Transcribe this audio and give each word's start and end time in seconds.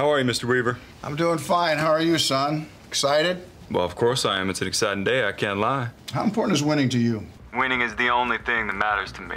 How 0.00 0.10
are 0.10 0.18
you, 0.18 0.24
Mr. 0.24 0.44
Weaver? 0.44 0.78
I'm 1.02 1.14
doing 1.14 1.36
fine. 1.36 1.76
How 1.76 1.88
are 1.88 2.00
you, 2.00 2.16
son? 2.16 2.66
Excited? 2.88 3.46
Well, 3.70 3.84
of 3.84 3.96
course 3.96 4.24
I 4.24 4.40
am. 4.40 4.48
It's 4.48 4.62
an 4.62 4.66
exciting 4.66 5.04
day, 5.04 5.28
I 5.28 5.32
can't 5.32 5.58
lie. 5.58 5.90
How 6.14 6.24
important 6.24 6.56
is 6.56 6.62
winning 6.62 6.88
to 6.88 6.98
you? 6.98 7.26
Winning 7.52 7.82
is 7.82 7.94
the 7.96 8.08
only 8.08 8.38
thing 8.38 8.66
that 8.68 8.76
matters 8.76 9.12
to 9.12 9.20
me. 9.20 9.36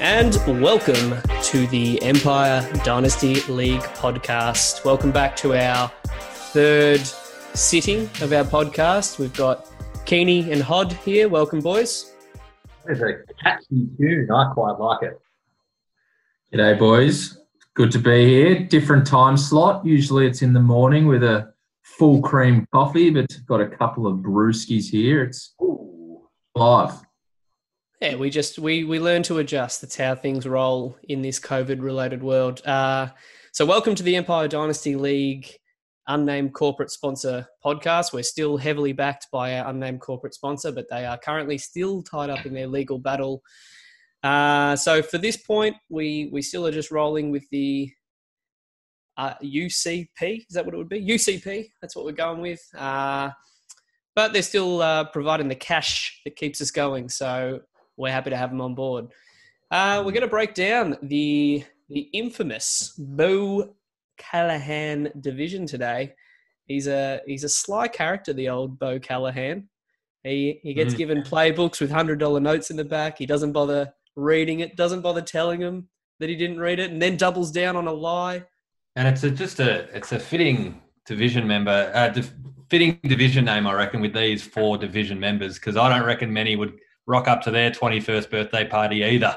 And 0.00 0.62
welcome 0.62 1.16
to 1.42 1.66
the 1.66 2.02
Empire 2.02 2.66
Dynasty 2.82 3.42
League 3.42 3.82
podcast. 3.82 4.86
Welcome 4.86 5.12
back 5.12 5.36
to 5.36 5.54
our 5.54 5.92
third 6.06 7.02
sitting 7.54 8.02
of 8.22 8.32
our 8.32 8.44
podcast. 8.44 9.18
We've 9.18 9.34
got 9.36 9.66
Keeney 10.04 10.50
and 10.52 10.62
Hod 10.62 10.92
here. 10.92 11.28
Welcome, 11.28 11.60
boys. 11.60 12.14
It's 12.86 13.00
a 13.00 13.18
catchy 13.42 13.88
tune. 13.98 14.30
I 14.30 14.52
quite 14.52 14.78
like 14.78 15.02
it. 15.02 15.18
G'day, 16.52 16.78
boys. 16.78 17.38
Good 17.74 17.92
to 17.92 17.98
be 17.98 18.26
here. 18.26 18.64
Different 18.64 19.06
time 19.06 19.36
slot. 19.36 19.84
Usually 19.84 20.26
it's 20.26 20.42
in 20.42 20.52
the 20.52 20.60
morning 20.60 21.06
with 21.06 21.22
a 21.22 21.52
full 21.82 22.22
cream 22.22 22.66
coffee, 22.72 23.10
but 23.10 23.26
got 23.46 23.60
a 23.60 23.68
couple 23.68 24.06
of 24.06 24.18
brewskis 24.18 24.88
here. 24.90 25.22
It's 25.24 25.54
live. 26.54 26.94
Yeah, 28.00 28.16
we 28.16 28.30
just 28.30 28.58
we 28.58 28.84
we 28.84 28.98
learn 28.98 29.22
to 29.24 29.38
adjust. 29.38 29.82
That's 29.82 29.96
how 29.96 30.14
things 30.14 30.46
roll 30.46 30.96
in 31.08 31.20
this 31.20 31.38
COVID-related 31.38 32.22
world. 32.22 32.66
Uh, 32.66 33.08
so, 33.52 33.66
welcome 33.66 33.94
to 33.94 34.02
the 34.02 34.16
Empire 34.16 34.48
Dynasty 34.48 34.96
League 34.96 35.54
unnamed 36.06 36.54
corporate 36.54 36.90
sponsor 36.90 37.46
podcast. 37.64 38.12
We're 38.12 38.22
still 38.22 38.56
heavily 38.56 38.92
backed 38.92 39.26
by 39.32 39.58
our 39.58 39.70
unnamed 39.70 40.00
corporate 40.00 40.34
sponsor, 40.34 40.72
but 40.72 40.86
they 40.90 41.06
are 41.06 41.18
currently 41.18 41.58
still 41.58 42.02
tied 42.02 42.30
up 42.30 42.46
in 42.46 42.54
their 42.54 42.66
legal 42.66 42.98
battle. 42.98 43.42
Uh, 44.22 44.76
so, 44.76 45.02
for 45.02 45.18
this 45.18 45.36
point, 45.36 45.76
we 45.88 46.28
we 46.32 46.42
still 46.42 46.66
are 46.66 46.72
just 46.72 46.90
rolling 46.90 47.30
with 47.30 47.48
the 47.50 47.90
uh, 49.16 49.34
UCP. 49.42 50.08
Is 50.20 50.54
that 50.54 50.64
what 50.64 50.74
it 50.74 50.78
would 50.78 50.88
be? 50.88 51.04
UCP. 51.04 51.70
That's 51.80 51.94
what 51.94 52.04
we're 52.04 52.12
going 52.12 52.40
with. 52.40 52.62
Uh, 52.76 53.30
but 54.14 54.32
they're 54.32 54.42
still 54.42 54.82
uh, 54.82 55.04
providing 55.04 55.48
the 55.48 55.54
cash 55.54 56.20
that 56.24 56.36
keeps 56.36 56.60
us 56.60 56.70
going. 56.70 57.08
So 57.08 57.60
we're 57.96 58.12
happy 58.12 58.30
to 58.30 58.36
have 58.36 58.50
them 58.50 58.60
on 58.60 58.74
board. 58.74 59.06
Uh, 59.70 60.02
we're 60.04 60.12
going 60.12 60.22
to 60.22 60.28
break 60.28 60.54
down 60.54 60.96
the 61.02 61.64
the 61.88 62.08
infamous 62.12 62.94
Bo 62.98 63.74
Callahan 64.20 65.10
division 65.20 65.66
today. 65.66 66.12
He's 66.66 66.86
a 66.86 67.20
he's 67.26 67.44
a 67.44 67.48
sly 67.48 67.88
character, 67.88 68.32
the 68.32 68.48
old 68.48 68.78
Bo 68.78 68.98
Callahan. 69.00 69.68
He 70.22 70.60
he 70.62 70.74
gets 70.74 70.94
Mm. 70.94 70.98
given 70.98 71.22
playbooks 71.22 71.80
with 71.80 71.90
hundred 71.90 72.18
dollar 72.20 72.40
notes 72.40 72.70
in 72.70 72.76
the 72.76 72.84
back. 72.84 73.18
He 73.18 73.26
doesn't 73.26 73.52
bother 73.52 73.92
reading 74.14 74.60
it. 74.60 74.76
Doesn't 74.76 75.00
bother 75.00 75.22
telling 75.22 75.60
them 75.60 75.88
that 76.20 76.28
he 76.28 76.36
didn't 76.36 76.60
read 76.60 76.78
it, 76.78 76.90
and 76.90 77.00
then 77.00 77.16
doubles 77.16 77.50
down 77.50 77.74
on 77.76 77.86
a 77.86 77.92
lie. 77.92 78.44
And 78.94 79.08
it's 79.08 79.24
a, 79.24 79.30
just 79.30 79.58
a 79.60 79.88
it's 79.96 80.12
a 80.12 80.18
fitting 80.20 80.80
division 81.06 81.46
member, 81.46 81.90
uh, 81.94 82.22
fitting 82.68 83.00
division 83.04 83.46
name, 83.46 83.66
I 83.66 83.72
reckon, 83.72 84.00
with 84.00 84.12
these 84.14 84.42
four 84.42 84.76
division 84.78 85.18
members, 85.18 85.54
because 85.58 85.76
I 85.76 85.88
don't 85.88 86.06
reckon 86.06 86.32
many 86.32 86.54
would 86.56 86.78
rock 87.06 87.26
up 87.26 87.40
to 87.42 87.50
their 87.50 87.70
21st 87.70 88.30
birthday 88.30 88.64
party 88.68 89.02
either. 89.02 89.36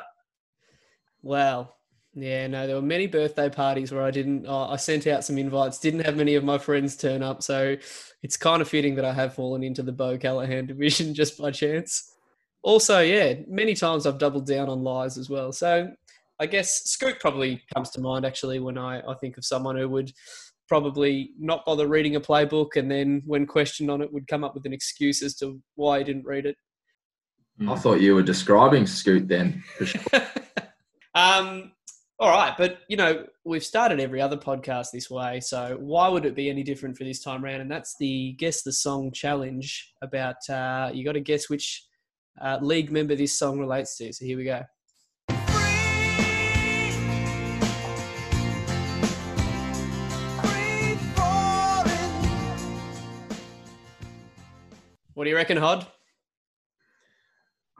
Well, 1.21 1.72
yeah, 2.15 2.47
no, 2.47 2.67
there 2.67 2.75
were 2.75 2.81
many 2.81 3.07
birthday 3.07 3.49
parties 3.49 3.91
where 3.91 4.03
I 4.03 4.11
didn't. 4.11 4.45
Uh, 4.45 4.69
I 4.69 4.75
sent 4.75 5.07
out 5.07 5.23
some 5.23 5.37
invites, 5.37 5.79
didn't 5.79 6.01
have 6.01 6.15
many 6.15 6.35
of 6.35 6.43
my 6.43 6.57
friends 6.57 6.95
turn 6.95 7.23
up, 7.23 7.41
so 7.41 7.75
it's 8.21 8.37
kind 8.37 8.61
of 8.61 8.67
fitting 8.67 8.95
that 8.95 9.05
I 9.05 9.13
have 9.13 9.33
fallen 9.33 9.63
into 9.63 9.83
the 9.83 9.91
Bo 9.91 10.17
Callahan 10.17 10.65
division 10.67 11.13
just 11.13 11.37
by 11.37 11.51
chance. 11.51 12.11
Also, 12.61 12.99
yeah, 12.99 13.33
many 13.47 13.73
times 13.73 14.05
I've 14.05 14.19
doubled 14.19 14.45
down 14.45 14.69
on 14.69 14.83
lies 14.83 15.17
as 15.17 15.29
well. 15.29 15.51
So 15.51 15.91
I 16.39 16.45
guess 16.45 16.83
Scoot 16.85 17.19
probably 17.19 17.61
comes 17.73 17.89
to 17.91 18.01
mind 18.01 18.25
actually 18.25 18.59
when 18.59 18.77
I, 18.77 19.01
I 19.01 19.15
think 19.15 19.37
of 19.37 19.45
someone 19.45 19.75
who 19.75 19.89
would 19.89 20.11
probably 20.67 21.31
not 21.37 21.65
bother 21.65 21.87
reading 21.87 22.15
a 22.15 22.21
playbook 22.21 22.77
and 22.77 22.89
then 22.89 23.21
when 23.25 23.45
questioned 23.45 23.91
on 23.91 24.01
it 24.01 24.11
would 24.11 24.27
come 24.27 24.43
up 24.43 24.55
with 24.55 24.65
an 24.65 24.73
excuse 24.73 25.21
as 25.21 25.35
to 25.35 25.61
why 25.75 25.97
he 25.97 26.03
didn't 26.03 26.25
read 26.25 26.45
it. 26.45 26.55
I 27.67 27.75
thought 27.75 28.01
you 28.01 28.15
were 28.15 28.23
describing 28.23 28.87
Scoot 28.87 29.27
then. 29.27 29.63
For 29.77 29.85
sure. 29.85 30.01
um, 31.13 31.71
all 32.23 32.29
right, 32.29 32.55
but 32.57 32.79
you 32.87 32.95
know 32.95 33.25
we've 33.43 33.65
started 33.65 33.99
every 33.99 34.21
other 34.21 34.37
podcast 34.37 34.91
this 34.93 35.09
way, 35.09 35.41
so 35.41 35.75
why 35.81 36.07
would 36.07 36.23
it 36.23 36.35
be 36.35 36.49
any 36.49 36.63
different 36.63 36.97
for 36.97 37.03
this 37.03 37.21
time 37.21 37.43
round? 37.43 37.61
And 37.61 37.69
that's 37.69 37.97
the 37.99 38.31
guess 38.39 38.61
the 38.61 38.71
song 38.71 39.11
challenge. 39.11 39.91
About 40.01 40.37
uh, 40.49 40.89
you 40.93 41.03
got 41.03 41.13
to 41.13 41.19
guess 41.19 41.49
which 41.49 41.83
uh, 42.41 42.59
league 42.61 42.93
member 42.93 43.13
this 43.13 43.37
song 43.37 43.59
relates 43.59 43.97
to. 43.97 44.13
So 44.13 44.23
here 44.23 44.37
we 44.37 44.45
go. 44.45 44.63
What 55.13 55.25
do 55.25 55.29
you 55.29 55.35
reckon, 55.35 55.57
Hod? 55.57 55.85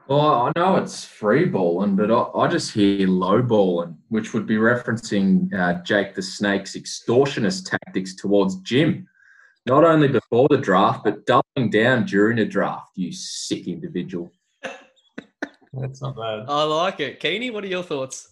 Well, 0.06 0.20
I 0.20 0.52
know 0.54 0.76
it's 0.76 1.02
free 1.02 1.46
balling, 1.46 1.96
but 1.96 2.10
I, 2.10 2.22
I 2.38 2.48
just 2.48 2.72
hear 2.72 3.08
low 3.08 3.40
balling, 3.40 3.96
which 4.08 4.34
would 4.34 4.46
be 4.46 4.56
referencing 4.56 5.52
uh, 5.54 5.82
Jake 5.82 6.14
the 6.14 6.22
Snake's 6.22 6.76
extortionist 6.76 7.70
tactics 7.70 8.14
towards 8.14 8.56
Jim. 8.56 9.08
Not 9.64 9.82
only 9.82 10.08
before 10.08 10.46
the 10.50 10.58
draft, 10.58 11.04
but 11.04 11.24
doubling 11.24 11.70
down 11.70 12.04
during 12.04 12.36
the 12.36 12.44
draft, 12.44 12.88
you 12.96 13.12
sick 13.12 13.66
individual. 13.66 14.30
That's 15.72 16.02
not 16.02 16.16
bad. 16.16 16.44
I 16.48 16.64
like 16.64 17.00
it. 17.00 17.18
Keeney, 17.18 17.50
what 17.50 17.64
are 17.64 17.68
your 17.68 17.82
thoughts? 17.82 18.28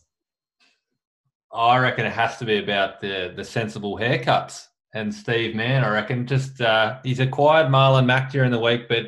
I 1.52 1.78
reckon 1.78 2.04
it 2.04 2.12
has 2.12 2.36
to 2.38 2.44
be 2.44 2.58
about 2.58 3.00
the 3.00 3.32
the 3.34 3.44
sensible 3.44 3.96
haircuts. 3.96 4.66
And 4.94 5.12
Steve 5.12 5.54
Mann, 5.54 5.84
I 5.84 5.88
reckon, 5.88 6.26
just 6.26 6.60
uh, 6.60 6.98
he's 7.02 7.18
acquired 7.18 7.68
Marlon 7.68 8.04
Mack 8.04 8.30
during 8.30 8.50
the 8.50 8.58
week, 8.58 8.88
but 8.88 9.06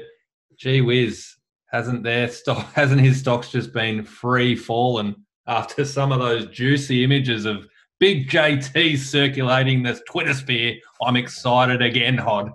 gee 0.57 0.81
whiz, 0.81 1.34
hasn't 1.75 2.05
their 2.05 2.29
stock 2.29 2.73
hasn't 2.75 3.01
his 3.01 3.19
stocks 3.19 3.51
just 3.51 3.73
been 3.73 4.05
free 4.05 4.55
falling 4.55 5.17
after 5.49 5.85
some 5.85 6.13
of 6.13 6.21
those 6.21 6.47
juicy 6.47 7.03
images 7.03 7.45
of 7.45 7.67
big 7.99 8.31
JT 8.31 8.97
circulating 8.97 9.83
this 9.83 10.01
Twitter 10.09 10.35
sphere? 10.35 10.77
I'm 11.03 11.17
excited 11.17 11.83
again, 11.83 12.17
Hod. 12.17 12.53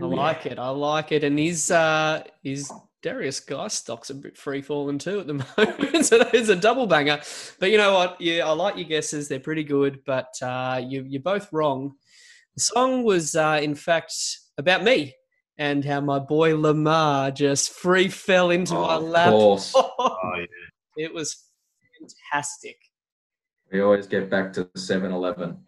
I 0.00 0.04
like 0.06 0.46
it. 0.46 0.58
I 0.58 0.70
like 0.70 1.12
it. 1.12 1.24
And 1.24 1.38
his 1.38 1.70
uh 1.70 2.22
his 2.42 2.72
Derrius 3.04 3.46
Guice 3.46 3.74
stock's 3.74 4.08
a 4.08 4.14
bit 4.14 4.38
free 4.38 4.62
falling 4.62 4.98
too 4.98 5.20
at 5.20 5.26
the 5.26 5.34
moment. 5.58 6.06
so 6.06 6.18
there's 6.18 6.48
a 6.48 6.56
double 6.56 6.86
banger. 6.86 7.20
But 7.60 7.70
you 7.70 7.76
know 7.76 7.92
what? 7.92 8.18
Yeah, 8.18 8.48
I 8.48 8.52
like 8.52 8.76
your 8.76 8.86
guesses. 8.86 9.28
They're 9.28 9.40
pretty 9.40 9.64
good, 9.64 10.00
but 10.06 10.32
uh 10.40 10.80
you 10.82 11.04
you're 11.06 11.20
both 11.20 11.52
wrong. 11.52 11.92
The 12.56 12.62
song 12.62 13.04
was 13.04 13.36
uh 13.36 13.60
in 13.62 13.74
fact 13.74 14.14
about 14.56 14.82
me 14.82 15.14
and 15.58 15.84
how 15.84 16.00
my 16.00 16.18
boy 16.18 16.56
Lamar 16.58 17.30
just 17.30 17.70
free 17.72 18.08
fell 18.08 18.50
into 18.50 18.74
my 18.74 18.94
of 18.94 19.02
lap. 19.02 19.30
course. 19.30 19.74
Oh, 19.98 20.16
yeah. 20.36 21.04
it 21.06 21.14
was 21.14 21.44
fantastic. 21.98 22.76
We 23.70 23.80
always 23.80 24.06
get 24.06 24.28
back 24.28 24.52
to 24.54 24.68
7 24.76 25.12
Eleven. 25.12 25.58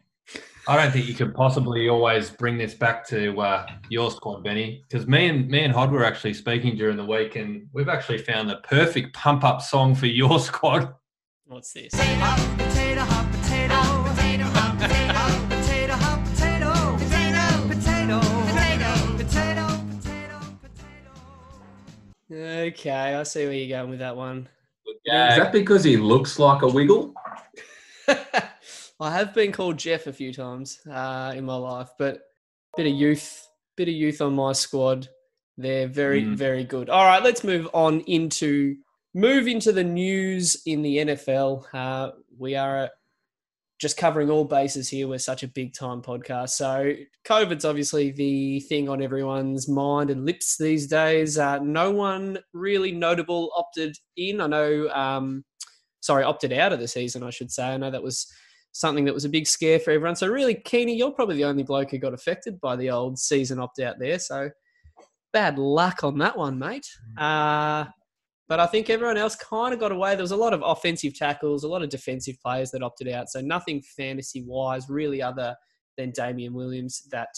I 0.67 0.77
don't 0.77 0.93
think 0.93 1.06
you 1.06 1.15
could 1.15 1.34
possibly 1.34 1.89
always 1.89 2.31
bring 2.31 2.56
this 2.56 2.75
back 2.75 3.06
to 3.09 3.39
uh, 3.39 3.67
your 3.91 4.11
squad, 4.11 4.43
Benny, 4.43 4.83
because 4.89 5.06
me 5.06 5.28
and 5.28 5.47
me 5.49 5.62
and 5.62 5.72
Hod 5.75 5.93
were 5.93 6.05
actually 6.05 6.33
speaking 6.34 6.75
during 6.77 6.97
the 6.97 7.05
week, 7.05 7.37
and 7.37 7.69
we've 7.75 7.89
actually 7.91 8.19
found 8.19 8.49
the 8.49 8.56
perfect 8.56 9.15
pump 9.15 9.45
up 9.45 9.61
song 9.61 9.95
for 9.95 10.06
your 10.06 10.39
squad. 10.41 10.95
What's 11.45 11.72
this? 11.75 11.93
Okay, 22.45 22.91
I 23.15 23.23
see 23.23 23.45
where 23.45 23.55
you're 23.55 23.79
going 23.79 23.91
with 23.91 24.01
that 24.01 24.17
one. 24.17 24.49
Is 24.87 25.39
that 25.39 25.53
because 25.53 25.83
he 25.83 25.97
looks 25.97 26.39
like 26.39 26.61
a 26.63 26.69
wiggle? 26.69 27.15
I 28.09 29.11
have 29.11 29.33
been 29.35 29.51
called 29.51 29.79
Jeff 29.79 30.07
a 30.07 30.13
few 30.13 30.33
times 30.33 30.81
uh, 30.91 31.33
in 31.35 31.45
my 31.45 31.57
life, 31.57 31.89
but 31.99 32.21
bit 32.77 32.87
of 32.87 32.93
youth, 32.93 33.47
bit 33.77 33.89
of 33.89 33.95
youth 33.95 34.21
on 34.21 34.35
my 34.35 34.53
squad. 34.53 35.09
They're 35.57 35.89
very, 35.89 36.23
Mm. 36.23 36.35
very 36.37 36.65
good. 36.65 36.91
All 36.91 37.05
right, 37.05 37.23
let's 37.23 37.45
move 37.45 37.69
on 37.73 38.01
into 38.03 38.77
move 39.15 39.47
into 39.47 39.73
the 39.73 39.85
news 39.85 40.61
in 40.67 40.83
the 40.83 40.99
NFL. 40.99 41.65
Uh, 41.73 42.11
we 42.37 42.57
are 42.57 42.91
just 43.84 43.98
covering 43.98 44.31
all 44.31 44.47
bases 44.47 44.89
here. 44.89 45.07
We're 45.07 45.19
such 45.19 45.42
a 45.42 45.48
big 45.48 45.75
time 45.75 46.01
podcast, 46.01 46.48
so 46.51 46.95
COVID's 47.27 47.66
obviously 47.66 48.13
the 48.13 48.60
thing 48.60 48.89
on 48.89 49.03
everyone's 49.03 49.69
mind 49.69 50.09
and 50.09 50.25
lips 50.25 50.57
these 50.57 50.86
days. 50.86 51.36
Uh, 51.36 51.59
no 51.59 51.91
one 51.91 52.39
really 52.54 52.92
notable 52.92 53.51
opted 53.54 53.95
in. 54.16 54.41
I 54.41 54.47
know. 54.47 54.89
Um, 54.89 55.45
sorry, 56.01 56.25
opted 56.25 56.54
out 56.54 56.72
of 56.72 56.81
the 56.81 56.89
season, 56.89 57.22
I 57.22 57.28
should 57.28 57.53
say. 57.53 57.75
I 57.75 57.77
know 57.77 57.91
that 57.91 58.03
was 58.03 58.27
something 58.72 59.04
that 59.04 59.13
was 59.13 59.27
a 59.27 59.28
big 59.28 59.47
scare 59.47 59.78
for 59.78 59.91
everyone. 59.91 60.16
So 60.16 60.28
really, 60.28 60.54
Keeney, 60.54 60.97
you're 60.97 61.13
probably 61.13 61.36
the 61.36 61.45
only 61.45 61.63
bloke 61.63 61.91
who 61.91 61.98
got 61.98 62.15
affected 62.15 62.59
by 62.63 62.77
the 62.77 62.89
old 62.89 63.19
season 63.19 63.59
opt 63.59 63.81
out 63.81 63.98
there. 63.98 64.19
So 64.19 64.48
bad 65.34 65.59
luck 65.59 66.04
on 66.04 66.16
that 66.21 66.39
one, 66.39 66.59
mate. 66.59 66.89
Uh, 67.19 67.84
but 68.49 68.61
I 68.61 68.67
think 68.67 68.91
everyone 68.91 69.17
else 69.17 69.37
kind 69.37 69.73
of 69.73 69.81
got 69.81 69.93
away. 69.93 70.15
There 70.15 70.23
was 70.23 70.31
a 70.31 70.37
lot 70.37 70.53
of 70.53 70.63
offensive 70.65 71.17
tackles, 71.17 71.65
a 71.65 71.69
lot 71.69 71.83
of 71.83 71.89
defensive 71.89 72.37
players 72.45 72.71
that 72.73 72.83
opted 72.83 73.09
out. 73.09 73.29
So 73.29 73.41
nothing 73.41 73.83
fantasy 73.97 74.45
wise, 74.47 74.89
really, 74.89 75.23
other 75.23 75.55
than 75.97 76.11
Damien 76.11 76.53
Williams 76.53 77.03
that 77.11 77.29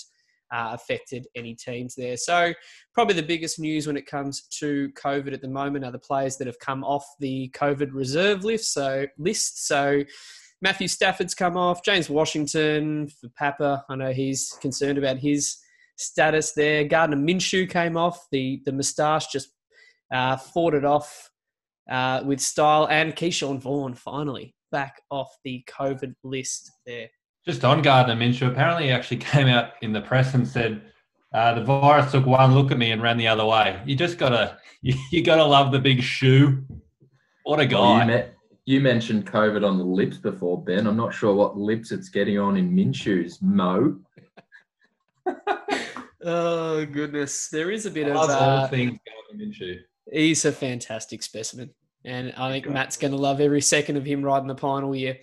uh, 0.53 0.70
affected 0.73 1.26
any 1.37 1.55
teams 1.55 1.94
there. 1.94 2.17
So 2.17 2.53
probably 2.94 3.14
the 3.14 3.23
biggest 3.23 3.58
news 3.58 3.87
when 3.87 3.97
it 3.97 4.06
comes 4.06 4.43
to 4.58 4.91
COVID 5.00 5.32
at 5.32 5.43
the 5.43 5.49
moment 5.49 5.85
are 5.85 5.93
the 5.93 5.99
players 5.99 6.37
that 6.37 6.47
have 6.47 6.58
come 6.58 6.85
off 6.85 7.05
the 7.20 7.50
COVID 7.55 7.91
reserve 7.93 8.44
list. 8.44 8.73
So 8.73 9.06
list. 9.19 9.67
So 9.67 10.03
Matthew 10.62 10.88
Stafford's 10.88 11.35
come 11.35 11.56
off. 11.56 11.85
James 11.85 12.08
Washington 12.08 13.08
for 13.08 13.29
Papa. 13.37 13.85
I 13.88 13.97
know 13.97 14.12
he's 14.12 14.56
concerned 14.61 14.99
about 14.99 15.19
his 15.19 15.56
status 15.97 16.53
there. 16.53 16.85
Gardner 16.85 17.17
Minshew 17.17 17.69
came 17.69 17.97
off. 17.97 18.26
The 18.31 18.62
the 18.64 18.73
moustache 18.73 19.29
just 19.29 19.50
uh, 20.12 20.37
fought 20.37 20.75
it 20.75 20.85
off 20.85 21.31
uh, 21.91 22.23
with 22.25 22.41
style. 22.41 22.87
And 22.91 23.14
Ke'Shawn 23.14 23.61
Vaughn 23.61 23.94
finally 23.94 24.55
back 24.73 25.00
off 25.11 25.29
the 25.44 25.64
COVID 25.69 26.14
list 26.25 26.70
there. 26.87 27.08
Just 27.47 27.64
on 27.64 27.81
Gardner 27.82 28.17
Minshew, 28.17 28.49
apparently 28.50 28.85
he 28.87 28.91
actually 28.91 29.17
came 29.32 29.47
out 29.49 29.70
in 29.82 29.93
the 29.93 30.00
press 30.00 30.35
and 30.35 30.47
said 30.47 30.82
uh, 31.35 31.55
the 31.55 31.64
virus 31.64 32.11
took 32.12 32.26
one 32.26 32.55
look 32.55 32.70
at 32.73 32.79
me 32.79 32.91
and 32.93 33.00
ran 33.03 33.17
the 33.19 33.29
other 33.29 33.44
way. 33.44 33.81
You 33.87 33.94
just 33.97 34.19
gotta 34.19 34.58
you, 34.82 34.94
you 35.12 35.23
gotta 35.23 35.44
love 35.44 35.73
the 35.73 35.79
big 35.79 36.03
shoe. 36.03 36.64
What 37.44 37.61
a 37.61 37.67
Well, 37.73 37.99
guy! 37.99 38.00
you, 38.03 38.06
me- 38.17 38.25
you 38.64 38.81
mentioned 38.81 39.26
COVID 39.31 39.64
on 39.64 39.79
the 39.79 39.85
lips 39.85 40.17
before, 40.17 40.61
Ben. 40.64 40.88
I'm 40.88 40.97
not 40.97 41.14
sure 41.14 41.32
what 41.35 41.56
lips 41.56 41.93
it's 41.93 42.08
getting 42.08 42.37
on 42.38 42.56
in 42.56 42.73
Minshew's. 42.75 43.41
Mo. 43.41 43.99
Oh 46.29 46.85
goodness, 46.87 47.49
there 47.49 47.70
is 47.70 47.87
a 47.87 47.91
bit 47.91 48.08
of. 48.08 48.17
Love 48.17 48.31
all 48.31 48.37
Uh, 48.64 48.69
things 48.69 48.99
Gardner 49.06 49.44
Minshew. 49.47 49.76
He's 50.12 50.44
a 50.44 50.53
fantastic 50.53 51.23
specimen, 51.23 51.70
and 52.05 52.32
I 52.37 52.50
think 52.50 52.69
Matt's 52.69 52.97
going 52.97 53.12
to 53.12 53.19
love 53.19 53.41
every 53.41 53.61
second 53.61 53.97
of 53.97 54.05
him 54.05 54.23
riding 54.23 54.49
the 54.49 54.55
pine 54.55 54.85
all 54.85 54.94
year. 54.94 55.19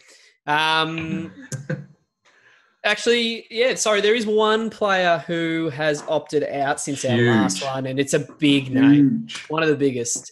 Um, 0.46 1.32
actually, 2.84 3.46
yeah, 3.50 3.76
sorry, 3.76 4.02
there 4.02 4.16
is 4.16 4.26
one 4.26 4.70
player 4.70 5.24
who 5.28 5.70
has 5.70 6.04
opted 6.08 6.44
out 6.44 6.80
since 6.80 7.06
our 7.06 7.18
last 7.18 7.64
one, 7.64 7.86
and 7.86 8.00
it's 8.00 8.14
a 8.14 8.28
big 8.40 8.72
name, 8.74 9.22
Huge. 9.28 9.46
one 9.48 9.64
of 9.64 9.70
the 9.70 9.76
biggest. 9.76 10.32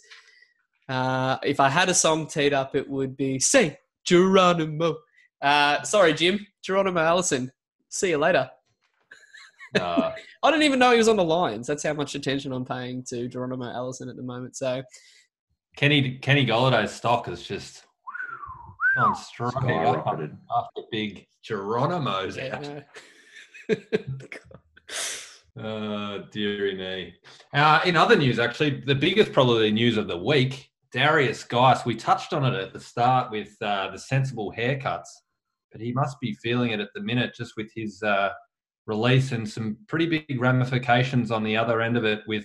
Uh, 0.88 1.38
if 1.42 1.60
I 1.60 1.68
had 1.68 1.88
a 1.88 1.94
song 1.94 2.26
teed 2.26 2.52
up, 2.52 2.74
it 2.74 2.88
would 2.88 3.16
be 3.16 3.38
"Say 3.38 3.78
Geronimo." 4.04 4.96
Uh, 5.40 5.82
sorry, 5.82 6.12
Jim, 6.14 6.46
Geronimo 6.62 7.00
Allison. 7.00 7.50
See 7.88 8.10
you 8.10 8.18
later. 8.18 8.50
Uh, 9.78 10.12
I 10.42 10.50
didn't 10.50 10.64
even 10.64 10.78
know 10.78 10.92
he 10.92 10.98
was 10.98 11.08
on 11.08 11.16
the 11.16 11.24
Lions. 11.24 11.66
That's 11.66 11.82
how 11.82 11.92
much 11.92 12.14
attention 12.14 12.52
I'm 12.52 12.64
paying 12.64 13.02
to 13.04 13.28
Geronimo 13.28 13.70
Allison 13.70 14.08
at 14.08 14.16
the 14.16 14.22
moment. 14.22 14.56
So 14.56 14.82
Kenny 15.76 16.18
Kenny 16.18 16.46
Golladay's 16.46 16.92
stock 16.92 17.28
is 17.28 17.42
just 17.42 17.84
on 18.98 19.14
straight 19.14 19.54
up 19.54 19.62
Skyrocketed. 19.62 20.36
after 20.54 20.82
big 20.90 21.26
Geronimo's 21.42 22.36
yeah, 22.36 22.80
out. 23.70 23.78
Uh, 25.60 26.22
dearie 26.30 26.74
me. 26.74 27.14
Uh, 27.52 27.80
in 27.84 27.94
other 27.94 28.16
news, 28.16 28.38
actually, 28.38 28.82
the 28.86 28.94
biggest 28.94 29.32
probably 29.32 29.70
news 29.70 29.98
of 29.98 30.08
the 30.08 30.16
week, 30.16 30.70
Derrius 30.94 31.46
Guice. 31.46 31.84
We 31.84 31.94
touched 31.94 32.32
on 32.32 32.44
it 32.44 32.58
at 32.58 32.72
the 32.72 32.80
start 32.80 33.30
with 33.30 33.54
uh, 33.60 33.90
the 33.90 33.98
sensible 33.98 34.52
haircuts, 34.56 35.08
but 35.70 35.80
he 35.80 35.92
must 35.92 36.18
be 36.20 36.32
feeling 36.42 36.70
it 36.70 36.80
at 36.80 36.88
the 36.94 37.02
minute 37.02 37.34
just 37.36 37.52
with 37.58 37.70
his 37.74 38.02
uh, 38.02 38.30
release 38.86 39.32
and 39.32 39.48
some 39.48 39.76
pretty 39.88 40.06
big 40.06 40.40
ramifications 40.40 41.30
on 41.30 41.44
the 41.44 41.56
other 41.56 41.80
end 41.80 41.96
of 41.96 42.04
it 42.04 42.20
with 42.26 42.44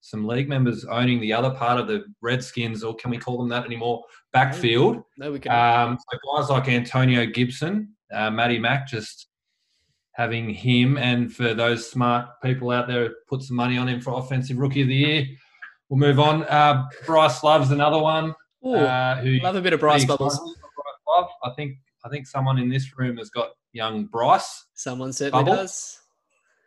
some 0.00 0.26
league 0.26 0.48
members 0.48 0.84
owning 0.84 1.20
the 1.20 1.32
other 1.32 1.50
part 1.50 1.78
of 1.80 1.86
the 1.88 2.04
Redskins, 2.20 2.82
or 2.84 2.94
can 2.94 3.10
we 3.10 3.18
call 3.18 3.38
them 3.38 3.48
that 3.48 3.64
anymore? 3.64 4.02
Backfield. 4.32 5.02
there 5.16 5.32
we 5.32 5.38
go. 5.38 5.50
Um, 5.50 5.98
so 6.10 6.18
guys 6.36 6.50
like 6.50 6.68
Antonio 6.68 7.26
Gibson, 7.26 7.90
uh, 8.12 8.30
Matty 8.30 8.58
Mack, 8.58 8.86
just 8.86 9.26
having 10.12 10.50
him, 10.50 10.96
and 10.98 11.32
for 11.32 11.54
those 11.54 11.88
smart 11.90 12.28
people 12.42 12.70
out 12.70 12.88
there, 12.88 13.10
put 13.28 13.42
some 13.42 13.56
money 13.56 13.76
on 13.76 13.88
him 13.88 14.00
for 14.00 14.18
offensive 14.18 14.58
rookie 14.58 14.82
of 14.82 14.88
the 14.88 14.94
year. 14.94 15.26
We'll 15.88 15.98
move 15.98 16.20
on. 16.20 16.44
Uh, 16.44 16.84
Bryce 17.06 17.42
Love's 17.42 17.70
another 17.70 17.98
one. 17.98 18.34
Ooh, 18.66 18.74
Uh, 18.74 19.16
who 19.16 19.38
love 19.38 19.56
a 19.56 19.60
bit 19.62 19.72
of 19.72 19.80
Bryce 19.80 20.04
Bubbles. 20.04 20.38
Bryce 20.38 20.56
Love. 21.16 21.28
I 21.44 21.50
think 21.56 21.76
I 22.04 22.08
think 22.08 22.26
someone 22.26 22.58
in 22.58 22.68
this 22.68 22.96
room 22.98 23.16
has 23.16 23.30
got 23.30 23.50
young 23.72 24.06
Bryce, 24.06 24.66
Someone 24.74 25.12
certainly 25.12 25.44
Bubble. 25.44 25.56
does. 25.62 25.98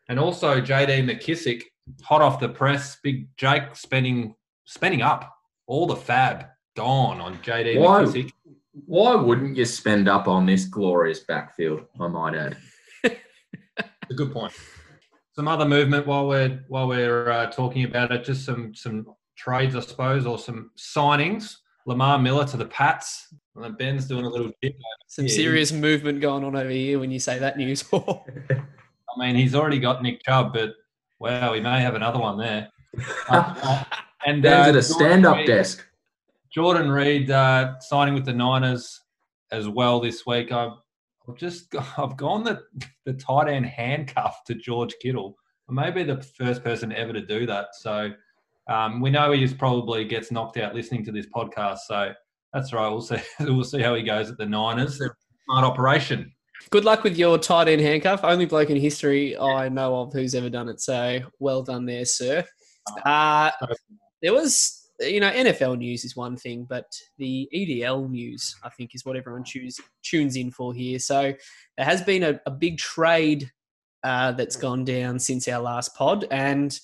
and 0.09 0.19
also 0.19 0.62
JD 0.62 1.03
McKissic, 1.09 1.63
hot 2.03 2.21
off 2.21 2.39
the 2.39 2.50
press. 2.50 2.98
Big 3.03 3.27
Jake 3.38 3.75
spending 3.75 4.36
spending 4.65 5.01
up 5.01 5.33
all 5.68 5.88
the 5.88 5.95
fab 5.95 6.45
gone 6.75 7.19
on 7.21 7.38
JD 7.39 7.80
Why? 7.80 8.03
McKissic. 8.03 8.31
Why 8.86 9.15
wouldn't 9.15 9.57
you 9.57 9.65
spend 9.65 10.07
up 10.07 10.27
on 10.27 10.45
this 10.45 10.65
glorious 10.65 11.19
backfield? 11.21 11.81
I 12.00 12.07
might 12.07 12.36
add. 12.36 12.57
a 13.04 14.13
good 14.13 14.31
point. 14.31 14.54
Some 15.33 15.47
other 15.47 15.65
movement 15.65 16.07
while 16.07 16.27
we're 16.27 16.63
while 16.68 16.88
we're 16.88 17.30
uh, 17.30 17.47
talking 17.51 17.83
about 17.83 18.12
it, 18.12 18.24
just 18.24 18.45
some 18.45 18.74
some 18.75 19.06
trades, 19.36 19.75
I 19.75 19.80
suppose, 19.81 20.25
or 20.25 20.38
some 20.38 20.71
signings. 20.77 21.56
Lamar 21.86 22.19
Miller 22.19 22.45
to 22.45 22.57
the 22.57 22.65
Pats. 22.65 23.33
And 23.56 23.77
Ben's 23.77 24.07
doing 24.07 24.25
a 24.25 24.30
little 24.30 24.51
dip. 24.62 24.75
Some 25.07 25.25
Yeah. 25.25 25.33
serious 25.36 25.71
movement 25.71 26.21
going 26.21 26.44
on 26.44 26.56
over 26.56 26.69
here 26.69 27.00
when 27.00 27.12
you 27.12 27.19
say 27.19 27.38
that 27.39 27.57
news. 27.57 27.83
I 27.94 28.63
mean, 29.18 29.36
he's 29.36 29.53
already 29.56 29.80
got 29.80 30.01
Nick 30.01 30.24
Chubb, 30.24 30.53
but 30.53 30.74
wow, 31.19 31.53
he 31.53 31.59
may 31.59 31.81
have 31.81 31.95
another 31.95 32.19
one 32.19 32.38
there. 32.38 32.69
Uh, 33.30 33.83
and 34.25 34.44
Ben's 34.44 34.68
uh, 34.68 34.69
at 34.69 34.75
a 34.75 34.81
stand-up 34.83 35.38
Reed- 35.38 35.48
desk. 35.48 35.86
Jordan 36.53 36.92
Reed 36.92 37.31
uh, 37.31 37.80
signing 37.80 38.13
with 38.13 38.25
the 38.25 38.33
Niners 38.33 39.00
as 39.51 39.68
well 39.69 40.00
this 40.01 40.25
week. 40.25 40.51
I've, 40.51 40.74
I've 41.27 41.36
just 41.38 41.74
I've 41.97 42.18
gone 42.18 42.44
the 42.44 42.62
the 43.06 43.13
tight 43.13 43.47
end 43.47 43.65
handcuff 43.65 44.44
to 44.45 44.56
George 44.56 44.94
Kittle. 45.01 45.38
I 45.69 45.74
may 45.74 45.89
be 45.92 46.04
the 46.04 46.21
first 46.21 46.63
person 46.63 46.92
ever 46.92 47.13
to 47.13 47.21
do 47.25 47.45
that. 47.45 47.68
So 47.75 48.12
um, 48.69 49.00
we 49.00 49.09
know 49.09 49.31
he 49.31 49.42
is 49.44 49.54
probably 49.54 50.04
gets 50.04 50.30
knocked 50.31 50.57
out 50.57 50.75
listening 50.75 51.06
to 51.06 51.12
this 51.13 51.27
podcast. 51.27 51.80
So 51.88 52.12
that's 52.53 52.74
right. 52.74 52.89
We'll 52.89 53.01
see. 53.01 53.18
We'll 53.39 53.63
see 53.63 53.81
how 53.81 53.95
he 53.95 54.03
goes 54.03 54.30
at 54.30 54.38
the 54.38 54.45
Niners. 54.45 54.98
Smart 54.98 55.65
operation. 55.65 56.31
Good 56.69 56.86
luck 56.86 57.03
with 57.03 57.18
your 57.18 57.38
tight 57.38 57.68
end 57.68 57.81
handcuff. 57.81 58.24
Only 58.24 58.45
bloke 58.45 58.69
in 58.69 58.77
history 58.77 59.38
I 59.38 59.68
know 59.69 60.01
of 60.01 60.13
who's 60.13 60.36
ever 60.36 60.50
done 60.50 60.69
it. 60.69 60.80
So 60.80 61.19
well 61.39 61.63
done 61.63 61.86
there, 61.86 62.06
sir. 62.06 62.45
Uh, 63.06 63.51
there 64.21 64.33
was, 64.33 64.89
you 65.00 65.19
know, 65.19 65.31
NFL 65.31 65.80
news 65.80 66.06
is 66.06 66.16
one 66.16 66.37
thing, 66.37 66.66
but 66.69 66.85
the 67.18 67.49
EDL 67.54 68.09
news, 68.09 68.56
I 68.64 68.69
think, 68.69 68.94
is 68.94 69.06
what 69.06 69.16
everyone 69.16 69.44
choose, 69.44 69.80
tunes 70.04 70.35
in 70.35 70.52
for 70.52 70.73
here. 70.73 70.99
So 70.99 71.33
there 71.78 71.85
has 71.85 72.02
been 72.04 72.23
a, 72.23 72.40
a 72.45 72.52
big 72.52 72.78
trade 72.78 73.52
uh, 74.04 74.31
that's 74.33 74.56
gone 74.56 74.85
down 74.85 75.19
since 75.19 75.47
our 75.47 75.61
last 75.61 75.95
pod. 75.95 76.25
And 76.31 76.78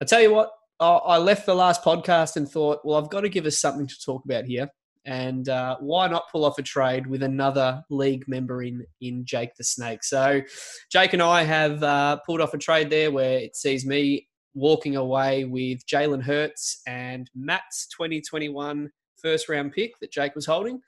I 0.00 0.04
tell 0.04 0.20
you 0.20 0.32
what, 0.32 0.50
I 0.80 1.18
left 1.18 1.46
the 1.46 1.56
last 1.56 1.82
podcast 1.82 2.36
and 2.36 2.48
thought, 2.48 2.80
well, 2.84 3.02
I've 3.02 3.10
got 3.10 3.22
to 3.22 3.28
give 3.28 3.46
us 3.46 3.58
something 3.58 3.86
to 3.86 4.00
talk 4.00 4.24
about 4.24 4.44
here. 4.44 4.68
And 5.04 5.48
uh, 5.48 5.76
why 5.80 6.08
not 6.08 6.30
pull 6.30 6.44
off 6.44 6.58
a 6.58 6.62
trade 6.62 7.06
with 7.06 7.22
another 7.22 7.82
league 7.88 8.26
member 8.28 8.62
in 8.62 8.84
in 9.00 9.24
Jake 9.24 9.54
the 9.56 9.64
Snake? 9.64 10.04
So 10.04 10.42
Jake 10.90 11.12
and 11.12 11.22
I 11.22 11.44
have 11.44 11.82
uh, 11.82 12.18
pulled 12.26 12.40
off 12.40 12.54
a 12.54 12.58
trade 12.58 12.90
there 12.90 13.10
where 13.10 13.38
it 13.38 13.56
sees 13.56 13.86
me 13.86 14.28
walking 14.54 14.96
away 14.96 15.44
with 15.44 15.86
Jalen 15.86 16.22
Hurts 16.22 16.82
and 16.86 17.30
Matt's 17.34 17.86
2021 17.96 18.90
first 19.20 19.48
round 19.48 19.72
pick 19.72 19.98
that 20.00 20.12
Jake 20.12 20.34
was 20.34 20.46
holding. 20.46 20.80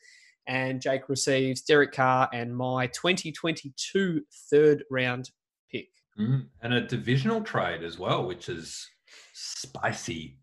And 0.46 0.80
Jake 0.80 1.08
receives 1.08 1.62
Derek 1.62 1.92
Carr 1.92 2.28
and 2.32 2.56
my 2.56 2.88
2022 2.88 4.22
third 4.50 4.84
round 4.90 5.30
pick. 5.70 5.88
Mm, 6.18 6.46
and 6.62 6.74
a 6.74 6.80
divisional 6.80 7.42
trade 7.42 7.82
as 7.84 7.98
well, 7.98 8.26
which 8.26 8.48
is 8.48 8.88
spicy. 9.32 10.39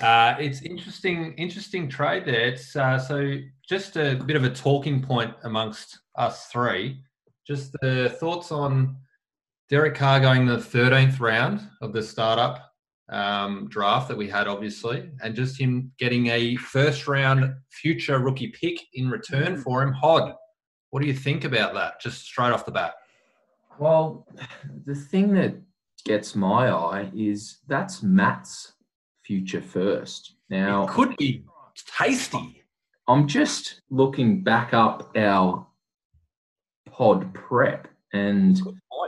Uh, 0.00 0.36
it's 0.38 0.62
interesting, 0.62 1.34
interesting 1.34 1.88
trade 1.88 2.24
there. 2.24 2.46
It's 2.46 2.76
uh, 2.76 2.98
so 2.98 3.36
just 3.68 3.96
a 3.96 4.14
bit 4.14 4.36
of 4.36 4.44
a 4.44 4.50
talking 4.50 5.02
point 5.02 5.34
amongst 5.42 5.98
us 6.16 6.46
three. 6.46 7.02
Just 7.46 7.72
the 7.82 8.16
thoughts 8.20 8.52
on 8.52 8.96
Derek 9.68 9.94
Carr 9.94 10.20
going 10.20 10.46
the 10.46 10.56
13th 10.56 11.18
round 11.18 11.60
of 11.82 11.92
the 11.92 12.02
startup 12.02 12.72
um, 13.08 13.68
draft 13.68 14.08
that 14.08 14.16
we 14.16 14.28
had, 14.28 14.46
obviously, 14.46 15.10
and 15.22 15.34
just 15.34 15.58
him 15.58 15.90
getting 15.98 16.28
a 16.28 16.56
first 16.56 17.08
round 17.08 17.54
future 17.70 18.18
rookie 18.18 18.48
pick 18.48 18.80
in 18.94 19.10
return 19.10 19.56
for 19.56 19.82
him. 19.82 19.92
Hod, 19.92 20.34
what 20.90 21.00
do 21.00 21.08
you 21.08 21.14
think 21.14 21.44
about 21.44 21.74
that? 21.74 22.00
Just 22.00 22.22
straight 22.22 22.52
off 22.52 22.64
the 22.64 22.72
bat. 22.72 22.94
Well, 23.78 24.26
the 24.84 24.94
thing 24.94 25.34
that 25.34 25.54
gets 26.04 26.34
my 26.34 26.70
eye 26.70 27.10
is 27.14 27.58
that's 27.66 28.02
Matt's 28.02 28.72
future 29.28 29.60
first. 29.60 30.36
Now, 30.48 30.84
it 30.84 30.90
could 30.90 31.14
be 31.18 31.44
tasty. 31.98 32.64
I'm 33.06 33.28
just 33.28 33.82
looking 33.90 34.42
back 34.42 34.72
up 34.72 35.14
our 35.16 35.66
pod 36.90 37.32
prep, 37.34 37.88
and 38.14 38.60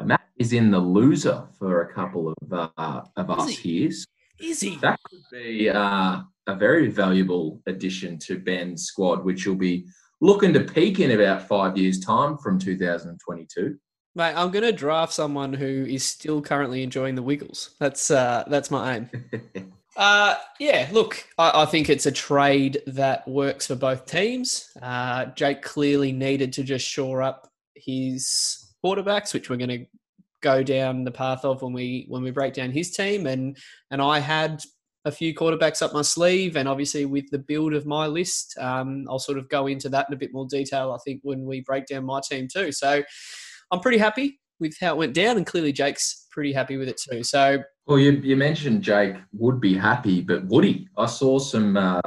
Matt 0.03 0.29
is 0.39 0.53
in 0.53 0.71
the 0.71 0.79
loser 0.79 1.49
for 1.59 1.83
a 1.83 1.93
couple 1.93 2.35
of 2.43 2.53
uh, 2.53 3.03
of 3.17 3.31
Is 3.31 3.37
us 3.39 3.49
he? 3.49 3.81
here. 3.81 3.91
Is 4.51 4.61
he? 4.61 4.77
That 4.77 5.01
could 5.09 5.23
be 5.33 5.71
uh, 5.71 6.21
a 6.47 6.55
very 6.55 6.89
valuable 6.89 7.63
addition 7.67 8.19
to 8.21 8.39
Ben's 8.39 8.85
squad, 8.85 9.25
which 9.25 9.47
will 9.47 9.57
be 9.57 9.87
looking 10.21 10.53
to 10.53 10.61
peak 10.61 11.01
in 11.01 11.13
about 11.13 11.49
five 11.49 11.79
years' 11.79 11.99
time 11.99 12.37
from 12.39 12.59
2022. 12.59 13.79
Mate, 14.15 14.35
I'm 14.35 14.51
going 14.51 14.65
to 14.65 14.73
draft 14.73 15.13
someone 15.13 15.53
who 15.53 15.87
is 15.89 16.05
still 16.05 16.43
currently 16.43 16.83
enjoying 16.83 17.15
the 17.15 17.23
Wiggles. 17.23 17.75
That's 17.79 18.11
uh, 18.11 18.45
that's 18.49 18.71
my 18.71 18.97
aim. 18.97 19.73
Uh, 19.97 20.37
yeah, 20.59 20.89
look, 20.93 21.27
I, 21.37 21.63
I, 21.63 21.67
think 21.67 21.89
it's 21.89 22.07
a 22.07 22.13
trade 22.13 22.81
that 22.87 23.27
works 23.27 23.67
for 23.67 23.75
both 23.75 24.07
teams. 24.07 24.71
Uh, 24.81 25.27
Jake 25.27 25.63
clearly 25.63 26.13
needed 26.13 26.53
to 26.55 26.63
just 26.63 26.87
shore 26.87 27.23
up 27.23 27.51
his 27.75 28.73
quarterbacks, 28.85 29.35
which 29.35 29.51
we're 29.51 29.57
going 29.57 29.69
to 29.71 29.87
go 30.43 30.63
down 30.63 31.05
the 31.05 31.11
path 31.11 31.45
of 31.45 31.61
when 31.63 31.73
we 31.73 32.07
when 32.09 32.23
we 32.23 32.31
break 32.31 32.55
down 32.55 32.71
his 32.71 32.93
team, 32.93 33.27
and 33.27 33.57
and 33.91 34.01
I 34.01 34.21
had 34.21 34.63
a 35.05 35.11
few 35.11 35.35
quarterbacks 35.35 35.83
up 35.83 35.93
my 35.93 36.03
sleeve, 36.03 36.57
and 36.57 36.69
obviously 36.69 37.05
with 37.05 37.29
the 37.31 37.39
build 37.39 37.75
of 37.75 37.85
my 37.85 38.07
list, 38.07 38.57
um, 38.59 39.07
I'll 39.09 39.19
sort 39.19 39.39
of 39.39 39.49
go 39.49 39.67
into 39.67 39.89
that 39.89 40.07
in 40.09 40.15
a 40.15 40.19
bit 40.19 40.33
more 40.33 40.47
detail. 40.47 40.93
I 40.93 40.99
think 41.05 41.21
when 41.25 41.45
we 41.45 41.63
break 41.63 41.87
down 41.87 42.05
my 42.05 42.21
team 42.21 42.49
too. 42.53 42.71
So 42.71 43.03
I'm 43.71 43.81
pretty 43.81 43.99
happy 43.99 44.40
with 44.61 44.77
how 44.81 44.95
it 44.95 44.99
went 44.99 45.15
down, 45.15 45.37
and 45.37 45.47
clearly 45.47 45.73
Jake's 45.73 46.27
pretty 46.31 46.53
happy 46.53 46.77
with 46.77 46.89
it 46.89 47.01
too. 47.11 47.25
So, 47.25 47.63
well, 47.87 47.99
you, 47.99 48.13
you 48.13 48.37
mentioned 48.37 48.83
Jake 48.83 49.17
would 49.33 49.61
be 49.61 49.77
happy, 49.77 50.21
but 50.21 50.45
would 50.47 50.65
he? 50.65 50.89
I 50.97 51.07
saw 51.07 51.39
some 51.39 51.77
uh, 51.77 52.01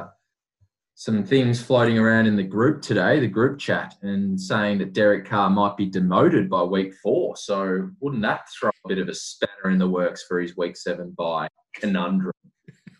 some 0.95 1.23
things 1.23 1.61
floating 1.61 1.97
around 1.97 2.27
in 2.27 2.35
the 2.35 2.43
group 2.43 2.81
today, 2.81 3.19
the 3.19 3.27
group 3.27 3.59
chat, 3.59 3.95
and 4.03 4.39
saying 4.39 4.77
that 4.77 4.93
Derek 4.93 5.25
Carr 5.25 5.49
might 5.49 5.75
be 5.75 5.87
demoted 5.87 6.49
by 6.49 6.63
week 6.63 6.93
four. 7.01 7.35
So, 7.35 7.89
wouldn't 7.99 8.21
that 8.21 8.47
throw 8.57 8.69
a 8.69 8.87
bit 8.87 8.99
of 8.99 9.09
a 9.09 9.13
spanner 9.13 9.71
in 9.71 9.79
the 9.79 9.89
works 9.89 10.23
for 10.27 10.39
his 10.39 10.55
week 10.55 10.77
seven 10.77 11.13
bye 11.17 11.49
conundrum? 11.75 12.33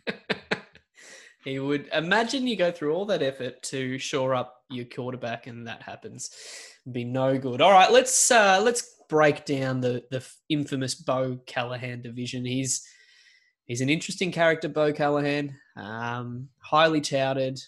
he 1.45 1.59
would 1.59 1.87
imagine 1.93 2.47
you 2.47 2.55
go 2.55 2.71
through 2.71 2.93
all 2.93 3.05
that 3.05 3.21
effort 3.21 3.61
to 3.63 3.97
shore 3.99 4.33
up 4.33 4.55
your 4.69 4.85
quarterback, 4.85 5.47
and 5.47 5.67
that 5.67 5.83
happens. 5.83 6.31
be 6.91 7.03
no 7.03 7.37
good. 7.37 7.61
All 7.61 7.71
right, 7.71 7.91
let's 7.91 8.31
uh, 8.31 8.59
let's 8.63 8.92
break 9.09 9.45
down 9.45 9.81
the 9.81 10.03
the 10.11 10.25
infamous 10.49 10.95
Bo 10.95 11.39
Callahan 11.45 12.01
division. 12.01 12.45
He's 12.45 12.85
he's 13.65 13.81
an 13.81 13.89
interesting 13.89 14.31
character, 14.31 14.69
Bo 14.69 14.93
Callahan. 14.93 15.55
Um, 15.75 16.49
highly 16.59 17.01
touted, 17.01 17.59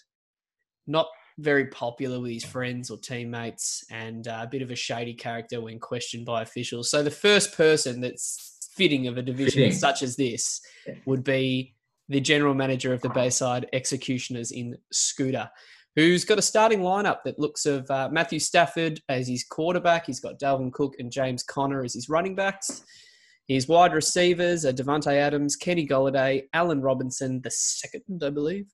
not 0.86 1.06
very 1.38 1.66
popular 1.66 2.20
with 2.20 2.32
his 2.32 2.44
friends 2.44 2.90
or 2.90 2.98
teammates, 2.98 3.84
and 3.90 4.26
uh, 4.26 4.40
a 4.42 4.46
bit 4.46 4.62
of 4.62 4.70
a 4.70 4.76
shady 4.76 5.14
character 5.14 5.60
when 5.60 5.78
questioned 5.78 6.24
by 6.24 6.42
officials. 6.42 6.90
So 6.90 7.02
the 7.02 7.10
first 7.10 7.56
person 7.56 8.00
that's 8.00 8.70
fitting 8.74 9.06
of 9.06 9.16
a 9.16 9.22
division 9.22 9.62
fitting. 9.62 9.72
such 9.72 10.02
as 10.02 10.16
this 10.16 10.60
would 11.06 11.24
be 11.24 11.74
the 12.08 12.20
general 12.20 12.54
manager 12.54 12.92
of 12.92 13.00
the 13.02 13.08
Bayside 13.08 13.68
Executioners 13.72 14.52
in 14.52 14.76
Scooter 14.92 15.50
who's 15.96 16.24
got 16.24 16.38
a 16.38 16.42
starting 16.42 16.80
lineup 16.80 17.22
that 17.24 17.38
looks 17.38 17.66
of 17.66 17.90
uh, 17.90 18.08
Matthew 18.12 18.38
Stafford 18.38 19.00
as 19.08 19.26
his 19.26 19.44
quarterback. 19.44 20.06
He's 20.06 20.20
got 20.20 20.38
Dalvin 20.38 20.72
Cook 20.72 20.94
and 20.98 21.10
James 21.10 21.42
Conner 21.42 21.82
as 21.82 21.94
his 21.94 22.08
running 22.08 22.36
backs. 22.36 22.84
His 23.48 23.66
wide 23.66 23.94
receivers 23.94 24.66
are 24.66 24.72
Davante 24.72 25.12
Adams, 25.12 25.56
Kenny 25.56 25.86
Golladay, 25.86 26.42
Allen 26.52 26.82
Robinson, 26.82 27.40
the 27.42 27.50
second, 27.50 28.22
I 28.22 28.30
believe. 28.30 28.66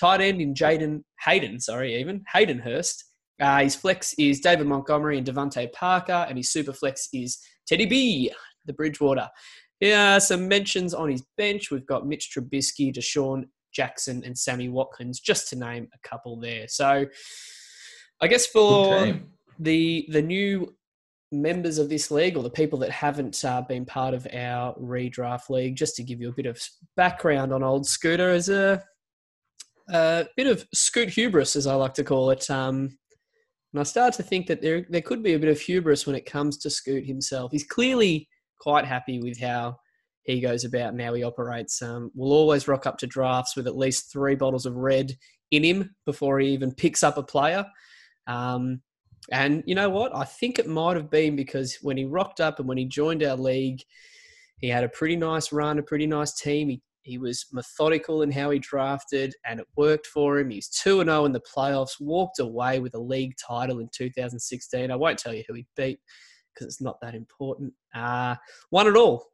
Tight 0.00 0.20
end 0.20 0.40
in 0.40 0.54
Jaden 0.54 1.02
Hayden, 1.24 1.60
sorry, 1.60 2.00
even 2.00 2.24
Hayden 2.32 2.58
Hurst. 2.58 3.04
Uh, 3.40 3.58
his 3.58 3.74
flex 3.74 4.14
is 4.18 4.40
David 4.40 4.66
Montgomery 4.66 5.18
and 5.18 5.26
DeVante 5.26 5.72
Parker, 5.72 6.26
and 6.28 6.38
his 6.38 6.50
super 6.50 6.72
flex 6.72 7.08
is 7.12 7.38
Teddy 7.66 7.86
B, 7.86 8.32
the 8.64 8.72
Bridgewater. 8.72 9.28
Yeah, 9.80 10.18
some 10.18 10.46
mentions 10.46 10.94
on 10.94 11.10
his 11.10 11.24
bench. 11.36 11.70
We've 11.70 11.86
got 11.86 12.06
Mitch 12.06 12.30
Trubisky, 12.32 12.94
DeSean 12.94 13.46
Jackson, 13.72 14.22
and 14.24 14.36
Sammy 14.36 14.68
Watkins, 14.68 15.20
just 15.20 15.48
to 15.48 15.56
name 15.56 15.88
a 15.94 16.08
couple 16.08 16.38
there. 16.38 16.68
So 16.68 17.06
I 18.20 18.26
guess 18.26 18.46
for 18.46 19.18
the 19.58 20.06
the 20.10 20.22
new 20.22 20.74
members 21.30 21.78
of 21.78 21.88
this 21.88 22.10
league 22.10 22.36
or 22.36 22.42
the 22.42 22.50
people 22.50 22.78
that 22.78 22.90
haven't 22.90 23.42
uh, 23.44 23.62
been 23.62 23.86
part 23.86 24.14
of 24.14 24.26
our 24.34 24.74
redraft 24.74 25.48
league, 25.48 25.76
just 25.76 25.96
to 25.96 26.02
give 26.02 26.20
you 26.20 26.28
a 26.28 26.34
bit 26.34 26.46
of 26.46 26.60
background 26.96 27.52
on 27.52 27.62
old 27.62 27.86
Scooter 27.86 28.30
as 28.30 28.48
a, 28.48 28.82
a 29.88 30.26
bit 30.36 30.46
of 30.46 30.66
scoot 30.74 31.08
hubris, 31.08 31.56
as 31.56 31.66
I 31.66 31.74
like 31.74 31.94
to 31.94 32.04
call 32.04 32.30
it. 32.30 32.48
Um, 32.50 32.98
and 33.72 33.80
I 33.80 33.84
start 33.84 34.14
to 34.14 34.22
think 34.22 34.46
that 34.48 34.60
there 34.60 34.86
there 34.90 35.00
could 35.00 35.22
be 35.22 35.32
a 35.32 35.38
bit 35.38 35.48
of 35.48 35.60
hubris 35.60 36.06
when 36.06 36.16
it 36.16 36.26
comes 36.26 36.58
to 36.58 36.70
Scoot 36.70 37.06
himself. 37.06 37.50
He's 37.52 37.64
clearly 37.64 38.28
quite 38.60 38.84
happy 38.84 39.18
with 39.18 39.40
how 39.40 39.78
he 40.24 40.40
goes 40.40 40.64
about 40.64 40.92
and 40.92 41.00
how 41.00 41.14
he 41.14 41.22
operates. 41.22 41.82
Um, 41.82 42.10
will 42.14 42.32
always 42.32 42.68
rock 42.68 42.86
up 42.86 42.98
to 42.98 43.06
drafts 43.06 43.56
with 43.56 43.66
at 43.66 43.76
least 43.76 44.12
three 44.12 44.34
bottles 44.34 44.66
of 44.66 44.76
red 44.76 45.12
in 45.50 45.64
him 45.64 45.94
before 46.06 46.38
he 46.40 46.48
even 46.48 46.72
picks 46.72 47.02
up 47.02 47.18
a 47.18 47.22
player. 47.22 47.66
Um, 48.26 48.80
and 49.30 49.62
you 49.66 49.74
know 49.74 49.90
what? 49.90 50.14
I 50.14 50.24
think 50.24 50.58
it 50.58 50.68
might 50.68 50.96
have 50.96 51.10
been 51.10 51.36
because 51.36 51.78
when 51.82 51.96
he 51.96 52.04
rocked 52.04 52.40
up 52.40 52.58
and 52.58 52.68
when 52.68 52.78
he 52.78 52.86
joined 52.86 53.22
our 53.22 53.36
league, 53.36 53.80
he 54.58 54.68
had 54.68 54.84
a 54.84 54.88
pretty 54.88 55.16
nice 55.16 55.52
run, 55.52 55.78
a 55.78 55.82
pretty 55.82 56.06
nice 56.06 56.34
team. 56.34 56.68
He, 56.68 56.82
he 57.02 57.18
was 57.18 57.46
methodical 57.52 58.22
in 58.22 58.30
how 58.30 58.50
he 58.50 58.58
drafted 58.60 59.34
and 59.44 59.60
it 59.60 59.66
worked 59.76 60.06
for 60.06 60.38
him. 60.38 60.50
He's 60.50 60.68
2 60.68 61.04
0 61.04 61.24
in 61.24 61.32
the 61.32 61.40
playoffs, 61.40 62.00
walked 62.00 62.38
away 62.38 62.78
with 62.78 62.94
a 62.94 63.00
league 63.00 63.34
title 63.44 63.80
in 63.80 63.88
2016. 63.92 64.90
I 64.90 64.96
won't 64.96 65.18
tell 65.18 65.34
you 65.34 65.42
who 65.48 65.54
he 65.54 65.66
beat 65.76 65.98
because 66.54 66.66
it's 66.66 66.82
not 66.82 67.00
that 67.02 67.14
important. 67.14 67.72
Uh, 67.94 68.36
won 68.70 68.86
it 68.86 68.96
all 68.96 69.31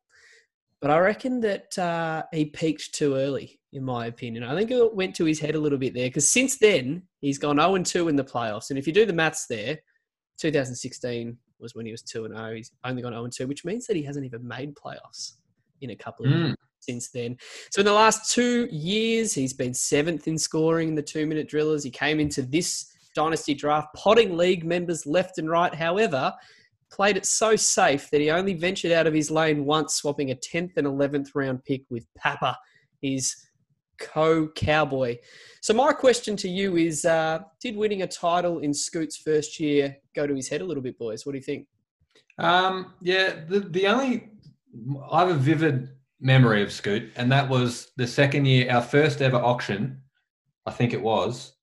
but 0.81 0.91
I 0.91 0.99
reckon 0.99 1.41
that 1.41 1.77
uh, 1.79 2.23
he 2.33 2.47
peaked 2.47 2.95
too 2.95 3.15
early, 3.15 3.61
in 3.73 3.85
my 3.85 4.07
opinion. 4.07 4.45
I 4.45 4.57
think 4.57 4.71
it 4.71 4.95
went 4.95 5.15
to 5.17 5.25
his 5.25 5.41
head 5.41 5.55
a 5.55 5.61
little 5.61 5.79
bit 5.79 5.95
there 5.95 6.09
because 6.09 6.29
since 6.29 6.59
then 6.59 7.03
he's 7.21 7.39
gone 7.39 7.57
0 7.57 7.83
2 7.83 8.09
in 8.09 8.17
the 8.17 8.25
playoffs. 8.25 8.71
And 8.71 8.79
if 8.79 8.87
you 8.87 8.93
do 8.93 9.07
the 9.07 9.13
maths 9.13 9.47
there, 9.47 9.79
2016 10.39 11.37
was 11.59 11.75
when 11.75 11.87
he 11.87 11.93
was 11.93 12.03
2 12.03 12.29
0. 12.29 12.55
He's 12.55 12.71
only 12.85 13.03
gone 13.03 13.13
0 13.13 13.29
2, 13.29 13.47
which 13.47 13.65
means 13.65 13.87
that 13.87 13.97
he 13.97 14.03
hasn't 14.03 14.25
even 14.25 14.47
made 14.47 14.75
playoffs 14.75 15.33
in 15.81 15.91
a 15.91 15.97
couple 15.97 16.27
of 16.27 16.33
mm. 16.33 16.45
years 16.47 16.57
since 16.81 17.11
then. 17.11 17.37
So 17.71 17.81
in 17.81 17.87
the 17.87 17.93
last 17.93 18.33
two 18.33 18.69
years, 18.71 19.35
he's 19.35 19.53
been 19.53 19.75
seventh 19.75 20.29
in 20.29 20.39
scoring 20.39 20.89
in 20.89 20.95
the 20.95 21.03
two 21.03 21.27
minute 21.27 21.49
drillers. 21.49 21.85
He 21.85 21.91
came 21.91 22.21
into 22.21 22.43
this 22.43 22.93
dynasty 23.15 23.55
draft, 23.55 23.89
potting 23.95 24.37
league 24.37 24.65
members 24.65 25.07
left 25.07 25.39
and 25.39 25.51
right. 25.51 25.75
However, 25.75 26.33
played 26.91 27.17
it 27.17 27.27
so 27.27 27.57
safe 27.57 28.11
that 28.11 28.21
he 28.21 28.31
only 28.31 28.55
ventured 28.55 28.93
out 28.93 29.07
of 29.07 29.15
his 29.15 29.31
lane 29.31 29.65
once, 29.65 29.95
swapping 29.95 30.31
a 30.31 30.35
10th 30.35 30.77
and 30.77 30.87
11th 30.87 31.29
round 31.35 31.65
pick 31.65 31.83
with 31.91 32.07
Papa, 32.17 32.57
his 33.01 33.35
co 34.01 34.49
cowboy. 34.49 35.17
So, 35.61 35.75
my 35.75 35.93
question 35.93 36.37
to 36.37 36.49
you 36.49 36.77
is 36.77 37.05
uh, 37.05 37.41
Did 37.61 37.77
winning 37.77 38.03
a 38.03 38.07
title 38.07 38.61
in 38.61 38.73
Scoot's 38.73 39.17
first 39.17 39.61
year 39.61 39.97
go 40.15 40.27
to 40.27 40.35
his 40.35 40.49
head 40.49 40.61
a 40.61 40.65
little 40.65 40.83
bit, 40.83 40.99
boys? 40.99 41.27
What 41.27 41.33
do 41.33 41.39
you 41.39 41.45
think? 41.45 41.67
Um, 42.39 42.95
yeah, 43.03 43.45
the, 43.49 43.61
the 43.61 43.87
only, 43.89 44.31
I 45.11 45.21
have 45.21 45.31
a 45.31 45.35
vivid 45.35 45.89
memory 46.21 46.63
of 46.63 46.73
Scoot, 46.73 47.11
and 47.17 47.31
that 47.33 47.49
was 47.49 47.91
the 47.97 48.07
second 48.07 48.47
year, 48.47 48.71
our 48.71 48.83
first 48.83 49.21
ever 49.21 49.37
auction, 49.37 50.03
I 50.67 50.71
think 50.71 50.93
it 50.93 51.03
was. 51.03 51.55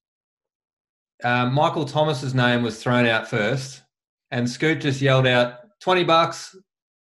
Um, 1.24 1.54
Michael 1.54 1.86
Thomas's 1.86 2.34
name 2.34 2.62
was 2.62 2.82
thrown 2.82 3.06
out 3.06 3.26
first 3.26 3.82
and 4.36 4.50
Scoot 4.50 4.82
just 4.82 5.00
yelled 5.00 5.26
out 5.26 5.60
20 5.80 6.04
bucks 6.04 6.54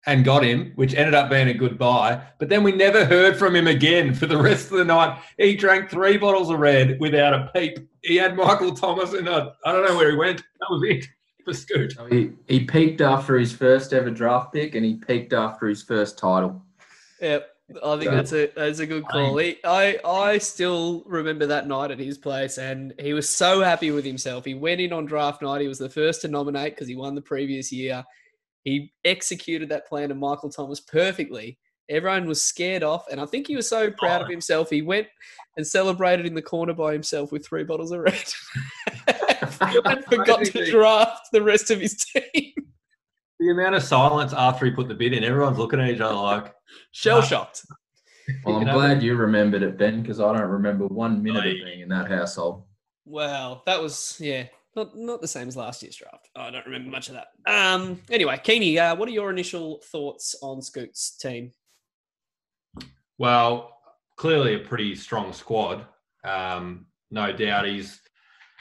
and 0.05 0.23
got 0.23 0.45
him, 0.45 0.73
which 0.75 0.95
ended 0.95 1.15
up 1.15 1.31
being 1.31 1.49
a 1.49 1.55
good 1.55 1.79
buy. 1.79 2.21
But 2.39 2.51
then 2.51 2.63
we 2.63 2.73
never 2.73 3.07
heard 3.07 3.39
from 3.39 3.57
him 3.57 3.67
again 3.67 4.13
for 4.13 4.27
the 4.27 4.37
rest 4.37 4.71
of 4.71 4.77
the 4.77 4.85
night. 4.85 5.19
He 5.39 5.57
drank 5.57 5.89
three 5.89 6.19
bottles 6.19 6.51
of 6.51 6.59
red 6.59 7.01
without 7.01 7.33
a 7.33 7.51
peep. 7.55 7.79
He 8.03 8.17
had 8.17 8.37
Michael 8.37 8.75
Thomas 8.75 9.15
in 9.15 9.29
a, 9.29 9.55
I 9.65 9.73
don't 9.73 9.89
know 9.89 9.97
where 9.97 10.11
he 10.11 10.17
went. 10.17 10.43
That 10.61 10.67
was 10.69 10.83
it 10.85 11.07
for 11.43 11.55
Scoot. 11.55 11.95
Oh, 11.99 12.05
he, 12.05 12.33
he 12.49 12.65
peaked 12.67 13.01
after 13.01 13.39
his 13.39 13.51
first 13.51 13.95
ever 13.95 14.11
draft 14.11 14.53
pick 14.53 14.75
and 14.75 14.85
he 14.85 14.97
peaked 14.97 15.33
after 15.33 15.69
his 15.69 15.83
first 15.83 16.19
title. 16.19 16.63
Yep. 17.23 17.49
I 17.83 17.99
think 17.99 18.13
that's 18.13 18.33
a 18.33 18.51
that's 18.55 18.79
a 18.79 18.87
good 18.87 19.07
call. 19.09 19.37
He, 19.39 19.59
I 19.65 19.99
I 20.05 20.39
still 20.39 21.03
remember 21.05 21.47
that 21.47 21.67
night 21.67 21.91
at 21.91 21.99
his 21.99 22.17
place, 22.17 22.59
and 22.59 22.95
he 22.99 23.13
was 23.13 23.29
so 23.29 23.61
happy 23.61 23.91
with 23.91 24.05
himself. 24.05 24.45
He 24.45 24.55
went 24.55 24.81
in 24.81 24.93
on 24.93 25.05
draft 25.05 25.43
night. 25.43 25.63
He 25.63 25.69
was 25.69 25.79
the 25.79 25.89
first 25.89 26.21
to 26.23 26.29
nominate 26.29 26.75
because 26.75 26.87
he 26.87 26.95
won 26.95 27.17
the 27.17 27.23
previous 27.23 27.73
year. 27.73 28.05
He 28.63 28.93
executed 29.05 29.69
that 29.69 29.89
plan 29.89 30.11
to 30.11 30.15
Michael 30.15 30.51
Thomas 30.51 30.81
perfectly. 30.81 31.59
Everyone 31.89 32.27
was 32.27 32.43
scared 32.43 32.83
off, 32.85 33.07
and 33.11 33.21
I 33.21 33.27
think 33.27 33.49
he 33.49 33.57
was 33.57 33.69
so 33.69 33.91
proud 33.91 34.23
of 34.23 34.29
himself. 34.29 34.71
He 34.71 34.83
went 34.83 35.09
and 35.57 35.67
celebrated 35.67 36.27
in 36.27 36.35
the 36.35 36.43
corner 36.43 36.73
by 36.73 36.93
himself 36.93 37.33
with 37.33 37.47
three 37.47 37.65
bottles 37.65 37.91
of 37.91 38.01
red. 38.01 38.33
and 39.85 40.05
forgot 40.05 40.45
to 40.45 40.71
draft 40.71 41.29
the 41.33 41.43
rest 41.43 41.71
of 41.71 41.81
his 41.81 41.97
team. 42.35 42.53
The 43.39 43.51
amount 43.51 43.75
of 43.75 43.83
silence 43.83 44.33
after 44.33 44.65
he 44.65 44.73
put 44.73 44.89
the 44.89 44.95
bid 44.95 45.13
in, 45.13 45.25
everyone's 45.25 45.59
looking 45.59 45.81
at 45.81 45.91
each 45.91 46.01
other 46.01 46.15
like 46.15 46.55
shell 46.93 47.23
shocked. 47.23 47.67
Well, 48.45 48.57
I'm 48.57 48.65
glad 48.65 49.05
you 49.05 49.15
remembered 49.15 49.63
it, 49.63 49.79
Ben, 49.79 50.03
because 50.03 50.19
I 50.19 50.33
don't 50.37 50.51
remember 50.51 50.89
one 50.89 51.23
minute 51.23 51.47
of 51.47 51.65
being 51.65 51.83
in 51.83 51.89
that 51.91 52.11
household. 52.11 52.65
Well, 53.05 53.63
that 53.67 53.81
was 53.81 54.19
yeah, 54.21 54.47
not 54.75 54.97
not 54.97 55.21
the 55.21 55.29
same 55.29 55.47
as 55.47 55.57
last 55.57 55.81
year's 55.81 55.95
draft. 55.95 56.29
I 56.35 56.51
don't 56.51 56.67
remember 56.67 56.91
much 56.91 57.09
of 57.09 57.15
that. 57.15 57.29
Um. 57.47 58.03
Anyway, 58.11 58.41
Keeney, 58.43 58.81
uh, 58.81 58.97
what 58.97 59.09
are 59.09 59.13
your 59.13 59.31
initial 59.31 59.81
thoughts 59.93 60.35
on 60.43 60.61
Scoot's 60.61 61.17
team? 61.17 61.53
Well, 63.19 63.79
clearly 64.17 64.55
a 64.55 64.59
pretty 64.59 64.95
strong 64.97 65.33
squad. 65.33 65.87
Um, 66.25 66.87
no 67.11 67.33
doubt 67.33 67.67
he's 67.67 68.01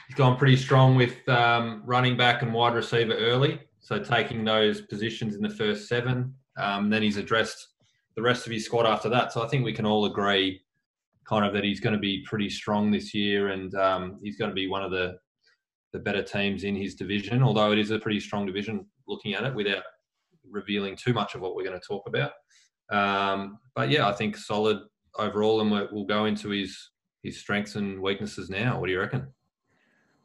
he's 0.06 0.16
gone 0.16 0.36
pretty 0.36 0.56
strong 0.56 0.94
with 0.94 1.28
um, 1.28 1.82
running 1.84 2.16
back 2.16 2.42
and 2.42 2.54
wide 2.54 2.74
receiver 2.74 3.14
early. 3.14 3.60
So 3.86 4.00
taking 4.00 4.44
those 4.44 4.80
positions 4.80 5.36
in 5.36 5.42
the 5.42 5.48
first 5.48 5.86
seven. 5.86 6.34
Um, 6.58 6.90
then 6.90 7.04
he's 7.04 7.18
addressed 7.18 7.68
the 8.16 8.22
rest 8.22 8.44
of 8.44 8.52
his 8.52 8.64
squad 8.64 8.84
after 8.84 9.08
that. 9.10 9.32
So 9.32 9.44
I 9.44 9.46
think 9.46 9.64
we 9.64 9.72
can 9.72 9.86
all 9.86 10.06
agree 10.06 10.60
kind 11.24 11.44
of 11.46 11.52
that 11.52 11.62
he's 11.62 11.78
going 11.78 11.92
to 11.92 12.00
be 12.00 12.24
pretty 12.26 12.50
strong 12.50 12.90
this 12.90 13.14
year 13.14 13.50
and 13.50 13.72
um, 13.76 14.18
he's 14.20 14.36
going 14.36 14.50
to 14.50 14.56
be 14.56 14.66
one 14.66 14.82
of 14.82 14.90
the 14.90 15.18
the 15.92 16.00
better 16.00 16.20
teams 16.20 16.64
in 16.64 16.74
his 16.74 16.96
division, 16.96 17.44
although 17.44 17.70
it 17.70 17.78
is 17.78 17.92
a 17.92 17.98
pretty 18.00 18.18
strong 18.18 18.44
division 18.44 18.84
looking 19.06 19.34
at 19.34 19.44
it 19.44 19.54
without 19.54 19.84
revealing 20.50 20.96
too 20.96 21.12
much 21.12 21.36
of 21.36 21.40
what 21.40 21.54
we're 21.54 21.64
going 21.64 21.80
to 21.80 21.86
talk 21.86 22.08
about. 22.08 22.32
Um, 22.90 23.60
but 23.76 23.88
yeah, 23.88 24.08
I 24.08 24.12
think 24.12 24.36
solid 24.36 24.78
overall, 25.16 25.60
and 25.60 25.70
we'll 25.70 26.06
go 26.06 26.24
into 26.24 26.48
his 26.48 26.76
his 27.22 27.38
strengths 27.38 27.76
and 27.76 28.02
weaknesses 28.02 28.50
now. 28.50 28.80
What 28.80 28.88
do 28.88 28.92
you 28.94 28.98
reckon? 28.98 29.28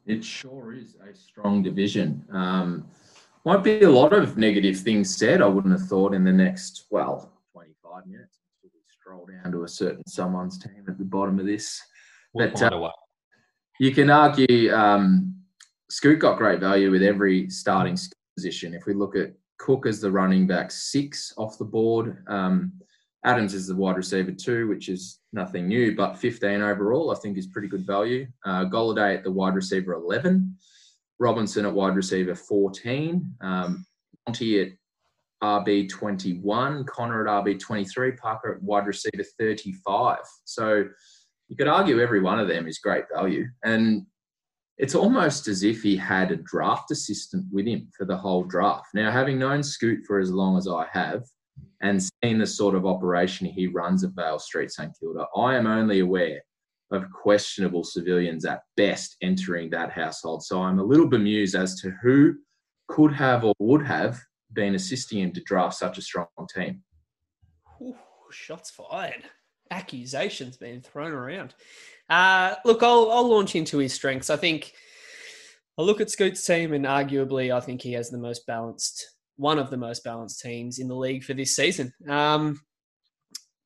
It 0.04 0.24
sure 0.24 0.74
is 0.74 0.96
a 0.96 1.14
strong 1.14 1.62
division. 1.62 2.24
Um, 2.32 2.86
might 3.44 3.62
be 3.62 3.82
a 3.82 3.90
lot 3.90 4.12
of 4.12 4.36
negative 4.36 4.78
things 4.78 5.16
said. 5.16 5.42
I 5.42 5.46
wouldn't 5.46 5.78
have 5.78 5.88
thought 5.88 6.14
in 6.14 6.24
the 6.24 6.32
next 6.32 6.86
well 6.90 7.32
25 7.52 8.06
minutes 8.06 8.38
until 8.62 8.70
we 8.74 8.80
stroll 8.88 9.26
down 9.26 9.52
to 9.52 9.64
a 9.64 9.68
certain 9.68 10.06
someone's 10.06 10.58
team 10.58 10.84
at 10.88 10.98
the 10.98 11.04
bottom 11.04 11.38
of 11.38 11.46
this. 11.46 11.80
We'll 12.32 12.50
but 12.50 12.62
uh, 12.62 12.90
you 13.78 13.92
can 13.92 14.10
argue 14.10 14.72
um, 14.72 15.34
Scoot 15.90 16.20
got 16.20 16.38
great 16.38 16.60
value 16.60 16.90
with 16.90 17.02
every 17.02 17.50
starting 17.50 17.98
position. 18.36 18.74
If 18.74 18.86
we 18.86 18.94
look 18.94 19.16
at 19.16 19.32
Cook 19.58 19.86
as 19.86 20.00
the 20.00 20.10
running 20.10 20.46
back 20.46 20.70
six 20.70 21.34
off 21.36 21.58
the 21.58 21.64
board, 21.64 22.24
um, 22.28 22.72
Adams 23.24 23.54
is 23.54 23.66
the 23.66 23.76
wide 23.76 23.96
receiver 23.96 24.32
two, 24.32 24.68
which 24.68 24.88
is 24.88 25.20
nothing 25.32 25.68
new, 25.68 25.94
but 25.94 26.18
15 26.18 26.60
overall, 26.62 27.12
I 27.12 27.14
think 27.16 27.38
is 27.38 27.46
pretty 27.46 27.68
good 27.68 27.86
value. 27.86 28.26
Uh, 28.44 28.64
Golladay 28.64 29.16
at 29.16 29.22
the 29.22 29.30
wide 29.30 29.54
receiver 29.54 29.92
11, 29.92 30.56
Robinson 31.18 31.66
at 31.66 31.72
wide 31.72 31.96
receiver 31.96 32.34
14, 32.34 33.34
um, 33.40 33.86
Monty 34.26 34.60
at 34.60 34.68
RB 35.42 35.88
21, 35.88 36.84
Conner 36.84 37.26
at 37.26 37.44
RB 37.44 37.58
23, 37.58 38.12
Parker 38.12 38.54
at 38.54 38.62
wide 38.62 38.86
receiver 38.86 39.24
35. 39.38 40.18
So 40.44 40.84
you 41.48 41.56
could 41.56 41.68
argue 41.68 42.00
every 42.00 42.20
one 42.20 42.38
of 42.38 42.48
them 42.48 42.66
is 42.66 42.78
great 42.78 43.04
value. 43.12 43.46
And 43.64 44.06
it's 44.78 44.94
almost 44.94 45.48
as 45.48 45.62
if 45.62 45.82
he 45.82 45.96
had 45.96 46.32
a 46.32 46.36
draft 46.36 46.90
assistant 46.90 47.44
with 47.52 47.66
him 47.66 47.88
for 47.96 48.04
the 48.04 48.16
whole 48.16 48.44
draft. 48.44 48.86
Now, 48.94 49.10
having 49.10 49.38
known 49.38 49.62
Scoot 49.62 50.04
for 50.06 50.18
as 50.18 50.30
long 50.30 50.56
as 50.56 50.66
I 50.66 50.86
have 50.92 51.24
and 51.82 52.02
seen 52.02 52.38
the 52.38 52.46
sort 52.46 52.74
of 52.74 52.86
operation 52.86 53.46
he 53.46 53.66
runs 53.66 54.02
at 54.02 54.12
Vale 54.12 54.38
Street 54.38 54.70
St 54.70 54.92
Kilda, 54.98 55.26
I 55.36 55.56
am 55.56 55.66
only 55.66 56.00
aware 56.00 56.40
of 56.92 57.10
questionable 57.10 57.84
civilians 57.84 58.44
at 58.44 58.62
best 58.76 59.16
entering 59.22 59.70
that 59.70 59.90
household. 59.90 60.44
So 60.44 60.62
I'm 60.62 60.78
a 60.78 60.84
little 60.84 61.08
bemused 61.08 61.54
as 61.54 61.80
to 61.80 61.90
who 62.02 62.34
could 62.88 63.12
have 63.12 63.44
or 63.44 63.54
would 63.58 63.84
have 63.86 64.20
been 64.52 64.74
assisting 64.74 65.20
him 65.20 65.32
to 65.32 65.40
draft 65.40 65.76
such 65.76 65.98
a 65.98 66.02
strong 66.02 66.26
team. 66.54 66.82
Ooh, 67.80 67.96
shots 68.30 68.70
fired. 68.70 69.24
Accusations 69.70 70.58
being 70.58 70.82
thrown 70.82 71.12
around. 71.12 71.54
Uh, 72.10 72.56
look, 72.64 72.82
I'll, 72.82 73.10
I'll 73.10 73.28
launch 73.28 73.56
into 73.56 73.78
his 73.78 73.94
strengths. 73.94 74.28
I 74.28 74.36
think 74.36 74.74
I 75.78 75.82
look 75.82 76.02
at 76.02 76.10
Scoot's 76.10 76.44
team, 76.44 76.74
and 76.74 76.84
arguably, 76.84 77.54
I 77.54 77.60
think 77.60 77.80
he 77.80 77.94
has 77.94 78.10
the 78.10 78.18
most 78.18 78.46
balanced, 78.46 79.08
one 79.36 79.58
of 79.58 79.70
the 79.70 79.78
most 79.78 80.04
balanced 80.04 80.40
teams 80.40 80.78
in 80.78 80.88
the 80.88 80.94
league 80.94 81.24
for 81.24 81.32
this 81.32 81.56
season. 81.56 81.94
Um, 82.06 82.60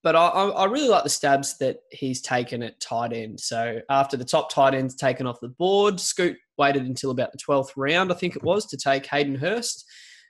but 0.07 0.15
I, 0.15 0.29
I 0.29 0.67
really 0.67 0.87
like 0.87 1.03
the 1.03 1.11
stabs 1.11 1.59
that 1.59 1.79
he's 1.91 2.23
taken 2.23 2.63
at 2.63 2.79
tight 2.79 3.13
end. 3.13 3.41
So 3.41 3.81
after 3.91 4.17
the 4.17 4.25
top 4.25 4.53
tight 4.53 4.73
end's 4.73 4.95
taken 4.95 5.27
off 5.27 5.41
the 5.41 5.49
board, 5.49 5.99
Scoot 5.99 6.37
waited 6.57 6.85
until 6.85 7.11
about 7.11 7.33
the 7.33 7.39
12th 7.39 7.71
round, 7.77 8.13
I 8.13 8.15
think 8.15 8.37
it 8.37 8.45
was, 8.45 8.67
to 8.67 8.77
take 8.77 9.05
Hayden 9.07 9.35
Hurst, 9.35 9.85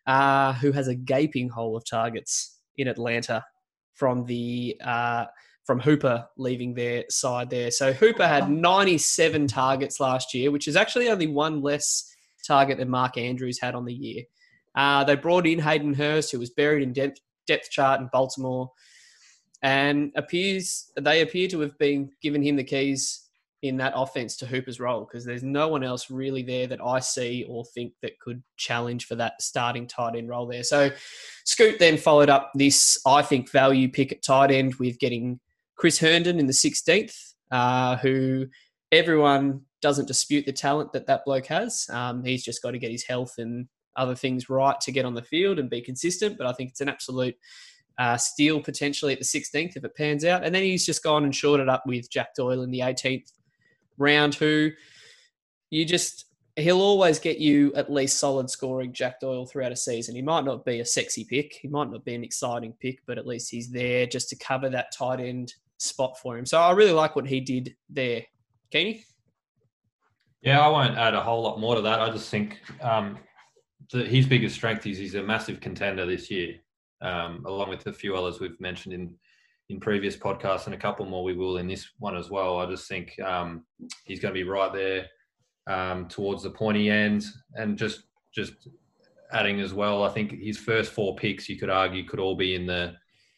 uh, 0.07 0.55
who 0.55 0.73
has 0.73 0.89
a 0.89 0.95
gaping 0.95 1.51
hole 1.51 1.77
of 1.77 1.85
targets 1.85 2.59
in 2.79 2.89
Atlanta 2.89 3.45
from 3.93 4.25
the 4.25 4.81
uh, 4.83 5.27
from 5.67 5.81
Hooper 5.81 6.25
leaving 6.39 6.73
their 6.73 7.05
side 7.11 7.51
there. 7.51 7.71
So 7.71 7.93
Hooper 7.93 8.27
had 8.27 8.49
97 8.51 9.47
targets 9.47 10.01
last 10.01 10.33
year, 10.33 10.51
which 10.51 10.69
is 10.69 10.77
actually 10.77 11.11
only 11.11 11.27
one 11.27 11.61
less 11.61 12.11
target 12.47 12.79
than 12.79 12.89
Mark 12.89 13.19
Andrews 13.19 13.61
had 13.61 13.75
on 13.75 13.85
the 13.85 13.93
year. 13.93 14.23
Uh, 14.75 15.05
they 15.05 15.17
brought 15.17 15.47
in 15.47 15.59
Hayden 15.59 15.93
Hurst, 15.93 16.33
who 16.33 16.39
was 16.39 16.49
buried 16.49 16.83
in 16.83 16.95
depth, 16.95 17.21
depth 17.47 17.69
chart 17.71 18.01
in 18.01 18.09
Baltimore, 18.11 18.71
and 19.63 20.13
appears 20.17 20.93
they 21.01 21.23
appear 21.23 21.49
to 21.49 21.61
have 21.61 21.77
been 21.79 22.11
given 22.23 22.43
him 22.43 22.57
the 22.57 22.65
keys 22.65 23.27
in 23.63 23.77
that 23.79 23.95
offense 23.97 24.37
to 24.37 24.47
Hooper's 24.47 24.81
role 24.81 25.01
because 25.05 25.25
there's 25.25 25.43
no 25.43 25.69
one 25.69 25.83
else 25.83 26.11
really 26.11 26.43
there 26.43 26.67
that 26.67 26.81
I 26.85 27.01
see 27.01 27.47
or 27.49 27.65
think 27.65 27.93
that 28.03 28.19
could 28.21 28.43
challenge 28.57 29.07
for 29.07 29.15
that 29.17 29.41
starting 29.41 29.87
tight 29.87 30.15
end 30.15 30.29
role 30.29 30.47
there. 30.47 30.63
So 30.63 30.91
Scoot 31.45 31.79
then 31.79 31.97
followed 31.97 32.29
up 32.29 32.53
this, 32.55 32.99
I 33.07 33.23
think, 33.23 33.51
value 33.51 33.91
pick 33.91 34.13
at 34.13 34.23
tight 34.23 34.51
end 34.51 34.75
with 34.77 34.99
getting 34.99 35.41
Chris 35.77 35.99
Herndon 35.99 36.39
in 36.39 36.47
the 36.47 36.53
16th, 36.53 37.35
uh, 37.51 37.97
who 37.97 38.47
everyone 38.93 39.63
doesn't 39.83 40.09
dispute 40.09 40.47
the 40.47 40.53
talent 40.53 40.93
that 40.93 41.07
that 41.07 41.25
bloke 41.25 41.47
has. 41.47 41.87
Um, 41.91 42.25
he's 42.25 42.45
just 42.45 42.63
got 42.63 42.73
to 42.73 42.79
get 42.79 42.91
his 42.91 43.05
health 43.05 43.35
and 43.39 43.69
other 43.97 44.15
things 44.15 44.51
right 44.51 44.79
to 44.83 44.93
get 44.93 45.07
on 45.07 45.15
the 45.15 45.23
field 45.23 45.59
and 45.59 45.71
be 45.71 45.81
consistent. 45.81 46.37
But 46.39 46.47
I 46.47 46.53
think 46.53 46.71
it's 46.71 46.81
an 46.81 46.89
absolute 46.89 47.37
uh, 47.99 48.17
steal 48.17 48.61
potentially 48.61 49.13
at 49.13 49.19
the 49.19 49.25
16th 49.25 49.77
if 49.77 49.85
it 49.85 49.97
pans 49.97 50.25
out. 50.25 50.45
And 50.45 50.55
then 50.55 50.63
he's 50.63 50.87
just 50.87 51.03
gone 51.03 51.25
and 51.25 51.35
shorted 51.35 51.69
up 51.69 51.85
with 51.87 52.11
Jack 52.11 52.35
Doyle 52.35 52.63
in 52.63 52.71
the 52.71 52.81
18th 52.81 53.33
round, 53.99 54.35
who 54.35 54.71
you 55.71 55.85
just 55.85 56.27
he'll 56.57 56.81
always 56.81 57.19
get 57.19 57.39
you 57.39 57.73
at 57.75 57.93
least 57.93 58.19
solid 58.19 58.49
scoring 58.49 58.93
Jack 58.93 59.21
Doyle 59.21 59.47
throughout 59.47 59.73
a 59.73 59.77
season. 59.77 60.17
He 60.17 60.23
might 60.23 60.45
not 60.45 60.65
be 60.65 60.81
a 60.81 60.87
sexy 60.87 61.25
pick, 61.25 61.55
he 61.61 61.69
might 61.69 61.91
not 61.91 62.05
be 62.05 62.15
an 62.15 62.25
exciting 62.25 62.73
pick, 62.81 63.01
but 63.07 63.19
at 63.19 63.27
least 63.27 63.51
he's 63.51 63.71
there 63.71 64.07
just 64.07 64.31
to 64.31 64.37
cover 64.37 64.71
that 64.71 64.93
tight 64.97 65.21
end 65.21 65.55
spot 65.79 66.19
for 66.19 66.39
him. 66.39 66.47
So 66.47 66.59
I 66.59 66.73
really 66.73 66.93
like 66.93 67.15
what 67.15 67.27
he 67.27 67.41
did 67.41 67.77
there. 67.91 68.23
Keeney? 68.73 69.05
Yeah, 70.41 70.61
I 70.61 70.69
won't 70.69 70.97
add 70.97 71.15
a 71.15 71.21
whole 71.21 71.43
lot 71.43 71.61
more 71.61 71.75
to 71.75 71.83
that. 71.83 72.01
I 72.01 72.11
just 72.11 72.31
think 72.31 72.61
um, 72.81 73.19
the, 73.93 74.05
his 74.05 74.27
biggest 74.27 74.55
strength 74.55 74.87
is 74.87 74.99
he's 74.99 75.15
a 75.15 75.23
massive 75.23 75.61
contender 75.61 76.07
this 76.07 76.31
year, 76.31 76.57
um, 77.03 77.45
along 77.47 77.71
with 77.71 77.87
a 77.87 77.93
few 77.93 78.17
others 78.17 78.41
we've 78.41 78.61
mentioned 78.61 78.95
in 78.95 79.15
in 79.69 79.81
previous 79.81 80.17
podcasts 80.17 80.67
and 80.67 80.75
a 80.75 80.79
couple 80.79 81.05
more 81.07 81.25
we 81.25 81.35
will 81.35 81.57
in 81.57 81.67
this 81.67 81.91
one 81.99 82.17
as 82.17 82.31
well. 82.31 82.59
I 82.59 82.67
just 82.67 82.89
think 82.89 83.19
um, 83.21 83.65
he's 84.05 84.21
going 84.21 84.33
to 84.33 84.39
be 84.39 84.49
right 84.49 84.73
there 84.73 85.07
um, 85.67 86.07
towards 86.07 86.45
the 86.45 86.51
pointy 86.51 86.89
end, 86.89 87.25
and 87.55 87.77
just 87.77 88.05
just 88.35 88.53
adding 89.33 89.61
as 89.61 89.75
well. 89.75 90.05
I 90.05 90.09
think 90.11 90.41
his 90.41 90.59
first 90.59 90.93
four 90.93 91.17
picks, 91.17 91.49
you 91.49 91.59
could 91.59 91.71
argue, 91.71 92.07
could 92.07 92.21
all 92.21 92.37
be 92.37 92.55
in 92.55 92.67
the 92.67 92.95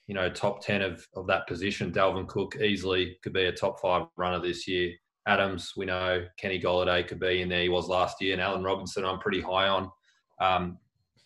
you 0.06 0.14
know 0.14 0.28
top 0.28 0.60
ten 0.60 0.82
of 0.82 1.06
of 1.14 1.26
that 1.28 1.46
position. 1.46 1.92
Dalvin 1.92 2.28
Cook 2.28 2.56
easily 2.56 3.18
could 3.22 3.32
be 3.32 3.46
a 3.46 3.52
top 3.52 3.80
five 3.80 4.06
runner 4.16 4.40
this 4.40 4.68
year. 4.68 4.92
Adams, 5.26 5.74
we 5.76 5.84
know 5.84 6.24
Kenny 6.38 6.60
Golladay 6.60 7.06
could 7.06 7.20
be 7.20 7.42
in 7.42 7.48
there. 7.48 7.62
He 7.62 7.68
was 7.68 7.88
last 7.88 8.20
year, 8.20 8.32
and 8.32 8.42
Allen 8.42 8.64
Robinson, 8.64 9.04
I'm 9.04 9.18
pretty 9.18 9.40
high 9.40 9.68
on. 9.68 9.90
Um, 10.40 10.78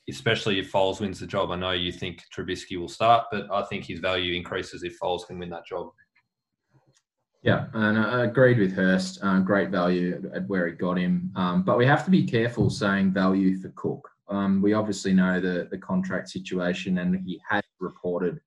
especially 0.08 0.58
if 0.58 0.72
Foles 0.72 1.00
wins 1.00 1.20
the 1.20 1.26
job. 1.26 1.50
I 1.50 1.56
know 1.56 1.72
you 1.72 1.92
think 1.92 2.22
Trubisky 2.36 2.78
will 2.78 2.88
start, 2.88 3.26
but 3.30 3.50
I 3.52 3.62
think 3.64 3.84
his 3.84 4.00
value 4.00 4.34
increases 4.34 4.82
if 4.82 4.98
Foles 4.98 5.26
can 5.26 5.38
win 5.38 5.50
that 5.50 5.66
job. 5.66 5.90
Yeah, 7.42 7.66
and 7.74 7.98
I 7.98 8.24
agreed 8.24 8.58
with 8.58 8.72
Hurst. 8.72 9.18
Uh, 9.22 9.40
great 9.40 9.70
value 9.70 10.30
at 10.32 10.46
where 10.46 10.68
he 10.68 10.74
got 10.74 10.96
him. 10.96 11.32
Um, 11.34 11.64
but 11.64 11.76
we 11.76 11.84
have 11.86 12.04
to 12.04 12.10
be 12.10 12.24
careful 12.24 12.70
saying 12.70 13.12
value 13.12 13.58
for 13.60 13.70
Cook. 13.70 14.08
Um, 14.28 14.62
we 14.62 14.74
obviously 14.74 15.12
know 15.12 15.40
the, 15.40 15.66
the 15.70 15.78
contract 15.78 16.28
situation, 16.28 16.98
and 16.98 17.20
he 17.26 17.40
had 17.48 17.64
reported 17.80 18.40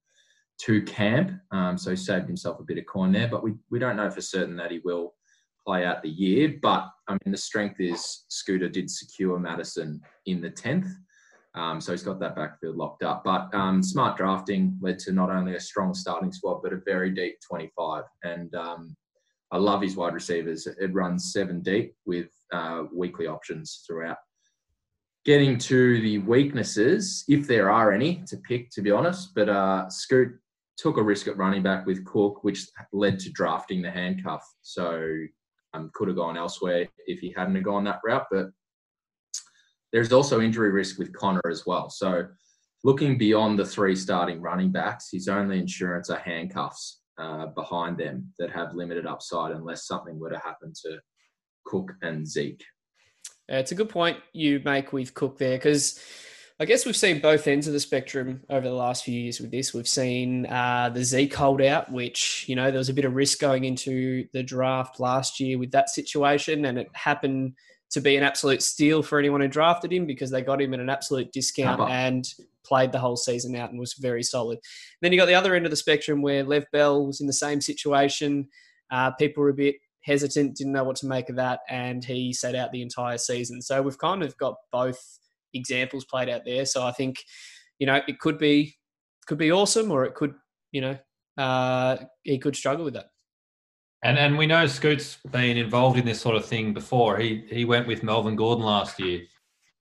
to 0.62 0.82
camp. 0.84 1.32
Um, 1.52 1.78
so 1.78 1.90
he 1.90 1.98
saved 1.98 2.28
himself 2.28 2.60
a 2.62 2.64
bit 2.64 2.78
of 2.78 2.86
coin 2.86 3.12
there, 3.12 3.28
but 3.28 3.44
we, 3.44 3.56
we 3.70 3.80
don't 3.80 3.98
know 3.98 4.10
for 4.10 4.22
certain 4.22 4.56
that 4.58 4.72
he 4.72 4.80
will 4.80 5.14
play 5.66 5.86
out 5.86 6.02
the 6.02 6.10
year. 6.10 6.56
But 6.62 6.90
I 7.10 7.14
mean, 7.14 7.32
the 7.32 7.38
strength 7.38 7.80
is 7.80 8.26
Scooter 8.30 8.70
did 8.70 8.90
secure 8.90 9.38
Mattison 9.40 10.02
in 10.26 10.42
the 10.42 10.52
10th. 10.52 10.90
Um, 11.56 11.80
so 11.80 11.94
he's 11.94 12.04
got 12.04 12.20
that 12.20 12.36
backfield 12.36 12.76
locked 12.76 13.04
up. 13.04 13.24
But 13.24 13.54
um, 13.54 13.82
smart 13.82 14.18
drafting 14.18 14.78
led 14.82 15.00
to 15.00 15.14
not 15.14 15.30
only 15.30 15.56
a 15.56 15.60
strong 15.60 15.94
starting 15.94 16.32
squad, 16.32 16.62
but 16.62 16.74
a 16.74 16.82
very 16.86 17.10
deep 17.12 17.38
25. 17.48 18.04
And 18.24 18.54
um, 18.56 18.96
I 19.52 19.58
love 19.58 19.82
his 19.82 19.96
wide 19.96 20.14
receivers. 20.14 20.68
It 20.68 20.94
runs 20.94 21.32
seven 21.32 21.62
deep 21.62 21.96
with 22.06 22.30
uh, 22.52 22.84
weekly 22.94 23.28
options 23.28 23.84
throughout. 23.88 24.18
Getting 25.24 25.58
to 25.60 26.02
the 26.02 26.20
weaknesses, 26.20 27.24
if 27.28 27.48
there 27.48 27.72
are 27.72 27.92
any 27.92 28.24
to 28.28 28.38
pick, 28.38 28.70
to 28.72 28.82
be 28.82 28.92
honest, 28.92 29.34
but 29.34 29.50
uh, 29.50 29.90
Scoot 29.90 30.38
took 30.78 30.98
a 30.98 31.04
risk 31.04 31.28
at 31.28 31.38
running 31.38 31.64
back 31.64 31.86
with 31.86 32.06
Cook, 32.06 32.44
which 32.44 32.68
led 32.92 33.18
to 33.20 33.32
drafting 33.32 33.82
the 33.82 33.90
handcuff. 33.90 34.44
So 34.62 35.10
um, 35.74 35.90
could 35.94 36.10
have 36.10 36.18
gone 36.18 36.38
elsewhere 36.38 36.88
if 37.08 37.20
he 37.20 37.34
hadn't 37.36 37.56
have 37.56 37.64
gone 37.64 37.86
that 37.86 38.02
route. 38.06 38.26
But 38.30 38.48
there's 39.96 40.12
also 40.12 40.42
injury 40.42 40.72
risk 40.72 41.00
with 41.00 41.14
Conner 41.14 41.50
as 41.50 41.66
well. 41.66 41.90
So 41.90 42.28
looking 42.84 43.18
beyond 43.18 43.58
the 43.58 43.66
three 43.66 43.96
starting 43.96 44.42
running 44.42 44.70
backs, 44.70 45.08
his 45.10 45.30
only 45.30 45.58
insurance 45.58 46.10
are 46.10 46.20
handcuffs. 46.20 47.00
uh, 47.18 47.48
behind 47.48 47.98
them 47.98 48.34
that 48.40 48.52
have 48.52 48.74
limited 48.74 49.06
upside 49.06 49.52
unless 49.52 49.88
something 49.88 50.20
were 50.20 50.30
to 50.30 50.40
happen 50.40 50.74
to 50.86 51.00
Cook 51.66 51.94
and 52.02 52.28
Zeke. 52.28 52.64
Uh, 53.52 53.58
it's 53.58 53.72
a 53.72 53.76
good 53.76 53.90
point 53.90 54.18
you 54.34 54.62
make 54.66 54.92
with 54.92 55.14
Cook 55.14 55.38
there 55.38 55.58
because 55.58 56.00
I 56.60 56.66
guess 56.66 56.86
we've 56.86 56.96
seen 56.96 57.20
both 57.20 57.48
ends 57.48 57.68
of 57.68 57.74
the 57.74 57.80
spectrum 57.80 58.42
over 58.50 58.68
the 58.68 58.74
last 58.74 59.04
few 59.04 59.20
years 59.20 59.40
with 59.40 59.52
this. 59.52 59.74
We've 59.74 59.88
seen 59.88 60.46
uh, 60.46 60.90
the 60.94 61.04
Zeke 61.04 61.34
holdout, 61.34 61.92
which, 61.92 62.46
you 62.48 62.56
know, 62.56 62.72
there 62.72 62.80
was 62.80 62.90
a 62.90 62.94
bit 62.94 63.06
of 63.06 63.16
risk 63.16 63.40
going 63.40 63.66
into 63.66 64.26
the 64.34 64.42
draft 64.42 65.00
last 65.00 65.40
year 65.40 65.58
with 65.60 65.72
that 65.72 65.90
situation, 65.90 66.66
and 66.66 66.78
it 66.80 66.88
happened 66.94 67.54
to 67.92 68.02
be 68.02 68.16
an 68.18 68.24
absolute 68.24 68.62
steal 68.62 69.04
for 69.04 69.20
anyone 69.20 69.42
who 69.42 69.48
drafted 69.48 69.94
him 69.94 70.06
because 70.06 70.32
they 70.32 70.42
got 70.42 70.62
him 70.62 70.74
at 70.74 70.80
an 70.80 70.90
absolute 70.90 71.32
discount 71.32 71.80
and 71.90 72.34
played 72.64 72.92
the 72.92 73.00
whole 73.00 73.16
season 73.16 73.56
out 73.56 73.70
and 73.70 73.80
was 73.80 73.94
very 73.94 74.24
solid. 74.24 74.60
Then 75.02 75.12
you 75.12 75.20
got 75.20 75.28
the 75.28 75.36
other 75.36 75.56
end 75.56 75.66
of 75.66 75.72
the 75.72 75.78
spectrum 75.78 76.22
where 76.22 76.44
Lev 76.44 76.66
Bell 76.72 77.06
was 77.06 77.22
in 77.22 77.28
the 77.28 77.34
same 77.34 77.62
situation. 77.62 78.48
Uh, 78.92 79.12
people 79.12 79.44
were 79.44 79.50
a 79.50 79.54
bit 79.54 79.76
hesitant, 80.02 80.56
didn't 80.56 80.74
know 80.74 80.84
what 80.84 80.96
to 80.98 81.08
make 81.08 81.30
of 81.30 81.36
that, 81.36 81.62
and 81.70 82.04
he 82.04 82.34
sat 82.34 82.56
out 82.56 82.72
the 82.72 82.82
entire 82.82 83.18
season. 83.18 83.62
So 83.62 83.82
we've 83.82 83.98
kind 83.98 84.24
of 84.24 84.38
got 84.38 84.56
both 84.72 85.20
examples 85.54 86.06
played 86.06 86.30
out 86.30 86.46
there. 86.46 86.66
So 86.66 86.86
I 86.86 86.92
think, 86.92 87.24
you 87.80 87.88
know, 87.88 88.02
it 88.08 88.20
could 88.20 88.38
be 88.38 88.76
could 89.26 89.38
be 89.40 89.52
awesome, 89.52 89.92
or 89.92 90.06
it 90.06 90.14
could, 90.14 90.36
you 90.72 90.82
know, 90.82 90.98
uh, 91.38 91.98
he 92.24 92.38
could 92.38 92.56
struggle 92.56 92.86
with 92.86 92.94
that. 92.94 93.08
And 94.04 94.18
and 94.20 94.38
we 94.38 94.46
know 94.46 94.66
Scoot's 94.68 95.18
been 95.32 95.58
involved 95.58 95.98
in 95.98 96.06
this 96.06 96.22
sort 96.22 96.36
of 96.36 96.46
thing 96.46 96.74
before. 96.74 97.18
He 97.18 97.46
he 97.50 97.66
went 97.66 97.88
with 97.88 98.04
Melvin 98.04 98.36
Gordon 98.36 98.64
last 98.64 99.00
year, 99.00 99.22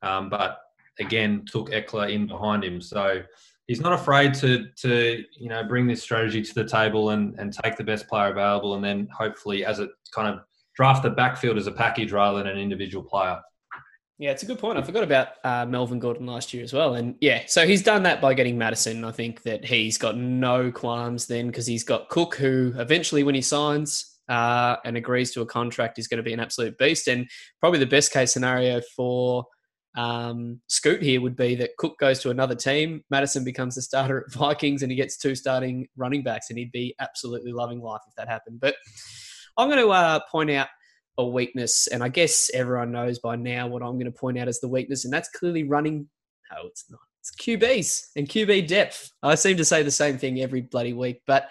um, 0.03 0.31
but 0.31 0.61
again 0.99 1.45
took 1.51 1.71
Ekeler 1.71 2.13
in 2.13 2.27
behind 2.27 2.65
him. 2.65 2.81
So 2.81 3.23
he's 3.67 3.81
not 3.81 3.93
afraid 3.93 4.35
to 4.35 4.69
to 4.77 5.25
you 5.39 5.49
know 5.49 5.65
bring 5.65 5.87
this 5.87 6.03
strategy 6.03 6.43
to 6.43 6.55
the 6.55 6.65
table 6.65 7.11
and 7.11 7.39
and 7.39 7.53
take 7.53 7.77
the 7.77 7.85
best 7.85 8.09
player 8.09 8.31
available, 8.31 8.75
and 8.75 8.85
then 8.85 9.09
hopefully 9.17 9.65
as 9.65 9.79
it 9.79 9.91
kind 10.13 10.35
of 10.35 10.45
draft 10.75 11.03
the 11.03 11.11
backfield 11.11 11.57
as 11.57 11.67
a 11.67 11.73
package 11.73 12.13
rather 12.13 12.39
than 12.39 12.47
an 12.47 12.59
individual 12.59 13.05
player. 13.05 13.41
Yeah, 14.19 14.31
it's 14.31 14.45
a 14.45 14.47
good 14.47 14.61
point. 14.61 14.79
I 14.79 14.83
forgot 14.83 15.03
about 15.03 15.29
uh, 15.43 15.67
Melvin 15.67 15.99
Gordon 15.99 16.27
last 16.27 16.55
year 16.55 16.63
as 16.63 16.73
well. 16.73 16.95
And 16.95 17.17
yeah, 17.21 17.43
so 17.47 17.67
he's 17.67 17.83
done 17.83 18.05
that 18.05 18.21
by 18.21 18.33
getting 18.33 18.57
Mattison. 18.57 19.05
I 19.05 19.11
think 19.11 19.43
that 19.43 19.65
he's 19.65 19.99
got 19.99 20.17
no 20.17 20.71
qualms 20.71 21.27
then 21.27 21.49
because 21.49 21.67
he's 21.67 21.83
got 21.83 22.09
Cook, 22.11 22.37
who 22.37 22.73
eventually, 22.79 23.25
when 23.25 23.35
he 23.35 23.43
signs 23.43 24.19
uh, 24.29 24.77
and 24.85 24.97
agrees 24.97 25.33
to 25.33 25.41
a 25.41 25.47
contract, 25.47 25.99
is 25.99 26.07
going 26.07 26.19
to 26.19 26.23
be 26.23 26.33
an 26.33 26.39
absolute 26.39 26.79
beast. 26.79 27.09
And 27.09 27.29
probably 27.59 27.81
the 27.81 27.87
best 27.87 28.13
case 28.13 28.33
scenario 28.33 28.81
for 28.95 29.47
um, 29.97 30.61
Scoot 30.69 31.03
here 31.03 31.21
would 31.21 31.37
be 31.37 31.57
that 31.57 31.77
Cook 31.79 31.99
goes 31.99 32.21
to 32.21 32.31
another 32.31 32.55
team, 32.55 33.03
Mattison 33.11 33.45
becomes 33.45 33.75
the 33.75 33.83
starter 33.83 34.25
at 34.25 34.33
Vikings, 34.33 34.83
and 34.83 34.93
he 34.93 34.97
gets 34.97 35.17
two 35.17 35.35
starting 35.35 35.89
running 35.97 36.23
backs, 36.23 36.51
and 36.51 36.59
he'd 36.59 36.73
be 36.73 36.95
absolutely 37.01 37.53
loving 37.53 37.81
life 37.81 38.01
if 38.07 38.15
that 38.15 38.29
happened. 38.29 38.61
But 38.61 38.77
I'm 39.57 39.69
going 39.69 39.83
to 39.83 39.91
uh, 39.91 40.21
point 40.31 40.51
out 40.51 40.69
a 41.19 41.25
weakness, 41.25 41.87
and 41.87 42.03
I 42.03 42.09
guess 42.09 42.51
everyone 42.55 42.93
knows 42.93 43.19
by 43.19 43.37
now 43.37 43.67
what 43.67 43.83
I'm 43.83 43.95
going 43.95 44.07
to 44.07 44.19
point 44.19 44.39
out 44.39 44.49
as 44.49 44.61
the 44.61 44.69
weakness, 44.69 45.05
and 45.05 45.13
that's 45.13 45.29
clearly 45.29 45.65
running. 45.65 46.09
No, 46.51 46.67
it's 46.67 46.85
not. 46.91 47.01
It's 47.21 47.35
QBs 47.37 48.09
and 48.17 48.29
QB 48.29 48.67
depth. 48.67 49.11
I 49.23 49.35
seem 49.35 49.57
to 49.57 49.65
say 49.65 49.83
the 49.83 49.91
same 49.91 50.19
thing 50.19 50.41
every 50.41 50.61
bloody 50.61 50.93
week, 50.93 51.23
but 51.27 51.51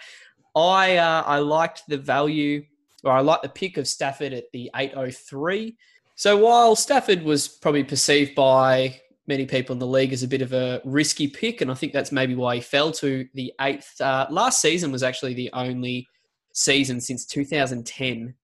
I 0.54 0.96
uh, 0.98 1.22
I 1.26 1.38
liked 1.38 1.82
the 1.88 1.98
value, 1.98 2.64
or 3.02 3.12
I 3.12 3.20
liked 3.20 3.42
the 3.42 3.48
pick 3.48 3.76
of 3.76 3.88
Stafford 3.88 4.32
at 4.32 4.44
the 4.52 4.70
803. 4.76 5.76
So 6.16 6.36
while 6.36 6.76
Stafford 6.76 7.22
was 7.22 7.48
probably 7.48 7.82
perceived 7.82 8.36
by 8.36 9.00
many 9.26 9.46
people 9.46 9.72
in 9.72 9.78
the 9.78 9.86
league 9.86 10.12
as 10.12 10.22
a 10.22 10.28
bit 10.28 10.42
of 10.42 10.52
a 10.52 10.80
risky 10.84 11.26
pick, 11.26 11.60
and 11.60 11.70
I 11.70 11.74
think 11.74 11.92
that's 11.92 12.12
maybe 12.12 12.34
why 12.34 12.56
he 12.56 12.60
fell 12.60 12.92
to 12.92 13.26
the 13.34 13.52
eighth. 13.60 14.00
Uh, 14.00 14.26
last 14.30 14.60
season 14.60 14.92
was 14.92 15.02
actually 15.02 15.34
the 15.34 15.50
only 15.54 16.06
season 16.52 17.00
since 17.00 17.26
2010 17.26 18.34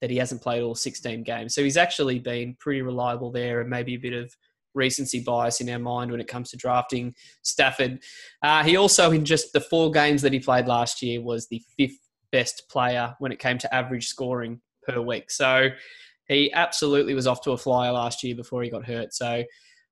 that 0.00 0.10
he 0.10 0.16
hasn't 0.16 0.42
played 0.42 0.62
all 0.62 0.74
16 0.74 1.22
games. 1.22 1.54
So 1.54 1.62
he's 1.62 1.76
actually 1.76 2.18
been 2.18 2.56
pretty 2.58 2.82
reliable 2.82 3.30
there 3.30 3.60
and 3.60 3.68
maybe 3.68 3.94
a 3.94 3.98
bit 3.98 4.12
of 4.12 4.34
recency 4.74 5.20
bias 5.20 5.60
in 5.60 5.68
our 5.68 5.78
mind 5.78 6.10
when 6.10 6.20
it 6.20 6.28
comes 6.28 6.50
to 6.50 6.56
drafting 6.56 7.14
Stafford. 7.42 8.00
Uh, 8.42 8.62
he 8.62 8.76
also, 8.76 9.10
in 9.10 9.24
just 9.24 9.52
the 9.52 9.60
four 9.60 9.90
games 9.90 10.22
that 10.22 10.32
he 10.32 10.40
played 10.40 10.66
last 10.66 11.02
year, 11.02 11.20
was 11.20 11.48
the 11.48 11.62
fifth 11.76 11.98
best 12.32 12.68
player 12.70 13.14
when 13.18 13.32
it 13.32 13.38
came 13.38 13.58
to 13.58 13.74
average 13.74 14.06
scoring 14.06 14.60
per 14.86 15.00
week. 15.00 15.30
So 15.30 15.68
he 16.28 16.52
absolutely 16.52 17.14
was 17.14 17.26
off 17.26 17.42
to 17.42 17.52
a 17.52 17.58
flyer 17.58 17.92
last 17.92 18.22
year 18.22 18.36
before 18.36 18.62
he 18.62 18.70
got 18.70 18.86
hurt. 18.86 19.12
So 19.12 19.42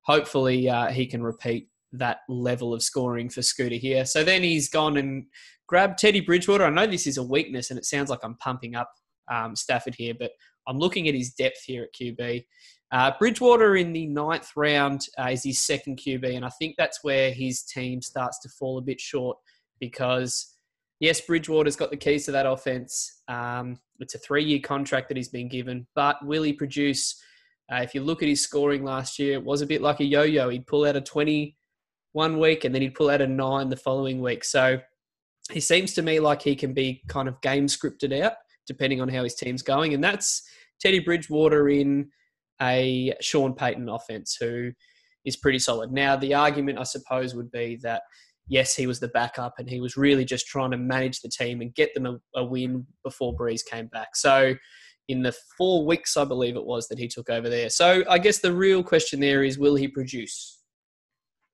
hopefully 0.02 0.68
uh, 0.68 0.88
he 0.88 1.06
can 1.06 1.22
repeat 1.22 1.68
that 1.92 2.18
level 2.28 2.74
of 2.74 2.82
scoring 2.82 3.28
for 3.28 3.42
Scooter 3.42 3.74
here. 3.74 4.04
So 4.04 4.22
then 4.22 4.42
he's 4.42 4.68
gone 4.68 4.96
and 4.96 5.26
grabbed 5.66 5.98
Teddy 5.98 6.20
Bridgewater. 6.20 6.64
I 6.64 6.70
know 6.70 6.86
this 6.86 7.06
is 7.06 7.18
a 7.18 7.22
weakness 7.22 7.70
and 7.70 7.78
it 7.78 7.84
sounds 7.84 8.10
like 8.10 8.20
I'm 8.22 8.36
pumping 8.36 8.74
up 8.74 8.90
um, 9.30 9.56
Stafford 9.56 9.94
here, 9.96 10.14
but 10.18 10.32
I'm 10.66 10.78
looking 10.78 11.08
at 11.08 11.14
his 11.14 11.30
depth 11.30 11.62
here 11.64 11.84
at 11.84 11.94
QB. 11.94 12.44
Uh, 12.90 13.12
Bridgewater 13.18 13.76
in 13.76 13.92
the 13.92 14.06
ninth 14.06 14.50
round 14.56 15.06
uh, 15.18 15.28
is 15.30 15.44
his 15.44 15.60
second 15.60 15.98
QB, 15.98 16.36
and 16.36 16.44
I 16.44 16.50
think 16.58 16.74
that's 16.76 17.00
where 17.02 17.32
his 17.32 17.62
team 17.62 18.00
starts 18.00 18.40
to 18.40 18.48
fall 18.48 18.78
a 18.78 18.82
bit 18.82 19.00
short 19.00 19.36
because, 19.78 20.54
yes, 21.00 21.20
Bridgewater's 21.20 21.76
got 21.76 21.90
the 21.90 21.96
keys 21.96 22.24
to 22.26 22.32
that 22.32 22.46
offense. 22.46 23.22
Um, 23.28 23.78
it's 24.00 24.14
a 24.14 24.18
three 24.18 24.44
year 24.44 24.60
contract 24.60 25.08
that 25.08 25.16
he's 25.16 25.28
been 25.28 25.48
given, 25.48 25.86
but 25.94 26.24
will 26.24 26.42
he 26.42 26.52
produce? 26.52 27.20
Uh, 27.70 27.80
if 27.82 27.94
you 27.94 28.02
look 28.02 28.22
at 28.22 28.28
his 28.28 28.42
scoring 28.42 28.84
last 28.84 29.18
year, 29.18 29.34
it 29.34 29.44
was 29.44 29.60
a 29.60 29.66
bit 29.66 29.82
like 29.82 30.00
a 30.00 30.04
yo 30.04 30.22
yo. 30.22 30.48
He'd 30.48 30.66
pull 30.66 30.86
out 30.86 30.96
a 30.96 31.02
20 31.02 31.54
one 32.12 32.38
week 32.38 32.64
and 32.64 32.74
then 32.74 32.80
he'd 32.80 32.94
pull 32.94 33.10
out 33.10 33.20
a 33.20 33.26
nine 33.26 33.68
the 33.68 33.76
following 33.76 34.22
week. 34.22 34.42
So 34.44 34.80
he 35.50 35.60
seems 35.60 35.92
to 35.94 36.02
me 36.02 36.20
like 36.20 36.40
he 36.40 36.56
can 36.56 36.72
be 36.72 37.02
kind 37.08 37.28
of 37.28 37.40
game 37.42 37.66
scripted 37.66 38.18
out 38.22 38.32
depending 38.68 39.00
on 39.00 39.08
how 39.08 39.24
his 39.24 39.34
team's 39.34 39.62
going. 39.62 39.94
And 39.94 40.04
that's 40.04 40.42
Teddy 40.80 41.00
Bridgewater 41.00 41.68
in 41.68 42.10
a 42.62 43.14
Sean 43.20 43.54
Payton 43.54 43.88
offense 43.88 44.36
who 44.38 44.70
is 45.24 45.36
pretty 45.36 45.58
solid. 45.58 45.90
Now, 45.90 46.14
the 46.14 46.34
argument, 46.34 46.78
I 46.78 46.84
suppose, 46.84 47.34
would 47.34 47.50
be 47.50 47.76
that 47.82 48.02
yes, 48.46 48.74
he 48.74 48.86
was 48.86 49.00
the 49.00 49.08
backup 49.08 49.54
and 49.58 49.68
he 49.68 49.80
was 49.80 49.96
really 49.96 50.24
just 50.24 50.46
trying 50.46 50.70
to 50.70 50.76
manage 50.76 51.20
the 51.20 51.28
team 51.28 51.60
and 51.60 51.74
get 51.74 51.94
them 51.94 52.06
a, 52.06 52.18
a 52.34 52.44
win 52.44 52.86
before 53.04 53.36
Brees 53.36 53.64
came 53.64 53.86
back. 53.88 54.16
So, 54.16 54.54
in 55.08 55.22
the 55.22 55.34
four 55.56 55.86
weeks, 55.86 56.18
I 56.18 56.24
believe 56.24 56.54
it 56.56 56.64
was, 56.64 56.86
that 56.88 56.98
he 56.98 57.08
took 57.08 57.30
over 57.30 57.48
there. 57.48 57.70
So, 57.70 58.04
I 58.10 58.18
guess 58.18 58.38
the 58.38 58.52
real 58.52 58.82
question 58.82 59.20
there 59.20 59.42
is 59.42 59.58
will 59.58 59.74
he 59.74 59.88
produce? 59.88 60.58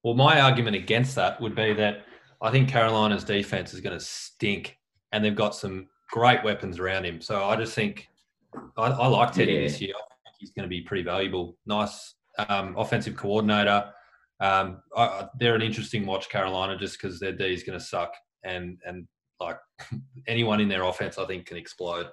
Well, 0.02 0.14
my 0.14 0.40
argument 0.40 0.76
against 0.76 1.14
that 1.16 1.40
would 1.40 1.54
be 1.54 1.72
that 1.74 2.04
I 2.42 2.50
think 2.50 2.68
Carolina's 2.68 3.24
defense 3.24 3.72
is 3.72 3.80
going 3.80 3.98
to 3.98 4.04
stink, 4.04 4.76
and 5.12 5.24
they've 5.24 5.34
got 5.34 5.54
some 5.54 5.88
great 6.14 6.44
weapons 6.44 6.78
around 6.78 7.04
him. 7.04 7.20
So 7.20 7.42
I 7.44 7.56
just 7.56 7.74
think 7.74 8.08
I, 8.76 8.84
I 8.84 9.06
like 9.08 9.32
Teddy 9.32 9.54
Yeah. 9.54 9.60
this 9.62 9.80
year. 9.80 9.94
I 9.96 10.14
think 10.24 10.36
he's 10.38 10.52
going 10.52 10.62
to 10.62 10.68
be 10.68 10.80
pretty 10.80 11.02
valuable. 11.02 11.56
Nice 11.66 12.14
um, 12.48 12.76
offensive 12.78 13.16
coordinator. 13.16 13.90
Um, 14.38 14.80
I, 14.96 15.02
I- 15.02 15.28
they're 15.40 15.56
an 15.56 15.62
interesting 15.62 16.06
watch, 16.06 16.28
Carolina, 16.28 16.78
just 16.78 17.00
because 17.02 17.18
their 17.18 17.32
D 17.32 17.52
is 17.52 17.64
going 17.64 17.76
to 17.76 17.84
suck, 17.84 18.12
and 18.44 18.78
and 18.86 19.08
like 19.40 19.58
anyone 20.28 20.60
in 20.60 20.68
their 20.68 20.84
offense, 20.84 21.18
I 21.18 21.24
think 21.26 21.46
can 21.46 21.56
explode. 21.56 22.06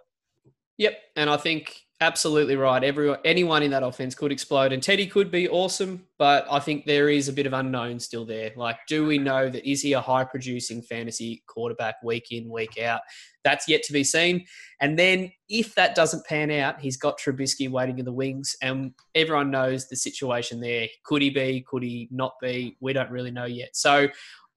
Yep, 0.80 0.98
and 1.16 1.30
I 1.30 1.38
think 1.38 1.80
absolutely 2.02 2.56
right. 2.56 2.84
Everyone, 2.84 3.20
anyone 3.24 3.64
in 3.64 3.72
that 3.72 3.84
offense 3.84 4.16
could 4.16 4.32
explode, 4.32 4.74
and 4.74 4.84
Teddy 4.84 5.08
could 5.08 5.32
be 5.32 5.48
awesome. 5.48 6.06
But 6.18 6.46
I 6.52 6.60
think 6.60 6.86
there 6.86 7.10
is 7.10 7.30
a 7.30 7.34
bit 7.34 7.46
of 7.46 7.54
unknown 7.54 8.00
still 8.00 8.26
there. 8.26 8.52
Like, 8.56 8.78
do 8.88 9.06
we 9.06 9.18
know 9.18 9.50
that 9.50 9.70
is 9.70 9.82
he 9.82 9.94
a 9.94 10.02
high-producing 10.02 10.82
fantasy 10.82 11.44
quarterback 11.48 11.96
week 12.04 12.32
in, 12.32 12.50
week 12.50 12.80
out? 12.80 13.02
That's 13.44 13.68
yet 13.68 13.84
to 13.84 13.94
be 13.94 14.04
seen. 14.04 14.46
And 14.82 15.00
then 15.00 15.32
if 15.48 15.74
that 15.76 15.96
doesn't 15.96 16.26
pan 16.26 16.52
out, 16.52 16.80
he's 16.80 16.98
got 16.98 17.20
Trubisky 17.20 17.70
waiting 17.70 18.00
in 18.00 18.06
the 18.06 18.14
wings, 18.14 18.56
and 18.62 18.94
everyone 19.16 19.52
knows 19.52 19.88
the 19.88 19.96
situation 19.96 20.60
there. 20.60 20.88
Could 21.06 21.22
he 21.22 21.30
be? 21.30 21.64
Could 21.68 21.84
he 21.84 22.10
not 22.12 22.34
be? 22.42 22.76
We 22.82 22.94
don't 22.94 23.12
really 23.12 23.32
know 23.32 23.46
yet. 23.46 23.70
So 23.76 24.08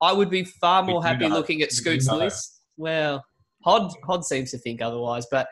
I 0.01 0.13
would 0.13 0.31
be 0.31 0.45
far 0.45 0.83
more 0.83 1.03
happy 1.03 1.29
know. 1.29 1.35
looking 1.35 1.63
at 1.63 1.73
Scoot's 1.73 2.11
list. 2.11 2.63
Well, 2.77 3.25
Hod 3.65 3.93
Hod 4.05 4.25
seems 4.25 4.51
to 4.51 4.59
think 4.59 4.83
otherwise, 4.83 5.27
but 5.31 5.49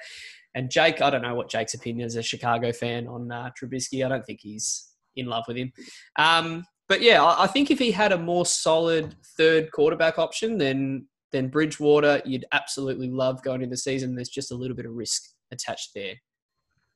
and 0.55 0.71
Jake, 0.71 1.01
I 1.01 1.11
don't 1.11 1.23
know 1.23 1.35
what 1.35 1.51
Jake's 1.51 1.75
opinion 1.75 2.07
is 2.07 2.17
a 2.17 2.23
Chicago 2.23 2.73
fan 2.73 3.07
on 3.07 3.31
uh, 3.31 3.51
Trubisky. 3.61 4.05
I 4.05 4.09
don't 4.09 4.25
think 4.25 4.41
he's 4.43 4.89
in 5.17 5.27
love 5.27 5.45
with 5.49 5.57
him. 5.57 5.73
Um, 6.19 6.65
but 6.89 7.03
yeah, 7.03 7.23
I, 7.23 7.45
I 7.45 7.47
think 7.47 7.71
if 7.71 7.79
he 7.79 7.91
had 7.91 8.13
a 8.13 8.19
more 8.19 8.45
solid 8.45 9.15
third 9.37 9.73
quarterback 9.73 10.19
option 10.19 10.59
than 10.59 11.07
than 11.33 11.49
Bridgewater, 11.49 12.21
you'd 12.27 12.45
absolutely 12.53 13.09
love 13.11 13.43
going 13.43 13.63
into 13.63 13.71
the 13.71 13.79
season. 13.79 14.15
There's 14.15 14.29
just 14.29 14.53
a 14.53 14.55
little 14.55 14.77
bit 14.77 14.85
of 14.85 14.93
risk 14.93 15.23
attached 15.51 15.91
there. 15.95 16.15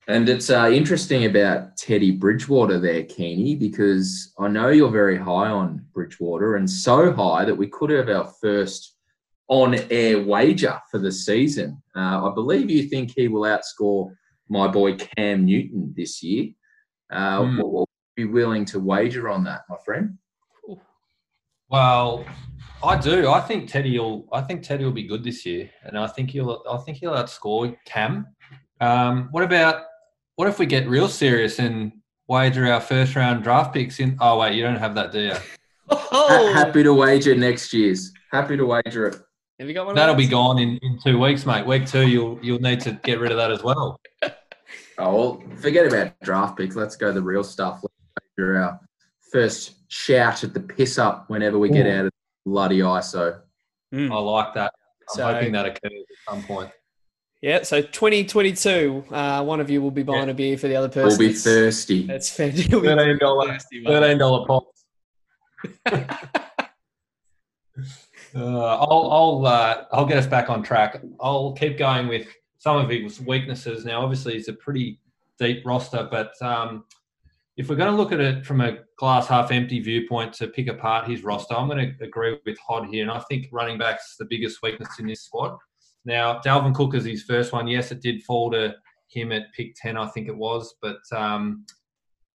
And 0.09 0.29
it's 0.29 0.51
uh, 0.51 0.71
interesting 0.73 1.25
about 1.25 1.77
Teddy 1.77 2.13
Bridgewater 2.13 2.79
there, 2.79 3.03
Keeney, 3.05 3.57
because 3.57 4.33
I 4.39 4.47
know 4.49 4.69
you're 4.69 4.91
very 4.91 5.19
high 5.19 5.49
on 5.49 5.85
Bridgewater 5.93 6.57
and 6.57 6.71
so 6.71 7.13
high 7.13 7.45
that 7.45 7.57
we 7.57 7.67
could 7.67 7.91
have 7.91 8.09
our 8.09 8.31
first 8.41 8.96
on 9.49 9.75
air 9.91 10.23
wager 10.23 10.81
for 10.91 10.99
the 10.99 11.13
season. 11.13 11.83
Uh, 11.95 12.29
I 12.29 12.35
believe 12.35 12.71
you 12.71 12.85
think 12.85 13.13
he 13.15 13.29
will 13.29 13.43
outscore 13.43 14.15
my 14.49 14.69
boy 14.69 14.97
Cam 14.97 15.45
Newton 15.45 15.93
this 15.97 16.23
year. 16.23 16.51
Uh, 17.11 17.45
what, 17.45 17.69
what 17.69 17.81
would 17.81 17.89
you 18.17 18.27
be 18.27 18.33
willing 18.33 18.65
to 18.67 18.81
wager 18.81 19.29
on 19.29 19.45
that, 19.45 19.63
my 19.69 19.77
friend? 19.85 20.19
Well, 21.69 22.25
I 22.83 22.97
do. 22.97 23.29
I 23.31 23.41
think 23.41 23.69
Teddy 23.69 23.99
will. 23.99 24.29
I 24.33 24.41
think 24.41 24.63
Teddy 24.63 24.85
will 24.85 24.93
be 24.93 25.03
good 25.03 25.25
this 25.25 25.45
year, 25.45 25.69
and 25.83 25.99
I 25.99 26.07
think 26.07 26.31
he'll. 26.31 26.63
I 26.71 26.77
think 26.79 26.99
he'll 26.99 27.13
outscore 27.13 27.77
Cam. 27.85 28.27
Um, 28.81 29.29
what 29.33 29.43
about? 29.43 29.85
What 30.37 30.49
if 30.49 30.59
we 30.59 30.67
get 30.67 30.89
real 30.89 31.09
serious 31.09 31.59
and 31.59 31.93
wager 32.29 32.71
our 32.71 32.81
first 32.81 33.17
round 33.17 33.43
draft 33.43 33.75
picks 33.75 33.99
in? 33.99 34.17
Oh 34.21 34.39
wait, 34.39 34.55
you 34.55 34.63
don't 34.63 34.77
have 34.77 34.95
that, 34.95 35.13
do 35.13 35.21
you? 35.21 35.35
Oh, 36.19 36.53
happy 36.53 36.83
to 36.83 36.93
wager 36.93 37.37
next 37.37 37.73
year's. 37.73 38.13
Happy 38.33 38.57
to 38.57 38.67
wager 38.67 39.07
it. 39.07 39.17
Have 39.59 39.69
you 39.69 39.75
got 39.75 39.87
one? 39.87 39.95
That'll 39.95 40.15
be 40.15 40.25
those? 40.25 40.31
gone 40.31 40.59
in, 40.59 40.79
in 40.83 40.99
two 41.05 41.19
weeks, 41.19 41.47
mate. 41.47 41.67
Week 41.67 41.87
two, 41.87 42.07
you'll 42.07 42.39
you'll 42.43 42.61
need 42.61 42.81
to 42.81 42.93
get 43.05 43.19
rid 43.21 43.31
of 43.33 43.39
that 43.39 43.51
as 43.51 43.63
well. 43.63 44.01
Oh, 44.99 45.15
well, 45.15 45.43
forget 45.59 45.87
about 45.87 46.19
draft 46.23 46.57
picks. 46.57 46.75
Let's 46.75 46.97
go 46.97 47.13
the 47.13 47.21
real 47.21 47.45
stuff. 47.45 47.81
Let's 47.83 47.95
wager 48.39 48.57
our 48.63 48.81
first 49.31 49.75
shout 49.93 50.43
at 50.43 50.55
the 50.55 50.61
piss 50.61 50.99
up 50.99 51.29
whenever 51.29 51.59
we 51.59 51.69
get 51.69 51.87
Ooh. 51.87 51.91
out 51.91 52.07
of 52.07 52.13
bloody 52.47 52.79
ISO. 52.79 53.41
Mm. 53.95 54.11
I 54.11 54.19
like 54.19 54.55
that. 54.55 54.73
I'm 54.75 55.15
So- 55.15 55.33
hoping 55.35 55.53
that 55.53 55.67
occurs 55.67 55.93
at 55.93 56.33
some 56.33 56.43
point. 56.45 56.71
Yeah, 57.43 57.63
so 57.63 57.83
2022, 57.83 59.05
uh, 59.11 59.45
one 59.45 59.61
of 59.61 59.69
you 59.69 59.83
will 59.83 59.91
be 59.91 60.03
buying 60.03 60.25
Yeah. 60.29 60.31
a 60.31 60.35
beer 60.35 60.57
for 60.57 60.67
the 60.69 60.77
other 60.77 60.89
person. 60.89 61.19
We'll 61.19 61.29
be 61.29 61.35
thirsty. 61.35 62.07
That's 62.07 62.31
fantastic. 62.31 62.71
Thirteen 62.71 63.19
dollar, 63.19 63.59
thirteen 63.85 64.19
dollar 64.19 64.47
pops. 64.47 64.85
Uh, 68.35 68.77
I'll 68.77 69.11
I'll 69.13 69.47
uh, 69.47 69.85
I'll 69.93 70.07
get 70.07 70.19
us 70.19 70.27
back 70.27 70.51
on 70.51 70.63
track. 70.63 71.01
I'll 71.21 71.53
keep 71.53 71.79
going 71.79 72.09
with 72.09 72.27
some 72.59 72.77
of 72.77 72.89
his 72.89 73.21
weaknesses. 73.21 73.85
Now, 73.85 74.03
obviously, 74.03 74.37
it's 74.37 74.49
a 74.49 74.55
pretty 74.55 75.01
deep 75.39 75.65
roster, 75.67 76.09
but 76.11 76.33
um, 76.43 76.85
if 77.57 77.69
we're 77.69 77.77
going 77.77 77.91
to 77.91 77.97
look 77.97 78.13
at 78.13 78.21
it 78.21 78.45
from 78.45 78.61
a 78.61 78.79
glass 78.99 79.27
half 79.29 79.51
empty 79.51 79.81
viewpoint 79.81 80.33
to 80.35 80.49
pick 80.49 80.69
apart 80.69 81.09
his 81.09 81.23
roster, 81.23 81.55
I'm 81.55 81.69
going 81.69 81.95
to 81.99 82.05
agree 82.05 82.39
with 82.47 82.59
Hod 82.59 82.87
here, 82.87 83.03
and 83.03 83.11
I 83.11 83.21
think 83.29 83.49
running 83.53 83.79
back's 83.79 84.17
the 84.19 84.25
biggest 84.25 84.63
weakness 84.63 84.89
in 84.99 85.07
this 85.07 85.23
squad. 85.23 85.57
Now, 86.05 86.41
Dalvin 86.41 86.75
Cook 86.75 86.95
is 86.95 87.05
his 87.05 87.25
first 87.25 87.53
one. 87.53 87.67
Yes, 87.67 87.93
it 87.93 88.01
did 88.01 88.23
fall 88.23 88.51
to 88.53 88.75
him 89.09 89.33
at 89.33 89.53
pick 89.53 89.75
ten, 89.77 89.97
I 89.97 90.07
think 90.09 90.29
it 90.29 90.37
was, 90.37 90.75
but 90.81 90.99
um, 91.13 91.67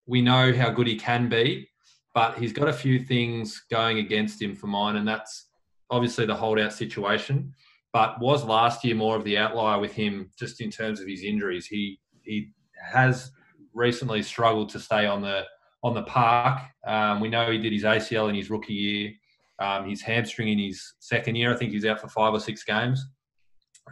we 0.05 0.21
know 0.21 0.53
how 0.53 0.69
good 0.69 0.87
he 0.87 0.97
can 0.97 1.29
be. 1.29 1.69
But 2.13 2.37
he's 2.37 2.53
got 2.53 2.67
a 2.67 2.73
few 2.73 2.99
things 2.99 3.63
going 3.71 3.99
against 3.99 4.41
him 4.41 4.55
for 4.55 4.67
mine, 4.67 4.97
and 4.97 5.07
that's 5.07 5.47
obviously 5.89 6.25
the 6.25 6.35
holdout 6.35 6.73
situation, 6.73 7.53
but 7.93 8.19
was 8.19 8.43
last 8.43 8.83
year 8.83 8.95
more 8.95 9.15
of 9.15 9.23
the 9.23 9.37
outlier 9.37 9.79
with 9.79 9.93
him 9.93 10.29
just 10.37 10.61
in 10.61 10.69
terms 10.69 10.99
of 10.99 11.07
his 11.07 11.23
injuries. 11.23 11.67
He 11.67 11.99
he 12.23 12.51
has 12.91 13.31
recently 13.73 14.21
struggled 14.23 14.69
to 14.69 14.79
stay 14.79 15.05
on 15.05 15.21
the 15.21 15.45
on 15.83 15.93
the 15.93 16.03
park. 16.03 16.61
Um, 16.85 17.19
we 17.19 17.29
know 17.29 17.51
he 17.51 17.57
did 17.57 17.73
his 17.73 17.83
ACL 17.83 18.29
in 18.29 18.35
his 18.35 18.49
rookie 18.49 18.73
year, 18.73 19.11
um, 19.59 19.89
his 19.89 20.01
hamstring 20.01 20.49
in 20.49 20.59
his 20.59 20.93
second 20.99 21.35
year. 21.35 21.53
I 21.53 21.57
think 21.57 21.71
he's 21.71 21.85
out 21.85 21.99
for 21.99 22.07
five 22.07 22.33
or 22.33 22.39
six 22.39 22.63
games. 22.63 23.03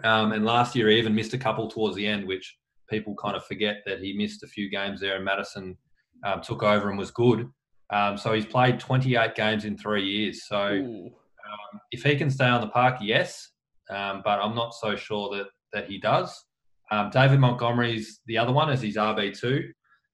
Um, 0.04 0.32
and 0.32 0.46
last 0.46 0.76
year, 0.76 0.90
he 0.90 0.98
even 0.98 1.16
missed 1.16 1.34
a 1.34 1.38
couple 1.38 1.68
towards 1.68 1.96
the 1.96 2.06
end, 2.06 2.28
which 2.28 2.58
people 2.90 3.16
kind 3.16 3.36
of 3.36 3.46
forget 3.46 3.78
that 3.86 4.00
he 4.00 4.14
missed 4.14 4.44
a 4.44 4.48
few 4.48 4.70
games 4.70 5.02
there, 5.02 5.16
and 5.16 5.26
Mattison 5.26 5.78
um, 6.26 6.42
took 6.42 6.64
over 6.64 6.90
and 6.90 6.98
was 6.98 7.12
good. 7.12 7.50
Um, 7.92 8.18
so 8.18 8.34
he's 8.34 8.46
played 8.46 8.80
28 8.80 9.36
games 9.36 9.66
in 9.66 9.78
three 9.78 10.06
years. 10.06 10.46
So 10.48 10.58
um, 10.58 11.80
if 11.92 12.04
he 12.04 12.16
can 12.16 12.30
stay 12.30 12.46
on 12.46 12.62
the 12.62 12.68
park, 12.68 12.98
yes, 13.02 13.50
um, 13.90 14.22
but 14.24 14.40
I'm 14.40 14.56
not 14.56 14.74
so 14.74 14.96
sure 14.96 15.36
that 15.36 15.48
that 15.74 15.88
he 15.88 16.00
does. 16.00 16.46
Um, 16.92 17.10
David 17.12 17.40
Montgomery's 17.40 18.22
the 18.26 18.38
other 18.38 18.52
one 18.52 18.70
as 18.70 18.82
his 18.82 18.96
RB 18.96 19.38
two. 19.38 19.72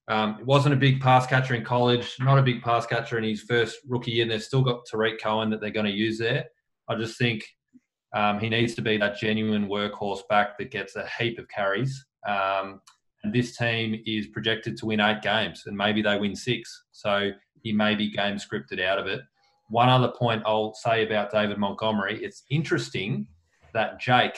Um, 0.08 0.38
wasn't 0.44 0.74
a 0.74 0.78
big 0.78 1.00
pass 1.00 1.26
catcher 1.26 1.54
in 1.54 1.64
college, 1.64 2.16
not 2.20 2.38
a 2.38 2.42
big 2.42 2.62
pass 2.62 2.86
catcher 2.86 3.18
in 3.18 3.24
his 3.24 3.42
first 3.42 3.78
rookie 3.88 4.12
year. 4.12 4.22
And 4.22 4.30
they've 4.30 4.42
still 4.42 4.62
got 4.62 4.84
Tarik 4.86 5.20
Cohen 5.20 5.50
that 5.50 5.60
they're 5.60 5.70
going 5.70 5.86
to 5.86 5.92
use 5.92 6.18
there. 6.18 6.44
I 6.88 6.94
just 6.94 7.18
think 7.18 7.44
um, 8.14 8.38
he 8.38 8.48
needs 8.48 8.74
to 8.76 8.82
be 8.82 8.98
that 8.98 9.18
genuine 9.18 9.68
workhorse 9.68 10.20
back 10.28 10.58
that 10.58 10.70
gets 10.70 10.94
a 10.94 11.08
heap 11.18 11.38
of 11.38 11.48
carries. 11.48 12.06
Um, 12.26 12.80
and 13.24 13.32
this 13.32 13.56
team 13.56 14.00
is 14.06 14.28
projected 14.28 14.76
to 14.76 14.86
win 14.86 15.00
eight 15.00 15.22
games, 15.22 15.64
and 15.66 15.76
maybe 15.76 16.02
they 16.02 16.18
win 16.18 16.36
six. 16.36 16.84
So 16.92 17.30
he 17.62 17.72
may 17.72 17.94
be 17.94 18.10
game 18.10 18.36
scripted 18.36 18.80
out 18.82 18.98
of 18.98 19.06
it. 19.06 19.20
One 19.68 19.88
other 19.88 20.08
point 20.08 20.42
I'll 20.46 20.74
say 20.74 21.04
about 21.04 21.30
David 21.30 21.58
Montgomery 21.58 22.22
it's 22.22 22.44
interesting 22.50 23.26
that 23.74 24.00
Jake, 24.00 24.36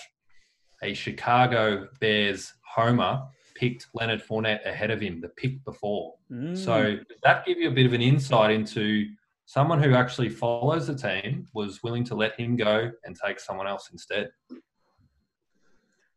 a 0.82 0.94
Chicago 0.94 1.88
Bears 2.00 2.52
homer, 2.74 3.22
picked 3.54 3.88
Leonard 3.94 4.22
Fournette 4.22 4.64
ahead 4.66 4.90
of 4.90 5.00
him 5.00 5.20
the 5.20 5.28
pick 5.30 5.62
before. 5.64 6.14
Mm. 6.32 6.56
So 6.56 6.96
does 6.96 7.18
that 7.24 7.44
give 7.44 7.58
you 7.58 7.68
a 7.68 7.72
bit 7.72 7.86
of 7.86 7.92
an 7.92 8.02
insight 8.02 8.52
into 8.52 9.06
someone 9.48 9.82
who 9.82 9.94
actually 9.94 10.28
follows 10.28 10.86
the 10.86 10.94
team 10.94 11.46
was 11.54 11.82
willing 11.82 12.04
to 12.04 12.14
let 12.14 12.38
him 12.38 12.54
go 12.54 12.90
and 13.04 13.16
take 13.16 13.40
someone 13.40 13.66
else 13.66 13.88
instead. 13.90 14.28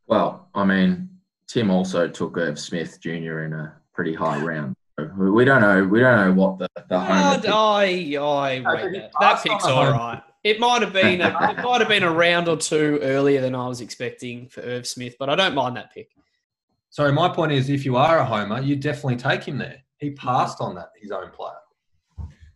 Well, 0.06 0.50
I 0.54 0.66
mean, 0.66 1.10
Tim 1.48 1.72
also 1.72 2.10
took 2.10 2.38
Irv 2.38 2.60
Smith 2.60 3.00
Jr. 3.00 3.44
in 3.44 3.54
a 3.54 3.74
pretty 3.94 4.14
high 4.14 4.44
round. 4.44 4.76
So 5.10 5.14
we 5.18 5.32
we 5.32 5.46
don't 5.46 5.62
know. 5.62 5.84
We 5.86 6.00
don't 6.00 6.18
know 6.36 6.42
what 6.42 6.60
the 6.60 6.68
the 6.90 6.96
Oh, 6.96 7.00
home. 7.00 7.10
I, 7.14 7.36
I 8.18 8.60
No, 8.60 8.76
that. 8.76 8.86
it's 8.96 9.16
That 9.20 9.20
passed 9.20 9.46
pick's 9.46 9.66
on 9.66 9.72
a 9.72 9.74
all 9.76 9.86
home. 9.86 9.94
right. 9.98 10.24
It 10.44 10.60
might 10.60 10.82
have 10.82 10.94
been 10.94 11.22
a, 11.22 11.28
it 11.58 11.64
might 11.64 11.82
have 11.82 11.88
been 11.88 12.04
a 12.04 12.12
round 12.12 12.48
or 12.48 12.58
two 12.58 13.00
earlier 13.02 13.42
than 13.42 13.54
I 13.56 13.68
was 13.68 13.80
expecting 13.82 14.48
for 14.48 14.62
Irv 14.62 14.88
Smith, 14.88 15.16
but 15.20 15.30
I 15.30 15.36
don't 15.36 15.54
mind 15.56 15.78
that 15.78 15.94
pick. 15.94 16.10
Sorry, 16.90 17.12
my 17.12 17.30
point 17.30 17.52
is, 17.52 17.70
if 17.70 17.86
you 17.86 17.96
are 17.96 18.18
a 18.20 18.26
homer, 18.26 18.60
you 18.62 18.76
definitely 18.76 19.16
take 19.18 19.44
him 19.44 19.58
there. 19.58 19.78
He 20.00 20.12
passed 20.12 20.60
on 20.62 20.76
that 20.76 20.90
his 21.00 21.12
own 21.12 21.30
player. 21.32 21.54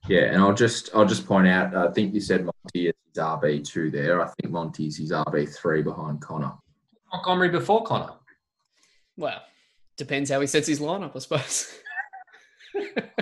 Yeah, 0.08 0.26
and 0.34 0.42
I'll 0.42 0.54
just 0.54 0.90
I'll 0.96 1.06
just 1.06 1.26
point 1.26 1.48
out. 1.48 1.76
I 1.76 1.92
think 1.92 2.14
you 2.14 2.20
said 2.22 2.44
Monty 2.46 2.88
is 2.88 2.94
his 3.14 3.24
RB 3.24 3.64
two 3.64 3.90
there. 3.92 4.22
I 4.22 4.28
think 4.42 4.52
Monty's 4.54 4.98
his 4.98 5.12
RB 5.12 5.48
three 5.56 5.82
behind 5.82 6.22
Conner. 6.22 6.52
Montgomery 7.14 7.50
before 7.50 7.84
Conner. 7.84 8.14
Well, 9.18 9.42
depends 9.96 10.30
how 10.30 10.42
he 10.42 10.48
sets 10.48 10.68
his 10.68 10.80
lineup, 10.80 11.16
I 11.16 11.20
suppose. 11.20 11.74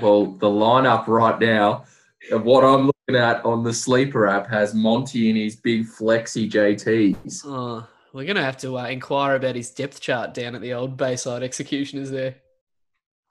Well, 0.01 0.25
the 0.25 0.47
lineup 0.47 1.07
right 1.07 1.39
now 1.39 1.85
of 2.31 2.43
what 2.43 2.63
I'm 2.63 2.87
looking 2.87 3.15
at 3.15 3.43
on 3.45 3.63
the 3.63 3.73
sleeper 3.73 4.27
app 4.27 4.49
has 4.49 4.73
Monty 4.73 5.29
in 5.29 5.35
his 5.35 5.55
big 5.55 5.85
flexi 5.87 6.49
JTs. 6.49 7.43
Oh, 7.45 7.87
we're 8.13 8.25
gonna 8.25 8.43
have 8.43 8.57
to 8.57 8.77
uh, 8.77 8.85
inquire 8.87 9.35
about 9.35 9.55
his 9.55 9.71
depth 9.71 9.99
chart 9.99 10.33
down 10.33 10.55
at 10.55 10.61
the 10.61 10.73
old 10.73 10.97
Bayside 10.97 11.43
Executioners 11.43 12.11
there. 12.11 12.35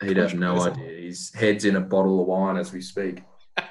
He'd 0.03 0.17
have 0.17 0.35
no 0.35 0.61
idea. 0.61 1.03
His 1.03 1.33
head's 1.33 1.65
in 1.65 1.77
a 1.77 1.81
bottle 1.81 2.21
of 2.21 2.27
wine 2.27 2.57
as 2.57 2.73
we 2.73 2.81
speak. 2.81 3.23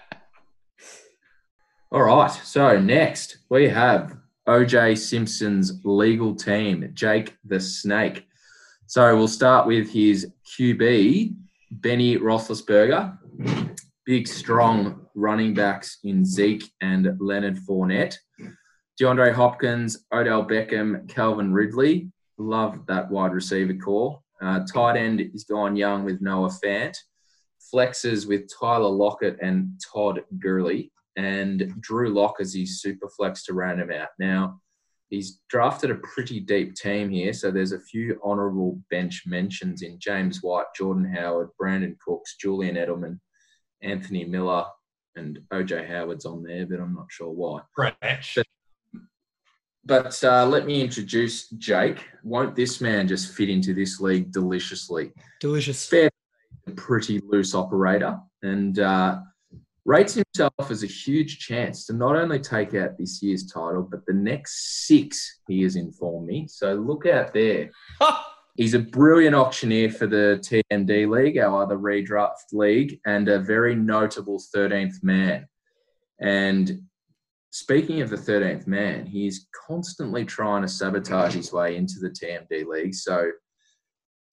All 1.92 2.04
right. 2.04 2.32
So 2.32 2.80
next 2.80 3.38
we 3.50 3.68
have 3.68 4.16
OJ 4.48 4.98
Simpson's 4.98 5.84
legal 5.84 6.34
team, 6.36 6.90
Jake 6.94 7.36
the 7.44 7.60
Snake. 7.60 8.26
So 8.88 9.16
we'll 9.16 9.28
start 9.28 9.68
with 9.68 9.90
his 9.90 10.32
QB, 10.46 11.36
Benny 11.72 12.18
Roethlisberger. 12.18 13.18
Big, 14.06 14.28
strong 14.28 15.06
running 15.16 15.54
backs 15.54 16.00
in 16.04 16.26
Zeke 16.26 16.70
and 16.82 17.16
Leonard 17.20 17.58
Fournette. 17.58 18.16
DeAndre 19.00 19.34
Hopkins, 19.34 20.06
Odell 20.14 20.46
Beckham, 20.46 21.08
Calvin 21.08 21.54
Ridley. 21.54 22.12
Love 22.38 22.86
that 22.88 23.10
wide 23.10 23.34
receiver 23.34 23.74
core. 23.74 24.22
Uh, 24.42 24.66
tight 24.66 24.98
end 24.98 25.22
is 25.22 25.44
gone 25.46 25.76
young 25.76 26.04
with 26.04 26.22
Noah 26.22 26.52
Fant. 26.64 26.96
Flexes 27.74 28.28
with 28.28 28.50
Tyler 28.60 28.90
Lockett 28.90 29.38
and 29.42 29.80
Todd 29.94 30.22
Gurley. 30.40 30.92
And 31.16 31.74
Drew 31.80 32.10
Lock 32.10 32.36
as 32.40 32.54
his 32.54 32.82
super 32.82 33.08
flex 33.10 33.44
to 33.46 33.54
round 33.54 33.80
him 33.80 33.92
out. 33.92 34.10
Now, 34.20 34.60
he's 35.12 35.40
drafted 35.50 35.92
a 35.92 35.96
pretty 35.96 36.40
deep 36.40 36.74
team 36.74 37.12
here, 37.12 37.34
so 37.34 37.52
there's 37.52 37.74
a 37.74 37.80
few 37.80 38.20
honourable 38.24 38.80
bench 38.90 39.24
mentions 39.28 39.84
in 39.84 40.00
James 40.00 40.40
White, 40.42 40.66
Jordan 40.76 41.14
Howard, 41.14 41.50
Brandin 41.62 42.00
Cooks, 42.00 42.38
Julian 42.38 42.76
Edelman, 42.76 43.20
Anthony 43.84 44.24
Miller, 44.24 44.66
and 45.16 45.40
OJ 45.54 45.88
Howard's 45.88 46.26
on 46.26 46.42
there, 46.42 46.66
but 46.66 46.80
I'm 46.80 46.96
not 46.96 47.08
sure 47.10 47.30
why. 47.30 47.60
Branch. 47.76 48.38
But 49.84 50.24
uh, 50.24 50.46
let 50.46 50.66
me 50.66 50.82
introduce 50.82 51.50
Jake. 51.50 52.06
Won't 52.24 52.56
this 52.56 52.80
man 52.80 53.08
just 53.08 53.34
fit 53.34 53.50
into 53.50 53.74
this 53.74 54.00
league 54.00 54.32
deliciously? 54.32 55.12
Delicious. 55.42 55.86
Fair, 55.88 56.10
pretty 56.76 57.20
loose 57.28 57.54
operator, 57.54 58.18
and 58.44 58.80
uh, 58.80 59.20
rates 59.86 60.14
himself 60.14 60.54
as 60.70 60.84
a 60.84 60.88
huge 60.88 61.40
chance 61.40 61.86
to 61.86 61.94
not 61.94 62.16
only 62.16 62.40
take 62.40 62.74
out 62.76 62.98
this 62.98 63.22
year's 63.22 63.48
title, 63.48 63.82
but 63.82 64.06
the 64.06 64.14
next 64.14 64.86
six. 64.88 65.40
He 65.48 65.64
has 65.64 65.76
informed 65.76 66.28
me. 66.28 66.48
So 66.48 66.74
look 66.76 67.06
out 67.06 67.34
there. 67.34 67.72
He's 68.56 68.74
a 68.74 68.80
brilliant 68.80 69.36
auctioneer 69.36 69.90
for 69.90 70.08
the 70.08 70.40
TMD 70.72 71.10
League, 71.10 71.38
our 71.38 71.64
other 71.64 71.78
redraft 71.78 72.52
league, 72.52 73.00
and 73.06 73.28
a 73.28 73.40
very 73.40 73.76
notable 73.76 74.44
13th 74.54 75.02
man. 75.04 75.48
And 76.20 76.82
speaking 77.50 78.02
of 78.02 78.10
the 78.10 78.18
13th 78.18 78.68
man, 78.68 79.06
he's 79.06 79.48
constantly 79.68 80.26
trying 80.26 80.62
to 80.64 80.68
sabotage 80.68 81.34
his 81.34 81.52
way 81.52 81.76
into 81.76 81.96
the 82.00 82.10
TMD 82.10 82.66
League 82.66 82.94
so 82.94 83.32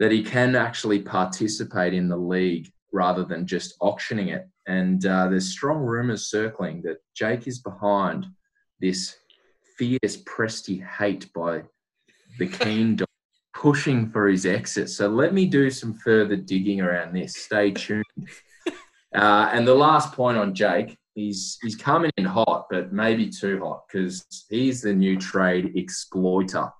that 0.00 0.12
he 0.12 0.22
can 0.22 0.54
actually 0.56 1.00
participate 1.00 1.94
in 1.94 2.08
the 2.08 2.16
league 2.16 2.70
rather 2.92 3.24
than 3.24 3.46
just 3.46 3.76
auctioning 3.80 4.28
it. 4.28 4.48
And 4.66 5.04
uh, 5.06 5.28
there's 5.28 5.50
strong 5.50 5.78
rumours 5.78 6.26
circling 6.26 6.82
that 6.82 6.98
Jake 7.14 7.46
is 7.46 7.58
behind 7.58 8.26
this 8.80 9.16
fierce 9.76 10.16
Presty 10.16 10.84
hate 10.84 11.32
by 11.32 11.62
the 12.38 12.46
keen 12.46 12.96
dog 12.96 13.08
pushing 13.54 14.08
for 14.10 14.28
his 14.28 14.46
exit. 14.46 14.88
So 14.88 15.08
let 15.08 15.34
me 15.34 15.46
do 15.46 15.70
some 15.70 15.94
further 15.94 16.36
digging 16.36 16.80
around 16.80 17.14
this. 17.14 17.34
Stay 17.36 17.72
tuned. 17.72 18.04
Uh, 19.14 19.48
and 19.54 19.66
the 19.66 19.74
last 19.74 20.12
point 20.12 20.36
on 20.36 20.54
Jake, 20.54 20.94
he's 21.14 21.58
he's 21.62 21.74
coming 21.74 22.10
in 22.18 22.26
hot, 22.26 22.66
but 22.70 22.92
maybe 22.92 23.26
too 23.26 23.58
hot 23.58 23.84
because 23.88 24.22
he's 24.50 24.82
the 24.82 24.92
new 24.92 25.16
trade 25.16 25.72
exploiter, 25.76 26.70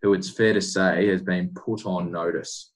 who 0.00 0.14
it's 0.14 0.30
fair 0.30 0.54
to 0.54 0.62
say 0.62 1.06
has 1.08 1.20
been 1.20 1.50
put 1.50 1.84
on 1.84 2.10
notice. 2.10 2.72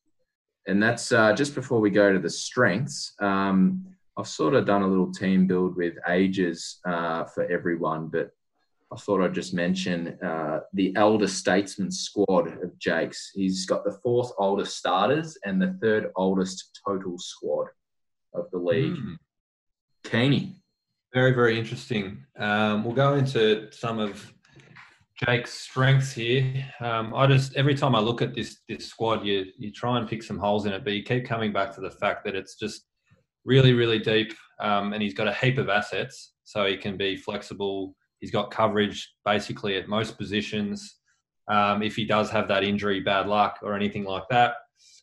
And 0.68 0.82
that's 0.82 1.10
uh, 1.12 1.32
just 1.32 1.54
before 1.54 1.80
we 1.80 1.90
go 1.90 2.12
to 2.12 2.18
the 2.18 2.30
strengths. 2.30 3.14
Um, 3.20 3.84
I've 4.16 4.28
sort 4.28 4.54
of 4.54 4.66
done 4.66 4.82
a 4.82 4.86
little 4.86 5.12
team 5.12 5.46
build 5.46 5.76
with 5.76 5.94
ages 6.08 6.80
uh, 6.84 7.24
for 7.24 7.50
everyone, 7.50 8.08
but 8.08 8.30
I 8.92 8.96
thought 8.96 9.22
I'd 9.22 9.34
just 9.34 9.54
mention 9.54 10.18
uh, 10.22 10.60
the 10.72 10.94
elder 10.96 11.28
statesman 11.28 11.90
squad 11.90 12.62
of 12.62 12.78
Jake's. 12.78 13.30
He's 13.34 13.64
got 13.64 13.84
the 13.84 13.98
fourth 14.02 14.32
oldest 14.38 14.76
starters 14.76 15.38
and 15.44 15.60
the 15.60 15.76
third 15.80 16.10
oldest 16.16 16.80
total 16.86 17.18
squad 17.18 17.68
of 18.34 18.50
the 18.50 18.58
league. 18.58 18.96
Mm. 18.96 19.16
Keeney. 20.04 20.56
Very, 21.14 21.32
very 21.32 21.58
interesting. 21.58 22.24
Um, 22.38 22.84
we'll 22.84 22.94
go 22.94 23.14
into 23.14 23.70
some 23.72 23.98
of 23.98 24.32
Jake's 25.26 25.52
strengths 25.52 26.12
here. 26.12 26.64
Um, 26.80 27.12
I 27.12 27.26
just 27.26 27.56
every 27.56 27.74
time 27.74 27.96
I 27.96 28.00
look 28.00 28.22
at 28.22 28.34
this 28.34 28.58
this 28.68 28.86
squad, 28.86 29.24
you 29.26 29.46
you 29.58 29.72
try 29.72 29.98
and 29.98 30.08
pick 30.08 30.22
some 30.22 30.38
holes 30.38 30.66
in 30.66 30.72
it, 30.72 30.84
but 30.84 30.92
you 30.92 31.02
keep 31.02 31.24
coming 31.26 31.52
back 31.52 31.74
to 31.74 31.80
the 31.80 31.90
fact 31.90 32.24
that 32.24 32.36
it's 32.36 32.56
just 32.56 32.86
really, 33.44 33.72
really 33.72 33.98
deep, 33.98 34.32
um, 34.60 34.92
and 34.92 35.02
he's 35.02 35.14
got 35.14 35.26
a 35.26 35.32
heap 35.34 35.58
of 35.58 35.68
assets, 35.68 36.34
so 36.44 36.66
he 36.66 36.76
can 36.76 36.96
be 36.96 37.16
flexible. 37.16 37.96
He's 38.20 38.30
got 38.30 38.50
coverage 38.50 39.12
basically 39.24 39.76
at 39.76 39.88
most 39.88 40.18
positions. 40.18 40.96
Um, 41.48 41.82
if 41.82 41.96
he 41.96 42.04
does 42.04 42.30
have 42.30 42.46
that 42.48 42.62
injury, 42.62 43.00
bad 43.00 43.26
luck, 43.26 43.58
or 43.62 43.74
anything 43.74 44.04
like 44.04 44.28
that, 44.30 44.54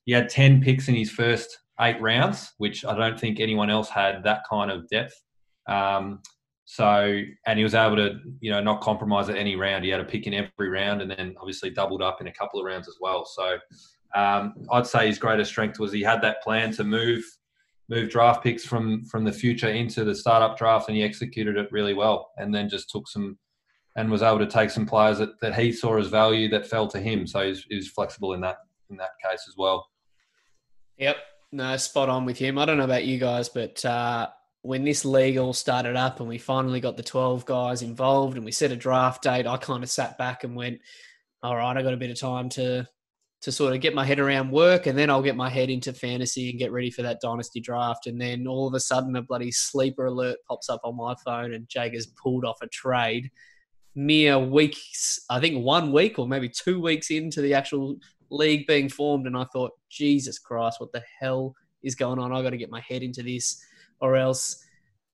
he 0.05 0.13
had 0.13 0.29
ten 0.29 0.61
picks 0.61 0.87
in 0.87 0.95
his 0.95 1.11
first 1.11 1.59
eight 1.81 1.99
rounds, 2.01 2.53
which 2.57 2.85
I 2.85 2.95
don't 2.95 3.19
think 3.19 3.41
anyone 3.41 3.69
else 3.69 3.89
had 3.89 4.23
that 4.23 4.43
kind 4.49 4.71
of 4.71 4.87
depth. 4.87 5.21
So, 6.67 7.21
and 7.45 7.59
he 7.59 7.63
was 7.63 7.75
able 7.75 7.95
to, 7.97 8.19
you 8.39 8.49
know, 8.51 8.59
not 8.59 8.81
compromise 8.81 9.29
at 9.29 9.37
any 9.37 9.55
round. 9.55 9.85
He 9.85 9.91
had 9.91 10.01
a 10.01 10.05
pick 10.05 10.25
in 10.25 10.33
every 10.33 10.69
round, 10.69 11.01
and 11.01 11.11
then 11.11 11.35
obviously 11.39 11.69
doubled 11.69 12.01
up 12.01 12.21
in 12.21 12.27
a 12.27 12.33
couple 12.33 12.59
of 12.59 12.65
rounds 12.65 12.87
as 12.87 12.95
well. 12.99 13.23
So, 13.25 13.57
um, 14.15 14.55
I'd 14.71 14.87
say 14.87 15.07
his 15.07 15.19
greatest 15.19 15.51
strength 15.51 15.79
was 15.79 15.91
he 15.91 16.01
had 16.01 16.21
that 16.23 16.41
plan 16.41 16.71
to 16.73 16.83
move, 16.83 17.23
move 17.87 18.09
draft 18.09 18.43
picks 18.43 18.65
from 18.65 19.05
from 19.05 19.23
the 19.23 19.31
future 19.31 19.69
into 19.69 20.03
the 20.03 20.15
startup 20.15 20.57
draft, 20.57 20.87
and 20.87 20.97
he 20.97 21.03
executed 21.03 21.55
it 21.55 21.71
really 21.71 21.93
well. 21.93 22.31
And 22.37 22.53
then 22.53 22.67
just 22.67 22.89
took 22.89 23.07
some, 23.07 23.37
and 23.95 24.09
was 24.09 24.23
able 24.23 24.39
to 24.39 24.47
take 24.47 24.71
some 24.71 24.87
players 24.87 25.19
that, 25.19 25.39
that 25.41 25.53
he 25.53 25.71
saw 25.71 25.97
as 25.99 26.07
value 26.07 26.49
that 26.49 26.65
fell 26.65 26.87
to 26.87 26.99
him. 26.99 27.27
So 27.27 27.45
he's, 27.45 27.63
he's 27.69 27.89
flexible 27.89 28.33
in 28.33 28.41
that 28.41 28.57
in 28.89 28.97
that 28.97 29.11
case 29.23 29.45
as 29.47 29.55
well. 29.55 29.87
Yep. 30.97 31.17
No, 31.51 31.77
spot 31.77 32.09
on 32.09 32.25
with 32.25 32.37
him. 32.37 32.57
I 32.57 32.65
don't 32.65 32.77
know 32.77 32.83
about 32.85 33.05
you 33.05 33.19
guys, 33.19 33.49
but 33.49 33.85
uh, 33.85 34.29
when 34.65 34.83
this 34.83 35.05
league 35.05 35.37
all 35.37 35.53
started 35.53 35.95
up 35.95 36.19
and 36.19 36.27
we 36.27 36.39
finally 36.39 36.79
got 36.79 36.97
the 36.97 37.03
12 37.03 37.45
guys 37.45 37.83
involved 37.83 38.35
and 38.35 38.43
we 38.45 38.51
set 38.51 38.71
a 38.71 38.75
draft 38.75 39.21
date, 39.21 39.45
I 39.45 39.57
kind 39.57 39.83
of 39.83 39.89
sat 39.89 40.17
back 40.17 40.43
and 40.43 40.55
went, 40.55 40.79
all 41.43 41.55
right, 41.55 41.77
I 41.77 41.83
got 41.83 41.93
a 41.93 41.97
bit 41.97 42.09
of 42.09 42.19
time 42.19 42.49
to 42.49 42.87
to 43.41 43.51
sort 43.51 43.75
of 43.75 43.81
get 43.81 43.93
my 43.93 44.03
head 44.03 44.19
around 44.19 44.49
work 44.49 44.87
and 44.87 44.97
then 44.97 45.11
I'll 45.11 45.21
get 45.21 45.35
my 45.35 45.51
head 45.51 45.69
into 45.69 45.93
fantasy 45.93 46.49
and 46.49 46.57
get 46.57 46.71
ready 46.71 46.89
for 46.89 47.03
that 47.03 47.21
dynasty 47.21 47.59
draft. 47.59 48.07
And 48.07 48.19
then 48.19 48.47
all 48.47 48.67
of 48.67 48.73
a 48.73 48.79
sudden 48.79 49.15
a 49.15 49.21
bloody 49.21 49.51
sleeper 49.51 50.07
alert 50.07 50.37
pops 50.47 50.67
up 50.67 50.81
on 50.83 50.97
my 50.97 51.13
phone 51.23 51.53
and 51.53 51.69
Jager's 51.69 52.07
pulled 52.07 52.43
off 52.43 52.57
a 52.63 52.67
trade 52.67 53.29
mere 53.93 54.39
weeks, 54.39 55.23
I 55.29 55.39
think 55.39 55.63
one 55.63 55.91
week 55.91 56.17
or 56.17 56.27
maybe 56.27 56.49
two 56.49 56.81
weeks 56.81 57.11
into 57.11 57.41
the 57.41 57.53
actual 57.53 57.97
league 58.31 58.65
being 58.65 58.89
formed. 58.89 59.27
And 59.27 59.37
I 59.37 59.45
thought, 59.53 59.73
Jesus 59.91 60.39
Christ, 60.39 60.81
what 60.81 60.91
the 60.91 61.03
hell 61.19 61.53
is 61.83 61.93
going 61.93 62.17
on? 62.17 62.33
I 62.33 62.41
got 62.41 62.49
to 62.49 62.57
get 62.57 62.71
my 62.71 62.81
head 62.81 63.03
into 63.03 63.21
this 63.21 63.63
or 64.05 64.15
else 64.15 64.63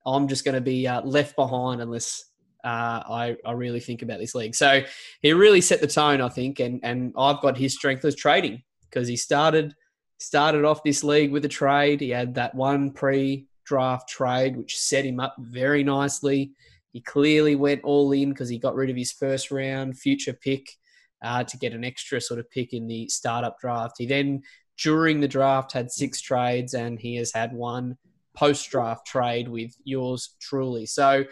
I'm 0.06 0.27
just 0.27 0.45
going 0.45 0.56
to 0.56 0.62
be 0.62 0.88
uh, 0.88 1.01
left 1.01 1.36
behind 1.36 1.82
unless 1.82 2.25
uh, 2.63 3.01
I, 3.08 3.38
I 3.45 3.51
really 3.54 3.80
think 3.80 4.01
about 4.01 4.19
this 4.19 4.36
league. 4.36 4.56
So 4.56 4.84
he 5.21 5.34
really 5.34 5.62
set 5.62 5.82
the 5.82 5.88
tone, 5.88 6.21
I 6.21 6.30
think, 6.30 6.60
and 6.60 6.80
and 6.84 7.13
I've 7.17 7.41
got 7.41 7.58
his 7.58 7.73
strength 7.73 8.06
as 8.06 8.15
trading 8.15 8.63
because 8.89 9.08
he 9.08 9.15
started 9.15 9.73
started 10.17 10.65
off 10.65 10.84
this 10.84 11.04
league 11.04 11.32
with 11.32 11.45
a 11.45 11.49
trade. 11.49 12.01
He 12.01 12.10
had 12.10 12.36
that 12.36 12.54
one 12.54 12.91
pre-draft 12.91 14.08
trade 14.08 14.56
which 14.56 14.77
set 14.77 15.06
him 15.06 15.19
up 15.19 15.36
very 15.39 15.84
nicely. 15.84 16.51
He 16.93 17.01
clearly 17.01 17.56
went 17.56 17.84
all 17.84 18.12
in 18.12 18.30
because 18.30 18.49
he 18.49 18.60
got 18.60 18.75
rid 18.75 18.91
of 18.91 18.95
his 18.95 19.12
first 19.12 19.49
round 19.49 19.97
future 19.97 20.34
pick 20.34 20.77
uh, 21.23 21.43
to 21.45 21.58
get 21.58 21.73
an 21.73 21.84
extra 21.84 22.21
sort 22.21 22.39
of 22.39 22.49
pick 22.51 22.73
in 22.73 22.88
the 22.88 23.08
startup 23.10 23.60
draft. 23.60 23.95
He 23.97 24.06
then 24.06 24.43
during 24.77 25.21
the 25.21 25.27
draft 25.27 25.71
had 25.71 25.91
six 25.91 26.21
trades 26.21 26.73
and 26.73 26.99
he 26.99 27.15
has 27.15 27.32
had 27.34 27.54
one 27.54 27.97
post 28.33 28.69
draft 28.69 29.05
trade 29.05 29.47
with 29.47 29.75
yours 29.83 30.35
truly. 30.39 30.85
So 30.85 31.25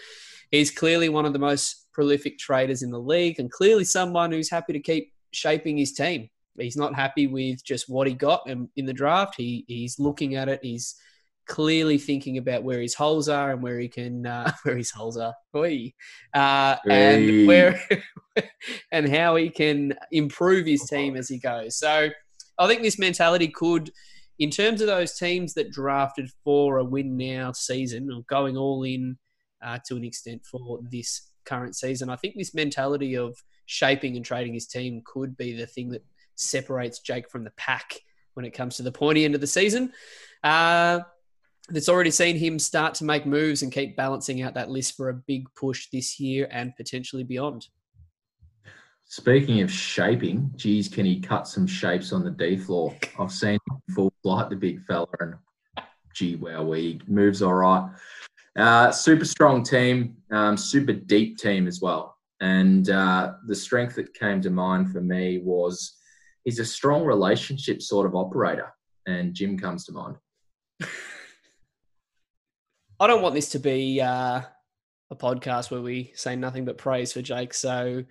he's 0.52 0.72
clearly 0.72 1.10
one 1.10 1.26
of 1.26 1.34
the 1.34 1.40
most 1.40 1.88
prolific 1.94 2.38
traders 2.38 2.82
in 2.82 2.92
the 2.92 3.00
league 3.00 3.40
and 3.40 3.52
clearly 3.52 3.84
someone 3.84 4.32
who's 4.32 4.50
happy 4.50 4.74
to 4.74 4.80
keep 4.80 5.12
shaping 5.32 5.78
his 5.78 5.94
team. 5.94 6.30
He's 6.58 6.78
not 6.78 6.96
happy 6.96 7.28
with 7.28 7.64
just 7.64 7.90
what 7.90 8.08
he 8.08 8.14
got 8.14 8.42
in, 8.48 8.70
in 8.76 8.86
the 8.86 8.94
draft. 8.94 9.36
He 9.38 9.64
he's 9.68 10.00
looking 10.00 10.36
at 10.36 10.50
it. 10.50 10.60
He's 10.62 10.96
clearly 11.48 11.98
thinking 11.98 12.38
about 12.38 12.64
where 12.64 12.80
his 12.80 12.94
holes 12.94 13.28
are 13.28 13.52
and 13.52 13.62
where 13.62 13.80
he 13.80 13.88
can 13.88 14.26
uh, 14.26 14.52
where 14.64 14.78
his 14.78 14.92
holes 14.92 15.18
are, 15.18 15.34
Oi. 15.56 15.94
Uh, 16.34 16.76
and 16.90 17.48
where 17.48 17.82
and 18.92 19.10
how 19.10 19.36
he 19.36 19.50
can 19.50 19.94
improve 20.12 20.66
his 20.66 20.84
team 20.84 21.16
as 21.16 21.28
he 21.28 21.40
goes. 21.40 21.78
So 21.78 22.10
I 22.58 22.68
think 22.68 22.82
this 22.82 23.00
mentality 23.00 23.48
could 23.48 23.90
in 24.40 24.50
terms 24.50 24.80
of 24.82 24.88
those 24.88 25.18
teams 25.18 25.54
that 25.54 25.72
drafted 25.72 26.32
for 26.44 26.78
a 26.78 26.84
win 26.84 27.18
now 27.18 27.52
season 27.52 28.10
or 28.12 28.24
going 28.24 28.56
all 28.56 28.84
in 28.84 29.18
uh, 29.62 29.78
to 29.86 29.98
an 29.98 30.06
extent 30.06 30.46
for 30.46 30.80
this 30.90 31.30
current 31.46 31.76
season, 31.76 32.10
I 32.10 32.16
think 32.16 32.36
this 32.38 32.56
mentality 32.56 33.16
of 33.16 33.38
shaping 33.66 34.16
and 34.16 34.24
trading 34.24 34.54
his 34.54 34.66
team 34.66 35.02
could 35.06 35.36
be 35.36 35.56
the 35.56 35.68
thing 35.68 35.90
that 35.90 36.06
separates 36.36 37.00
Jake 37.00 37.30
from 37.30 37.44
the 37.44 37.52
pack 37.52 38.00
when 38.34 38.46
it 38.46 38.54
comes 38.54 38.78
to 38.78 38.84
the 38.84 38.92
pointy 38.92 39.26
end 39.26 39.36
of 39.36 39.42
the 39.42 39.48
season. 39.48 39.92
Uh, 40.42 41.02
that's 41.68 41.90
already 41.90 42.10
seen 42.10 42.36
him 42.36 42.58
start 42.58 42.96
to 42.96 43.04
make 43.04 43.26
moves 43.26 43.62
and 43.62 43.72
keep 43.72 43.96
balancing 43.96 44.42
out 44.42 44.56
that 44.56 44.72
list 44.72 44.96
for 44.96 45.10
a 45.10 45.14
big 45.14 45.46
push 45.54 45.88
this 45.92 46.20
year 46.20 46.48
and 46.50 46.76
potentially 46.78 47.24
beyond. 47.24 47.68
Speaking 49.12 49.62
of 49.62 49.72
shaping, 49.72 50.52
geez, 50.56 50.88
can 50.88 51.06
he 51.06 51.20
cut 51.20 51.48
some 51.48 51.66
shapes 51.66 52.14
on 52.14 52.24
the 52.24 52.30
D 52.30 52.58
floor? 52.58 52.96
I've 53.18 53.32
seen 53.32 53.59
flight, 54.22 54.50
the 54.50 54.56
big 54.56 54.82
fella, 54.82 55.08
and 55.20 55.36
gee, 56.14 56.36
wow, 56.36 56.72
he 56.72 57.02
moves 57.08 57.42
all 57.42 57.54
right. 57.54 57.90
Uh, 58.58 58.92
super 58.92 59.26
strong 59.26 59.64
team, 59.64 60.18
um, 60.32 60.58
super 60.58 60.94
deep 60.94 61.38
team 61.38 61.68
as 61.68 61.82
well. 61.82 62.18
And 62.42 62.90
uh, 62.90 63.34
the 63.48 63.56
strength 63.56 63.96
that 63.96 64.14
came 64.14 64.42
to 64.42 64.50
mind 64.50 64.92
for 64.92 65.02
me 65.02 65.40
was 65.40 65.98
he's 66.44 66.60
a 66.60 66.66
strong 66.66 67.04
relationship 67.06 67.82
sort 67.82 68.06
of 68.06 68.16
operator, 68.16 68.74
and 69.06 69.34
Jim 69.34 69.58
comes 69.58 69.86
to 69.86 69.92
mind. 69.92 70.16
I 73.02 73.08
don't 73.08 73.22
want 73.22 73.36
this 73.36 73.50
to 73.52 73.60
be 73.60 74.02
uh, 74.02 74.42
a 75.10 75.16
podcast 75.16 75.72
where 75.72 75.82
we 75.82 76.12
say 76.16 76.36
nothing 76.36 76.66
but 76.66 76.78
praise 76.78 77.14
for 77.14 77.22
Jake. 77.22 77.54
So 77.54 78.04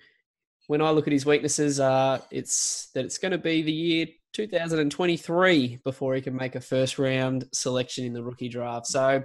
when 0.66 0.80
I 0.80 0.90
look 0.90 1.06
at 1.06 1.12
his 1.12 1.26
weaknesses, 1.26 1.78
uh, 1.78 2.20
it's 2.30 2.88
that 2.94 3.04
it's 3.04 3.18
going 3.18 3.32
to 3.32 3.38
be 3.38 3.62
the 3.62 3.72
year 3.72 4.06
2023 4.32 5.80
before 5.84 6.14
he 6.14 6.20
can 6.20 6.36
make 6.36 6.54
a 6.54 6.60
first 6.60 6.98
round 6.98 7.46
selection 7.52 8.04
in 8.04 8.12
the 8.12 8.22
rookie 8.22 8.48
draft. 8.48 8.86
So 8.86 9.24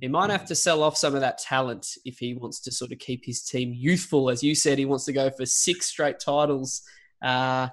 he 0.00 0.08
might 0.08 0.30
have 0.30 0.44
to 0.46 0.54
sell 0.54 0.82
off 0.82 0.96
some 0.96 1.14
of 1.14 1.22
that 1.22 1.38
talent 1.38 1.86
if 2.04 2.18
he 2.18 2.34
wants 2.34 2.60
to 2.60 2.72
sort 2.72 2.92
of 2.92 2.98
keep 2.98 3.24
his 3.24 3.42
team 3.42 3.72
youthful. 3.74 4.28
As 4.28 4.42
you 4.42 4.54
said, 4.54 4.78
he 4.78 4.84
wants 4.84 5.04
to 5.06 5.12
go 5.12 5.30
for 5.30 5.46
six 5.46 5.86
straight 5.86 6.20
titles. 6.20 6.82
Uh, 7.22 7.68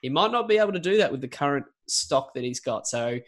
he 0.00 0.08
might 0.08 0.32
not 0.32 0.48
be 0.48 0.58
able 0.58 0.72
to 0.72 0.78
do 0.78 0.98
that 0.98 1.12
with 1.12 1.20
the 1.20 1.28
current 1.28 1.66
stock 1.88 2.32
that 2.34 2.44
he's 2.44 2.60
got. 2.60 2.86
So 2.86 3.18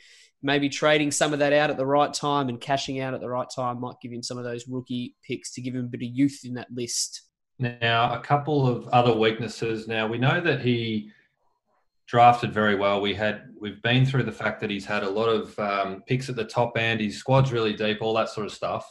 maybe 0.42 0.68
trading 0.68 1.10
some 1.10 1.32
of 1.32 1.40
that 1.40 1.52
out 1.52 1.70
at 1.70 1.76
the 1.76 1.86
right 1.86 2.14
time 2.14 2.48
and 2.48 2.60
cashing 2.60 3.00
out 3.00 3.12
at 3.12 3.20
the 3.20 3.28
right 3.28 3.48
time 3.54 3.80
might 3.80 4.00
give 4.00 4.12
him 4.12 4.22
some 4.22 4.38
of 4.38 4.44
those 4.44 4.68
rookie 4.68 5.16
picks 5.26 5.52
to 5.52 5.60
give 5.60 5.74
him 5.74 5.84
a 5.84 5.88
bit 5.88 6.02
of 6.02 6.14
youth 6.14 6.40
in 6.44 6.54
that 6.54 6.68
list. 6.72 7.22
Now, 7.58 8.14
a 8.14 8.20
couple 8.20 8.66
of 8.66 8.86
other 8.88 9.12
weaknesses. 9.12 9.88
Now, 9.88 10.06
we 10.06 10.16
know 10.16 10.40
that 10.40 10.60
he 10.60 11.10
drafted 12.08 12.52
very 12.52 12.74
well. 12.74 13.00
We 13.00 13.14
had 13.14 13.42
we've 13.60 13.82
been 13.82 14.04
through 14.04 14.24
the 14.24 14.32
fact 14.32 14.60
that 14.60 14.70
he's 14.70 14.86
had 14.86 15.04
a 15.04 15.10
lot 15.10 15.28
of 15.28 15.56
um, 15.58 16.02
picks 16.06 16.28
at 16.28 16.36
the 16.36 16.44
top 16.44 16.76
end. 16.76 17.00
His 17.00 17.18
squad's 17.18 17.52
really 17.52 17.74
deep, 17.74 17.98
all 18.00 18.14
that 18.14 18.30
sort 18.30 18.46
of 18.46 18.52
stuff. 18.52 18.90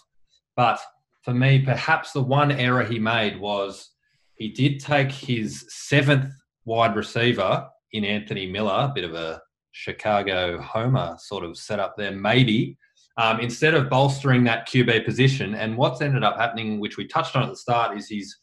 But 0.56 0.80
for 1.24 1.34
me, 1.34 1.60
perhaps 1.60 2.12
the 2.12 2.22
one 2.22 2.52
error 2.52 2.84
he 2.84 3.00
made 3.00 3.40
was 3.40 3.90
he 4.36 4.50
did 4.50 4.80
take 4.80 5.12
his 5.12 5.66
seventh 5.68 6.32
wide 6.66 6.96
receiver 6.96 7.68
in 7.92 8.06
Anthony 8.06 8.46
Miller, 8.46 8.88
a 8.90 8.92
bit 8.94 9.04
of 9.04 9.16
a 9.16 9.42
Chicago 9.72 10.62
homer 10.62 11.16
sort 11.20 11.44
of 11.44 11.58
setup 11.58 11.96
there, 11.98 12.12
maybe. 12.12 12.78
Um, 13.18 13.40
instead 13.40 13.74
of 13.74 13.90
bolstering 13.90 14.44
that 14.44 14.68
QB 14.68 15.06
position, 15.06 15.56
and 15.56 15.76
what's 15.76 16.02
ended 16.02 16.24
up 16.24 16.38
happening, 16.38 16.80
which 16.80 16.98
we 16.98 17.08
touched 17.08 17.36
on 17.36 17.42
at 17.44 17.50
the 17.50 17.56
start, 17.56 17.98
is 17.98 18.08
he's 18.08 18.38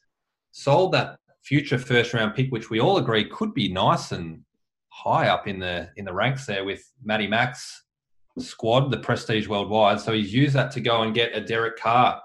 sold 0.51 0.93
that 0.93 1.19
future 1.45 1.79
first 1.79 2.13
round 2.13 2.35
pick, 2.35 2.51
which 2.51 2.71
we 2.71 2.81
all 2.81 2.99
agree 2.99 3.29
could 3.29 3.55
be 3.55 3.73
nice 3.73 4.11
and 4.11 4.41
high 4.95 5.29
up 5.29 5.49
in 5.49 5.59
the 5.59 5.91
in 5.97 6.05
the 6.05 6.13
ranks 6.13 6.47
there 6.47 6.65
with 6.65 6.83
Matty 7.03 7.27
Max 7.27 7.85
squad, 8.39 8.91
the 8.91 8.99
prestige 8.99 9.49
worldwide. 9.49 10.01
So 10.01 10.13
he's 10.13 10.33
used 10.33 10.55
that 10.55 10.71
to 10.73 10.81
go 10.81 11.03
and 11.03 11.15
get 11.15 11.37
a 11.37 11.41
Derek 11.41 11.77
Carr 11.79 12.21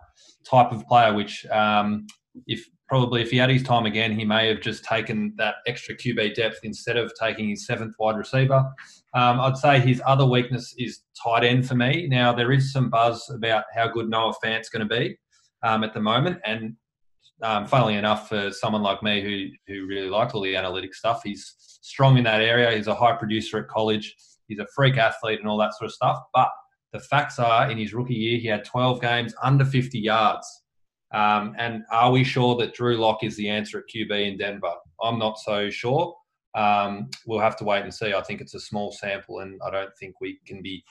type 0.50 0.72
of 0.72 0.86
player, 0.88 1.14
which 1.14 1.46
um, 1.48 2.06
if 2.48 2.66
probably 2.88 3.22
if 3.22 3.32
he 3.32 3.38
had 3.38 3.50
his 3.50 3.64
time 3.64 3.86
again, 3.86 4.12
he 4.12 4.26
may 4.26 4.48
have 4.48 4.62
just 4.62 4.84
taken 4.84 5.34
that 5.38 5.56
extra 5.68 5.96
QB 5.96 6.36
depth 6.36 6.60
instead 6.64 6.98
of 6.98 7.12
taking 7.20 7.50
his 7.50 7.66
seventh 7.66 7.96
wide 8.00 8.18
receiver. 8.18 8.64
Um, 9.14 9.40
I'd 9.40 9.58
say 9.58 9.80
his 9.80 10.02
other 10.06 10.26
weakness 10.26 10.74
is 10.78 11.02
tight 11.24 11.44
end 11.44 11.68
for 11.68 11.76
me. 11.76 12.08
Now 12.08 12.34
there 12.34 12.52
is 12.52 12.72
some 12.72 12.90
buzz 12.90 13.30
about 13.34 13.66
how 13.76 13.88
good 13.88 14.10
Noah 14.10 14.34
Fant's 14.44 14.70
going 14.70 14.88
to 14.88 14.96
be 14.96 15.18
um, 15.64 15.84
at 15.84 15.94
the 15.94 16.02
moment, 16.02 16.40
and 16.46 16.76
um, 17.42 17.66
funnily 17.66 17.96
enough, 17.96 18.30
for 18.30 18.52
someone 18.52 18.84
like 18.84 19.02
me 19.02 19.22
who 19.22 19.48
who 19.72 19.88
really 19.88 20.10
liked 20.10 20.34
all 20.34 20.42
the 20.42 20.56
analytic 20.56 20.94
stuff, 20.94 21.22
he's 21.24 21.56
strong 21.82 22.18
in 22.18 22.24
that 22.26 22.42
area. 22.42 22.76
He's 22.76 22.88
a 22.88 22.96
high 22.96 23.16
producer 23.16 23.58
at 23.60 23.68
college. 23.68 24.16
He's 24.48 24.60
a 24.60 24.68
freak 24.76 24.98
athlete 24.98 25.40
and 25.40 25.48
all 25.48 25.58
that 25.58 25.74
sort 25.76 25.90
of 25.90 25.94
stuff. 25.94 26.20
But 26.34 26.50
the 26.94 27.00
facts 27.00 27.40
are, 27.40 27.70
in 27.70 27.78
his 27.78 27.94
rookie 27.94 28.16
year, 28.16 28.40
he 28.40 28.48
had 28.48 28.66
12 28.66 29.02
games 29.02 29.34
under 29.44 29.66
50 29.66 30.00
yards. 30.00 30.48
Um, 31.14 31.56
and 31.58 31.84
are 31.92 32.12
we 32.12 32.24
sure 32.24 32.56
that 32.58 32.74
Drew 32.74 32.98
Lock 32.98 33.24
is 33.24 33.36
the 33.36 33.50
answer 33.50 33.80
at 33.80 33.86
QB 33.94 34.32
in 34.32 34.38
Denver? 34.38 34.74
I'm 35.02 35.20
not 35.20 35.40
so 35.40 35.70
sure. 35.70 36.16
Um, 36.56 37.10
we'll 37.26 37.40
have 37.40 37.56
to 37.58 37.64
wait 37.64 37.84
and 37.84 37.94
see. 37.94 38.14
I 38.14 38.22
think 38.22 38.42
it's 38.42 38.56
a 38.56 38.60
small 38.60 38.92
sample, 38.92 39.40
and 39.40 39.60
I 39.66 39.70
don't 39.70 39.96
think 40.00 40.16
we 40.20 40.40
can 40.46 40.62
be 40.62 40.84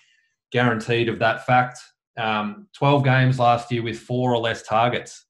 guaranteed 0.51 1.09
of 1.09 1.19
that 1.19 1.47
fact. 1.47 1.79
Um, 2.17 2.69
12 2.77 3.05
games 3.05 3.39
last 3.39 3.71
year 3.71 3.83
with 3.83 3.99
four 3.99 4.33
or 4.35 4.39
less 4.39 4.63
targets 4.63 5.27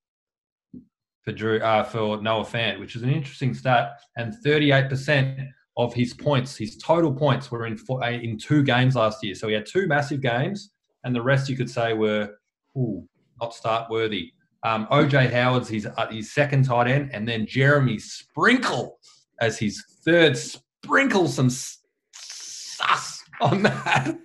for 1.29 1.33
Drew 1.35 1.59
uh, 1.59 1.85
for 1.85 2.23
Noah 2.23 2.45
Fant, 2.45 2.81
which 2.81 2.97
is 2.97 3.03
an 3.03 3.11
interesting 3.11 3.53
stat. 3.53 4.01
And 4.17 4.35
38% 4.45 5.47
of 5.77 5.93
his 5.93 6.15
points, 6.15 6.57
his 6.57 6.79
total 6.79 7.13
points, 7.13 7.51
were 7.51 7.67
in 7.67 7.77
four, 7.77 8.03
uh, 8.03 8.11
in 8.11 8.39
two 8.39 8.63
games 8.63 8.97
last 8.97 9.23
year. 9.23 9.35
So 9.35 9.49
he 9.49 9.53
had 9.55 9.67
two 9.67 9.87
massive 9.87 10.23
games, 10.23 10.71
and 11.05 11.15
the 11.15 11.21
rest 11.21 11.51
you 11.51 11.57
could 11.57 11.69
say 11.69 11.93
were 11.93 12.31
ooh, 12.79 13.07
not 13.43 13.55
start 13.55 13.91
worthy. 13.91 14.33
Um, 14.65 14.87
OJ 14.87 15.31
Howard's 15.31 15.69
his, 15.69 15.87
uh, 15.87 16.07
his 16.11 16.33
second 16.33 16.65
tight 16.65 16.89
end, 16.89 17.11
and 17.13 17.29
then 17.29 17.45
Jeremy 17.47 17.99
Sprinkle 17.99 18.99
as 19.39 19.59
his 19.59 19.85
third. 20.07 20.35
Sprinkle 20.39 21.29
some 21.29 21.51
sus 21.51 23.23
on 23.43 23.63
that. 23.65 24.19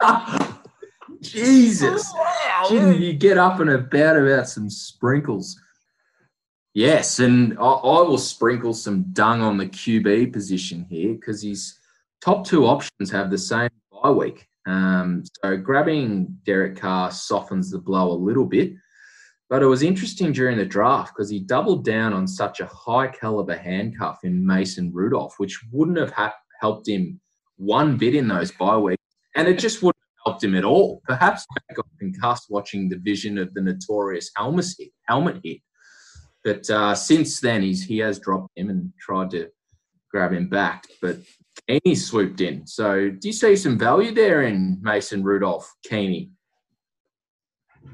Jesus. 1.20 2.12
Didn't 2.68 3.00
you 3.00 3.12
get 3.12 3.38
up 3.38 3.60
and 3.60 3.70
about 3.70 4.16
about 4.16 4.48
some 4.48 4.68
sprinkles? 4.68 5.56
Yes, 6.74 7.18
and 7.18 7.58
I, 7.58 7.64
I 7.64 8.02
will 8.02 8.18
sprinkle 8.18 8.72
some 8.72 9.04
dung 9.12 9.40
on 9.40 9.56
the 9.56 9.66
QB 9.66 10.32
position 10.32 10.86
here 10.88 11.14
because 11.14 11.42
his 11.42 11.78
top 12.20 12.46
two 12.46 12.66
options 12.66 13.10
have 13.10 13.30
the 13.30 13.38
same 13.38 13.70
bye 14.02 14.10
week. 14.10 14.46
Um, 14.66 15.24
so 15.42 15.56
grabbing 15.56 16.38
Derek 16.44 16.76
Carr 16.76 17.10
softens 17.10 17.70
the 17.70 17.78
blow 17.78 18.12
a 18.12 18.14
little 18.14 18.44
bit. 18.44 18.74
But 19.48 19.62
it 19.62 19.66
was 19.66 19.82
interesting 19.82 20.32
during 20.32 20.58
the 20.58 20.64
draft 20.64 21.12
because 21.12 21.28
he 21.28 21.40
doubled 21.40 21.84
down 21.84 22.12
on 22.12 22.28
such 22.28 22.60
a 22.60 22.66
high 22.66 23.08
caliber 23.08 23.56
handcuff 23.56 24.20
in 24.22 24.46
Mason 24.46 24.92
Rudolph, 24.94 25.34
which 25.38 25.60
wouldn't 25.72 25.98
have 25.98 26.12
ha- 26.12 26.36
helped 26.60 26.88
him 26.88 27.20
one 27.56 27.96
bit 27.96 28.14
in 28.14 28.28
those 28.28 28.52
bye 28.52 28.76
weeks. 28.76 29.02
And 29.34 29.48
it 29.48 29.58
just 29.58 29.82
wouldn't 29.82 30.04
have 30.18 30.32
helped 30.32 30.44
him 30.44 30.54
at 30.54 30.64
all. 30.64 31.02
Perhaps 31.04 31.46
I 31.68 31.74
got 31.74 31.86
concussed 31.98 32.46
watching 32.48 32.88
the 32.88 32.98
vision 32.98 33.38
of 33.38 33.52
the 33.54 33.60
notorious 33.60 34.30
helmet 34.36 34.66
hit. 34.78 34.90
Helmet 35.08 35.40
hit. 35.42 35.58
But 36.44 36.68
uh, 36.70 36.94
since 36.94 37.40
then, 37.40 37.62
he's 37.62 37.84
he 37.84 37.98
has 37.98 38.18
dropped 38.18 38.56
him 38.56 38.70
and 38.70 38.92
tried 38.98 39.30
to 39.30 39.50
grab 40.10 40.32
him 40.32 40.48
back. 40.48 40.86
But 41.00 41.18
Keeney 41.68 41.94
swooped 41.94 42.40
in. 42.40 42.66
So 42.66 43.10
do 43.10 43.28
you 43.28 43.32
see 43.32 43.56
some 43.56 43.78
value 43.78 44.12
there 44.12 44.42
in 44.42 44.78
Mason 44.80 45.22
Rudolph, 45.22 45.72
Keeney? 45.84 46.30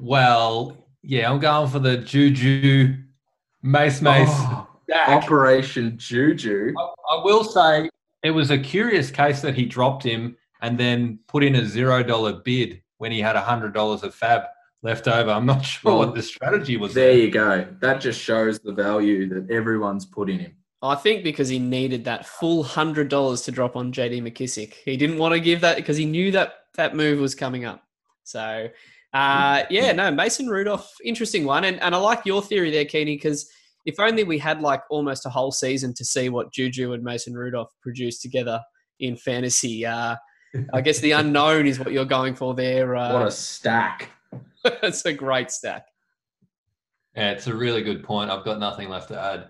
Well, 0.01 0.88
yeah, 1.03 1.30
I'm 1.30 1.40
going 1.40 1.68
for 1.70 1.78
the 1.78 1.99
Juju 1.99 2.97
Mace 3.62 4.01
Mace. 4.03 4.28
Oh, 4.30 4.68
Operation 5.09 5.99
Juju. 5.99 6.74
I, 6.78 7.16
I 7.16 7.24
will 7.24 7.44
say 7.44 7.90
it 8.22 8.30
was 8.30 8.51
a 8.51 8.59
curious 8.59 9.11
case 9.11 9.40
that 9.42 9.55
he 9.55 9.64
dropped 9.64 10.05
him 10.05 10.36
and 10.62 10.78
then 10.78 11.18
put 11.26 11.42
in 11.44 11.57
a 11.57 11.66
zero 11.66 12.03
dollar 12.03 12.34
bid 12.34 12.82
when 12.99 13.12
he 13.12 13.20
had 13.20 13.36
a 13.36 13.40
hundred 13.40 13.74
dollars 13.74 14.03
of 14.03 14.14
FAAB 14.14 14.47
left 14.87 15.09
over. 15.09 15.30
I'm 15.30 15.45
not 15.45 15.61
sure 15.64 15.93
Well, 15.93 15.99
what 15.99 16.14
the 16.14 16.22
strategy 16.22 16.76
was. 16.76 16.95
There 16.95 17.12
you 17.12 17.30
go. 17.30 17.66
That 17.80 18.01
just 18.01 18.20
shows 18.20 18.59
the 18.61 18.72
value 18.72 19.28
that 19.28 19.51
everyone's 19.51 20.07
put 20.07 20.30
in 20.30 20.39
him. 20.39 20.53
I 20.82 20.95
think 20.95 21.24
because 21.24 21.49
he 21.49 21.59
needed 21.59 22.05
that 22.05 22.26
full 22.26 22.62
hundred 22.62 23.09
dollars 23.09 23.43
to 23.43 23.53
drop 23.53 23.76
on 23.76 23.93
JD 23.93 24.22
McKissic. 24.22 24.74
He 24.84 24.97
didn't 24.97 25.18
want 25.18 25.34
to 25.34 25.41
give 25.41 25.61
that 25.62 25.76
because 25.76 25.97
he 25.97 26.05
knew 26.07 26.30
that 26.32 26.55
that 26.76 26.95
move 26.95 27.18
was 27.18 27.34
coming 27.34 27.64
up. 27.64 27.82
So 28.24 28.68
uh, 29.12 29.62
yeah, 29.70 29.93
no, 29.93 30.11
Mason 30.11 30.47
Rudolph, 30.49 30.91
interesting 31.05 31.45
one. 31.45 31.64
And 31.64 31.80
and 31.80 31.95
I 31.95 31.99
like 31.99 32.24
your 32.24 32.43
theory 32.43 32.70
there, 32.70 32.84
Keeney, 32.84 33.16
because 33.16 33.51
if 33.87 33.99
only 33.99 34.24
we 34.24 34.39
had 34.39 34.61
like 34.61 34.82
almost 34.91 35.26
a 35.26 35.30
whole 35.30 35.53
season 35.53 35.95
to 35.95 36.05
see 36.05 36.28
what 36.28 36.53
Juju 36.53 36.93
and 36.93 37.03
Mason 37.03 37.34
Rudolph 37.34 37.72
produced 37.80 38.20
together 38.22 38.61
in 39.01 39.16
fantasy. 39.16 39.87
Uh, 39.87 40.16
I 40.72 40.80
guess 40.80 41.01
the 41.01 41.12
unknown 41.12 41.66
is 41.66 41.78
what 41.78 41.93
you're 41.93 42.05
going 42.05 42.34
for 42.34 42.55
there. 42.55 42.95
Uh, 42.97 43.12
What 43.14 43.26
a 43.26 43.30
stack. 43.30 44.11
it's 44.64 45.05
a 45.05 45.12
great 45.12 45.51
stack. 45.51 45.87
Yeah, 47.14 47.30
it's 47.30 47.47
a 47.47 47.55
really 47.55 47.82
good 47.82 48.05
point. 48.05 48.30
I've 48.30 48.45
got 48.45 48.59
nothing 48.59 48.89
left 48.89 49.09
to 49.09 49.20
add. 49.20 49.49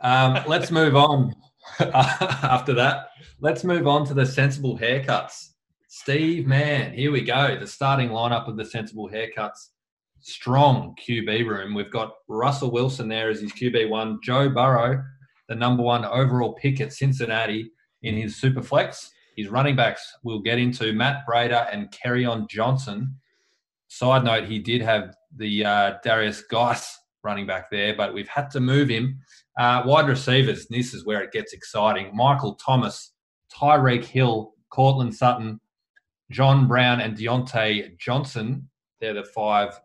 Um, 0.00 0.44
let's 0.48 0.70
move 0.70 0.96
on 0.96 1.34
after 1.80 2.74
that. 2.74 3.10
Let's 3.40 3.64
move 3.64 3.86
on 3.86 4.06
to 4.06 4.14
the 4.14 4.26
sensible 4.26 4.78
haircuts. 4.78 5.50
Steve 5.88 6.46
Mann, 6.46 6.92
here 6.92 7.10
we 7.10 7.22
go. 7.22 7.58
The 7.58 7.66
starting 7.66 8.10
lineup 8.10 8.46
of 8.46 8.56
the 8.56 8.64
sensible 8.64 9.08
haircuts. 9.08 9.68
Strong 10.20 10.96
QB 11.04 11.46
room. 11.48 11.74
We've 11.74 11.90
got 11.90 12.14
Russell 12.28 12.70
Wilson 12.70 13.08
there 13.08 13.30
as 13.30 13.40
his 13.40 13.52
QB1, 13.52 14.22
Joe 14.22 14.50
Burrow, 14.50 15.02
the 15.48 15.54
number 15.54 15.82
one 15.82 16.04
overall 16.04 16.54
pick 16.54 16.80
at 16.80 16.92
Cincinnati 16.92 17.70
in 18.02 18.16
his 18.16 18.36
super 18.36 18.62
flex. 18.62 19.10
His 19.36 19.48
running 19.48 19.76
backs 19.76 20.16
we'll 20.24 20.40
get 20.40 20.58
into 20.58 20.92
Matt 20.92 21.24
Breida 21.26 21.72
and 21.72 21.88
on 22.26 22.46
Johnson. 22.48 23.14
Side 23.88 24.24
note, 24.24 24.44
he 24.44 24.58
did 24.58 24.82
have 24.82 25.16
the 25.36 25.64
uh, 25.64 25.94
Derrius 26.04 26.42
Guice 26.48 26.98
running 27.24 27.46
back 27.46 27.70
there, 27.70 27.94
but 27.96 28.14
we've 28.14 28.28
had 28.28 28.50
to 28.52 28.60
move 28.60 28.88
him. 28.88 29.18
Uh, 29.58 29.82
wide 29.84 30.08
receivers, 30.08 30.66
this 30.68 30.94
is 30.94 31.04
where 31.04 31.22
it 31.22 31.32
gets 31.32 31.52
exciting. 31.52 32.14
Michael 32.14 32.54
Thomas, 32.54 33.12
Tyreek 33.52 34.04
Hill, 34.04 34.54
Courtland 34.70 35.14
Sutton, 35.14 35.60
John 36.30 36.68
Brown, 36.68 37.00
and 37.00 37.16
Diontae 37.16 37.98
Johnson. 37.98 38.68
They're 39.00 39.14
the 39.14 39.24
five 39.24 39.80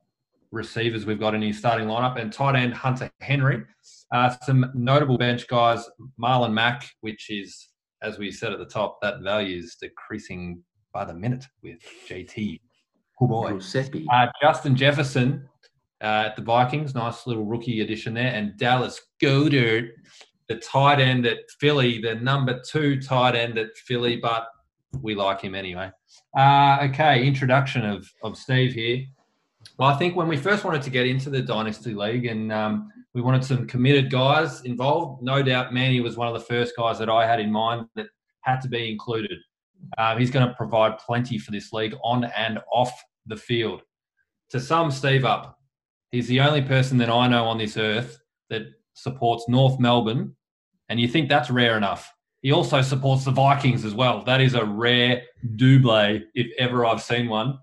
receivers 0.51 1.06
we've 1.06 1.20
got 1.20 1.34
in 1.34 1.41
his 1.41 1.58
starting 1.58 1.88
lineup. 1.88 2.20
And 2.20 2.32
tight 2.32 2.56
end 2.56 2.74
Hunter 2.74 3.10
Henry. 3.22 3.64
Uh, 4.12 4.36
some 4.43 4.72
notable 4.76 5.18
bench 5.18 5.47
guys, 5.47 5.89
Marlon 6.22 6.54
Mack, 6.54 6.89
which 7.01 7.30
is, 7.30 7.70
as 8.01 8.20
we 8.20 8.32
said 8.32 8.51
at 8.51 8.60
the 8.60 8.66
top, 8.66 8.99
that 9.01 9.22
value 9.22 9.58
is 9.58 9.76
decreasing 9.76 10.62
by 10.93 11.06
the 11.06 11.14
minute 11.14 11.45
with 11.64 11.80
JT. 12.08 12.60
Boy. 13.28 13.59
Uh, 14.11 14.28
Justin 14.41 14.76
Jefferson 14.76 15.47
uh, 16.01 16.26
at 16.28 16.36
the 16.36 16.41
Vikings, 16.41 16.93
nice 16.93 17.26
little 17.26 17.45
rookie 17.45 17.82
addition 17.82 18.13
there, 18.13 18.34
and 18.34 18.57
Dallas 18.57 19.01
Goedert, 19.21 19.89
the 20.49 20.55
tight 20.57 20.99
end 20.99 21.26
at 21.26 21.39
Philly, 21.59 22.01
the 22.01 22.15
number 22.15 22.61
two 22.69 23.01
tight 23.01 23.36
end 23.36 23.57
at 23.57 23.76
Philly, 23.78 24.17
but 24.17 24.47
we 25.01 25.15
like 25.15 25.41
him 25.41 25.55
anyway. 25.55 25.89
Uh, 26.38 26.80
okay, 26.84 27.26
introduction 27.26 27.86
of 27.86 28.11
of 28.24 28.38
Steve 28.38 28.74
here. 28.74 29.05
Well, 29.78 29.89
I 29.89 29.97
think 29.97 30.15
when 30.15 30.28
we 30.28 30.38
first 30.38 30.63
wanted 30.63 30.82
to 30.84 30.89
get 30.89 31.07
into 31.07 31.30
the 31.30 31.41
Dynasty 31.41 31.93
League 31.93 32.26
and 32.26 32.51
um, 32.51 32.91
we 33.13 33.21
wanted 33.21 33.43
some 33.43 33.65
committed 33.65 34.11
guys 34.11 34.61
involved, 34.61 35.24
no 35.24 35.41
doubt 35.41 35.74
Manny 35.74 35.99
was 35.99 36.17
one 36.17 36.28
of 36.28 36.34
the 36.34 36.39
first 36.39 36.76
guys 36.78 36.99
that 36.99 37.09
I 37.09 37.26
had 37.26 37.39
in 37.39 37.51
mind 37.51 37.88
that 37.95 38.07
had 38.41 38.59
to 38.61 38.67
be 38.67 38.91
included. 38.91 39.38
Um, 39.97 40.19
he's 40.19 40.32
going 40.32 40.47
to 40.47 40.53
provide 40.53 40.97
plenty 40.99 41.38
for 41.38 41.51
this 41.51 41.74
league 41.74 41.95
on 42.03 42.26
and 42.38 42.59
off 42.71 42.91
the 43.26 43.38
field. 43.38 43.82
To 44.51 44.59
sum 44.59 44.91
Steve 44.91 45.26
up, 45.26 45.59
he's 46.11 46.28
the 46.28 46.41
only 46.41 46.61
person 46.61 46.97
that 46.99 47.09
I 47.09 47.28
know 47.28 47.45
on 47.45 47.57
this 47.57 47.78
earth 47.78 48.19
that 48.49 48.63
supports 48.93 49.45
North 49.47 49.80
Melbourne, 49.80 50.36
and 50.89 50.99
you 50.99 51.07
think 51.07 51.30
that's 51.30 51.49
rare 51.49 51.78
enough. 51.78 52.13
He 52.41 52.51
also 52.51 52.82
supports 52.82 53.24
the 53.26 53.32
Vikings 53.32 53.86
as 53.86 53.95
well. 53.95 54.24
That 54.24 54.41
is 54.41 54.53
a 54.53 54.65
rare 54.65 55.24
double, 55.55 56.19
if 56.36 56.47
ever 56.59 56.86
I've 56.86 57.01
seen 57.01 57.30
one. 57.30 57.57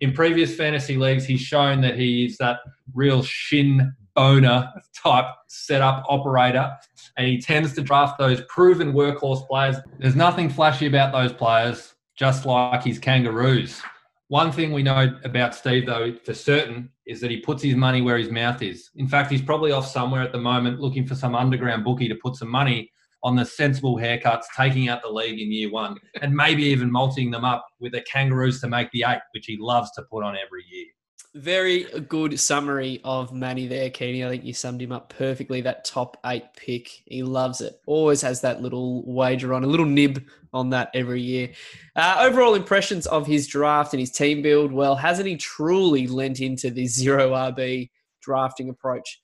In 0.00 0.12
previous 0.12 0.56
fantasy 0.56 0.96
leagues, 0.96 1.24
he's 1.26 1.40
shown 1.40 1.80
that 1.82 1.98
he 1.98 2.24
is 2.24 2.38
that 2.38 2.60
real 2.94 3.22
shin 3.22 3.94
boner 4.14 4.72
type 4.94 5.26
setup 5.48 6.04
operator. 6.08 6.72
and 7.16 7.26
he 7.26 7.40
tends 7.40 7.74
to 7.74 7.82
draft 7.82 8.18
those 8.18 8.40
proven 8.48 8.92
workhorse 8.92 9.46
players. 9.46 9.76
There's 9.98 10.16
nothing 10.16 10.48
flashy 10.48 10.86
about 10.86 11.12
those 11.12 11.32
players, 11.32 11.94
just 12.16 12.44
like 12.46 12.82
his 12.82 12.98
kangaroos. 12.98 13.82
One 14.28 14.52
thing 14.52 14.72
we 14.72 14.82
know 14.82 15.18
about 15.24 15.54
Steve, 15.54 15.86
though, 15.86 16.14
for 16.24 16.32
certain, 16.32 16.90
is 17.06 17.20
that 17.20 17.30
he 17.30 17.40
puts 17.40 17.62
his 17.62 17.76
money 17.76 18.00
where 18.00 18.16
his 18.16 18.30
mouth 18.30 18.62
is. 18.62 18.90
In 18.96 19.06
fact, 19.06 19.30
he's 19.30 19.42
probably 19.42 19.70
off 19.70 19.86
somewhere 19.86 20.22
at 20.22 20.32
the 20.32 20.38
moment 20.38 20.80
looking 20.80 21.06
for 21.06 21.14
some 21.14 21.34
underground 21.34 21.84
bookie 21.84 22.08
to 22.08 22.14
put 22.16 22.36
some 22.36 22.48
money 22.48 22.90
on 23.22 23.36
the 23.36 23.44
sensible 23.44 23.96
haircuts, 23.96 24.44
taking 24.56 24.88
out 24.88 25.02
the 25.02 25.08
league 25.08 25.40
in 25.40 25.52
year 25.52 25.70
one, 25.70 25.96
and 26.20 26.34
maybe 26.34 26.62
even 26.62 26.90
multing 26.90 27.30
them 27.30 27.44
up 27.44 27.66
with 27.80 27.92
the 27.92 28.02
Kangaroos 28.02 28.60
to 28.60 28.68
make 28.68 28.90
the 28.92 29.04
eight, 29.06 29.20
which 29.32 29.46
he 29.46 29.56
loves 29.58 29.90
to 29.92 30.02
put 30.10 30.24
on 30.24 30.36
every 30.36 30.64
year. 30.70 30.86
Very 31.34 31.82
good 32.02 32.38
summary 32.38 33.00
of 33.02 33.32
Manny 33.32 33.66
there, 33.66 33.90
Keeney. 33.90 34.24
I 34.24 34.28
think 34.28 34.44
you 34.44 34.54
summed 34.54 34.80
him 34.80 34.92
up 34.92 35.12
perfectly. 35.18 35.60
That 35.60 35.84
top 35.84 36.16
eight 36.26 36.44
pick, 36.56 37.02
he 37.06 37.24
loves 37.24 37.60
it. 37.60 37.80
Always 37.86 38.22
has 38.22 38.40
that 38.42 38.62
little 38.62 39.02
wager 39.04 39.52
on, 39.52 39.64
a 39.64 39.66
little 39.66 39.84
nib 39.84 40.24
on 40.52 40.70
that 40.70 40.90
every 40.94 41.20
year. 41.20 41.50
Uh, 41.96 42.18
overall 42.20 42.54
impressions 42.54 43.08
of 43.08 43.26
his 43.26 43.48
draft 43.48 43.92
and 43.92 43.98
his 43.98 44.12
team 44.12 44.42
build. 44.42 44.70
Well, 44.70 44.94
hasn't 44.94 45.26
he 45.26 45.36
truly 45.36 46.06
lent 46.06 46.38
into 46.38 46.70
the 46.70 46.86
zero 46.86 47.30
RB 47.32 47.90
drafting 48.22 48.68
approach, 48.68 49.20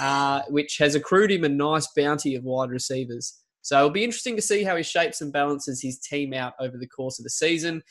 uh, 0.00 0.42
which 0.50 0.78
has 0.78 0.94
accrued 0.94 1.32
him 1.32 1.42
a 1.42 1.48
nice 1.48 1.88
bounty 1.88 2.36
of 2.36 2.44
wide 2.44 2.70
receivers? 2.70 3.36
So 3.62 3.78
it'll 3.78 3.90
be 3.90 4.04
interesting 4.04 4.36
to 4.36 4.42
see 4.42 4.62
how 4.62 4.76
he 4.76 4.84
shapes 4.84 5.22
and 5.22 5.32
balances 5.32 5.82
his 5.82 5.98
team 5.98 6.32
out 6.32 6.54
over 6.60 6.78
the 6.78 6.86
course 6.86 7.18
of 7.18 7.24
the 7.24 7.30
season. 7.30 7.82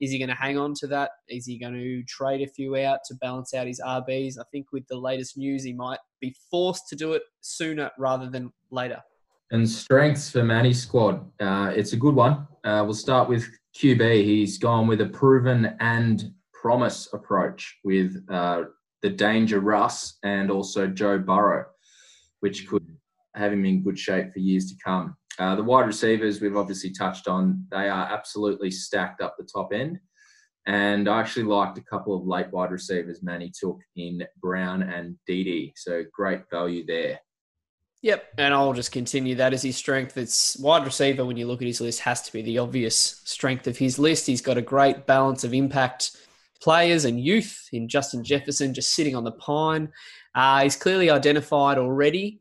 Is 0.00 0.10
he 0.10 0.18
going 0.18 0.30
to 0.30 0.34
hang 0.34 0.56
on 0.56 0.72
to 0.74 0.86
that? 0.88 1.10
Is 1.28 1.44
he 1.44 1.58
going 1.58 1.74
to 1.74 2.02
trade 2.04 2.40
a 2.40 2.50
few 2.50 2.76
out 2.76 3.00
to 3.06 3.14
balance 3.16 3.52
out 3.52 3.66
his 3.66 3.80
RBs? 3.84 4.38
I 4.38 4.44
think 4.50 4.72
with 4.72 4.86
the 4.88 4.96
latest 4.96 5.36
news, 5.36 5.62
he 5.62 5.74
might 5.74 5.98
be 6.20 6.34
forced 6.50 6.88
to 6.88 6.96
do 6.96 7.12
it 7.12 7.22
sooner 7.40 7.90
rather 7.98 8.30
than 8.30 8.50
later. 8.70 9.00
And 9.50 9.68
strengths 9.68 10.30
for 10.30 10.42
Manny's 10.42 10.80
squad. 10.80 11.28
Uh, 11.40 11.72
it's 11.74 11.92
a 11.92 11.96
good 11.96 12.14
one. 12.14 12.46
Uh, 12.64 12.82
we'll 12.84 12.94
start 12.94 13.28
with 13.28 13.46
QB. 13.76 14.24
He's 14.24 14.58
gone 14.58 14.86
with 14.86 15.00
a 15.00 15.06
proven 15.06 15.76
and 15.80 16.32
promise 16.52 17.08
approach 17.12 17.78
with 17.84 18.16
uh, 18.30 18.62
the 19.02 19.10
Danger 19.10 19.60
Russ 19.60 20.18
and 20.22 20.50
also 20.50 20.86
Joe 20.86 21.18
Burrow, 21.18 21.66
which 22.40 22.68
could 22.68 22.86
have 23.34 23.52
him 23.52 23.64
in 23.64 23.82
good 23.82 23.98
shape 23.98 24.32
for 24.32 24.38
years 24.38 24.66
to 24.66 24.76
come. 24.82 25.16
Uh, 25.40 25.54
the 25.54 25.64
wide 25.64 25.86
receivers 25.86 26.42
we've 26.42 26.56
obviously 26.56 26.90
touched 26.90 27.26
on, 27.26 27.66
they 27.70 27.88
are 27.88 28.12
absolutely 28.12 28.70
stacked 28.70 29.22
up 29.22 29.36
the 29.38 29.44
top 29.44 29.72
end. 29.72 29.98
And 30.66 31.08
I 31.08 31.18
actually 31.18 31.44
liked 31.44 31.78
a 31.78 31.82
couple 31.82 32.14
of 32.14 32.26
late 32.26 32.50
wide 32.52 32.70
receivers 32.70 33.22
Manny 33.22 33.50
took 33.58 33.80
in 33.96 34.22
Brown 34.42 34.82
and 34.82 35.16
Didi. 35.26 35.72
So 35.76 36.04
great 36.12 36.42
value 36.50 36.84
there. 36.84 37.18
Yep, 38.02 38.24
and 38.36 38.52
I'll 38.52 38.74
just 38.74 38.92
continue 38.92 39.34
that 39.36 39.54
as 39.54 39.62
his 39.62 39.76
strength. 39.76 40.18
It's 40.18 40.58
wide 40.58 40.84
receiver 40.84 41.24
when 41.24 41.38
you 41.38 41.46
look 41.46 41.62
at 41.62 41.66
his 41.66 41.80
list 41.80 42.00
has 42.00 42.20
to 42.22 42.32
be 42.32 42.42
the 42.42 42.58
obvious 42.58 43.22
strength 43.24 43.66
of 43.66 43.78
his 43.78 43.98
list. 43.98 44.26
He's 44.26 44.42
got 44.42 44.58
a 44.58 44.62
great 44.62 45.06
balance 45.06 45.42
of 45.42 45.54
impact 45.54 46.16
players 46.60 47.06
and 47.06 47.18
youth 47.18 47.66
in 47.72 47.88
Justin 47.88 48.22
Jefferson 48.22 48.74
just 48.74 48.92
sitting 48.94 49.16
on 49.16 49.24
the 49.24 49.32
pine. 49.32 49.90
Uh, 50.34 50.62
he's 50.62 50.76
clearly 50.76 51.08
identified 51.08 51.78
already 51.78 52.40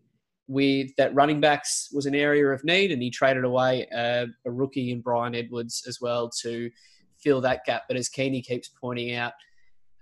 with 0.50 0.90
that 0.98 1.14
running 1.14 1.40
backs 1.40 1.90
was 1.94 2.08
an 2.08 2.16
area 2.16 2.48
of 2.48 2.64
need, 2.64 2.92
and 2.92 3.02
he 3.02 3.12
traded 3.12 3.44
away 3.44 3.88
a, 3.94 4.26
a 4.46 4.52
rookie 4.52 4.92
in 4.92 5.00
Bryan 5.00 5.36
Edwards 5.36 5.84
as 5.88 6.02
well 6.02 6.30
to 6.42 6.72
fill 7.20 7.40
that 7.42 7.64
gap. 7.66 7.84
But 7.88 7.98
as 7.98 8.10
Keeney 8.10 8.42
keeps 8.42 8.68
pointing 8.68 9.14
out, 9.14 9.34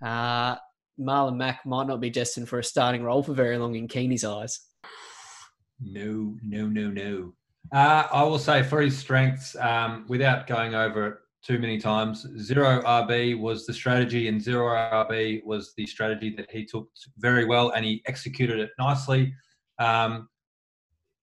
uh, 0.02 0.56
Marlon 0.98 1.36
Mack 1.36 1.66
might 1.66 1.86
not 1.86 2.00
be 2.00 2.08
destined 2.08 2.48
for 2.48 2.58
a 2.58 2.64
starting 2.64 3.02
role 3.02 3.22
for 3.22 3.34
very 3.34 3.58
long 3.58 3.74
in 3.74 3.88
Keeney's 3.88 4.24
eyes. 4.24 4.58
No, 5.80 6.34
no, 6.42 6.66
no, 6.66 6.88
no. 6.88 7.34
Uh, 7.70 8.08
I 8.10 8.22
will 8.22 8.38
say 8.38 8.62
for 8.62 8.80
his 8.80 8.96
strengths, 8.96 9.54
um, 9.56 10.06
without 10.08 10.46
going 10.46 10.74
over 10.74 11.06
it 11.06 11.14
too 11.44 11.58
many 11.58 11.78
times, 11.78 12.26
zero 12.38 12.80
RB 12.82 13.38
was 13.38 13.66
the 13.66 13.74
strategy, 13.74 14.28
and 14.28 14.40
zero 14.40 14.66
RB 14.66 15.44
was 15.44 15.74
the 15.76 15.86
strategy 15.86 16.34
that 16.36 16.50
he 16.50 16.64
took 16.64 16.88
very 17.18 17.44
well, 17.44 17.70
and 17.72 17.84
he 17.84 18.02
executed 18.06 18.58
it 18.60 18.70
nicely. 18.78 19.34
Um, 19.78 20.28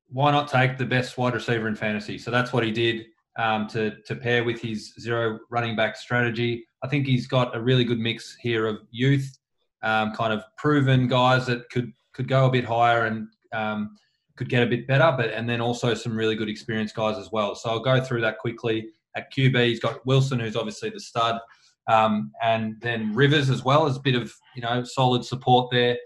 why 0.10 0.32
not 0.32 0.48
take 0.48 0.78
the 0.78 0.86
best 0.86 1.18
wide 1.18 1.34
receiver 1.34 1.68
in 1.68 1.76
fantasy? 1.76 2.18
So 2.18 2.32
that's 2.32 2.54
what 2.54 2.64
he 2.64 2.72
did 2.72 3.06
um, 3.38 3.68
to 3.68 3.96
to 4.06 4.16
pair 4.16 4.44
with 4.44 4.62
his 4.62 4.94
zero 5.00 5.40
running 5.50 5.76
back 5.76 5.96
strategy. 5.98 6.66
I 6.84 6.88
think 6.88 7.06
he's 7.06 7.28
got 7.28 7.56
a 7.56 7.62
really 7.62 7.84
good 7.84 8.00
mix 8.00 8.36
here 8.40 8.68
of 8.68 8.80
youth, 8.92 9.38
um, 9.84 10.14
kind 10.14 10.34
of 10.34 10.44
proven 10.58 11.08
guys 11.08 11.46
that 11.48 11.70
could 11.70 11.92
could 12.14 12.28
go 12.28 12.46
a 12.46 12.52
bit 12.52 12.66
higher 12.66 13.06
and 13.06 13.28
um, 13.54 13.98
could 14.38 14.50
get 14.50 14.64
a 14.64 14.68
bit 14.68 14.88
better, 14.88 15.14
but 15.18 15.32
and 15.32 15.50
then 15.50 15.62
also 15.62 15.94
some 15.94 16.16
really 16.16 16.36
good 16.36 16.50
experienced 16.50 16.96
guys 16.96 17.18
as 17.18 17.32
well. 17.32 17.56
So 17.56 17.70
I'll 17.70 17.80
go 17.80 18.02
through 18.02 18.22
that 18.22 18.40
quickly. 18.40 18.90
At 19.18 19.32
QB, 19.32 19.68
he's 19.68 19.80
got 19.80 20.06
Wilson, 20.06 20.42
who's 20.42 20.58
obviously 20.58 20.90
the 20.90 21.00
stud, 21.00 21.40
um, 21.88 22.32
and 22.44 22.76
then 22.82 23.14
Rivers 23.16 23.50
as 23.50 23.64
well 23.64 23.86
as 23.86 23.96
a 23.96 24.02
bit 24.02 24.16
of 24.16 24.34
you 24.56 24.62
know 24.62 24.84
solid 24.84 25.24
support 25.24 25.72
there. 25.72 25.98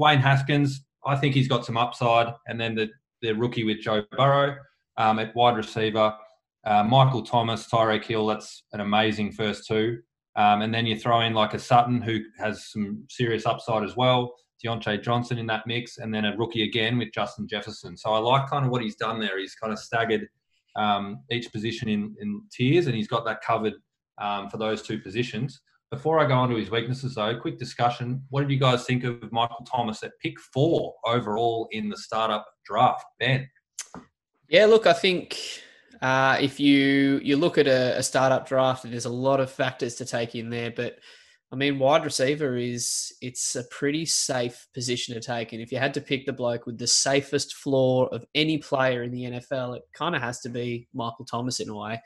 Dwayne 0.00 0.20
Haskins, 0.20 0.82
I 1.06 1.16
think 1.16 1.34
he's 1.34 1.48
got 1.48 1.64
some 1.64 1.76
upside, 1.76 2.32
and 2.48 2.60
then 2.60 2.74
the 2.74 2.88
the 3.24 3.34
rookie 3.34 3.64
with 3.64 3.80
Joe 3.80 4.02
Burrow 4.12 4.56
um, 4.96 5.18
at 5.18 5.34
wide 5.34 5.56
receiver. 5.56 6.14
Uh, 6.64 6.84
Michael 6.84 7.22
Thomas, 7.22 7.66
Tyreek 7.66 8.04
Hill, 8.04 8.26
that's 8.26 8.64
an 8.72 8.80
amazing 8.80 9.32
first 9.32 9.66
two. 9.66 9.98
Um, 10.36 10.62
and 10.62 10.74
then 10.74 10.86
you 10.86 10.98
throw 10.98 11.20
in 11.20 11.34
like 11.34 11.54
a 11.54 11.58
Sutton 11.58 12.00
who 12.00 12.20
has 12.38 12.66
some 12.66 13.04
serious 13.08 13.46
upside 13.46 13.84
as 13.84 13.96
well. 13.96 14.34
Diontae 14.64 15.02
Johnson 15.02 15.38
in 15.38 15.46
that 15.46 15.66
mix, 15.66 15.98
and 15.98 16.12
then 16.12 16.24
a 16.24 16.36
rookie 16.36 16.62
again 16.62 16.96
with 16.98 17.12
Justin 17.12 17.46
Jefferson. 17.46 17.96
So 17.96 18.12
I 18.12 18.18
like 18.18 18.48
kind 18.48 18.64
of 18.64 18.70
what 18.70 18.82
he's 18.82 18.96
done 18.96 19.20
there. 19.20 19.38
He's 19.38 19.54
kind 19.54 19.72
of 19.72 19.78
staggered 19.78 20.26
um, 20.76 21.20
each 21.30 21.52
position 21.52 21.88
in, 21.88 22.14
in 22.20 22.42
tiers, 22.50 22.86
and 22.86 22.96
he's 22.96 23.08
got 23.08 23.24
that 23.26 23.42
covered 23.42 23.74
um, 24.18 24.48
for 24.48 24.56
those 24.56 24.82
two 24.82 24.98
positions. 24.98 25.60
Before 25.94 26.18
I 26.18 26.26
go 26.26 26.34
on 26.34 26.48
to 26.48 26.56
his 26.56 26.72
weaknesses, 26.72 27.14
though, 27.14 27.38
quick 27.38 27.56
discussion. 27.56 28.20
What 28.30 28.40
did 28.40 28.50
you 28.50 28.58
guys 28.58 28.84
think 28.84 29.04
of 29.04 29.30
Michael 29.30 29.64
Thomas 29.64 30.02
at 30.02 30.10
pick 30.20 30.40
four 30.40 30.92
overall 31.04 31.68
in 31.70 31.88
the 31.88 31.96
startup 31.96 32.44
draft? 32.64 33.04
Ben? 33.20 33.48
Yeah, 34.48 34.66
look, 34.66 34.88
I 34.88 34.92
think 34.92 35.38
uh, 36.02 36.36
if 36.40 36.58
you 36.58 37.20
you 37.22 37.36
look 37.36 37.58
at 37.58 37.68
a, 37.68 37.96
a 37.96 38.02
startup 38.02 38.48
draft, 38.48 38.82
and 38.82 38.92
there's 38.92 39.04
a 39.04 39.08
lot 39.08 39.38
of 39.38 39.52
factors 39.52 39.94
to 39.94 40.04
take 40.04 40.34
in 40.34 40.50
there, 40.50 40.72
but 40.72 40.98
I 41.52 41.56
mean, 41.56 41.78
wide 41.78 42.04
receiver 42.04 42.56
is 42.56 43.12
it's 43.20 43.54
a 43.54 43.62
pretty 43.70 44.04
safe 44.04 44.66
position 44.74 45.14
to 45.14 45.20
take, 45.20 45.52
and 45.52 45.62
if 45.62 45.70
you 45.70 45.78
had 45.78 45.94
to 45.94 46.00
pick 46.00 46.26
the 46.26 46.32
bloke 46.32 46.66
with 46.66 46.76
the 46.76 46.88
safest 46.88 47.54
floor 47.54 48.08
of 48.12 48.26
any 48.34 48.58
player 48.58 49.04
in 49.04 49.12
the 49.12 49.22
NFL, 49.22 49.76
it 49.76 49.84
kind 49.92 50.16
of 50.16 50.22
has 50.22 50.40
to 50.40 50.48
be 50.48 50.88
Michael 50.92 51.24
Thomas 51.24 51.60
in 51.60 51.68
a 51.68 51.76
way. 51.76 52.02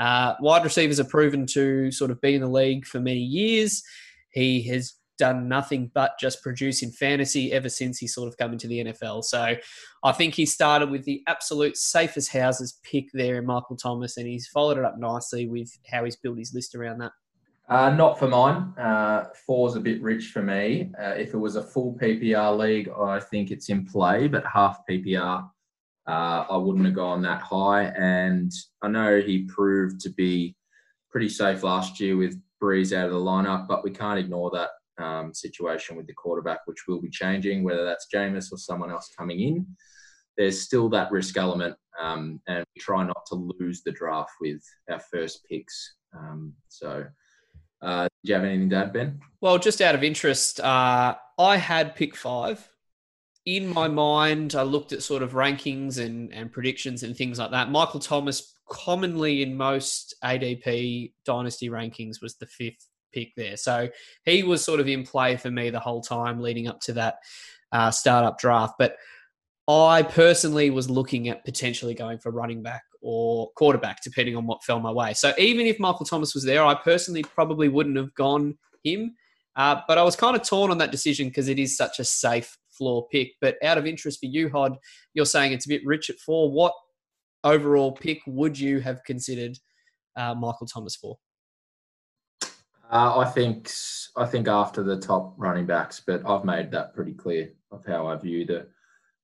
Uh, 0.00 0.34
wide 0.40 0.64
receivers 0.64 0.98
are 0.98 1.04
proven 1.04 1.46
to 1.46 1.92
sort 1.92 2.10
of 2.10 2.20
be 2.20 2.34
in 2.34 2.40
the 2.40 2.48
league 2.48 2.86
for 2.86 2.98
many 2.98 3.20
years. 3.20 3.82
He 4.30 4.62
has 4.68 4.94
done 5.20 5.46
nothing 5.46 5.90
but 5.94 6.12
just 6.18 6.42
produce 6.42 6.82
in 6.82 6.90
fantasy 6.90 7.52
ever 7.52 7.68
since 7.68 7.98
he 7.98 8.06
sort 8.06 8.26
of 8.26 8.36
come 8.38 8.52
into 8.52 8.66
the 8.66 8.84
NFL. 8.86 9.22
So 9.22 9.54
I 10.02 10.12
think 10.12 10.34
he 10.34 10.46
started 10.46 10.90
with 10.90 11.04
the 11.04 11.22
absolute 11.28 11.76
safest 11.76 12.32
houses 12.32 12.80
pick 12.82 13.10
there 13.12 13.36
in 13.36 13.46
Michael 13.46 13.76
Thomas, 13.76 14.16
and 14.16 14.26
he's 14.26 14.48
followed 14.48 14.78
it 14.78 14.84
up 14.84 14.98
nicely 14.98 15.46
with 15.46 15.70
how 15.92 16.04
he's 16.04 16.16
built 16.16 16.38
his 16.38 16.54
list 16.54 16.74
around 16.74 16.98
that. 16.98 17.12
Uh, 17.68 17.90
not 17.90 18.18
for 18.18 18.26
mine. 18.26 18.72
Uh, 18.78 19.26
four's 19.46 19.76
a 19.76 19.80
bit 19.80 20.02
rich 20.02 20.30
for 20.32 20.42
me. 20.42 20.90
Uh, 21.00 21.10
if 21.10 21.34
it 21.34 21.38
was 21.38 21.54
a 21.54 21.62
full 21.62 21.96
PPR 22.00 22.58
league, 22.58 22.88
I 22.88 23.20
think 23.20 23.50
it's 23.50 23.68
in 23.68 23.84
play, 23.84 24.26
but 24.26 24.42
half 24.52 24.80
PPR, 24.88 25.48
uh, 26.10 26.44
I 26.50 26.56
wouldn't 26.56 26.86
have 26.86 26.94
gone 26.94 27.22
that 27.22 27.40
high. 27.40 27.84
And 27.84 28.50
I 28.82 28.88
know 28.88 29.20
he 29.20 29.44
proved 29.44 30.00
to 30.00 30.10
be 30.10 30.56
pretty 31.08 31.28
safe 31.28 31.62
last 31.62 32.00
year 32.00 32.16
with 32.16 32.40
Brees 32.60 32.96
out 32.96 33.06
of 33.06 33.12
the 33.12 33.18
lineup, 33.18 33.68
but 33.68 33.84
we 33.84 33.92
can't 33.92 34.18
ignore 34.18 34.50
that 34.50 34.70
um, 35.02 35.32
situation 35.32 35.96
with 35.96 36.08
the 36.08 36.12
quarterback, 36.12 36.60
which 36.66 36.88
will 36.88 37.00
be 37.00 37.10
changing, 37.10 37.62
whether 37.62 37.84
that's 37.84 38.08
Jameis 38.12 38.52
or 38.52 38.58
someone 38.58 38.90
else 38.90 39.08
coming 39.16 39.40
in. 39.40 39.66
There's 40.36 40.60
still 40.60 40.88
that 40.90 41.12
risk 41.12 41.36
element, 41.36 41.76
um, 42.00 42.40
and 42.48 42.64
we 42.74 42.80
try 42.80 43.04
not 43.04 43.24
to 43.26 43.52
lose 43.58 43.82
the 43.82 43.92
draft 43.92 44.32
with 44.40 44.62
our 44.90 45.00
first 45.12 45.44
picks. 45.48 45.94
Um, 46.16 46.54
so, 46.68 47.04
uh, 47.82 48.04
do 48.24 48.28
you 48.28 48.34
have 48.34 48.44
anything 48.44 48.70
to 48.70 48.76
add, 48.76 48.92
Ben? 48.92 49.20
Well, 49.40 49.58
just 49.58 49.80
out 49.80 49.94
of 49.94 50.02
interest, 50.02 50.60
uh, 50.60 51.14
I 51.38 51.56
had 51.56 51.94
pick 51.94 52.16
five 52.16 52.69
in 53.46 53.72
my 53.72 53.88
mind, 53.88 54.54
I 54.54 54.62
looked 54.62 54.92
at 54.92 55.02
sort 55.02 55.22
of 55.22 55.32
rankings 55.32 55.98
and, 55.98 56.32
and 56.32 56.52
predictions 56.52 57.02
and 57.02 57.16
things 57.16 57.38
like 57.38 57.50
that. 57.52 57.70
Michael 57.70 58.00
Thomas, 58.00 58.54
commonly 58.68 59.42
in 59.42 59.56
most 59.56 60.14
ADP 60.22 61.12
dynasty 61.24 61.70
rankings, 61.70 62.20
was 62.20 62.36
the 62.36 62.46
fifth 62.46 62.86
pick 63.12 63.34
there. 63.36 63.56
So 63.56 63.88
he 64.24 64.42
was 64.42 64.64
sort 64.64 64.80
of 64.80 64.88
in 64.88 65.04
play 65.04 65.36
for 65.36 65.50
me 65.50 65.70
the 65.70 65.80
whole 65.80 66.02
time 66.02 66.40
leading 66.40 66.68
up 66.68 66.80
to 66.82 66.92
that 66.94 67.16
uh, 67.72 67.90
startup 67.90 68.38
draft. 68.38 68.74
But 68.78 68.96
I 69.66 70.02
personally 70.02 70.70
was 70.70 70.90
looking 70.90 71.28
at 71.28 71.44
potentially 71.44 71.94
going 71.94 72.18
for 72.18 72.30
running 72.30 72.62
back 72.62 72.82
or 73.00 73.50
quarterback, 73.56 74.02
depending 74.02 74.36
on 74.36 74.46
what 74.46 74.62
fell 74.64 74.80
my 74.80 74.90
way. 74.90 75.14
So 75.14 75.32
even 75.38 75.66
if 75.66 75.80
Michael 75.80 76.06
Thomas 76.06 76.34
was 76.34 76.44
there, 76.44 76.64
I 76.64 76.74
personally 76.74 77.22
probably 77.22 77.68
wouldn't 77.68 77.96
have 77.96 78.14
gone 78.14 78.58
him. 78.84 79.14
Uh, 79.56 79.80
but 79.88 79.98
I 79.98 80.02
was 80.02 80.16
kind 80.16 80.36
of 80.36 80.42
torn 80.42 80.70
on 80.70 80.78
that 80.78 80.92
decision 80.92 81.28
because 81.28 81.48
it 81.48 81.58
is 81.58 81.76
such 81.76 81.98
a 81.98 82.04
safe 82.04 82.56
floor 82.80 83.06
pick. 83.12 83.32
But 83.42 83.56
out 83.62 83.76
of 83.76 83.86
interest 83.86 84.20
for 84.20 84.26
you, 84.26 84.48
Hod, 84.48 84.76
you're 85.12 85.26
saying 85.26 85.52
it's 85.52 85.66
a 85.66 85.68
bit 85.68 85.84
rich 85.84 86.08
at 86.08 86.18
four. 86.18 86.50
What 86.50 86.72
overall 87.44 87.92
pick 87.92 88.20
would 88.26 88.58
you 88.58 88.80
have 88.80 89.04
considered 89.04 89.58
uh, 90.16 90.34
Michael 90.34 90.66
Thomas 90.66 90.96
for? 90.96 91.18
Uh, 92.90 93.18
I 93.18 93.24
think 93.26 93.70
I 94.16 94.24
think 94.24 94.48
after 94.48 94.82
the 94.82 94.98
top 94.98 95.34
running 95.36 95.66
backs, 95.66 96.02
but 96.04 96.26
I've 96.26 96.44
made 96.44 96.70
that 96.72 96.94
pretty 96.94 97.12
clear 97.12 97.52
of 97.70 97.84
how 97.86 98.08
I 98.08 98.16
view 98.16 98.46
the 98.46 98.66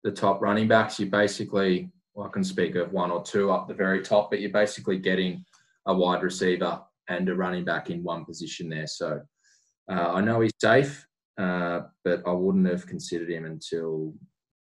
the 0.04 0.12
top 0.12 0.40
running 0.40 0.68
backs. 0.68 1.00
You 1.00 1.06
basically, 1.06 1.90
well, 2.14 2.28
I 2.28 2.30
can 2.30 2.44
speak 2.44 2.76
of 2.76 2.92
one 2.92 3.10
or 3.10 3.22
two 3.22 3.50
up 3.50 3.66
the 3.66 3.74
very 3.74 4.02
top, 4.02 4.30
but 4.30 4.40
you're 4.40 4.50
basically 4.50 4.98
getting 4.98 5.44
a 5.86 5.94
wide 5.94 6.22
receiver 6.22 6.80
and 7.08 7.28
a 7.28 7.34
running 7.34 7.64
back 7.64 7.90
in 7.90 8.04
one 8.04 8.24
position 8.24 8.68
there. 8.68 8.86
So 8.86 9.22
uh, 9.90 10.12
I 10.12 10.20
know 10.20 10.40
he's 10.40 10.52
safe, 10.60 11.05
uh, 11.38 11.80
but 12.04 12.22
I 12.26 12.32
wouldn't 12.32 12.66
have 12.68 12.86
considered 12.86 13.30
him 13.30 13.44
until. 13.44 14.14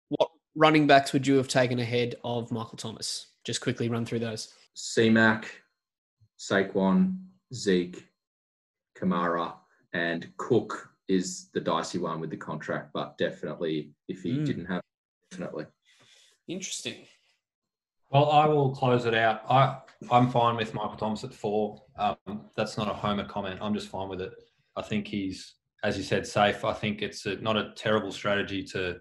What 0.08 0.30
running 0.54 0.86
backs 0.86 1.12
would 1.12 1.26
you 1.26 1.36
have 1.36 1.48
taken 1.48 1.78
ahead 1.78 2.14
of 2.24 2.50
Michael 2.50 2.76
Thomas? 2.78 3.28
Just 3.44 3.60
quickly 3.60 3.88
run 3.88 4.04
through 4.06 4.20
those. 4.20 4.52
CMAC, 4.76 5.44
Saquon, 6.38 7.18
Zeke, 7.52 8.04
Kamara, 8.98 9.54
and 9.92 10.28
Cook 10.36 10.90
is 11.08 11.50
the 11.52 11.60
dicey 11.60 11.98
one 11.98 12.20
with 12.20 12.30
the 12.30 12.36
contract, 12.36 12.90
but 12.94 13.18
definitely 13.18 13.90
if 14.08 14.22
he 14.22 14.38
Mm. 14.38 14.46
didn't 14.46 14.66
have, 14.66 14.82
definitely. 15.30 15.66
Interesting. 16.48 17.06
Well, 18.10 18.30
I 18.30 18.46
will 18.46 18.70
close 18.74 19.04
it 19.06 19.14
out. 19.14 19.42
I 19.50 19.80
I'm 20.10 20.30
fine 20.30 20.56
with 20.56 20.74
Michael 20.74 20.96
Thomas 20.96 21.24
at 21.24 21.32
four. 21.32 21.82
Um, 21.96 22.50
that's 22.56 22.76
not 22.76 22.88
a 22.90 22.92
homer 22.94 23.24
comment. 23.24 23.60
I'm 23.62 23.72
just 23.74 23.88
fine 23.88 24.08
with 24.08 24.20
it. 24.20 24.32
I 24.76 24.82
think 24.82 25.06
he's, 25.06 25.54
as 25.84 25.98
you 25.98 26.02
said, 26.02 26.26
safe. 26.26 26.64
I 26.64 26.72
think 26.72 27.02
it's 27.02 27.26
a, 27.26 27.36
not 27.36 27.56
a 27.56 27.72
terrible 27.76 28.10
strategy 28.10 28.64
to 28.64 28.96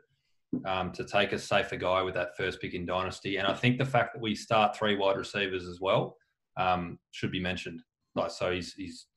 um, 0.65 0.91
to 0.91 1.03
take 1.03 1.31
a 1.31 1.39
safer 1.39 1.77
guy 1.77 2.03
with 2.03 2.13
that 2.13 2.37
first 2.37 2.61
pick 2.61 2.75
in 2.75 2.85
dynasty. 2.85 3.37
And 3.37 3.47
I 3.47 3.53
think 3.53 3.79
the 3.79 3.85
fact 3.85 4.13
that 4.13 4.21
we 4.21 4.35
start 4.35 4.77
three 4.77 4.95
wide 4.95 5.17
receivers 5.17 5.67
as 5.67 5.79
well 5.81 6.17
um, 6.57 6.99
should 7.09 7.31
be 7.31 7.39
mentioned. 7.39 7.81
Like 8.15 8.29
so, 8.29 8.51
he's 8.51 8.73
he's 8.73 9.07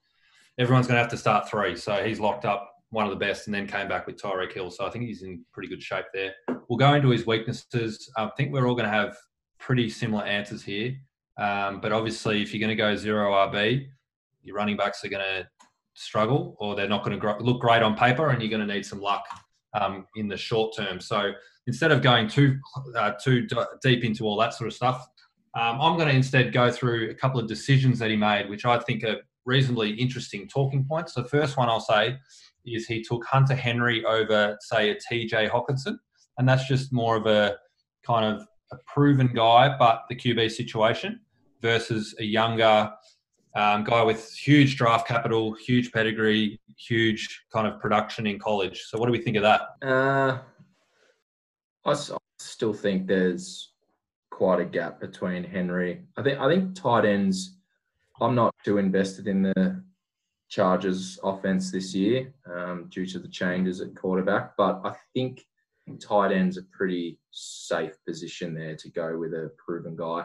everyone's 0.59 0.87
going 0.87 0.97
to 0.97 1.03
have 1.03 1.11
to 1.11 1.19
start 1.19 1.51
three. 1.51 1.77
So 1.77 2.03
he's 2.05 2.21
locked 2.21 2.45
up 2.47 2.73
one 2.91 3.05
of 3.05 3.11
the 3.11 3.17
best, 3.17 3.49
and 3.49 3.55
then 3.55 3.67
came 3.67 3.89
back 3.89 4.07
with 4.07 4.17
Tyreek 4.17 4.53
Hill. 4.53 4.71
So 4.71 4.87
I 4.87 4.91
think 4.91 5.05
he's 5.05 5.23
in 5.23 5.45
pretty 5.53 5.69
good 5.69 5.83
shape 5.83 6.07
there. 6.14 6.33
We'll 6.69 6.79
go 6.79 6.95
into 6.95 7.11
his 7.11 7.27
weaknesses. 7.27 8.11
I 8.17 8.31
think 8.37 8.53
we're 8.53 8.67
all 8.67 8.77
going 8.77 8.89
to 8.89 8.97
have 8.97 9.17
pretty 9.59 9.91
similar 9.91 10.25
answers 10.25 10.62
here. 10.62 10.95
Um, 11.37 11.81
but 11.81 11.93
obviously, 11.93 12.43
if 12.43 12.55
you're 12.55 12.61
going 12.61 12.75
to 12.75 12.81
go 12.81 12.95
zero 12.95 13.33
RB, 13.33 13.87
your 14.43 14.57
running 14.57 14.77
backs 14.77 15.05
are 15.05 15.09
going 15.09 15.25
to 15.25 15.49
struggle, 15.97 16.57
or 16.61 16.76
they're 16.76 16.88
not 16.88 17.05
going 17.05 17.18
to 17.18 17.36
look 17.40 17.61
great 17.61 17.82
on 17.82 17.97
paper, 17.97 18.30
and 18.30 18.40
you're 18.40 18.51
going 18.51 18.66
to 18.66 18.72
need 18.72 18.86
some 18.86 19.01
luck 19.01 19.24
um, 19.74 20.07
in 20.14 20.28
the 20.28 20.36
short 20.36 20.76
term. 20.76 21.01
So 21.01 21.32
instead 21.66 21.90
of 21.90 22.03
going 22.03 22.28
too 22.28 22.59
uh, 22.97 23.12
too 23.22 23.49
deep 23.82 24.05
into 24.05 24.24
all 24.24 24.36
that 24.38 24.55
sort 24.55 24.68
of 24.68 24.74
stuff, 24.74 25.07
um, 25.55 25.80
I'm 25.80 25.97
going 25.97 26.09
to 26.09 26.14
instead 26.14 26.53
go 26.53 26.70
through 26.70 27.11
a 27.11 27.14
couple 27.14 27.40
of 27.40 27.49
decisions 27.49 27.99
that 27.99 28.11
he 28.11 28.16
made, 28.16 28.49
which 28.49 28.64
I 28.64 28.78
think 28.78 29.05
are 29.05 29.16
reasonably 29.47 29.92
interesting 29.92 30.49
talking 30.49 30.84
points. 30.84 31.14
The 31.14 31.24
first 31.24 31.57
one 31.57 31.68
I'll 31.68 31.80
say 31.80 32.16
is 32.66 32.86
he 32.86 33.03
took 33.03 33.24
Hunter 33.24 33.55
Henry 33.55 34.05
over, 34.05 34.57
say, 34.61 34.90
a 34.90 34.97
TJ 34.97 35.51
Hockenson, 35.51 35.97
and 36.36 36.49
that's 36.49 36.66
just 36.66 36.92
more 36.92 37.16
of 37.16 37.26
a 37.26 37.57
kind 38.05 38.24
of 38.24 38.47
a 38.72 38.76
proven 38.86 39.28
guy, 39.28 39.74
but 39.78 40.03
the 40.09 40.16
QB 40.16 40.51
situation 40.51 41.20
versus 41.62 42.14
a 42.18 42.24
younger 42.24 42.92
um, 43.57 43.84
guy 43.84 44.02
with 44.02 44.32
huge 44.32 44.76
draft 44.76 45.09
capital, 45.09 45.54
huge 45.54 45.90
pedigree, 45.90 46.61
huge 46.76 47.44
kind 47.52 47.66
of 47.66 47.80
production 47.80 48.26
in 48.26 48.38
college. 48.38 48.82
So, 48.82 48.98
what 48.98 49.07
do 49.07 49.12
we 49.12 49.20
think 49.20 49.36
of 49.36 49.42
that? 49.42 49.62
Uh, 49.82 50.38
I 51.84 51.96
still 52.38 52.74
think 52.74 53.07
there's 53.07 53.72
quite 54.30 54.61
a 54.61 54.64
gap 54.64 55.00
between 55.00 55.42
Henry. 55.42 56.02
I 56.16 56.22
think 56.22 56.38
I 56.38 56.48
think 56.48 56.74
tight 56.74 57.07
ends. 57.07 57.57
I'm 58.20 58.34
not 58.34 58.54
too 58.64 58.78
invested 58.78 59.26
in 59.26 59.42
the 59.42 59.82
Chargers 60.48 61.18
offense 61.24 61.72
this 61.72 61.94
year 61.94 62.32
um, 62.46 62.86
due 62.90 63.07
to 63.07 63.18
the 63.18 63.28
changes 63.28 63.80
at 63.80 63.96
quarterback, 63.96 64.57
but 64.57 64.80
I 64.84 64.94
think 65.14 65.46
tight 66.00 66.32
end's 66.32 66.59
a 66.59 66.62
pretty 66.62 67.18
safe 67.30 67.92
position 68.07 68.54
there 68.54 68.76
to 68.76 68.90
go 68.90 69.18
with 69.18 69.32
a 69.32 69.50
proven 69.57 69.96
guy 69.96 70.24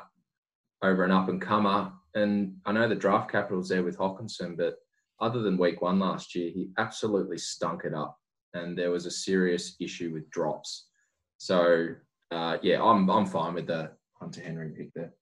over 0.82 1.04
an 1.04 1.12
up 1.12 1.30
and 1.30 1.42
comer. 1.42 1.92
And 2.16 2.56
I 2.66 2.72
know 2.72 2.88
the 2.88 2.96
draft 2.96 3.32
capital's 3.32 3.70
there 3.70 3.84
with 3.84 3.98
Hockenson, 3.98 4.58
but 4.58 4.76
other 5.20 5.42
than 5.42 5.58
week 5.58 5.82
one 5.82 6.00
last 6.00 6.36
year, 6.36 6.50
he 6.50 6.70
absolutely 6.78 7.38
stunk 7.38 7.84
it 7.86 7.94
up 7.94 8.18
and 8.54 8.78
there 8.78 8.92
was 8.92 9.06
a 9.06 9.12
serious 9.12 9.76
issue 9.80 10.12
with 10.12 10.30
drops. 10.30 10.88
So 11.38 11.88
uh, 12.32 12.58
yeah, 12.62 12.82
I'm 12.82 13.10
I'm 13.10 13.26
fine 13.26 13.54
with 13.54 13.68
the 13.68 13.92
Hunter 14.14 14.42
Henry 14.42 14.70
pick 14.70 14.94
there. 14.94 15.14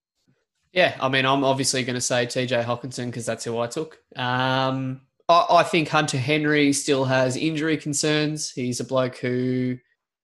Yeah, 0.71 0.95
I 1.01 1.09
mean, 1.09 1.25
I'm 1.25 1.43
obviously 1.43 1.83
going 1.83 1.95
to 1.95 2.01
say 2.01 2.27
TJ 2.27 2.63
Hockenson 2.63 3.07
because 3.07 3.25
that's 3.25 3.43
who 3.43 3.57
I 3.57 3.67
took. 3.67 3.97
Um, 4.15 5.01
I, 5.27 5.45
I 5.49 5.63
think 5.63 5.87
Hunter 5.87 6.19
Henry 6.19 6.73
still 6.73 7.05
has 7.05 7.35
injury 7.35 7.75
concerns. 7.75 8.51
He's 8.51 8.79
a 8.79 8.83
bloke 8.83 9.17
who 9.17 9.77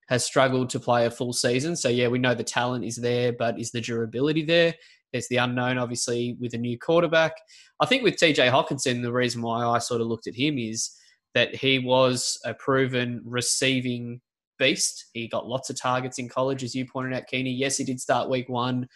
has 0.07 0.23
struggled 0.23 0.69
to 0.69 0.79
play 0.79 1.07
a 1.07 1.11
full 1.11 1.33
season. 1.33 1.75
So, 1.75 1.89
yeah, 1.89 2.09
we 2.09 2.19
know 2.19 2.35
the 2.35 2.43
talent 2.43 2.85
is 2.85 2.95
there, 2.95 3.33
but 3.33 3.59
is 3.59 3.71
the 3.71 3.81
durability 3.81 4.45
there? 4.45 4.75
There's 5.15 5.29
the 5.29 5.37
unknown, 5.37 5.77
obviously, 5.77 6.35
with 6.41 6.53
a 6.55 6.57
new 6.57 6.77
quarterback. 6.77 7.37
I 7.79 7.85
think 7.85 8.03
with 8.03 8.17
TJ 8.17 8.51
Hockenson, 8.51 9.01
the 9.01 9.13
reason 9.13 9.41
why 9.41 9.65
I 9.65 9.79
sort 9.79 10.01
of 10.01 10.07
looked 10.07 10.27
at 10.27 10.35
him 10.35 10.57
is 10.57 10.91
that 11.33 11.55
he 11.55 11.79
was 11.79 12.37
a 12.43 12.53
proven 12.53 13.21
receiving 13.23 14.19
beast. 14.59 15.05
He 15.13 15.29
got 15.29 15.47
lots 15.47 15.69
of 15.69 15.79
targets 15.79 16.19
in 16.19 16.27
college, 16.27 16.65
as 16.65 16.75
you 16.75 16.85
pointed 16.85 17.15
out, 17.15 17.27
Keeney. 17.27 17.51
Yes, 17.51 17.77
he 17.77 17.85
did 17.85 18.01
start 18.01 18.29
week 18.29 18.49
one 18.49 18.89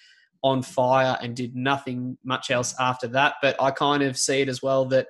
on 0.44 0.62
fire 0.62 1.18
and 1.22 1.38
did 1.38 1.56
nothing 1.56 2.18
much 2.26 2.52
else 2.52 2.76
after 2.82 3.08
that. 3.08 3.36
But 3.42 3.56
I 3.62 3.72
kind 3.72 4.04
of 4.04 4.18
see 4.18 4.42
it 4.42 4.50
as 4.50 4.62
well 4.62 4.84
that 4.88 5.08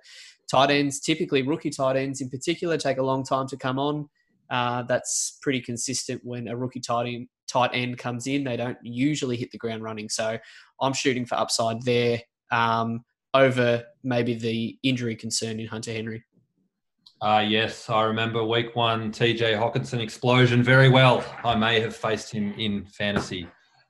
tight 0.47 0.69
ends, 0.69 0.99
typically 0.99 1.41
rookie 1.41 1.71
tight 1.71 1.95
ends 1.95 2.21
in 2.21 2.29
particular, 2.29 2.77
take 2.77 2.99
a 2.99 3.03
long 3.03 3.23
time 3.23 3.47
to 3.47 3.57
come 3.57 3.79
on. 3.79 4.07
Uh, 4.51 4.83
that's 4.83 5.39
pretty 5.41 5.59
consistent 5.59 6.21
when 6.23 6.47
a 6.47 6.55
rookie 6.55 6.79
tight 6.79 7.07
end, 7.07 7.27
tight 7.49 7.71
end 7.73 7.97
comes 7.97 8.27
in. 8.27 8.43
They 8.43 8.57
don't 8.57 8.77
usually 8.83 9.35
hit 9.35 9.51
the 9.51 9.57
ground 9.57 9.83
running. 9.83 10.07
So 10.07 10.37
I'm 10.81 10.93
shooting 10.93 11.25
for 11.25 11.35
upside 11.35 11.81
there 11.83 12.21
um, 12.51 13.03
over 13.33 13.83
maybe 14.03 14.33
the 14.33 14.77
injury 14.83 15.15
concern 15.15 15.59
in 15.59 15.67
Hunter 15.67 15.91
Henry. 15.91 16.23
Uh, 17.21 17.43
yes, 17.45 17.89
I 17.89 18.03
remember 18.03 18.43
week 18.45 18.75
one 18.75 19.11
TJ 19.11 19.59
Hockenson 19.59 19.99
explosion 19.99 20.63
very 20.63 20.87
well. 20.87 21.23
I 21.43 21.53
may 21.55 21.81
have 21.81 21.95
faced 21.95 22.31
him 22.31 22.53
in 22.57 22.85
fantasy 22.85 23.45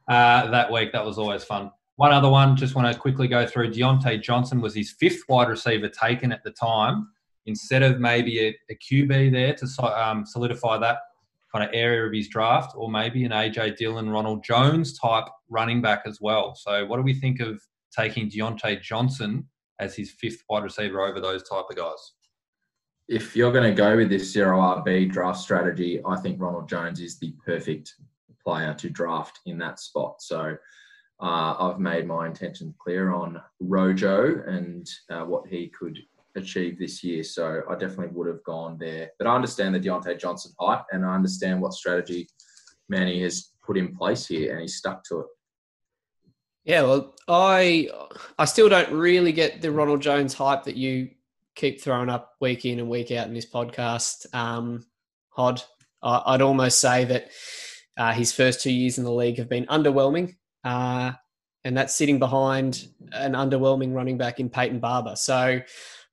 uh, 0.09 0.49
that 0.49 0.71
week. 0.71 0.91
That 0.93 1.05
was 1.05 1.19
always 1.19 1.43
fun. 1.43 1.69
One 1.97 2.11
other 2.11 2.29
one, 2.29 2.55
just 2.55 2.75
want 2.75 2.91
to 2.91 2.99
quickly 2.99 3.27
go 3.27 3.45
through. 3.45 3.71
Diontae 3.71 4.23
Johnson 4.23 4.61
was 4.61 4.73
his 4.73 4.95
fifth 4.99 5.21
wide 5.29 5.49
receiver 5.49 5.89
taken 5.89 6.31
at 6.31 6.43
the 6.43 6.51
time. 6.51 7.09
Instead 7.45 7.83
of 7.83 7.99
maybe 7.99 8.39
a, 8.47 8.57
a 8.71 8.75
QB 8.75 9.31
there 9.31 9.53
to 9.53 9.83
um, 9.83 10.25
solidify 10.25 10.77
that 10.79 10.97
kind 11.53 11.63
of 11.63 11.71
area 11.73 12.05
of 12.05 12.13
his 12.13 12.27
draft, 12.27 12.73
or 12.75 12.89
maybe 12.89 13.23
an 13.25 13.31
AJ 13.31 13.77
Dillon, 13.77 14.09
Ronald 14.09 14.43
Jones 14.43 14.97
type 14.97 15.25
running 15.49 15.81
back 15.81 16.03
as 16.05 16.19
well. 16.21 16.55
So, 16.55 16.85
what 16.85 16.97
do 16.97 17.03
we 17.03 17.13
think 17.13 17.39
of 17.39 17.61
taking 17.95 18.29
Diontae 18.29 18.81
Johnson 18.81 19.47
as 19.79 19.95
his 19.95 20.11
fifth 20.11 20.43
wide 20.49 20.63
receiver 20.63 21.01
over 21.01 21.19
those 21.19 21.43
type 21.43 21.65
of 21.69 21.75
guys? 21.75 22.13
If 23.07 23.35
you're 23.35 23.51
going 23.51 23.69
to 23.69 23.75
go 23.75 23.97
with 23.97 24.09
this 24.09 24.31
zero 24.31 24.59
RB 24.59 25.11
draft 25.11 25.39
strategy, 25.39 25.99
I 26.05 26.17
think 26.17 26.39
Ronald 26.39 26.69
Jones 26.69 26.99
is 26.99 27.17
the 27.17 27.33
perfect 27.43 27.95
player 28.43 28.73
to 28.75 28.89
draft 28.89 29.39
in 29.47 29.57
that 29.57 29.79
spot. 29.79 30.21
So 30.21 30.55
uh, 31.21 31.55
I've 31.59 31.79
made 31.79 32.05
my 32.07 32.27
intentions 32.27 32.75
clear 32.79 33.11
on 33.11 33.41
Rojo 33.59 34.43
and 34.45 34.87
uh, 35.09 35.23
what 35.23 35.47
he 35.47 35.67
could 35.67 35.97
achieve 36.35 36.77
this 36.79 37.03
year. 37.03 37.23
So 37.23 37.63
I 37.69 37.73
definitely 37.73 38.15
would 38.15 38.27
have 38.27 38.43
gone 38.43 38.77
there. 38.79 39.11
But 39.17 39.27
I 39.27 39.35
understand 39.35 39.75
the 39.75 39.79
Diontae 39.79 40.19
Johnson 40.19 40.51
hype 40.59 40.85
and 40.91 41.05
I 41.05 41.15
understand 41.15 41.61
what 41.61 41.73
strategy 41.73 42.27
Manny 42.87 43.21
has 43.23 43.51
put 43.65 43.77
in 43.77 43.95
place 43.95 44.27
here 44.27 44.51
and 44.51 44.61
he's 44.61 44.75
stuck 44.75 45.03
to 45.05 45.19
it. 45.19 45.25
Yeah, 46.65 46.83
well, 46.83 47.15
I 47.27 47.89
I 48.37 48.45
still 48.45 48.69
don't 48.69 48.91
really 48.91 49.31
get 49.31 49.61
the 49.61 49.71
Ronald 49.71 50.01
Jones 50.01 50.33
hype 50.33 50.63
that 50.65 50.75
you 50.75 51.09
keep 51.55 51.81
throwing 51.81 52.09
up 52.09 52.33
week 52.39 52.65
in 52.65 52.79
and 52.79 52.89
week 52.89 53.11
out 53.11 53.27
in 53.27 53.33
this 53.33 53.49
podcast. 53.49 54.31
Um, 54.35 54.85
Hod, 55.29 55.63
I, 56.03 56.21
I'd 56.27 56.41
almost 56.41 56.79
say 56.79 57.05
that 57.05 57.29
uh, 57.97 58.13
his 58.13 58.31
first 58.31 58.61
two 58.61 58.71
years 58.71 58.97
in 58.97 59.03
the 59.03 59.11
league 59.11 59.37
have 59.37 59.49
been 59.49 59.65
underwhelming, 59.65 60.35
uh, 60.63 61.13
and 61.63 61.77
that's 61.77 61.95
sitting 61.95 62.19
behind 62.19 62.87
an 63.13 63.33
underwhelming 63.33 63.93
running 63.93 64.17
back 64.17 64.39
in 64.39 64.49
Peyton 64.49 64.79
Barber. 64.79 65.15
So 65.15 65.61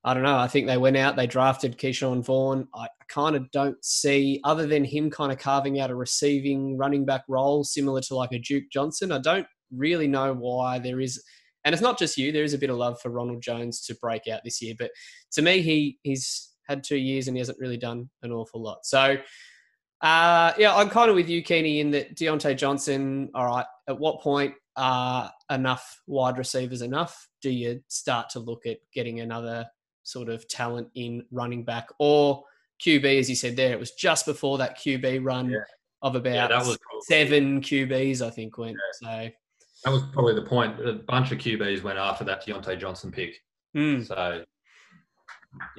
I 0.07 0.14
don't 0.14 0.22
know. 0.22 0.38
I 0.38 0.46
think 0.46 0.66
they 0.66 0.78
went 0.78 0.96
out, 0.96 1.16
they 1.16 1.26
drafted 1.26 1.76
Ke'Shawn 1.76 2.24
Vaughn. 2.24 2.66
I 2.74 2.86
kind 3.09 3.36
of 3.36 3.50
don't 3.50 3.76
see, 3.84 4.40
other 4.44 4.66
than 4.66 4.84
him 4.84 5.11
kind 5.11 5.32
of 5.32 5.38
carving 5.38 5.80
out 5.80 5.90
a 5.90 5.94
receiving 5.94 6.78
running 6.78 7.04
back 7.04 7.24
role 7.28 7.64
similar 7.64 8.00
to 8.02 8.14
like 8.14 8.32
a 8.32 8.38
Duke 8.38 8.70
Johnson, 8.72 9.12
I 9.12 9.18
don't 9.18 9.46
really 9.74 10.07
know 10.07 10.32
why 10.32 10.78
there 10.78 11.00
is 11.00 11.22
and 11.64 11.74
it's 11.74 11.82
not 11.82 11.98
just 11.98 12.16
you 12.16 12.30
there 12.30 12.44
is 12.44 12.54
a 12.54 12.59
bit 12.59 12.70
of 12.70 12.76
love 12.76 13.00
for 13.00 13.11
ronald 13.11 13.42
jones 13.42 13.84
to 13.84 13.96
break 13.96 14.28
out 14.28 14.40
this 14.44 14.62
year 14.62 14.74
but 14.78 14.92
to 15.32 15.42
me 15.42 15.61
he 15.61 15.98
he's 16.04 16.52
had 16.68 16.84
two 16.84 16.96
years 16.96 17.26
and 17.26 17.36
he 17.36 17.40
hasn't 17.40 17.59
really 17.59 17.76
done 17.76 18.09
an 18.22 18.30
awful 18.30 18.62
lot 18.62 18.78
so 18.86 19.16
Uh, 20.02 20.52
yeah, 20.59 20.74
I'm 20.76 20.90
kind 20.90 21.09
of 21.09 21.16
with 21.16 21.28
you, 21.28 21.42
Keeney, 21.42 21.80
in 21.80 21.90
that 21.92 22.14
Diontae 22.14 22.57
Johnson. 22.57 23.30
All 23.34 23.46
right, 23.46 23.64
at 23.88 23.98
what 23.98 24.20
point 24.20 24.54
are 24.76 25.32
enough 25.50 26.00
wide 26.07 26.36
receivers 26.36 26.82
enough? 26.82 27.28
Do 27.40 27.50
you 27.50 27.80
start 27.88 28.28
to 28.30 28.40
look 28.40 28.66
at 28.66 28.78
getting 28.92 29.20
another 29.20 29.66
sort 30.07 30.28
of 30.28 30.46
talent 30.48 30.88
in 30.94 31.24
running 31.30 31.64
back 31.64 31.88
or 31.98 32.44
QB? 32.84 33.18
As 33.18 33.28
you 33.28 33.36
said 33.36 33.57
there, 33.57 33.72
it 33.72 33.78
was 33.78 33.92
just 33.92 34.24
before 34.26 34.59
that 34.59 34.78
QB 34.78 35.24
run 35.24 35.50
Yeah. 35.50 35.59
of 36.02 36.14
about 36.16 36.50
Yeah, 36.50 36.74
seven 37.02 37.61
QBs, 37.61 38.22
I 38.22 38.30
think, 38.30 38.57
went. 38.59 38.76
So, 39.00 39.28
That 39.84 39.90
was 39.90 40.02
probably 40.12 40.34
the 40.34 40.42
point. 40.42 40.80
A 40.86 40.94
bunch 40.94 41.32
of 41.32 41.38
QBs 41.38 41.82
went 41.82 41.98
after 41.98 42.24
that 42.24 42.44
Diontae 42.46 42.78
Johnson 42.78 43.11
pick. 43.11 43.42
hmm. 43.74 44.02
So 44.02 44.44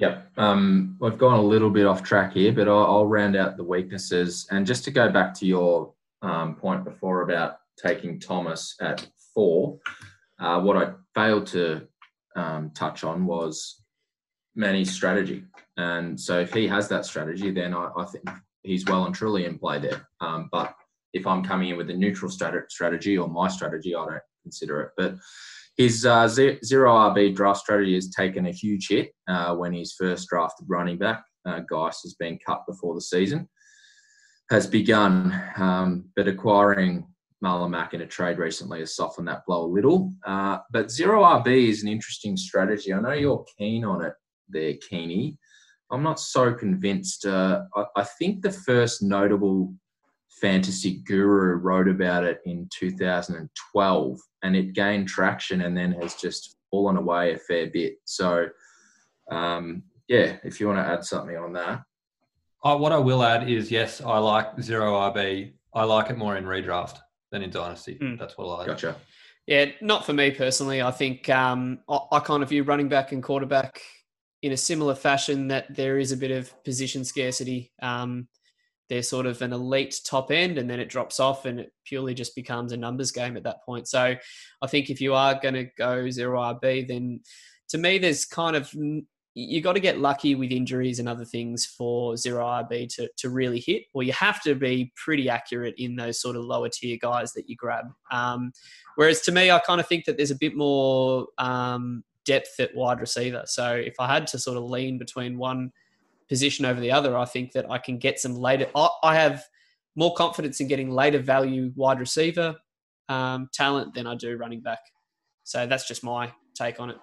Yep. 0.00 0.32
Um, 0.38 0.96
we've 1.00 1.18
gone 1.18 1.38
a 1.38 1.42
little 1.42 1.70
bit 1.70 1.86
off 1.86 2.02
track 2.02 2.32
here, 2.32 2.52
but 2.52 2.66
I'll, 2.68 2.84
I'll 2.84 3.06
round 3.06 3.36
out 3.36 3.56
the 3.56 3.62
weaknesses. 3.64 4.46
And 4.50 4.66
just 4.66 4.82
to 4.84 4.90
go 4.90 5.08
back 5.10 5.32
to 5.34 5.46
your 5.46 5.92
um, 6.20 6.56
point 6.56 6.84
before 6.84 7.22
about 7.22 7.58
taking 7.80 8.18
Thomas 8.18 8.74
at 8.80 9.06
four, 9.32 9.78
uh, 10.40 10.60
what 10.60 10.76
I 10.76 10.92
failed 11.14 11.46
to 11.48 11.86
um, 12.34 12.70
touch 12.74 13.04
on 13.04 13.24
was 13.24 13.82
Manny's 14.54 14.92
strategy. 14.92 15.44
And 15.76 16.20
so 16.20 16.40
if 16.40 16.52
he 16.52 16.66
has 16.68 16.88
that 16.88 17.04
strategy, 17.04 17.50
then 17.50 17.74
I, 17.74 17.90
I 17.96 18.04
think 18.04 18.24
he's 18.62 18.84
well 18.86 19.06
and 19.06 19.14
truly 19.14 19.44
in 19.44 19.58
play 19.58 19.78
there. 19.78 20.08
Um, 20.20 20.48
but 20.50 20.74
if 21.12 21.26
I'm 21.26 21.44
coming 21.44 21.70
in 21.70 21.76
with 21.76 21.90
a 21.90 21.94
neutral 21.94 22.30
strat- 22.30 22.70
strategy 22.70 23.16
or 23.16 23.28
my 23.28 23.48
strategy, 23.48 23.94
I 23.94 24.04
don't 24.04 24.22
consider 24.42 24.80
it. 24.80 24.90
But 24.96 25.16
his 25.76 26.04
uh, 26.04 26.26
ze- 26.28 26.58
zero 26.64 26.92
RB 26.92 27.34
draft 27.34 27.60
strategy 27.60 27.94
has 27.94 28.10
taken 28.10 28.46
a 28.46 28.52
huge 28.52 28.88
hit 28.88 29.12
uh, 29.28 29.54
when 29.54 29.72
he's 29.72 29.92
first 29.92 30.28
drafted 30.28 30.66
running 30.68 30.98
back. 30.98 31.22
Uh, 31.46 31.60
Guice 31.60 32.02
has 32.02 32.14
been 32.14 32.38
cut 32.44 32.64
before 32.66 32.94
the 32.94 33.00
season 33.00 33.48
has 34.50 34.66
begun, 34.66 35.38
um, 35.56 36.06
but 36.16 36.28
acquiring 36.28 37.06
Marlon 37.44 37.70
Mack 37.70 37.94
in 37.94 38.00
a 38.00 38.06
trade 38.06 38.38
recently 38.38 38.80
has 38.80 38.96
softened 38.96 39.28
that 39.28 39.44
blow 39.46 39.64
a 39.64 39.72
little. 39.72 40.12
Uh, 40.26 40.58
but 40.72 40.90
zero 40.90 41.22
RB 41.22 41.68
is 41.68 41.82
an 41.82 41.88
interesting 41.88 42.36
strategy. 42.36 42.92
I 42.92 43.00
know 43.00 43.12
you're 43.12 43.44
keen 43.58 43.84
on 43.84 44.04
it 44.04 44.14
there, 44.48 44.74
Keeney. 44.88 45.38
I'm 45.90 46.02
not 46.02 46.20
so 46.20 46.52
convinced. 46.52 47.24
Uh, 47.24 47.62
I, 47.74 47.84
I 47.96 48.04
think 48.04 48.42
the 48.42 48.52
first 48.52 49.02
notable 49.02 49.74
fantasy 50.40 51.02
guru 51.06 51.56
wrote 51.56 51.88
about 51.88 52.24
it 52.24 52.40
in 52.44 52.68
2012 52.72 54.18
and 54.42 54.56
it 54.56 54.72
gained 54.72 55.08
traction 55.08 55.62
and 55.62 55.76
then 55.76 55.92
has 55.92 56.14
just 56.14 56.56
fallen 56.70 56.96
away 56.96 57.34
a 57.34 57.38
fair 57.38 57.68
bit. 57.68 57.96
So, 58.04 58.48
um, 59.30 59.82
yeah, 60.06 60.36
if 60.44 60.60
you 60.60 60.66
want 60.68 60.78
to 60.78 60.92
add 60.92 61.04
something 61.04 61.36
on 61.36 61.52
that. 61.54 61.82
Uh, 62.64 62.76
what 62.76 62.92
I 62.92 62.98
will 62.98 63.22
add 63.22 63.48
is 63.48 63.70
yes, 63.70 64.00
I 64.00 64.18
like 64.18 64.60
zero 64.60 64.94
RB. 64.94 65.52
I 65.74 65.84
like 65.84 66.10
it 66.10 66.18
more 66.18 66.36
in 66.36 66.44
redraft 66.44 66.98
than 67.30 67.42
in 67.42 67.50
dynasty. 67.50 67.98
Mm. 68.00 68.18
That's 68.18 68.36
what 68.36 68.46
I 68.46 68.58
like. 68.58 68.66
Gotcha. 68.66 68.96
Yeah, 69.46 69.66
not 69.80 70.04
for 70.04 70.12
me 70.12 70.30
personally. 70.30 70.82
I 70.82 70.90
think 70.90 71.28
um, 71.30 71.80
I, 71.88 71.98
I 72.12 72.20
kind 72.20 72.42
of 72.42 72.48
view 72.48 72.64
running 72.64 72.88
back 72.88 73.12
and 73.12 73.22
quarterback 73.22 73.80
in 74.42 74.52
a 74.52 74.56
similar 74.56 74.94
fashion 74.94 75.48
that 75.48 75.74
there 75.74 75.98
is 75.98 76.12
a 76.12 76.16
bit 76.16 76.30
of 76.30 76.52
position 76.64 77.04
scarcity. 77.04 77.72
Um, 77.82 78.28
they're 78.88 79.02
sort 79.02 79.26
of 79.26 79.42
an 79.42 79.52
elite 79.52 80.00
top 80.04 80.30
end 80.30 80.56
and 80.56 80.68
then 80.68 80.80
it 80.80 80.88
drops 80.88 81.20
off 81.20 81.44
and 81.44 81.60
it 81.60 81.72
purely 81.84 82.14
just 82.14 82.34
becomes 82.34 82.72
a 82.72 82.76
numbers 82.76 83.10
game 83.10 83.36
at 83.36 83.42
that 83.42 83.62
point. 83.64 83.86
So 83.86 84.14
I 84.62 84.66
think 84.66 84.88
if 84.88 85.00
you 85.00 85.14
are 85.14 85.38
going 85.40 85.54
to 85.54 85.64
go 85.76 86.08
zero 86.08 86.40
RB, 86.40 86.88
then 86.88 87.20
to 87.68 87.78
me, 87.78 87.98
there's 87.98 88.24
kind 88.24 88.56
of 88.56 88.72
you 89.34 89.60
got 89.60 89.74
to 89.74 89.80
get 89.80 90.00
lucky 90.00 90.34
with 90.34 90.50
injuries 90.50 90.98
and 90.98 91.08
other 91.08 91.24
things 91.24 91.64
for 91.64 92.16
zero 92.16 92.44
RB 92.44 92.92
to, 92.96 93.08
to 93.18 93.30
really 93.30 93.60
hit, 93.60 93.84
or 93.94 94.02
you 94.02 94.12
have 94.12 94.42
to 94.42 94.54
be 94.54 94.92
pretty 94.96 95.28
accurate 95.28 95.74
in 95.78 95.94
those 95.94 96.20
sort 96.20 96.34
of 96.34 96.44
lower 96.44 96.68
tier 96.68 96.98
guys 97.00 97.32
that 97.34 97.48
you 97.48 97.54
grab. 97.54 97.84
Um, 98.10 98.52
whereas 98.96 99.20
to 99.22 99.32
me, 99.32 99.50
I 99.50 99.60
kind 99.60 99.80
of 99.80 99.86
think 99.86 100.06
that 100.06 100.16
there's 100.16 100.32
a 100.32 100.36
bit 100.36 100.56
more 100.56 101.28
um, 101.38 102.02
depth 102.28 102.60
at 102.60 102.74
wide 102.76 103.00
receiver. 103.00 103.42
So 103.46 103.74
if 103.74 103.94
I 103.98 104.06
had 104.06 104.26
to 104.28 104.38
sort 104.38 104.58
of 104.58 104.64
lean 104.64 104.98
between 104.98 105.38
one 105.38 105.72
position 106.28 106.66
over 106.66 106.78
the 106.78 106.92
other, 106.92 107.16
I 107.16 107.24
think 107.24 107.52
that 107.52 107.68
I 107.70 107.78
can 107.78 107.96
get 107.96 108.20
some 108.20 108.36
later. 108.36 108.66
I, 108.76 109.14
have 109.14 109.42
more 109.96 110.12
confidence 110.14 110.60
in 110.60 110.68
getting 110.68 110.90
later 110.90 111.20
value 111.20 111.72
wide 111.74 111.98
receiver 111.98 112.54
um, 113.08 113.48
talent 113.54 113.94
than 113.94 114.06
I 114.06 114.14
do 114.14 114.36
running 114.36 114.60
back. 114.60 114.80
So 115.44 115.66
that's 115.66 115.88
just 115.88 116.04
my 116.04 116.30
take 116.54 116.78
on 116.78 116.90
it. 116.90 116.98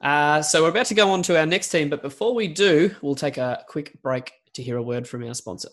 Uh, 0.00 0.40
so 0.40 0.62
we're 0.62 0.70
about 0.70 0.86
to 0.86 0.94
go 0.94 1.10
on 1.10 1.22
to 1.24 1.38
our 1.38 1.44
next 1.44 1.68
team, 1.68 1.90
but 1.90 2.00
before 2.00 2.34
we 2.34 2.48
do, 2.48 2.92
we'll 3.02 3.14
take 3.14 3.36
a 3.36 3.62
quick 3.68 4.00
break 4.02 4.32
to 4.54 4.62
hear 4.62 4.78
a 4.78 4.82
word 4.82 5.06
from 5.06 5.22
our 5.28 5.34
sponsor. 5.34 5.68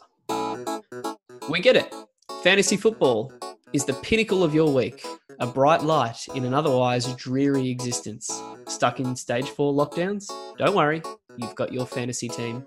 We 1.50 1.62
get 1.62 1.78
it. 1.78 1.96
Fantasy 2.44 2.76
football 2.76 3.32
is 3.74 3.86
the 3.86 3.94
pinnacle 3.94 4.44
of 4.44 4.56
your 4.56 4.74
week, 4.74 5.06
a 5.40 5.46
bright 5.46 5.84
light 5.84 6.28
in 6.34 6.44
an 6.44 6.54
otherwise 6.54 7.14
dreary 7.16 7.70
existence. 7.70 8.42
Stuck 8.68 9.00
in 9.00 9.16
stage 9.16 9.50
four 9.50 9.74
lockdowns? 9.74 10.28
Don't 10.58 10.76
worry, 10.76 11.02
you've 11.38 11.56
got 11.56 11.72
your 11.72 11.86
fantasy 11.86 12.28
team. 12.28 12.64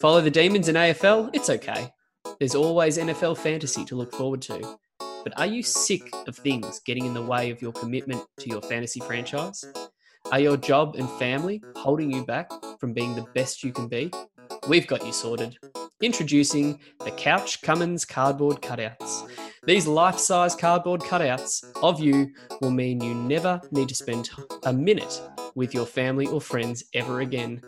Follow 0.00 0.20
the 0.20 0.30
Demons 0.30 0.68
in 0.68 0.76
AFL? 0.76 1.30
It's 1.34 1.50
okay. 1.50 1.92
There's 2.38 2.54
always 2.54 2.96
NFL 2.96 3.36
fantasy 3.38 3.84
to 3.84 3.96
look 3.96 4.14
forward 4.14 4.40
to. 4.42 4.78
But 4.98 5.38
are 5.38 5.46
you 5.46 5.62
sick 5.62 6.10
of 6.26 6.36
things 6.36 6.80
getting 6.80 7.04
in 7.04 7.12
the 7.12 7.22
way 7.22 7.50
of 7.50 7.60
your 7.60 7.72
commitment 7.72 8.22
to 8.38 8.48
your 8.48 8.62
fantasy 8.62 9.00
franchise? 9.00 9.62
Are 10.32 10.40
your 10.40 10.56
job 10.56 10.96
and 10.96 11.08
family 11.10 11.62
holding 11.76 12.10
you 12.10 12.24
back 12.24 12.50
from 12.78 12.94
being 12.94 13.14
the 13.14 13.26
best 13.34 13.62
you 13.62 13.72
can 13.72 13.88
be? 13.88 14.10
We've 14.68 14.86
got 14.86 15.04
you 15.04 15.12
sorted. 15.12 15.58
Introducing 16.00 16.78
the 17.04 17.10
Couch 17.10 17.60
Cummins 17.60 18.06
cardboard 18.06 18.62
cutouts. 18.62 19.28
These 19.66 19.86
life 19.86 20.18
size 20.18 20.54
cardboard 20.54 21.02
cutouts 21.02 21.62
of 21.82 22.00
you 22.00 22.32
will 22.62 22.70
mean 22.70 23.02
you 23.02 23.14
never 23.14 23.60
need 23.70 23.90
to 23.90 23.94
spend 23.94 24.30
a 24.64 24.72
minute 24.72 25.20
with 25.54 25.74
your 25.74 25.84
family 25.84 26.26
or 26.26 26.40
friends 26.40 26.84
ever 26.94 27.20
again. 27.20 27.60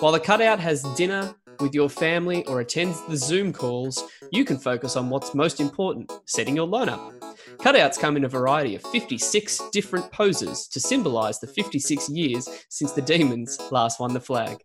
While 0.00 0.12
the 0.12 0.20
cutout 0.20 0.58
has 0.60 0.82
dinner 0.94 1.34
with 1.60 1.74
your 1.74 1.90
family 1.90 2.46
or 2.46 2.60
attends 2.60 2.98
the 3.08 3.18
Zoom 3.18 3.52
calls, 3.52 4.02
you 4.32 4.46
can 4.46 4.56
focus 4.56 4.96
on 4.96 5.10
what's 5.10 5.34
most 5.34 5.60
important 5.60 6.10
setting 6.24 6.56
your 6.56 6.66
loan 6.66 6.88
up. 6.88 7.12
Cutouts 7.58 7.98
come 7.98 8.16
in 8.16 8.24
a 8.24 8.28
variety 8.28 8.74
of 8.74 8.82
56 8.82 9.68
different 9.70 10.10
poses 10.10 10.66
to 10.68 10.80
symbolise 10.80 11.40
the 11.40 11.46
56 11.46 12.08
years 12.08 12.48
since 12.70 12.92
the 12.92 13.02
Demons 13.02 13.60
last 13.70 14.00
won 14.00 14.14
the 14.14 14.20
flag. 14.20 14.64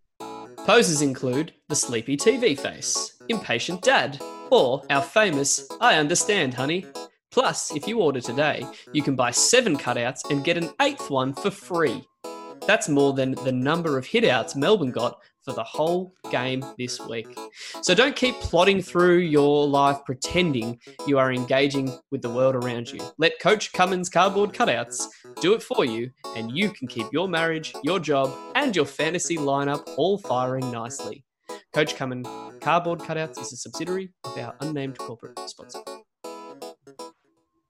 Poses 0.64 1.02
include 1.02 1.52
the 1.68 1.76
sleepy 1.76 2.16
TV 2.16 2.58
face, 2.58 3.18
impatient 3.28 3.82
dad, 3.82 4.18
or 4.50 4.82
our 4.90 5.02
famous 5.02 5.68
I 5.80 5.96
understand, 5.96 6.54
honey. 6.54 6.86
Plus, 7.30 7.74
if 7.76 7.86
you 7.86 8.00
order 8.00 8.20
today, 8.20 8.66
you 8.92 9.02
can 9.02 9.14
buy 9.14 9.30
seven 9.30 9.76
cutouts 9.76 10.28
and 10.30 10.44
get 10.44 10.56
an 10.56 10.70
eighth 10.80 11.10
one 11.10 11.32
for 11.32 11.50
free. 11.50 12.04
That's 12.66 12.88
more 12.88 13.12
than 13.12 13.32
the 13.44 13.52
number 13.52 13.96
of 13.96 14.04
hitouts 14.04 14.56
Melbourne 14.56 14.90
got 14.90 15.18
for 15.44 15.52
the 15.52 15.64
whole 15.64 16.14
game 16.30 16.64
this 16.78 17.00
week. 17.00 17.26
So 17.82 17.94
don't 17.94 18.14
keep 18.14 18.34
plodding 18.36 18.82
through 18.82 19.18
your 19.18 19.66
life 19.66 19.98
pretending 20.04 20.78
you 21.06 21.18
are 21.18 21.32
engaging 21.32 21.90
with 22.10 22.22
the 22.22 22.30
world 22.30 22.54
around 22.56 22.90
you. 22.92 23.00
Let 23.18 23.40
Coach 23.40 23.72
Cummins 23.72 24.10
Cardboard 24.10 24.52
Cutouts 24.52 25.06
do 25.40 25.54
it 25.54 25.62
for 25.62 25.84
you, 25.84 26.10
and 26.36 26.56
you 26.56 26.70
can 26.70 26.88
keep 26.88 27.06
your 27.12 27.28
marriage, 27.28 27.72
your 27.82 27.98
job, 27.98 28.32
and 28.54 28.76
your 28.76 28.86
fantasy 28.86 29.36
lineup 29.36 29.82
all 29.96 30.18
firing 30.18 30.70
nicely. 30.70 31.24
Coach 31.72 31.94
Cummins 31.94 32.26
Cardboard 32.60 32.98
Cutouts 32.98 33.38
is 33.40 33.52
a 33.52 33.56
subsidiary 33.56 34.10
of 34.24 34.36
our 34.36 34.56
unnamed 34.60 34.98
corporate 34.98 35.38
sponsor. 35.48 35.78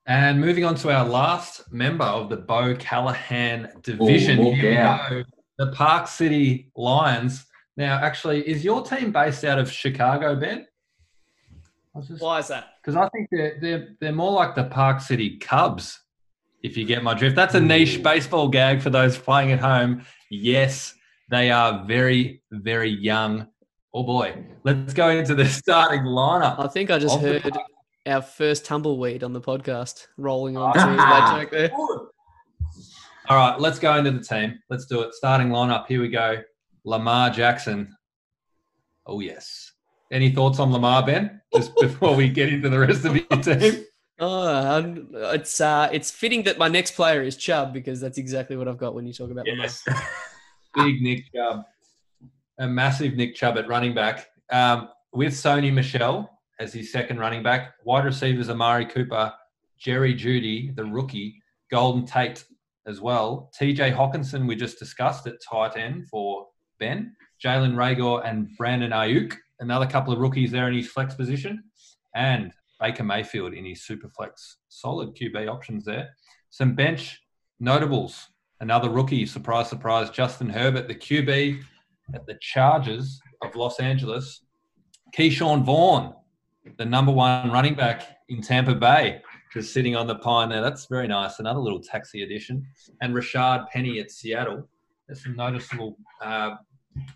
And 0.07 0.41
moving 0.41 0.65
on 0.65 0.75
to 0.77 0.91
our 0.91 1.05
last 1.05 1.71
member 1.71 2.07
of 2.07 2.31
the 2.31 2.39
Bo 2.39 2.75
Callahan 2.77 3.71
division, 3.83 4.41
oh, 4.41 4.45
look 4.45 4.55
here 4.55 5.01
we 5.11 5.17
go, 5.17 5.25
the 5.59 5.73
Park 5.73 6.09
City 6.09 6.71
Lions. 6.75 7.45
Now, 7.77 7.99
actually, 7.99 8.49
is 8.49 8.65
your 8.65 8.83
team 8.83 9.13
based 9.13 9.45
out 9.45 9.59
of 9.59 9.71
Chicago, 9.71 10.35
Ben? 10.35 10.67
Because 11.95 12.21
Why 12.21 12.39
is 12.39 12.49
that? 12.49 12.69
Because 12.83 12.97
I 12.97 13.07
think 13.11 13.29
they're, 13.31 13.59
they're 13.61 13.89
they're 14.01 14.13
more 14.13 14.33
like 14.33 14.55
the 14.55 14.65
Park 14.65 15.03
City 15.03 15.37
Cubs, 15.37 16.01
if 16.63 16.75
you 16.75 16.87
get 16.87 17.03
my 17.03 17.13
drift. 17.13 17.37
That's 17.37 17.55
a 17.55 17.61
niche 17.61 18.03
baseball 18.03 18.49
gag 18.49 18.81
for 18.81 18.89
those 18.89 19.19
playing 19.19 19.53
at 19.53 19.61
home. 19.61 20.07
Yes, 20.31 20.95
they 21.29 21.51
are 21.51 21.85
very 21.85 22.43
very 22.51 22.91
young. 22.91 23.47
Oh 23.93 24.03
boy, 24.05 24.45
let's 24.65 24.95
go 24.95 25.09
into 25.11 25.35
the 25.35 25.45
starting 25.49 26.03
lineup. 26.03 26.59
I 26.59 26.69
think 26.69 26.91
I 26.91 26.99
just 26.99 27.17
of 27.17 27.23
the 27.23 27.41
heard 27.41 27.59
our 28.07 28.23
first 28.23 28.65
tumbleweed 28.65 29.23
on 29.25 29.33
the 29.33 29.41
podcast 29.41 30.07
rolling 30.17 30.57
on 30.57 30.73
to 30.75 30.79
that 30.81 31.39
joke 31.41 31.51
there. 31.51 31.71
All 33.29 33.37
right, 33.37 33.61
let's 33.61 33.79
go 33.79 33.97
into 33.97 34.11
the 34.13 34.21
team. 34.25 34.59
Let's 34.71 34.87
do 34.87 35.01
it. 35.03 35.15
Starting 35.15 35.49
lineup. 35.49 35.87
Here 35.87 36.01
we 36.01 36.09
go. 36.09 36.43
Lamar 36.85 37.31
Jackson. 37.31 37.95
Oh 39.07 39.21
yes. 39.21 39.73
Any 40.13 40.31
thoughts 40.31 40.59
on 40.59 40.73
Lamar, 40.73 41.05
Ben? 41.07 41.41
Just 41.55 41.73
before 41.77 42.17
we 42.17 42.29
get 42.29 42.53
into 42.53 42.69
the 42.69 42.79
rest 42.79 43.05
of 43.05 43.15
your 43.15 43.25
team. 43.43 43.85
Oh, 44.19 44.47
I'm- 44.47 45.09
it's 45.13 45.61
uh, 45.61 45.89
it's 45.93 46.11
fitting 46.11 46.43
that 46.45 46.59
my 46.59 46.69
next 46.69 46.93
player 46.93 47.23
is 47.23 47.37
Chubb 47.37 47.73
because 47.73 48.01
that's 48.01 48.19
exactly 48.19 48.57
what 48.57 48.69
I've 48.69 48.79
got 48.79 48.95
when 48.95 49.07
you 49.07 49.13
talk 49.13 49.31
about 49.31 49.47
Lamar. 49.47 49.65
Yes. 49.67 49.85
Big 50.75 51.03
Nick 51.03 51.25
Chubb. 51.35 51.65
A 52.61 52.69
massive 52.69 53.15
Nick 53.15 53.35
Chubb 53.35 53.59
at 53.59 53.67
running 53.67 53.95
back. 53.95 54.29
Um, 54.53 54.89
with 55.13 55.33
Sony 55.33 55.73
Michel 55.73 56.31
as 56.61 56.73
his 56.73 56.93
second 56.93 57.19
running 57.19 57.43
back. 57.43 57.73
Wide 57.85 58.05
receivers 58.05 58.51
Amari 58.51 58.87
Cooper, 58.87 59.33
Jerry 59.79 60.15
Jeudy, 60.15 60.75
the 60.77 60.85
rookie, 60.85 61.43
Golden 61.71 62.05
Tate 62.05 62.45
as 62.87 63.01
well. 63.01 63.51
TJ 63.59 63.97
Hockenson, 63.97 64.47
we 64.47 64.55
just 64.55 64.79
discussed 64.79 65.27
at 65.27 65.37
tight 65.43 65.77
end 65.77 66.09
for 66.09 66.47
Ben. 66.79 67.17
Jalen 67.43 67.75
Reagor 67.75 68.27
and 68.29 68.55
Brandon 68.59 68.91
Aiyuk, 68.91 69.35
another 69.61 69.87
couple 69.87 70.13
of 70.13 70.19
rookies 70.19 70.51
there 70.51 70.69
in 70.69 70.75
his 70.75 70.89
flex 70.89 71.15
position. 71.15 71.65
And 72.15 72.53
Baker 72.79 73.05
Mayfield 73.05 73.55
in 73.55 73.65
his 73.65 73.83
super 73.83 74.11
flex. 74.11 74.59
Solid 74.69 75.15
QB 75.15 75.49
options 75.49 75.85
there. 75.85 76.11
Some 76.51 76.75
bench 76.75 77.21
notables. 77.59 78.29
Another 78.61 78.91
rookie, 78.91 79.25
surprise, 79.25 79.71
surprise, 79.71 80.11
Justin 80.11 80.51
Herbert, 80.51 80.89
the 80.89 80.95
QB 80.95 81.63
at 82.15 82.27
the 82.27 82.37
Chargers 82.41 83.21
of 83.43 83.55
Los 83.57 83.81
Angeles. 83.81 84.43
Ke'Shawn 85.17 85.65
Vaughn, 85.65 86.15
the 86.79 86.85
number 86.85 87.13
one 87.13 87.51
running 87.51 87.75
back 87.75 88.19
in 88.29 88.43
Tampa 88.43 88.75
Bay, 88.75 89.23
just 89.53 89.73
sitting 89.73 89.97
on 89.97 90.07
the 90.07 90.17
pine 90.17 90.49
there. 90.49 90.61
That's 90.61 90.87
very 90.87 91.09
nice. 91.09 91.41
Another 91.41 91.59
little 91.59 91.81
taxi 91.81 92.23
addition. 92.23 92.65
And 93.01 93.15
Rashaad 93.15 93.69
Penny 93.71 93.99
at 93.99 94.11
Seattle. 94.11 94.69
There's 95.07 95.25
some 95.25 95.35
noticeable, 95.35 95.99
uh, 96.23 96.57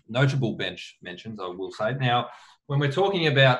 notable 0.09 0.55
bench 0.57 0.97
mentions, 1.01 1.39
I 1.39 1.47
will 1.47 1.71
say. 1.71 1.93
Now, 1.93 2.27
when 2.67 2.79
we're 2.79 2.91
talking 2.91 3.27
about 3.27 3.59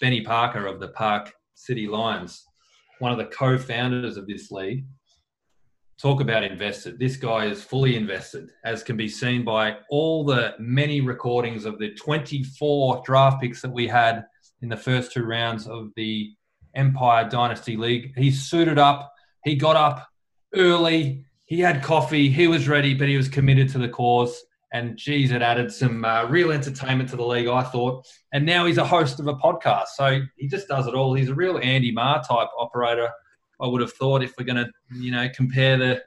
Benny 0.00 0.22
Parker 0.22 0.66
of 0.66 0.80
the 0.80 0.88
Park 0.88 1.32
City 1.54 1.86
Lions, 1.86 2.44
one 3.00 3.12
of 3.12 3.18
the 3.18 3.26
co-founders 3.26 4.16
of 4.16 4.26
this 4.26 4.50
league, 4.50 4.86
talk 6.00 6.20
about 6.20 6.44
invested. 6.44 6.98
This 6.98 7.16
guy 7.16 7.46
is 7.46 7.62
fully 7.62 7.96
invested, 7.96 8.50
as 8.64 8.82
can 8.82 8.96
be 8.96 9.08
seen 9.08 9.44
by 9.44 9.76
all 9.90 10.24
the 10.24 10.54
many 10.58 11.00
recordings 11.00 11.64
of 11.64 11.78
the 11.78 11.94
24 11.94 13.02
draft 13.04 13.40
picks 13.40 13.62
that 13.62 13.72
we 13.72 13.86
had 13.86 14.24
in 14.62 14.68
the 14.68 14.76
first 14.76 15.12
two 15.12 15.24
rounds 15.24 15.66
of 15.66 15.90
the 15.96 16.32
Empire 16.74 17.28
Dynasty 17.28 17.76
League. 17.76 18.12
He 18.16 18.30
suited 18.30 18.78
up, 18.78 19.12
he 19.44 19.56
got 19.56 19.76
up 19.76 20.06
early, 20.54 21.24
he 21.46 21.60
had 21.60 21.82
coffee, 21.82 22.28
he 22.28 22.46
was 22.46 22.68
ready, 22.68 22.92
but 22.92 23.08
he 23.08 23.16
was 23.16 23.28
committed 23.28 23.68
to 23.70 23.78
the 23.78 23.88
cause. 23.88 24.42
And 24.72 24.98
geez, 24.98 25.30
it 25.30 25.40
added 25.40 25.72
some 25.72 26.04
uh, 26.04 26.24
real 26.24 26.50
entertainment 26.50 27.08
to 27.10 27.16
the 27.16 27.24
league, 27.24 27.46
I 27.46 27.62
thought. 27.62 28.04
And 28.32 28.44
now 28.44 28.66
he's 28.66 28.78
a 28.78 28.84
host 28.84 29.20
of 29.20 29.28
a 29.28 29.34
podcast. 29.34 29.86
So 29.94 30.20
he 30.36 30.48
just 30.48 30.68
does 30.68 30.86
it 30.86 30.94
all. 30.94 31.14
He's 31.14 31.30
a 31.30 31.34
real 31.34 31.58
Andy 31.58 31.92
Maher 31.92 32.22
type 32.28 32.48
operator 32.58 33.08
I 33.60 33.66
would 33.66 33.80
have 33.80 33.92
thought 33.92 34.22
if 34.22 34.34
we're 34.38 34.44
going 34.44 34.64
to, 34.64 34.70
you 34.94 35.10
know, 35.10 35.28
compare 35.34 35.76
the 35.76 36.02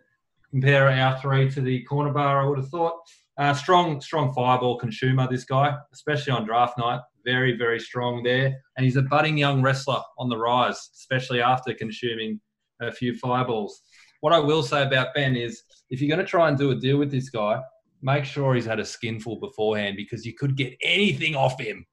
compare 0.52 0.89
our 0.89 1.20
three 1.20 1.50
to 1.52 1.62
the 1.62 1.84
corner 1.84 2.12
bar, 2.12 2.41
I 2.41 2.47
would 2.47 2.58
have 2.58 2.70
thought 2.70 2.95
uh, 3.38 3.54
strong, 3.54 4.02
strong 4.02 4.34
fireball 4.34 4.78
consumer. 4.78 5.28
This 5.30 5.45
guy, 5.45 5.76
especially 5.93 6.34
on 6.34 6.45
draft 6.45 6.78
night, 6.78 7.02
very, 7.24 7.56
very 7.58 7.80
strong 7.80 8.24
there, 8.24 8.60
and 8.76 8.84
he's 8.84 8.97
a 8.97 9.04
budding 9.04 9.38
young 9.38 9.62
wrestler 9.62 10.02
on 10.18 10.30
the 10.30 10.38
rise, 10.38 10.89
especially 10.95 11.41
after 11.41 11.74
consuming 11.74 12.39
a 12.82 12.91
few 12.91 13.16
fireballs. 13.16 13.82
What 14.22 14.34
I 14.34 14.39
will 14.39 14.64
say 14.64 14.84
about 14.84 15.14
Ben 15.14 15.36
is, 15.36 15.64
if 15.89 16.02
you're 16.02 16.14
going 16.14 16.26
to 16.26 16.30
try 16.30 16.50
and 16.50 16.58
do 16.58 16.72
a 16.72 16.76
deal 16.76 16.97
with 16.97 17.12
this 17.12 17.30
guy, 17.30 17.62
make 18.02 18.26
sure 18.26 18.56
he's 18.56 18.66
had 18.66 18.80
a 18.80 18.86
skinful 18.86 19.39
beforehand 19.39 19.95
because 19.97 20.26
you 20.26 20.34
could 20.34 20.58
get 20.58 20.76
anything 20.82 21.36
off 21.36 21.60
him. 21.60 21.86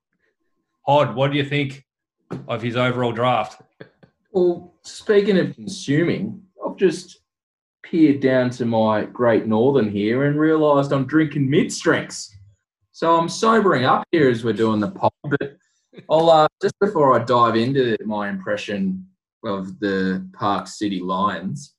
Hod, 0.86 1.14
what 1.14 1.30
do 1.30 1.36
you 1.36 1.44
think 1.44 1.84
of 2.48 2.62
his 2.62 2.76
overall 2.76 3.12
draft? 3.12 3.61
Well, 4.32 4.74
speaking 4.87 5.39
of 5.39 5.55
consuming, 5.55 6.43
I've 6.64 6.76
just 6.76 7.20
peered 7.82 8.20
down 8.20 8.51
to 8.51 8.64
my 8.64 9.05
Great 9.05 9.47
Northern 9.47 9.91
here 9.91 10.24
and 10.24 10.39
realised 10.39 10.93
I'm 10.93 11.07
drinking 11.07 11.49
mid 11.49 11.72
strengths. 11.72 12.37
So 12.93 13.16
I'm 13.16 13.28
sobering 13.28 13.84
up 13.84 14.05
here 14.11 14.30
as 14.30 14.45
we're 14.45 14.55
doing 14.55 14.80
the 14.80 14.91
pod. 14.91 15.12
But 15.24 15.57
I'll 16.11 16.30
uh, 16.30 16.49
just 16.62 16.78
before 16.80 17.18
I 17.18 17.24
dive 17.24 17.57
into 17.57 17.97
my 18.05 18.28
impression 18.28 19.07
of 19.45 19.78
the 19.80 20.28
Park 20.32 20.66
City 20.66 21.01
Lions, 21.01 21.74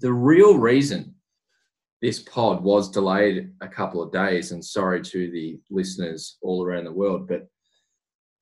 the 0.00 0.12
real 0.12 0.58
reason 0.58 1.14
this 2.02 2.20
pod 2.20 2.62
was 2.62 2.90
delayed 2.90 3.52
a 3.60 3.68
couple 3.68 4.02
of 4.02 4.12
days, 4.12 4.52
and 4.52 4.64
sorry 4.64 5.02
to 5.02 5.30
the 5.30 5.58
listeners 5.70 6.36
all 6.42 6.64
around 6.64 6.84
the 6.84 6.92
world, 6.92 7.26
but 7.26 7.48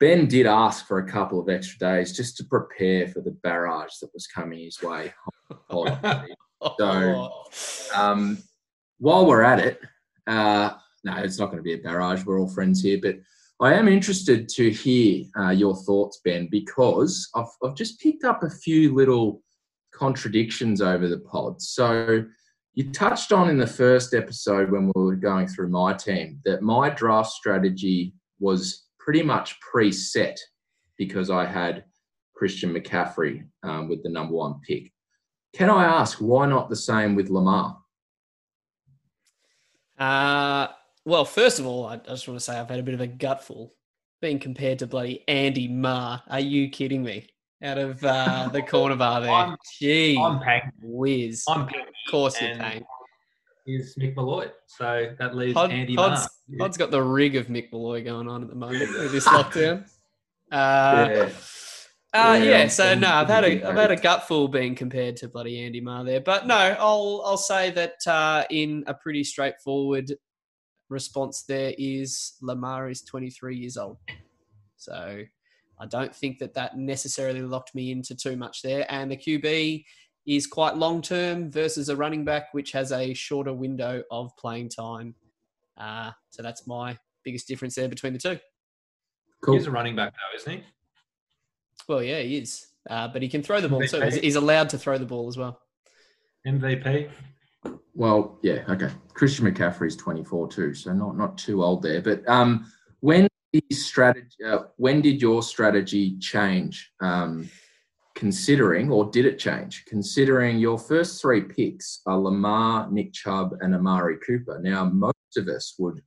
Ben 0.05 0.26
did 0.26 0.44
ask 0.44 0.86
for 0.86 0.98
a 0.98 1.11
couple 1.11 1.40
of 1.40 1.48
extra 1.48 1.78
days 1.78 2.14
just 2.14 2.36
to 2.36 2.44
prepare 2.44 3.09
for 3.09 3.22
the 3.22 3.30
barrage 3.30 3.96
that 4.02 4.12
was 4.12 4.26
coming 4.26 4.59
his 4.59 4.82
way. 4.82 5.14
so, 6.78 7.30
um, 7.94 8.36
while 8.98 9.24
we're 9.24 9.40
at 9.40 9.61
it, 9.61 9.80
uh, 10.26 10.72
no, 11.05 11.16
it's 11.16 11.38
not 11.38 11.46
going 11.46 11.57
to 11.57 11.62
be 11.62 11.72
a 11.72 11.78
barrage. 11.78 12.22
We're 12.22 12.38
all 12.38 12.50
friends 12.50 12.82
here, 12.82 12.98
but 13.00 13.16
I 13.62 13.72
am 13.72 13.88
interested 13.88 14.46
to 14.50 14.70
hear 14.70 15.24
uh, 15.38 15.52
your 15.52 15.74
thoughts, 15.74 16.20
Ben, 16.22 16.48
because 16.50 17.30
I've, 17.34 17.46
I've 17.64 17.74
just 17.74 17.98
picked 17.98 18.24
up 18.24 18.42
a 18.42 18.50
few 18.50 18.94
little 18.94 19.42
contradictions 19.94 20.82
over 20.82 21.09
the 21.09 21.20
pod. 21.20 21.62
So, 21.62 22.26
you 22.74 22.92
touched 22.92 23.32
on 23.32 23.48
in 23.48 23.57
the 23.57 23.66
first 23.66 24.12
episode 24.12 24.70
when 24.70 24.92
we 24.94 25.02
were 25.02 25.16
going 25.16 25.46
through 25.46 25.70
my 25.70 25.94
team 25.94 26.40
that 26.44 26.61
my 26.61 26.90
draft 26.90 27.30
strategy 27.30 28.12
was 28.38 28.84
pretty 29.05 29.22
much 29.22 29.59
preset 29.61 30.36
because 30.96 31.28
I 31.30 31.44
had 31.44 31.84
Christian 32.34 32.72
McCaffrey 32.72 33.46
um, 33.62 33.88
with 33.88 34.02
the 34.02 34.09
number 34.09 34.34
one 34.34 34.61
pick. 34.66 34.90
Can 35.52 35.68
I 35.68 35.84
ask 35.84 36.18
why 36.18 36.46
not 36.46 36.70
the 36.70 36.76
same 36.76 37.14
with 37.14 37.28
Lamar? 37.28 37.76
Uh, 39.98 40.68
well, 41.05 41.24
first 41.24 41.59
of 41.59 41.66
all, 41.66 41.86
I 41.86 41.96
just 41.98 42.26
want 42.26 42.40
to 42.40 42.44
say 42.44 42.59
I've 42.59 42.68
had 42.68 42.80
a 42.80 42.82
bit 42.82 42.94
of 42.94 43.00
a 43.00 43.07
gutful 43.07 43.74
being 44.22 44.38
compared 44.38 44.78
to 44.80 44.86
bloody 44.86 45.22
Andy 45.28 45.68
Maher. 45.68 46.22
Are 46.28 46.40
you 46.40 46.70
kidding 46.70 47.02
me? 47.05 47.28
Out 47.62 47.78
of 47.78 48.02
uh, 48.05 48.48
the 48.52 48.62
corner 48.62 48.96
bar 48.96 49.20
there. 49.20 49.30
I'm, 49.32 49.57
Gee, 49.78 50.18
I'm 50.18 50.40
paying. 50.40 50.62
whiz. 50.82 51.44
I'm 51.48 51.66
paying. 51.66 51.84
Of 51.86 52.11
course 52.11 52.40
you're 52.40 52.50
and- 52.50 52.61
paying. 52.61 52.84
Is 53.67 53.97
Mick 53.97 54.15
Molloy. 54.15 54.49
So 54.67 55.15
that 55.19 55.35
leaves 55.35 55.55
Hod, 55.55 55.73
Andy 55.73 55.95
Maher. 55.95 56.11
Hod's, 56.11 56.29
Hod's 56.61 56.77
got 56.77 56.91
the 56.91 57.03
rig 57.03 57.37
of 57.37 57.47
Mick 57.47 57.73
Molloy 57.73 58.05
going 58.05 58.29
on 58.29 58.43
at 58.43 58.49
the 58.49 58.55
moment 58.55 58.91
with 58.91 59.12
this 59.12 59.27
lockdown. 59.29 59.85
Uh, 60.53 61.09
Yeah. 61.11 61.31
Uh, 62.12 62.35
Yeah, 62.35 62.45
yeah, 62.45 62.69
so 62.69 62.95
no, 62.95 63.09
I've 63.09 63.27
had 63.29 63.43
a 63.43 63.65
I've 63.67 63.75
had 63.75 63.91
a 63.91 63.97
gutful 63.97 64.47
being 64.47 64.77
compared 64.77 65.17
to 65.17 65.29
bloody 65.29 65.65
Andy 65.65 65.81
Maher 65.81 66.05
there, 66.05 66.21
but 66.21 66.47
no, 66.47 66.55
I'll 66.79 67.23
I'll 67.25 67.37
say 67.37 67.71
that 67.71 68.07
uh, 68.07 68.45
in 68.51 68.85
a 68.87 68.95
pretty 68.95 69.25
straightforward 69.25 70.12
response 70.91 71.43
there 71.43 71.75
is 71.77 72.35
Lamar 72.41 72.89
is 72.89 73.03
23 73.03 73.57
years 73.57 73.77
old, 73.77 73.97
so 74.77 75.23
I 75.81 75.87
don't 75.87 76.15
think 76.15 76.39
that 76.39 76.55
that 76.55 76.79
necessarily 76.79 77.43
locked 77.43 77.75
me 77.75 77.91
into 77.91 78.15
too 78.15 78.37
much 78.37 78.62
there, 78.62 78.87
and 78.89 79.11
the 79.11 79.17
QB 79.17 79.85
is 80.27 80.47
quite 80.47 80.77
long 80.77 81.03
term 81.03 81.51
versus 81.51 81.89
a 81.89 81.97
running 81.97 82.25
back 82.25 82.53
which 82.53 82.72
has 82.72 82.93
a 82.93 83.14
shorter 83.14 83.53
window 83.53 84.03
of 84.11 84.37
playing 84.37 84.68
time, 84.68 85.14
uh, 85.77 86.11
so 86.31 86.43
that's 86.43 86.66
my 86.66 86.97
biggest 87.25 87.49
difference 87.49 87.75
there 87.75 87.89
between 87.89 88.12
the 88.12 88.18
two. 88.18 88.39
Cool. 89.43 89.55
He's 89.55 89.66
a 89.66 89.70
running 89.70 89.97
back 89.97 90.12
though, 90.12 90.37
isn't 90.37 90.53
he? 90.53 90.64
Well, 91.89 92.03
yeah, 92.03 92.20
he 92.20 92.39
is. 92.39 92.66
Uh, 92.89 93.09
but 93.09 93.22
he 93.22 93.29
can 93.29 93.43
throw 93.43 93.61
the 93.61 93.68
ball 93.68 93.81
too. 93.81 93.99
MVP. 93.99 94.12
He's, 94.12 94.14
he's 94.16 94.37
allowed 94.37 94.68
to 94.70 94.79
throw 94.79 94.99
the 94.99 95.07
ball 95.07 95.29
as 95.29 95.37
well. 95.37 95.61
MVP. 96.47 97.11
Well, 97.95 98.39
yeah, 98.43 98.64
okay. 98.68 98.91
Christian 99.14 99.47
McCaffrey's 99.47 99.97
24 99.97 100.49
too, 100.49 100.75
so 100.75 100.93
not 100.93 101.16
not 101.16 101.39
too 101.39 101.62
old 101.62 101.83
there. 101.83 102.03
But 102.03 102.29
um, 102.29 102.70
when 103.01 103.29
his 103.53 103.87
strategy, 103.87 104.37
uh, 104.47 104.64
when 104.77 105.01
did 105.01 105.22
your 105.22 105.43
strategy 105.43 106.18
change? 106.18 106.93
Um, 107.01 107.49
considering, 108.15 108.91
or 108.91 109.11
did 109.11 109.27
it 109.27 109.39
change? 109.39 109.85
Considering 109.87 110.59
your 110.59 110.79
first 110.79 111.21
three 111.21 111.43
picks 111.43 112.01
are 112.07 112.19
Lamar, 112.19 112.91
Nick 112.91 113.12
Chubb, 113.12 113.57
and 113.61 113.75
Amari 113.75 114.19
Cooper. 114.27 114.61
Now, 114.62 114.85
most 114.85 115.37
of 115.37 115.49
us 115.49 115.75
would 115.79 116.01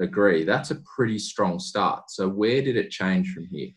agree 0.00 0.44
that's 0.44 0.70
a 0.70 0.82
pretty 0.96 1.18
strong 1.18 1.58
start. 1.58 2.10
So, 2.10 2.28
where 2.28 2.62
did 2.62 2.76
it 2.76 2.90
change 2.90 3.32
from 3.32 3.46
here? 3.46 3.70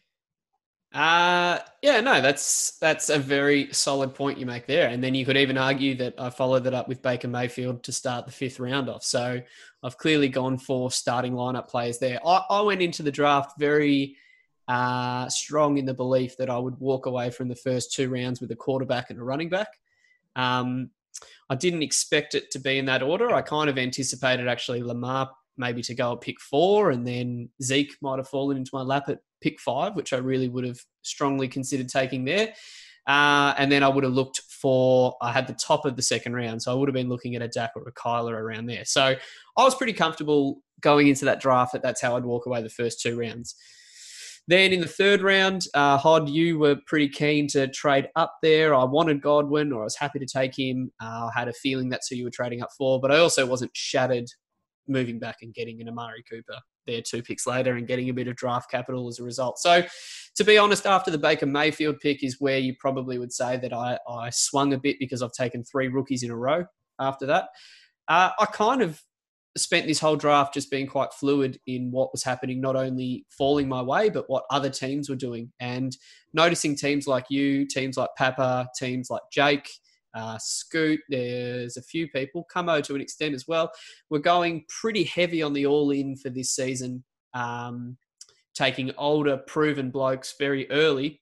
Uh 0.96 1.60
yeah, 1.82 2.00
no, 2.00 2.22
that's 2.22 2.78
that's 2.80 3.10
a 3.10 3.20
very 3.20 3.74
solid 3.74 4.16
point 4.16 4.40
you 4.40 4.46
make 4.46 4.66
there. 4.66 4.88
And 4.88 5.04
then 5.04 5.14
you 5.14 5.26
could 5.26 5.36
even 5.36 5.58
argue 5.58 5.94
that 5.96 6.14
I 6.18 6.30
followed 6.30 6.64
that 6.64 6.74
up 6.74 6.88
with 6.88 7.02
Baker 7.02 7.28
Mayfield 7.28 7.84
to 7.84 7.92
start 7.92 8.26
the 8.26 8.32
fifth 8.32 8.62
round 8.62 8.88
off. 8.88 9.04
So 9.04 9.42
I've 9.84 9.98
clearly 9.98 10.30
gone 10.30 10.58
for 10.58 10.90
starting 10.90 11.34
lineup 11.34 11.68
players 11.68 12.00
there. 12.00 12.26
I, 12.26 12.44
I 12.50 12.62
went 12.62 12.82
into 12.82 13.04
the 13.04 13.12
draft 13.12 13.60
very 13.60 14.16
uh, 14.68 15.30
strong 15.30 15.78
in 15.78 15.86
the 15.86 15.94
belief 15.94 16.38
that 16.38 16.50
I 16.50 16.58
would 16.58 16.80
walk 16.80 17.06
away 17.06 17.30
from 17.30 17.48
the 17.48 17.56
first 17.56 17.94
two 17.94 18.10
rounds 18.10 18.42
with 18.42 18.52
a 18.52 18.56
quarterback 18.56 19.10
and 19.10 19.20
a 19.20 19.24
running 19.24 19.50
back. 19.50 19.68
Um, 20.36 20.90
I 21.50 21.56
didn't 21.56 21.84
expect 21.84 22.36
it 22.36 22.52
to 22.52 22.60
be 22.60 22.78
in 22.78 22.86
that 22.86 23.04
order. 23.04 23.34
I 23.34 23.42
kind 23.42 23.70
of 23.70 23.78
anticipated 23.78 24.48
actually 24.48 24.84
Lamar 24.84 25.30
maybe 25.58 25.82
to 25.84 25.96
go 25.96 26.14
at 26.14 26.22
pick 26.22 26.42
four, 26.42 26.92
and 26.92 27.08
then 27.08 27.50
Zeke 27.64 27.96
might 28.02 28.18
have 28.18 28.28
fallen 28.28 28.58
into 28.58 28.72
my 28.74 28.82
lap 28.82 29.08
at 29.08 29.20
pick 29.42 29.60
five, 29.60 29.96
which 29.96 30.12
I 30.12 30.18
really 30.18 30.50
would 30.50 30.66
have 30.66 30.80
strongly 31.02 31.48
considered 31.48 31.88
taking 31.88 32.26
there. 32.26 32.54
Uh, 33.08 33.54
and 33.58 33.72
then 33.72 33.84
I 33.84 33.88
would 33.88 34.04
have 34.04 34.14
looked 34.14 34.42
for, 34.50 35.16
I 35.22 35.32
had 35.32 35.48
the 35.48 35.54
top 35.54 35.86
of 35.86 35.96
the 35.96 36.02
second 36.02 36.34
round. 36.34 36.62
So 36.64 36.72
I 36.72 36.76
would 36.76 36.90
have 36.90 36.96
been 36.96 37.10
looking 37.10 37.36
at 37.36 37.42
a 37.44 37.48
Dak 37.48 37.72
or 37.76 37.88
a 37.88 37.94
Kyler 37.94 38.34
around 38.34 38.66
there. 38.66 38.84
So 38.84 39.04
I 39.04 39.64
was 39.64 39.76
pretty 39.76 39.94
comfortable 39.94 40.62
going 40.82 41.08
into 41.08 41.26
that 41.26 41.40
draft 41.40 41.74
that 41.74 41.84
that's 41.84 42.02
how 42.02 42.18
I'd 42.18 42.26
walk 42.26 42.48
away 42.48 42.64
the 42.64 42.70
first 42.70 43.00
two 43.00 43.18
rounds. 43.18 43.56
Then 44.48 44.74
in 44.74 44.82
the 44.82 44.88
third 44.88 45.22
round, 45.22 45.66
uh, 45.74 45.98
Hod, 45.98 46.30
you 46.30 46.60
were 46.60 46.78
pretty 46.86 47.10
keen 47.10 47.48
to 47.50 47.68
trade 47.68 48.10
up 48.16 48.36
there. 48.44 48.76
I 48.76 48.84
wanted 48.84 49.22
Godwin, 49.22 49.72
or 49.74 49.82
I 49.82 49.86
was 49.86 49.96
happy 49.96 50.20
to 50.20 50.26
take 50.26 50.58
him. 50.58 50.92
Uh, 51.02 51.30
I 51.30 51.40
had 51.40 51.48
a 51.48 51.54
feeling 51.54 51.90
that's 51.90 52.08
who 52.08 52.16
you 52.16 52.26
were 52.26 52.32
trading 52.32 52.62
up 52.62 52.70
for, 52.78 53.00
but 53.00 53.12
I 53.12 53.18
also 53.18 53.46
wasn't 53.46 53.72
shattered 53.76 54.28
moving 54.88 55.18
back 55.18 55.38
and 55.42 55.54
getting 55.54 55.82
an 55.82 55.90
Amari 55.90 56.24
Cooper 56.30 56.60
there 56.86 57.02
two 57.02 57.24
picks 57.24 57.48
later 57.48 57.76
and 57.76 57.88
getting 57.88 58.10
a 58.10 58.14
bit 58.14 58.28
of 58.28 58.36
draft 58.36 58.70
capital 58.70 59.08
as 59.08 59.20
a 59.20 59.24
result. 59.24 59.58
So, 59.58 59.84
to 60.36 60.44
be 60.44 60.58
honest, 60.58 60.86
after 60.86 61.10
the 61.10 61.18
Baker 61.18 61.46
Mayfield 61.46 62.00
pick 62.00 62.24
is 62.24 62.40
where 62.40 62.60
you 62.60 62.76
probably 62.80 63.18
would 63.18 63.34
say 63.34 63.58
that 63.58 63.74
I, 63.74 63.98
I 64.08 64.30
swung 64.30 64.74
a 64.74 64.78
bit 64.78 64.98
because 65.00 65.22
I've 65.22 65.32
taken 65.32 65.64
three 65.64 65.88
rookies 65.88 66.24
in 66.24 66.32
a 66.32 66.38
row 66.38 66.66
after 67.00 67.26
that. 67.26 67.46
Uh, 68.08 68.32
I 68.40 68.46
kind 68.46 68.82
of 68.82 69.02
spent 69.58 69.88
this 69.88 70.00
whole 70.00 70.18
draft 70.18 70.54
just 70.54 70.70
being 70.70 70.88
quite 70.88 71.14
fluid 71.14 71.60
in 71.66 71.90
what 71.92 72.12
was 72.12 72.24
happening, 72.24 72.60
not 72.60 72.76
only 72.76 73.26
falling 73.30 73.70
my 73.70 73.82
way, 73.82 74.10
but 74.10 74.30
what 74.30 74.44
other 74.50 74.70
teams 74.70 75.10
were 75.10 75.16
doing. 75.16 75.52
And 75.60 75.96
noticing 76.34 76.76
teams 76.76 77.08
like 77.08 77.26
you, 77.30 77.66
teams 77.66 77.98
like 77.98 78.10
Papa, 78.18 78.68
teams 78.78 79.10
like 79.10 79.22
Jake, 79.32 79.70
uh, 80.14 80.38
Scoot, 80.40 81.00
there's 81.10 81.78
a 81.78 81.82
few 81.82 82.08
people, 82.10 82.46
Camo 82.52 82.82
to 82.82 82.96
an 82.96 83.02
extent 83.02 83.34
as 83.34 83.48
well. 83.48 83.72
We're 84.10 84.20
going 84.20 84.66
pretty 84.68 85.04
heavy 85.04 85.42
on 85.42 85.54
the 85.54 85.66
all 85.66 85.92
in 85.92 86.16
for 86.16 86.30
this 86.30 86.52
season, 86.52 87.04
um, 87.34 87.98
taking 88.54 88.92
older, 88.98 89.38
proven 89.38 89.90
blokes 89.90 90.36
very 90.38 90.70
early. 90.72 91.22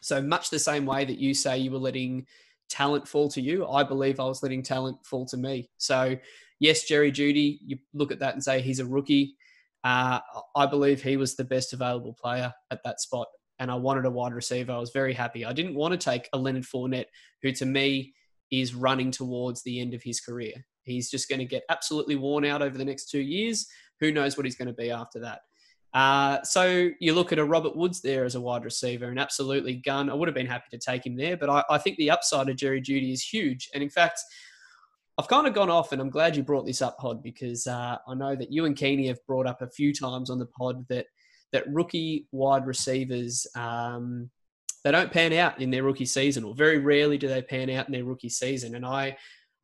So, 0.00 0.22
much 0.22 0.50
the 0.50 0.58
same 0.58 0.86
way 0.86 1.04
that 1.04 1.18
you 1.18 1.34
say 1.34 1.58
you 1.58 1.70
were 1.70 1.78
letting 1.78 2.26
talent 2.68 3.08
fall 3.08 3.28
to 3.30 3.40
you, 3.40 3.66
I 3.66 3.82
believe 3.82 4.20
I 4.20 4.24
was 4.24 4.42
letting 4.42 4.62
talent 4.62 4.98
fall 5.04 5.26
to 5.26 5.36
me. 5.36 5.70
So, 5.78 6.16
yes, 6.60 6.84
Jerry 6.84 7.12
Jeudy, 7.12 7.58
you 7.64 7.78
look 7.94 8.12
at 8.12 8.20
that 8.20 8.34
and 8.34 8.42
say 8.42 8.60
he's 8.60 8.80
a 8.80 8.86
rookie. 8.86 9.36
Uh, 9.84 10.20
I 10.56 10.66
believe 10.66 11.02
he 11.02 11.16
was 11.16 11.36
the 11.36 11.44
best 11.44 11.72
available 11.72 12.16
player 12.20 12.52
at 12.70 12.80
that 12.84 13.00
spot, 13.00 13.28
and 13.58 13.70
I 13.70 13.74
wanted 13.76 14.04
a 14.04 14.10
wide 14.10 14.32
receiver. 14.32 14.72
I 14.72 14.78
was 14.78 14.90
very 14.90 15.14
happy. 15.14 15.44
I 15.44 15.52
didn't 15.52 15.74
want 15.74 15.92
to 15.92 15.98
take 15.98 16.28
a 16.32 16.38
Leonard 16.38 16.64
Fournette, 16.64 17.06
who 17.42 17.52
to 17.52 17.66
me 17.66 18.14
is 18.50 18.74
running 18.74 19.10
towards 19.10 19.62
the 19.62 19.80
end 19.80 19.94
of 19.94 20.02
his 20.02 20.20
career. 20.20 20.54
He's 20.82 21.10
just 21.10 21.28
going 21.28 21.38
to 21.40 21.44
get 21.44 21.64
absolutely 21.68 22.16
worn 22.16 22.44
out 22.44 22.62
over 22.62 22.76
the 22.76 22.84
next 22.84 23.10
two 23.10 23.20
years. 23.20 23.66
Who 24.00 24.10
knows 24.10 24.36
what 24.36 24.46
he's 24.46 24.56
going 24.56 24.68
to 24.68 24.74
be 24.74 24.90
after 24.90 25.20
that? 25.20 25.40
Uh, 25.94 26.42
so 26.42 26.90
you 27.00 27.14
look 27.14 27.32
at 27.32 27.38
a 27.38 27.44
Robert 27.44 27.76
Woods 27.76 28.00
there 28.00 28.24
as 28.24 28.34
a 28.34 28.40
wide 28.40 28.64
receiver, 28.64 29.06
and 29.06 29.18
absolutely 29.18 29.74
gun. 29.74 30.10
I 30.10 30.14
would 30.14 30.28
have 30.28 30.34
been 30.34 30.46
happy 30.46 30.66
to 30.70 30.78
take 30.78 31.06
him 31.06 31.16
there, 31.16 31.36
but 31.36 31.48
I, 31.48 31.62
I 31.70 31.78
think 31.78 31.96
the 31.96 32.10
upside 32.10 32.48
of 32.48 32.56
Jerry 32.56 32.80
Jeudy 32.80 33.12
is 33.12 33.22
huge. 33.22 33.68
And 33.74 33.82
in 33.82 33.90
fact, 33.90 34.20
I've 35.18 35.28
kind 35.28 35.46
of 35.46 35.54
gone 35.54 35.70
off, 35.70 35.92
and 35.92 36.00
I'm 36.00 36.10
glad 36.10 36.36
you 36.36 36.44
brought 36.44 36.64
this 36.64 36.80
up, 36.80 36.98
Pod, 36.98 37.22
because 37.22 37.66
uh, 37.66 37.96
I 38.06 38.14
know 38.14 38.36
that 38.36 38.52
you 38.52 38.66
and 38.66 38.76
Keeney 38.76 39.08
have 39.08 39.24
brought 39.26 39.46
up 39.46 39.62
a 39.62 39.70
few 39.70 39.92
times 39.92 40.30
on 40.30 40.38
the 40.38 40.46
pod 40.46 40.86
that 40.88 41.06
that 41.52 41.64
rookie 41.68 42.28
wide 42.30 42.66
receivers 42.66 43.46
um, 43.56 44.30
they 44.84 44.92
don't 44.92 45.12
pan 45.12 45.32
out 45.32 45.60
in 45.60 45.70
their 45.70 45.82
rookie 45.82 46.06
season, 46.06 46.44
or 46.44 46.54
very 46.54 46.78
rarely 46.78 47.18
do 47.18 47.28
they 47.28 47.42
pan 47.42 47.70
out 47.70 47.86
in 47.86 47.92
their 47.92 48.04
rookie 48.04 48.28
season. 48.28 48.74
And 48.74 48.86
I 48.86 49.16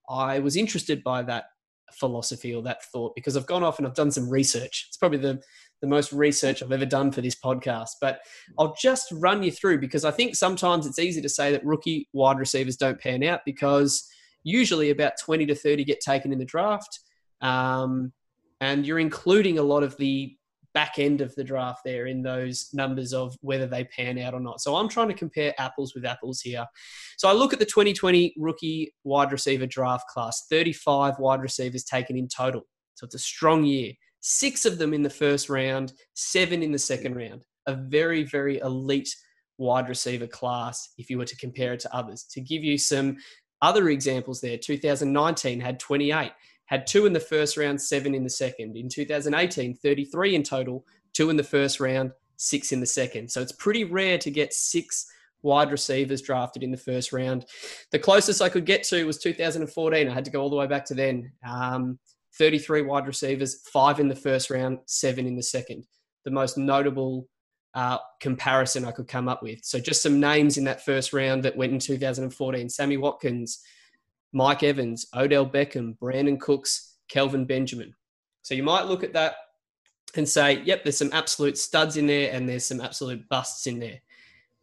I 0.08 0.38
was 0.40 0.56
interested 0.56 1.02
by 1.04 1.22
that 1.22 1.44
philosophy 1.92 2.54
or 2.54 2.62
that 2.62 2.84
thought 2.86 3.14
because 3.14 3.36
I've 3.36 3.46
gone 3.46 3.62
off 3.62 3.78
and 3.78 3.86
I've 3.86 3.94
done 3.94 4.10
some 4.10 4.28
research. 4.28 4.86
It's 4.88 4.96
probably 4.96 5.18
the 5.18 5.40
the 5.80 5.86
most 5.86 6.12
research 6.12 6.62
I've 6.62 6.72
ever 6.72 6.86
done 6.86 7.12
for 7.12 7.20
this 7.20 7.36
podcast. 7.36 7.90
But 8.00 8.20
I'll 8.58 8.74
just 8.80 9.06
run 9.12 9.42
you 9.42 9.52
through 9.52 9.80
because 9.80 10.04
I 10.04 10.10
think 10.10 10.34
sometimes 10.34 10.86
it's 10.86 10.98
easy 10.98 11.22
to 11.22 11.28
say 11.28 11.52
that 11.52 11.64
rookie 11.64 12.08
wide 12.12 12.38
receivers 12.38 12.76
don't 12.76 13.00
pan 13.00 13.22
out 13.22 13.40
because 13.46 14.08
usually 14.44 14.90
about 14.90 15.14
20 15.20 15.46
to 15.46 15.54
30 15.54 15.84
get 15.84 16.00
taken 16.00 16.32
in 16.32 16.38
the 16.38 16.44
draft. 16.44 17.00
Um, 17.40 18.12
and 18.60 18.86
you're 18.86 19.00
including 19.00 19.58
a 19.58 19.62
lot 19.62 19.82
of 19.82 19.96
the 19.96 20.36
back 20.74 20.98
end 20.98 21.20
of 21.20 21.34
the 21.36 21.44
draft 21.44 21.82
there 21.84 22.06
in 22.06 22.22
those 22.22 22.68
numbers 22.72 23.14
of 23.14 23.36
whether 23.40 23.66
they 23.66 23.84
pan 23.84 24.18
out 24.18 24.34
or 24.34 24.40
not. 24.40 24.60
So 24.60 24.74
I'm 24.74 24.88
trying 24.88 25.08
to 25.08 25.14
compare 25.14 25.54
apples 25.58 25.94
with 25.94 26.04
apples 26.04 26.40
here. 26.40 26.66
So 27.16 27.28
I 27.28 27.32
look 27.32 27.52
at 27.52 27.60
the 27.60 27.64
2020 27.64 28.34
rookie 28.36 28.92
wide 29.04 29.30
receiver 29.30 29.66
draft 29.66 30.08
class 30.08 30.46
35 30.50 31.18
wide 31.18 31.40
receivers 31.40 31.84
taken 31.84 32.16
in 32.16 32.28
total. 32.28 32.62
So 32.94 33.04
it's 33.04 33.14
a 33.14 33.20
strong 33.20 33.64
year. 33.64 33.92
Six 34.20 34.66
of 34.66 34.78
them 34.78 34.92
in 34.92 35.02
the 35.02 35.10
first 35.10 35.48
round, 35.48 35.92
seven 36.14 36.62
in 36.62 36.72
the 36.72 36.78
second 36.78 37.14
round. 37.16 37.44
A 37.66 37.74
very, 37.74 38.24
very 38.24 38.58
elite 38.58 39.14
wide 39.58 39.88
receiver 39.88 40.26
class 40.26 40.90
if 40.98 41.08
you 41.08 41.18
were 41.18 41.24
to 41.24 41.36
compare 41.36 41.72
it 41.72 41.80
to 41.80 41.94
others. 41.94 42.24
To 42.32 42.40
give 42.40 42.64
you 42.64 42.78
some 42.78 43.16
other 43.64 43.88
examples 43.88 44.40
there, 44.40 44.58
2019 44.58 45.58
had 45.58 45.80
28, 45.80 46.32
had 46.66 46.86
two 46.86 47.06
in 47.06 47.12
the 47.12 47.20
first 47.20 47.56
round, 47.56 47.80
seven 47.80 48.14
in 48.14 48.22
the 48.22 48.30
second. 48.30 48.76
In 48.76 48.88
2018, 48.88 49.74
33 49.74 50.34
in 50.34 50.42
total, 50.42 50.84
two 51.14 51.30
in 51.30 51.36
the 51.36 51.42
first 51.42 51.80
round, 51.80 52.12
six 52.36 52.72
in 52.72 52.80
the 52.80 52.86
second. 52.86 53.30
So 53.30 53.40
it's 53.40 53.52
pretty 53.52 53.84
rare 53.84 54.18
to 54.18 54.30
get 54.30 54.52
six 54.52 55.06
wide 55.42 55.70
receivers 55.70 56.22
drafted 56.22 56.62
in 56.62 56.70
the 56.70 56.76
first 56.76 57.12
round. 57.12 57.46
The 57.90 57.98
closest 57.98 58.42
I 58.42 58.50
could 58.50 58.66
get 58.66 58.82
to 58.84 59.04
was 59.04 59.18
2014. 59.18 60.08
I 60.08 60.12
had 60.12 60.24
to 60.24 60.30
go 60.30 60.42
all 60.42 60.50
the 60.50 60.56
way 60.56 60.66
back 60.66 60.84
to 60.86 60.94
then. 60.94 61.32
Um, 61.46 61.98
33 62.36 62.82
wide 62.82 63.06
receivers, 63.06 63.60
five 63.68 64.00
in 64.00 64.08
the 64.08 64.16
first 64.16 64.50
round, 64.50 64.78
seven 64.86 65.26
in 65.26 65.36
the 65.36 65.42
second. 65.42 65.86
The 66.24 66.30
most 66.30 66.58
notable 66.58 67.28
uh, 67.74 67.98
comparison 68.20 68.84
I 68.84 68.92
could 68.92 69.08
come 69.08 69.28
up 69.28 69.42
with. 69.42 69.64
So 69.64 69.78
just 69.78 70.02
some 70.02 70.20
names 70.20 70.56
in 70.56 70.64
that 70.64 70.84
first 70.84 71.12
round 71.12 71.42
that 71.42 71.56
went 71.56 71.72
in 71.72 71.78
2014: 71.78 72.68
Sammy 72.68 72.96
Watkins, 72.96 73.60
Mike 74.32 74.62
Evans, 74.62 75.06
Odell 75.14 75.46
Beckham, 75.46 75.98
Brandin 75.98 76.40
Cooks, 76.40 76.96
Kelvin 77.08 77.44
Benjamin. 77.44 77.94
So 78.42 78.54
you 78.54 78.62
might 78.62 78.86
look 78.86 79.02
at 79.02 79.14
that 79.14 79.36
and 80.16 80.28
say, 80.28 80.62
"Yep, 80.64 80.84
there's 80.84 80.98
some 80.98 81.12
absolute 81.12 81.58
studs 81.58 81.96
in 81.96 82.06
there, 82.06 82.32
and 82.32 82.48
there's 82.48 82.66
some 82.66 82.80
absolute 82.80 83.28
busts 83.28 83.66
in 83.66 83.78
there." 83.80 84.00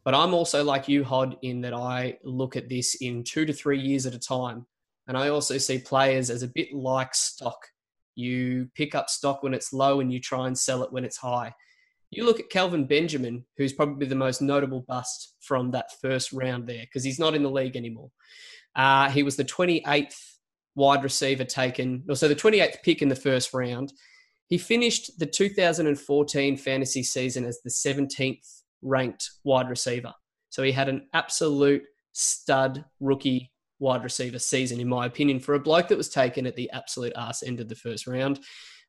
But 0.03 0.15
I'm 0.15 0.33
also 0.33 0.63
like 0.63 0.87
you, 0.87 1.03
Hod, 1.03 1.37
in 1.41 1.61
that 1.61 1.73
I 1.73 2.17
look 2.23 2.55
at 2.55 2.69
this 2.69 2.95
in 2.95 3.23
two 3.23 3.45
to 3.45 3.53
three 3.53 3.79
years 3.79 4.05
at 4.05 4.15
a 4.15 4.19
time. 4.19 4.65
And 5.07 5.17
I 5.17 5.29
also 5.29 5.57
see 5.57 5.77
players 5.77 6.29
as 6.29 6.43
a 6.43 6.47
bit 6.47 6.73
like 6.73 7.13
stock. 7.13 7.67
You 8.15 8.69
pick 8.75 8.95
up 8.95 9.09
stock 9.09 9.43
when 9.43 9.53
it's 9.53 9.73
low 9.73 9.99
and 9.99 10.11
you 10.11 10.19
try 10.19 10.47
and 10.47 10.57
sell 10.57 10.83
it 10.83 10.91
when 10.91 11.05
it's 11.05 11.17
high. 11.17 11.53
You 12.11 12.25
look 12.25 12.41
at 12.41 12.49
Kelvin 12.49 12.85
Benjamin, 12.85 13.45
who's 13.57 13.71
probably 13.71 14.05
the 14.05 14.15
most 14.15 14.41
notable 14.41 14.81
bust 14.81 15.35
from 15.39 15.71
that 15.71 15.99
first 16.01 16.33
round 16.33 16.67
there 16.67 16.81
because 16.81 17.05
he's 17.05 17.19
not 17.19 17.35
in 17.35 17.41
the 17.41 17.49
league 17.49 17.77
anymore. 17.77 18.11
Uh, 18.75 19.09
he 19.09 19.23
was 19.23 19.37
the 19.37 19.45
28th 19.45 20.17
wide 20.75 21.03
receiver 21.03 21.45
taken, 21.45 22.03
or 22.09 22.15
so 22.15 22.27
the 22.27 22.35
28th 22.35 22.83
pick 22.83 23.01
in 23.01 23.07
the 23.07 23.15
first 23.15 23.53
round. 23.53 23.93
He 24.47 24.57
finished 24.57 25.17
the 25.19 25.25
2014 25.25 26.57
fantasy 26.57 27.03
season 27.03 27.45
as 27.45 27.61
the 27.61 27.69
17th 27.69 28.61
ranked 28.81 29.31
wide 29.45 29.69
receiver. 29.69 30.13
So 30.49 30.63
he 30.63 30.73
had 30.73 30.89
an 30.89 31.07
absolute 31.13 31.83
stud 32.11 32.83
rookie 32.99 33.51
wide 33.79 34.03
receiver 34.03 34.39
season, 34.39 34.81
in 34.81 34.89
my 34.89 35.05
opinion, 35.05 35.39
for 35.39 35.55
a 35.55 35.59
bloke 35.59 35.87
that 35.87 35.97
was 35.97 36.09
taken 36.09 36.45
at 36.45 36.57
the 36.57 36.69
absolute 36.71 37.13
ass 37.15 37.41
end 37.41 37.61
of 37.61 37.69
the 37.69 37.75
first 37.75 38.05
round. 38.05 38.41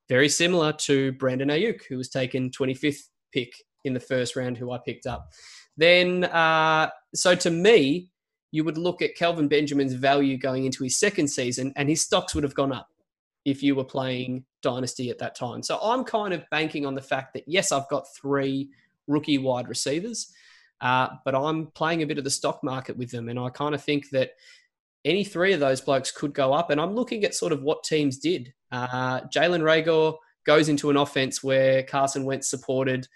Very 0.08 0.28
similar 0.28 0.72
to 0.72 1.12
Brandon 1.12 1.48
Aiyuk, 1.48 1.82
who 1.88 1.96
was 1.96 2.08
taken 2.08 2.50
25th 2.50 3.04
pick 3.32 3.52
in 3.84 3.94
the 3.94 4.00
first 4.00 4.36
round, 4.36 4.56
who 4.56 4.70
I 4.70 4.78
picked 4.78 5.06
up. 5.06 5.30
Then, 5.76 6.24
uh, 6.24 6.90
so 7.14 7.34
to 7.34 7.50
me, 7.50 8.08
you 8.50 8.64
would 8.64 8.78
look 8.78 9.02
at 9.02 9.16
Kelvin 9.16 9.48
Benjamin's 9.48 9.94
value 9.94 10.36
going 10.36 10.66
into 10.66 10.84
his 10.84 10.98
second 10.98 11.28
season, 11.28 11.72
and 11.76 11.88
his 11.88 12.02
stocks 12.02 12.34
would 12.34 12.44
have 12.44 12.54
gone 12.54 12.72
up 12.72 12.88
if 13.44 13.62
you 13.62 13.74
were 13.74 13.84
playing 13.84 14.44
Dynasty 14.62 15.10
at 15.10 15.18
that 15.18 15.34
time. 15.34 15.62
So 15.62 15.78
I'm 15.82 16.04
kind 16.04 16.32
of 16.32 16.48
banking 16.50 16.86
on 16.86 16.94
the 16.94 17.02
fact 17.02 17.34
that, 17.34 17.44
yes, 17.46 17.72
I've 17.72 17.88
got 17.88 18.04
three 18.14 18.68
rookie 19.08 19.38
wide 19.38 19.68
receivers, 19.68 20.32
uh, 20.80 21.08
but 21.24 21.34
I'm 21.34 21.66
playing 21.68 22.02
a 22.02 22.06
bit 22.06 22.18
of 22.18 22.24
the 22.24 22.30
stock 22.30 22.62
market 22.62 22.96
with 22.96 23.10
them. 23.10 23.28
And 23.28 23.38
I 23.38 23.48
kind 23.48 23.74
of 23.74 23.82
think 23.82 24.10
that 24.10 24.32
any 25.04 25.24
three 25.24 25.52
of 25.52 25.60
those 25.60 25.80
blokes 25.80 26.12
could 26.12 26.34
go 26.34 26.52
up. 26.52 26.70
And 26.70 26.80
I'm 26.80 26.94
looking 26.94 27.24
at 27.24 27.34
sort 27.34 27.52
of 27.52 27.62
what 27.62 27.82
teams 27.82 28.18
did. 28.18 28.52
Uh, 28.70 29.22
Jalen 29.22 29.62
Reagor 29.62 30.16
goes 30.44 30.68
into 30.68 30.90
an 30.90 30.96
offense 30.96 31.42
where 31.42 31.82
Carson 31.82 32.24
Wentz 32.24 32.48
supported 32.48 33.08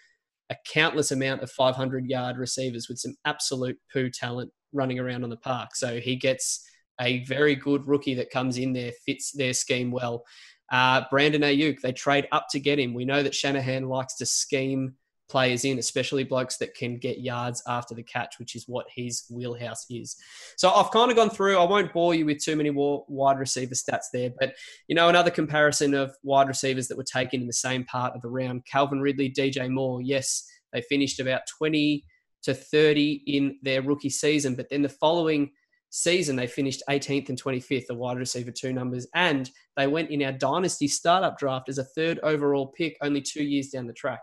a 0.51 0.57
countless 0.67 1.11
amount 1.11 1.43
of 1.43 1.51
500 1.51 2.07
yard 2.07 2.37
receivers 2.39 2.89
with 2.89 2.99
some 2.99 3.17
absolute 3.25 3.79
poo 3.93 4.11
talent 4.11 4.51
running 4.73 4.99
around 4.99 5.25
on 5.25 5.31
the 5.31 5.37
park. 5.37 5.75
So 5.75 6.01
he 6.01 6.17
gets 6.17 6.65
a 7.01 7.25
very 7.25 7.55
good 7.55 7.87
rookie 7.87 8.15
that 8.15 8.31
comes 8.31 8.59
in 8.59 8.73
there, 8.73 8.93
fits 9.05 9.33
their 9.33 9.53
scheme 9.53 9.91
well. 9.91 10.25
Uh, 10.73 11.03
Brandon 11.11 11.43
Aiyuk, 11.43 11.81
they 11.81 11.93
trade 11.93 12.27
up 12.33 12.47
to 12.51 12.61
get 12.61 12.79
him. 12.79 12.95
We 12.95 13.05
know 13.05 13.23
that 13.23 13.35
Shanahan 13.35 13.89
likes 13.89 14.17
to 14.17 14.27
scheme 14.27 14.95
players 15.29 15.65
in, 15.65 15.79
especially 15.79 16.25
blokes 16.25 16.57
that 16.59 16.75
can 16.75 16.99
get 16.99 17.21
yards 17.21 17.63
after 17.67 17.95
the 17.95 18.03
catch, 18.03 18.39
which 18.39 18.55
is 18.55 18.65
what 18.69 18.87
his 18.95 19.25
wheelhouse 19.31 19.85
is. 19.91 20.17
So 20.57 20.71
I've 20.71 20.91
kind 20.91 21.11
of 21.11 21.17
gone 21.17 21.31
through. 21.31 21.59
I 21.59 21.65
won't 21.65 21.93
bore 21.93 22.15
you 22.15 22.27
with 22.27 22.43
too 22.43 22.57
many 22.57 22.71
wide 22.71 23.39
receiver 23.39 23.75
stats 23.75 24.07
there, 24.13 24.31
but 24.39 24.55
you 24.89 24.95
know 24.95 25.09
another 25.09 25.31
comparison 25.31 25.95
of 25.95 26.15
wide 26.23 26.49
receivers 26.49 26.89
that 26.89 26.97
were 26.97 27.05
taken 27.05 27.41
in 27.41 27.47
the 27.47 27.53
same 27.53 27.85
part 27.85 28.15
of 28.15 28.23
the 28.23 28.29
round: 28.29 28.65
Calvin 28.67 29.01
Ridley, 29.01 29.31
DJ 29.31 29.71
Moore. 29.71 30.01
Yes, 30.01 30.45
they 30.73 30.83
finished 30.83 31.21
about 31.21 31.43
twenty 31.59 32.05
to 32.43 32.55
thirty 32.55 33.23
in 33.27 33.59
their 33.63 33.83
rookie 33.83 34.11
season, 34.11 34.55
but 34.55 34.69
then 34.71 34.83
the 34.83 34.89
following 34.89 35.51
season 35.91 36.37
they 36.37 36.47
finished 36.47 36.83
18th 36.91 37.29
and 37.31 37.43
25th, 37.43 37.87
the 37.87 37.95
wide 37.95 38.19
receiver 38.19 38.51
two 38.51 38.73
numbers, 38.73 39.07
and 39.15 39.51
they 39.77 39.87
went 39.87 40.11
in 40.11 40.23
our 40.23 40.33
dynasty 40.33 40.87
startup 40.87 41.39
draft 41.39 41.69
as 41.69 41.79
a 41.79 41.85
third 41.85 42.19
overall 42.23 42.67
pick 42.67 42.97
only 43.03 43.21
two 43.21 43.43
years 43.43 43.69
down 43.69 43.87
the 43.87 43.93
track 43.93 44.21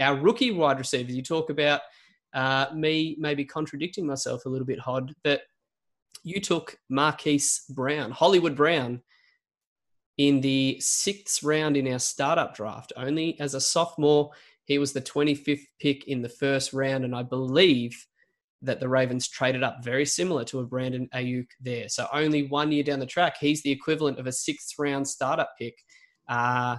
our 0.00 0.16
rookie 0.16 0.50
wide 0.50 0.78
receivers, 0.78 1.14
you 1.14 1.22
talk 1.22 1.50
about 1.50 1.80
uh, 2.32 2.66
me 2.74 3.16
maybe 3.18 3.44
contradicting 3.44 4.06
myself 4.06 4.46
a 4.46 4.48
little 4.48 4.66
bit, 4.66 4.78
Hod, 4.78 5.14
that 5.24 5.42
you 6.22 6.40
took 6.40 6.76
Marquise 6.88 7.64
Brown, 7.70 8.10
Hollywood 8.10 8.56
Brown, 8.56 9.02
in 10.18 10.40
the 10.40 10.78
sixth 10.80 11.42
round 11.42 11.76
in 11.76 11.90
our 11.90 11.98
startup 11.98 12.54
draft. 12.54 12.92
Only 12.96 13.40
as 13.40 13.54
a 13.54 13.60
sophomore, 13.60 14.30
he 14.64 14.78
was 14.78 14.92
the 14.92 15.00
25th 15.00 15.64
pick 15.80 16.08
in 16.08 16.20
the 16.20 16.28
first 16.28 16.72
round, 16.72 17.04
and 17.04 17.16
I 17.16 17.22
believe 17.22 18.06
that 18.62 18.80
the 18.80 18.88
Ravens 18.88 19.26
traded 19.26 19.62
up 19.62 19.82
very 19.82 20.04
similar 20.04 20.44
to 20.44 20.60
a 20.60 20.66
Brandon 20.66 21.08
Aiyuk 21.14 21.46
there. 21.60 21.88
So 21.88 22.06
only 22.12 22.46
one 22.46 22.70
year 22.70 22.82
down 22.82 22.98
the 22.98 23.06
track, 23.06 23.36
he's 23.40 23.62
the 23.62 23.70
equivalent 23.70 24.18
of 24.18 24.26
a 24.26 24.32
sixth 24.32 24.78
round 24.78 25.08
startup 25.08 25.54
pick, 25.58 25.78
uh, 26.28 26.76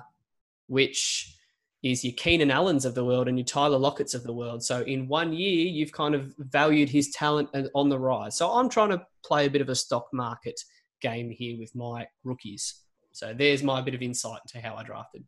which 0.67 1.36
is 1.84 2.03
your 2.03 2.13
Keenan 2.13 2.51
Allens 2.51 2.86
of 2.86 2.93
the 2.93 3.03
world 3.03 3.27
and 3.27 3.38
your 3.38 3.45
Tyler 3.45 3.77
Lockett's 3.77 4.13
of 4.13 4.23
the 4.23 4.34
world. 4.34 4.63
So 4.63 4.82
in 4.82 5.07
one 5.07 5.34
year, 5.34 5.65
you've 5.65 5.91
kind 5.91 6.13
of 6.13 6.34
valued 6.38 6.89
his 6.89 7.09
talent 7.11 7.49
on 7.73 7.89
the 7.89 7.97
rise. 7.97 8.38
So 8.38 8.51
I'm 8.51 8.69
trying 8.69 8.89
to 8.89 9.05
play 9.25 9.47
a 9.47 9.49
bit 9.49 9.61
of 9.61 9.69
a 9.69 9.75
stock 9.75 10.07
market 10.13 10.61
game 11.01 11.32
here 11.32 11.57
with 11.57 11.73
my 11.75 12.07
rookies. 12.23 12.75
So 13.13 13.34
there's 13.34 13.63
my 13.63 13.82
bit 13.82 13.95
of 13.95 14.01
insight 14.01 14.41
into 14.45 14.65
how 14.65 14.75
I 14.75 14.84
drafted. 14.84 15.23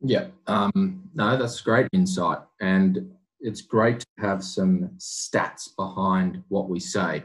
Yeah, 0.00 0.26
um, 0.46 1.10
no, 1.14 1.36
that's 1.36 1.60
great 1.60 1.88
insight, 1.92 2.38
and 2.60 3.10
it's 3.40 3.62
great 3.62 4.00
to 4.00 4.06
have 4.18 4.44
some 4.44 4.90
stats 4.98 5.74
behind 5.76 6.42
what 6.48 6.68
we 6.68 6.78
say. 6.78 7.24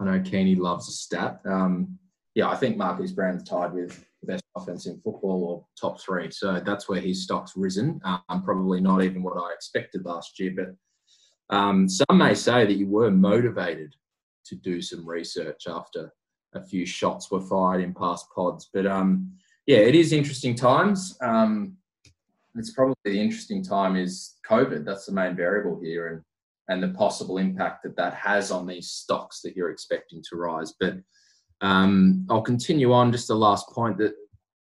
I 0.00 0.04
know 0.04 0.20
Keeney 0.20 0.54
loves 0.54 0.88
a 0.88 0.92
stat. 0.92 1.40
Um, 1.44 1.98
yeah, 2.34 2.48
I 2.48 2.56
think 2.56 2.76
Marcus 2.76 3.12
Brown's 3.12 3.42
tied 3.42 3.72
with 3.72 4.04
best 4.26 4.44
offense 4.56 4.86
in 4.86 5.00
football 5.00 5.44
or 5.44 5.66
top 5.80 6.00
three. 6.00 6.30
So 6.30 6.60
that's 6.64 6.88
where 6.88 7.00
his 7.00 7.22
stock's 7.22 7.56
risen. 7.56 8.00
Um, 8.04 8.42
probably 8.44 8.80
not 8.80 9.02
even 9.02 9.22
what 9.22 9.36
I 9.36 9.52
expected 9.52 10.04
last 10.04 10.38
year, 10.38 10.52
but 10.56 11.56
um, 11.56 11.88
some 11.88 12.18
may 12.18 12.34
say 12.34 12.64
that 12.64 12.74
you 12.74 12.88
were 12.88 13.10
motivated 13.10 13.94
to 14.46 14.56
do 14.56 14.80
some 14.80 15.06
research 15.08 15.64
after 15.66 16.12
a 16.54 16.62
few 16.62 16.84
shots 16.84 17.30
were 17.30 17.40
fired 17.40 17.82
in 17.82 17.94
past 17.94 18.26
pods. 18.34 18.68
But 18.72 18.86
um, 18.86 19.32
yeah, 19.66 19.78
it 19.78 19.94
is 19.94 20.12
interesting 20.12 20.54
times. 20.54 21.16
Um, 21.20 21.76
it's 22.56 22.72
probably 22.72 22.94
the 23.04 23.20
interesting 23.20 23.62
time 23.62 23.96
is 23.96 24.34
COVID. 24.48 24.84
That's 24.84 25.06
the 25.06 25.12
main 25.12 25.34
variable 25.34 25.80
here, 25.80 26.08
and 26.08 26.22
and 26.68 26.82
the 26.82 26.96
possible 26.96 27.38
impact 27.38 27.82
that 27.82 27.96
that 27.96 28.14
has 28.14 28.50
on 28.50 28.66
these 28.66 28.90
stocks 28.90 29.40
that 29.40 29.56
you're 29.56 29.70
expecting 29.70 30.22
to 30.28 30.36
rise. 30.36 30.74
But 30.78 30.96
um, 31.62 32.26
I'll 32.28 32.42
continue 32.42 32.92
on 32.92 33.12
just 33.12 33.28
the 33.28 33.36
last 33.36 33.68
point 33.70 33.96
that 33.98 34.14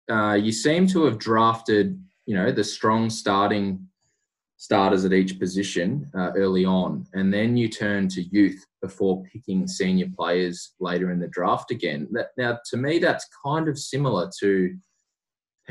uh, 0.09 0.35
you 0.35 0.51
seem 0.51 0.87
to 0.87 1.03
have 1.05 1.17
drafted, 1.17 2.01
you 2.25 2.35
know, 2.35 2.51
the 2.51 2.63
strong 2.63 3.09
starting 3.09 3.87
starters 4.57 5.03
at 5.03 5.13
each 5.13 5.39
position 5.39 6.09
uh, 6.15 6.31
early 6.35 6.65
on, 6.65 7.05
and 7.13 7.33
then 7.33 7.57
you 7.57 7.67
turn 7.67 8.07
to 8.09 8.21
youth 8.21 8.63
before 8.81 9.23
picking 9.23 9.67
senior 9.67 10.07
players 10.15 10.73
later 10.79 11.11
in 11.11 11.19
the 11.19 11.27
draft 11.27 11.71
again. 11.71 12.07
That, 12.11 12.27
now, 12.37 12.59
to 12.69 12.77
me, 12.77 12.99
that's 12.99 13.27
kind 13.43 13.67
of 13.67 13.79
similar 13.79 14.29
to 14.39 14.75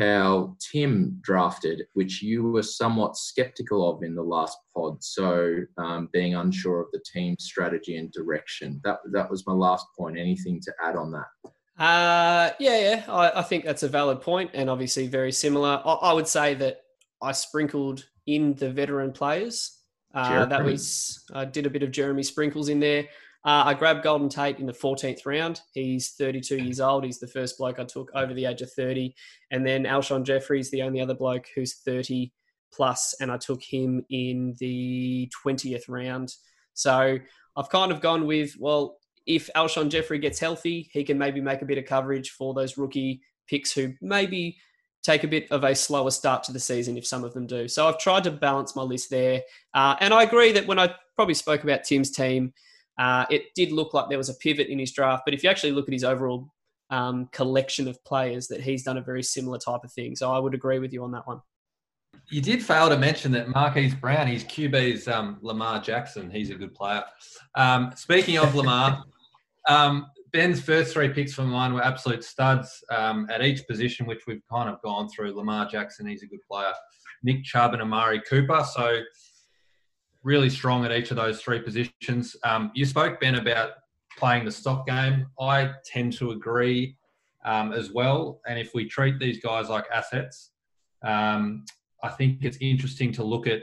how 0.01 0.57
Tim 0.59 1.18
drafted, 1.20 1.82
which 1.92 2.22
you 2.22 2.51
were 2.51 2.62
somewhat 2.62 3.16
skeptical 3.16 3.88
of 3.88 4.03
in 4.03 4.14
the 4.14 4.22
last 4.22 4.59
pod. 4.74 5.03
So, 5.05 5.59
um, 5.76 6.09
being 6.12 6.34
unsure 6.34 6.80
of 6.80 6.88
the 6.92 7.03
team 7.12 7.36
strategy 7.38 7.96
and 7.96 8.11
direction. 8.11 8.80
That 8.84 9.01
that 9.12 9.30
was 9.30 9.46
my 9.46 9.53
last 9.53 9.86
point. 9.96 10.18
Anything 10.18 10.61
to 10.62 10.72
add 10.82 10.96
on 10.96 11.12
that? 11.12 11.51
Uh, 11.78 12.51
yeah, 12.59 12.78
yeah. 12.78 13.05
I, 13.09 13.40
I 13.40 13.42
think 13.42 13.64
that's 13.64 13.82
a 13.82 13.88
valid 13.88 14.20
point, 14.20 14.51
and 14.55 14.68
obviously 14.68 15.07
very 15.07 15.32
similar. 15.32 15.82
I, 15.84 15.92
I 15.92 16.12
would 16.12 16.28
say 16.28 16.55
that 16.55 16.80
I 17.22 17.32
sprinkled 17.32 18.07
in 18.26 18.55
the 18.55 18.70
veteran 18.70 19.12
players. 19.12 19.76
Uh, 20.12 20.44
that 20.46 20.64
was 20.64 21.24
I 21.32 21.44
did 21.44 21.66
a 21.66 21.70
bit 21.70 21.82
of 21.82 21.92
Jeremy 21.92 22.22
sprinkles 22.22 22.68
in 22.68 22.80
there. 22.80 23.07
Uh, 23.45 23.64
I 23.66 23.74
grabbed 23.74 24.03
Golden 24.03 24.28
Tate 24.28 24.59
in 24.59 24.66
the 24.66 24.72
14th 24.72 25.24
round. 25.24 25.62
He's 25.72 26.11
32 26.11 26.59
years 26.59 26.80
old. 26.80 27.05
He's 27.05 27.20
the 27.20 27.26
first 27.26 27.57
bloke 27.57 27.78
I 27.78 27.84
took 27.84 28.11
over 28.14 28.34
the 28.34 28.45
age 28.45 28.61
of 28.61 28.70
30. 28.72 29.14
And 29.51 29.66
then 29.66 29.84
Alshon 29.84 30.24
Jeffery's 30.24 30.70
the 30.70 30.82
only 30.82 31.01
other 31.01 31.14
bloke 31.14 31.47
who's 31.55 31.76
30 31.76 32.32
plus, 32.72 33.14
and 33.20 33.30
I 33.30 33.36
took 33.36 33.62
him 33.62 34.05
in 34.11 34.55
the 34.59 35.30
20th 35.45 35.84
round. 35.88 36.34
So 36.74 37.18
I've 37.57 37.70
kind 37.70 37.93
of 37.93 38.01
gone 38.01 38.26
with, 38.26 38.57
well, 38.59 38.99
if 39.26 39.49
Alshon 39.57 39.91
Jeffery 39.91 40.18
gets 40.18 40.38
healthy, 40.38 40.91
he 40.93 41.05
can 41.05 41.18
maybe 41.18 41.41
make 41.41 41.62
a 41.62 41.66
bit 41.66 41.78
of 41.78 41.84
coverage 41.84 42.30
for 42.30 42.55
those 42.55 42.78
rookie 42.78 43.22
picks 43.49 43.72
who 43.72 43.95
maybe 44.01 44.57
take 45.03 45.24
a 45.24 45.28
bit 45.28 45.51
of 45.51 45.64
a 45.64 45.74
slower 45.74 46.11
start 46.11 46.43
to 46.45 46.53
the 46.53 46.61
season 46.61 46.97
if 46.97 47.07
some 47.07 47.24
of 47.24 47.32
them 47.32 47.47
do. 47.47 47.68
So 47.68 47.88
I've 47.88 47.99
tried 47.99 48.24
to 48.24 48.30
balance 48.30 48.76
my 48.76 48.82
list 48.82 49.11
there. 49.11 49.43
Uh, 49.72 49.97
and 50.01 50.12
I 50.12 50.24
agree 50.24 50.53
that 50.53 50.66
when 50.66 50.78
I 50.78 50.95
probably 51.16 51.34
spoke 51.34 51.64
about 51.64 51.84
Tim's 51.84 52.11
team, 52.11 52.53
uh, 53.01 53.24
it 53.30 53.55
did 53.55 53.72
look 53.72 53.94
like 53.94 54.11
there 54.11 54.18
was 54.18 54.28
a 54.28 54.34
pivot 54.34 54.66
in 54.68 54.78
his 54.78 54.92
draft, 54.92 55.22
but 55.24 55.32
if 55.32 55.42
you 55.42 55.48
actually 55.48 55.72
look 55.72 55.88
at 55.88 55.94
his 55.94 56.05
overall 56.05 56.53
um, 56.90 57.30
collection 57.32 57.88
of 57.88 58.03
players, 58.05 58.46
that 58.48 58.61
he's 58.61 58.82
done 58.82 58.98
a 58.98 59.01
very 59.01 59.22
similar 59.22 59.57
type 59.57 59.84
of 59.84 59.90
thing. 59.90 60.14
So 60.14 60.30
I 60.30 60.38
would 60.38 60.53
agree 60.53 60.78
with 60.78 60.92
you 60.92 61.03
on 61.03 61.11
that 61.12 61.26
one. 61.26 61.40
You 62.28 62.42
did 62.42 62.62
fail 62.62 62.90
to 62.90 62.98
mention 62.98 63.32
that 63.32 63.48
Marquise 63.48 63.94
Brown, 63.94 64.26
his 64.26 64.44
QB 64.44 64.74
is 64.74 65.09
um, 65.09 65.38
Lamar 65.40 65.80
Jackson. 65.80 66.30
He's 66.30 66.51
a 66.51 66.55
good 66.55 66.74
player. 66.74 67.03
Um, 67.55 67.90
speaking 67.96 68.36
of 68.36 68.55
Lamar, 68.55 69.03
um, 69.68 70.07
Ben's 70.34 70.61
first 70.61 70.92
three 70.92 71.09
picks 71.09 71.32
from 71.32 71.48
mine 71.48 71.72
were 71.72 71.82
absolute 71.82 72.22
studs 72.22 72.84
um, 72.90 73.26
at 73.30 73.42
each 73.42 73.66
position, 73.66 74.05
which 74.05 74.26
we've 74.26 74.42
kind 74.53 74.68
of 74.68 74.80
gone 74.82 75.09
through. 75.09 75.34
Lamar 75.34 75.66
Jackson, 75.66 76.07
he's 76.07 76.22
a 76.22 76.26
good 76.26 76.42
player. 76.46 76.72
Nick 77.22 77.44
Chubb 77.44 77.72
and 77.72 77.80
Amari 77.80 78.20
Cooper. 78.28 78.62
So 78.74 79.01
really 80.22 80.50
strong 80.50 80.84
at 80.84 80.92
each 80.92 81.10
of 81.10 81.16
those 81.16 81.40
three 81.40 81.60
positions. 81.60 82.36
Um, 82.44 82.70
you 82.74 82.84
spoke, 82.84 83.20
Ben, 83.20 83.36
about 83.36 83.70
playing 84.18 84.44
the 84.44 84.50
stock 84.50 84.86
game. 84.86 85.26
I 85.40 85.72
tend 85.84 86.12
to 86.14 86.32
agree 86.32 86.96
um, 87.44 87.72
as 87.72 87.90
well. 87.90 88.40
And 88.46 88.58
if 88.58 88.74
we 88.74 88.84
treat 88.86 89.18
these 89.18 89.40
guys 89.40 89.68
like 89.68 89.84
assets, 89.92 90.50
um, 91.02 91.64
I 92.02 92.08
think 92.08 92.44
it's 92.44 92.58
interesting 92.60 93.12
to 93.12 93.24
look 93.24 93.46
at. 93.46 93.62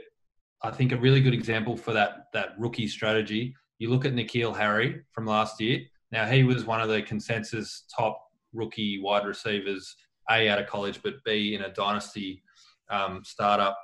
I 0.63 0.71
think 0.71 0.91
a 0.91 0.97
really 0.97 1.21
good 1.21 1.35
example 1.35 1.77
for 1.77 1.93
that 1.93 2.25
that 2.33 2.55
rookie 2.57 2.87
strategy. 2.87 3.55
You 3.77 3.91
look 3.91 4.05
at 4.05 4.13
N'Keal 4.13 4.55
Harry 4.57 5.03
from 5.11 5.27
last 5.27 5.61
year. 5.61 5.81
Now 6.11 6.25
he 6.25 6.43
was 6.43 6.65
one 6.65 6.81
of 6.81 6.89
the 6.89 7.03
consensus 7.03 7.83
top 7.95 8.19
rookie 8.53 8.99
wide 8.99 9.27
receivers, 9.27 9.95
a 10.31 10.49
out 10.49 10.59
of 10.59 10.65
college, 10.65 11.01
but 11.03 11.23
b 11.23 11.53
in 11.53 11.61
a 11.61 11.69
dynasty 11.69 12.41
um, 12.89 13.21
startup 13.23 13.77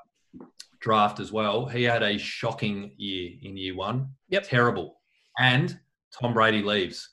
draft 0.83 1.19
as 1.19 1.31
well. 1.31 1.65
He 1.65 1.83
had 1.83 2.03
a 2.03 2.17
shocking 2.17 2.91
year 2.97 3.31
in 3.41 3.55
year 3.57 3.75
one. 3.75 4.09
Yep. 4.29 4.43
Terrible. 4.43 4.97
And 5.39 5.79
Tom 6.19 6.33
Brady 6.33 6.61
leaves. 6.61 7.09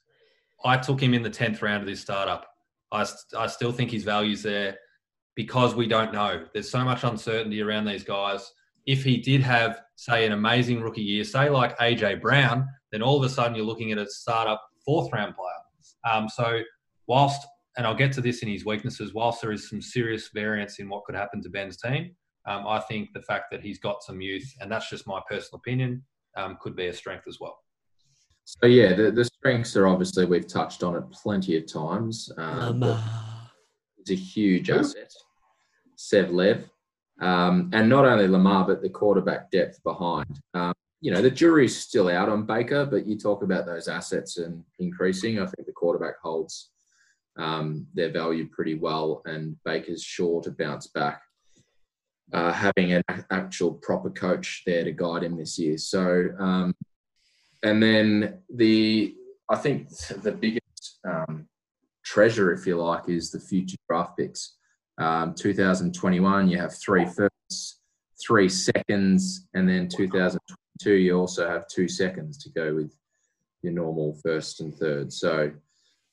I 0.64 0.76
took 0.76 1.00
him 1.00 1.14
in 1.14 1.22
the 1.22 1.30
10th 1.30 1.62
round 1.62 1.82
of 1.82 1.88
this 1.88 2.00
startup. 2.00 2.46
I, 2.92 3.06
I 3.38 3.46
still 3.46 3.72
think 3.72 3.92
his 3.92 4.04
value's 4.04 4.42
there 4.42 4.76
because 5.36 5.74
we 5.74 5.86
don't 5.86 6.12
know. 6.12 6.44
There's 6.52 6.68
so 6.68 6.84
much 6.84 7.04
uncertainty 7.04 7.62
around 7.62 7.84
these 7.84 8.04
guys. 8.04 8.50
If 8.86 9.04
he 9.04 9.18
did 9.18 9.40
have, 9.42 9.80
say, 9.94 10.26
an 10.26 10.32
amazing 10.32 10.82
rookie 10.82 11.02
year, 11.02 11.22
say 11.24 11.48
like 11.48 11.78
AJ 11.78 12.20
Brown, 12.20 12.66
then 12.90 13.02
all 13.02 13.16
of 13.16 13.22
a 13.22 13.32
sudden 13.32 13.54
you're 13.54 13.64
looking 13.64 13.92
at 13.92 13.98
a 13.98 14.06
startup 14.06 14.60
fourth 14.84 15.12
round 15.12 15.34
player. 15.36 16.12
Um, 16.12 16.28
so, 16.28 16.60
whilst, 17.06 17.46
and 17.76 17.86
I'll 17.86 17.94
get 17.94 18.12
to 18.12 18.20
this 18.20 18.42
in 18.42 18.48
his 18.48 18.64
weaknesses, 18.64 19.14
whilst 19.14 19.40
there 19.40 19.52
is 19.52 19.68
some 19.68 19.80
serious 19.80 20.30
variance 20.34 20.80
in 20.80 20.88
what 20.88 21.04
could 21.04 21.14
happen 21.14 21.40
to 21.42 21.48
Ben's 21.48 21.76
team, 21.76 22.16
um, 22.46 22.66
I 22.66 22.80
think 22.80 23.12
the 23.12 23.22
fact 23.22 23.50
that 23.50 23.62
he's 23.62 23.78
got 23.78 24.02
some 24.02 24.20
youth, 24.20 24.54
and 24.60 24.70
that's 24.70 24.88
just 24.88 25.06
my 25.06 25.20
personal 25.28 25.58
opinion, 25.58 26.02
um, 26.36 26.56
could 26.60 26.76
be 26.76 26.86
a 26.86 26.92
strength 26.92 27.24
as 27.28 27.38
well. 27.40 27.58
So 28.44 28.66
yeah, 28.66 28.94
the, 28.94 29.10
the 29.10 29.24
strengths 29.24 29.76
are 29.76 29.86
obviously 29.86 30.24
we've 30.24 30.46
touched 30.46 30.82
on 30.82 30.96
it 30.96 31.10
plenty 31.10 31.56
of 31.56 31.70
times. 31.70 32.32
Um, 32.36 32.82
it's 33.98 34.10
a 34.10 34.14
huge 34.14 34.70
asset, 34.70 35.12
Sev 35.96 36.30
Lev, 36.30 36.68
um, 37.20 37.70
and 37.72 37.88
not 37.88 38.06
only 38.06 38.26
Lamar 38.26 38.66
but 38.66 38.82
the 38.82 38.88
quarterback 38.88 39.50
depth 39.50 39.82
behind. 39.84 40.40
Um, 40.54 40.72
you 41.02 41.10
know 41.10 41.22
the 41.22 41.30
jury's 41.30 41.76
still 41.76 42.08
out 42.08 42.28
on 42.28 42.44
Baker, 42.44 42.84
but 42.84 43.06
you 43.06 43.16
talk 43.16 43.42
about 43.42 43.66
those 43.66 43.88
assets 43.88 44.38
and 44.38 44.64
increasing. 44.78 45.38
I 45.38 45.46
think 45.46 45.66
the 45.66 45.72
quarterback 45.72 46.14
holds 46.22 46.70
um, 47.38 47.86
their 47.94 48.10
value 48.10 48.48
pretty 48.48 48.74
well, 48.74 49.22
and 49.26 49.56
Baker's 49.64 50.02
sure 50.02 50.42
to 50.42 50.50
bounce 50.50 50.88
back 50.88 51.22
uh, 52.32 52.52
having 52.52 52.92
an 52.92 53.02
actual 53.30 53.72
proper 53.74 54.10
coach 54.10 54.62
there 54.66 54.84
to 54.84 54.92
guide 54.92 55.24
him 55.24 55.36
this 55.36 55.58
year. 55.58 55.78
So, 55.78 56.28
um, 56.38 56.74
and 57.62 57.82
then 57.82 58.38
the 58.54 59.14
I 59.48 59.56
think 59.56 59.88
the 60.22 60.32
biggest 60.32 61.00
um, 61.04 61.46
treasure, 62.04 62.52
if 62.52 62.66
you 62.66 62.76
like, 62.76 63.08
is 63.08 63.30
the 63.30 63.40
future 63.40 63.76
draft 63.88 64.16
picks. 64.16 64.56
Um, 64.98 65.34
2021, 65.34 66.48
you 66.48 66.58
have 66.58 66.74
three 66.76 67.04
firsts, 67.04 67.80
three 68.24 68.48
seconds, 68.48 69.48
and 69.54 69.68
then 69.68 69.88
2022, 69.88 70.92
you 70.92 71.18
also 71.18 71.48
have 71.48 71.66
two 71.66 71.88
seconds 71.88 72.38
to 72.44 72.50
go 72.50 72.74
with 72.74 72.94
your 73.62 73.72
normal 73.72 74.14
first 74.22 74.60
and 74.60 74.74
third. 74.74 75.12
So, 75.12 75.50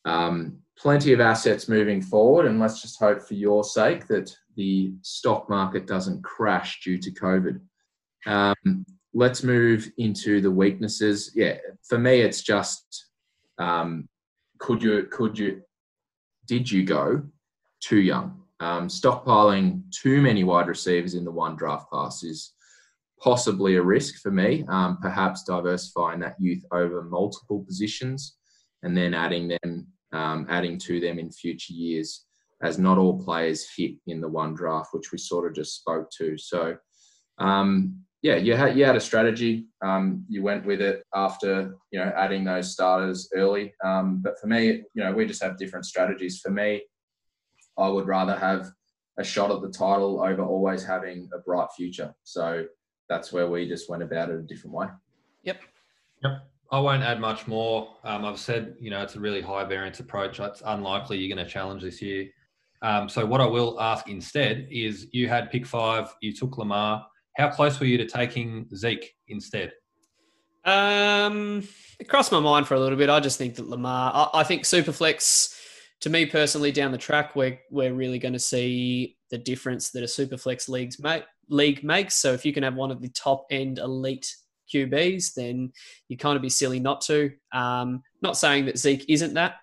um, 0.05 0.57
plenty 0.77 1.13
of 1.13 1.19
assets 1.19 1.69
moving 1.69 2.01
forward, 2.01 2.47
and 2.47 2.59
let's 2.59 2.81
just 2.81 2.99
hope 2.99 3.21
for 3.21 3.35
your 3.35 3.63
sake 3.63 4.07
that 4.07 4.35
the 4.57 4.91
stock 5.03 5.49
market 5.49 5.87
doesn't 5.87 6.23
crash 6.23 6.81
due 6.83 6.97
to 6.97 7.11
COVID. 7.11 7.61
Um, 8.25 8.85
let's 9.13 9.43
move 9.43 9.89
into 9.97 10.41
the 10.41 10.51
weaknesses. 10.51 11.31
Yeah, 11.33 11.57
for 11.87 11.97
me, 11.97 12.19
it's 12.21 12.41
just 12.41 13.05
um, 13.57 14.09
could 14.59 14.83
you 14.83 15.03
could 15.03 15.39
you 15.39 15.61
did 16.45 16.69
you 16.69 16.83
go 16.83 17.23
too 17.79 17.99
young? 17.99 18.41
Um, 18.59 18.87
stockpiling 18.87 19.83
too 19.91 20.21
many 20.21 20.43
wide 20.43 20.67
receivers 20.67 21.13
in 21.13 21.23
the 21.23 21.31
one 21.31 21.55
draft 21.55 21.89
class 21.89 22.23
is 22.23 22.53
possibly 23.21 23.75
a 23.75 23.81
risk 23.81 24.21
for 24.21 24.31
me. 24.31 24.65
Um, 24.67 24.97
perhaps 25.01 25.43
diversifying 25.43 26.19
that 26.21 26.35
youth 26.39 26.63
over 26.71 27.03
multiple 27.03 27.63
positions 27.63 28.37
and 28.83 28.97
then 28.97 29.13
adding 29.13 29.47
them, 29.47 29.87
um, 30.11 30.47
adding 30.49 30.79
to 30.79 30.99
them 30.99 31.19
in 31.19 31.31
future 31.31 31.73
years, 31.73 32.25
as 32.61 32.79
not 32.79 32.97
all 32.97 33.21
players 33.23 33.69
fit 33.69 33.91
in 34.07 34.21
the 34.21 34.27
one 34.27 34.55
draft, 34.55 34.89
which 34.93 35.11
we 35.11 35.17
sort 35.17 35.47
of 35.47 35.55
just 35.55 35.75
spoke 35.75 36.09
to. 36.17 36.37
So, 36.37 36.77
um, 37.37 37.99
yeah, 38.23 38.35
you 38.35 38.55
had 38.55 38.77
you 38.77 38.83
had 38.83 38.95
a 38.95 39.01
strategy. 39.01 39.67
Um, 39.83 40.25
you 40.27 40.41
went 40.41 40.65
with 40.65 40.81
it 40.81 41.03
after 41.13 41.75
you 41.91 41.99
know 41.99 42.11
adding 42.15 42.43
those 42.43 42.73
starters 42.73 43.29
early. 43.35 43.73
Um, 43.83 44.21
but 44.23 44.39
for 44.39 44.47
me, 44.47 44.83
you 44.93 45.03
know, 45.03 45.13
we 45.13 45.25
just 45.25 45.43
have 45.43 45.57
different 45.57 45.85
strategies. 45.85 46.39
For 46.39 46.49
me, 46.49 46.81
I 47.77 47.87
would 47.87 48.07
rather 48.07 48.35
have 48.35 48.71
a 49.19 49.23
shot 49.23 49.51
at 49.51 49.61
the 49.61 49.69
title 49.69 50.21
over 50.21 50.43
always 50.43 50.83
having 50.83 51.29
a 51.33 51.39
bright 51.39 51.69
future. 51.75 52.13
So 52.23 52.65
that's 53.09 53.31
where 53.31 53.49
we 53.49 53.67
just 53.67 53.89
went 53.89 54.03
about 54.03 54.29
it 54.29 54.39
a 54.39 54.41
different 54.43 54.75
way. 54.75 54.87
Yep. 55.43 55.61
Yep. 56.23 56.31
I 56.71 56.79
won't 56.79 57.03
add 57.03 57.21
much 57.21 57.47
more. 57.47 57.95
Um, 58.03 58.25
I've 58.25 58.39
said, 58.39 58.75
you 58.79 58.89
know, 58.89 59.01
it's 59.01 59.15
a 59.15 59.19
really 59.19 59.41
high 59.41 59.63
variance 59.63 59.99
approach. 59.99 60.39
It's 60.39 60.61
unlikely 60.65 61.17
you're 61.17 61.33
going 61.33 61.45
to 61.45 61.51
challenge 61.51 61.81
this 61.81 62.01
year. 62.01 62.27
Um, 62.81 63.09
so 63.09 63.25
what 63.25 63.41
I 63.41 63.45
will 63.45 63.79
ask 63.81 64.07
instead 64.07 64.67
is 64.69 65.07
you 65.11 65.27
had 65.27 65.51
pick 65.51 65.65
five, 65.65 66.13
you 66.21 66.33
took 66.33 66.57
Lamar. 66.57 67.05
How 67.35 67.49
close 67.49 67.79
were 67.79 67.85
you 67.85 67.97
to 67.97 68.05
taking 68.05 68.67
Zeke 68.75 69.15
instead? 69.27 69.71
Um, 70.65 71.67
it 71.99 72.09
crossed 72.09 72.31
my 72.31 72.39
mind 72.39 72.67
for 72.67 72.75
a 72.75 72.79
little 72.79 72.97
bit. 72.97 73.09
I 73.09 73.19
just 73.19 73.37
think 73.37 73.55
that 73.55 73.69
Lamar, 73.69 74.11
I, 74.13 74.41
I 74.41 74.43
think 74.43 74.63
Superflex, 74.63 75.55
to 76.01 76.09
me 76.09 76.25
personally, 76.25 76.71
down 76.71 76.91
the 76.91 76.97
track, 76.97 77.35
we're, 77.35 77.59
we're 77.71 77.93
really 77.93 78.19
going 78.19 78.33
to 78.33 78.39
see 78.39 79.17
the 79.31 79.37
difference 79.37 79.91
that 79.91 80.03
a 80.03 80.07
Superflex 80.07 80.69
leagues 80.69 80.97
league 81.49 81.83
makes. 81.83 82.15
So 82.15 82.33
if 82.33 82.45
you 82.45 82.53
can 82.53 82.63
have 82.63 82.75
one 82.75 82.91
of 82.91 83.01
the 83.01 83.09
top 83.09 83.45
end 83.49 83.79
elite 83.79 84.29
QBs, 84.73 85.33
then 85.33 85.71
you 86.09 86.17
kind 86.17 86.35
of 86.35 86.41
be 86.41 86.49
silly 86.49 86.79
not 86.79 87.01
to. 87.01 87.31
Um, 87.53 88.03
not 88.21 88.37
saying 88.37 88.65
that 88.65 88.77
Zeke 88.77 89.05
isn't 89.07 89.35
that, 89.35 89.55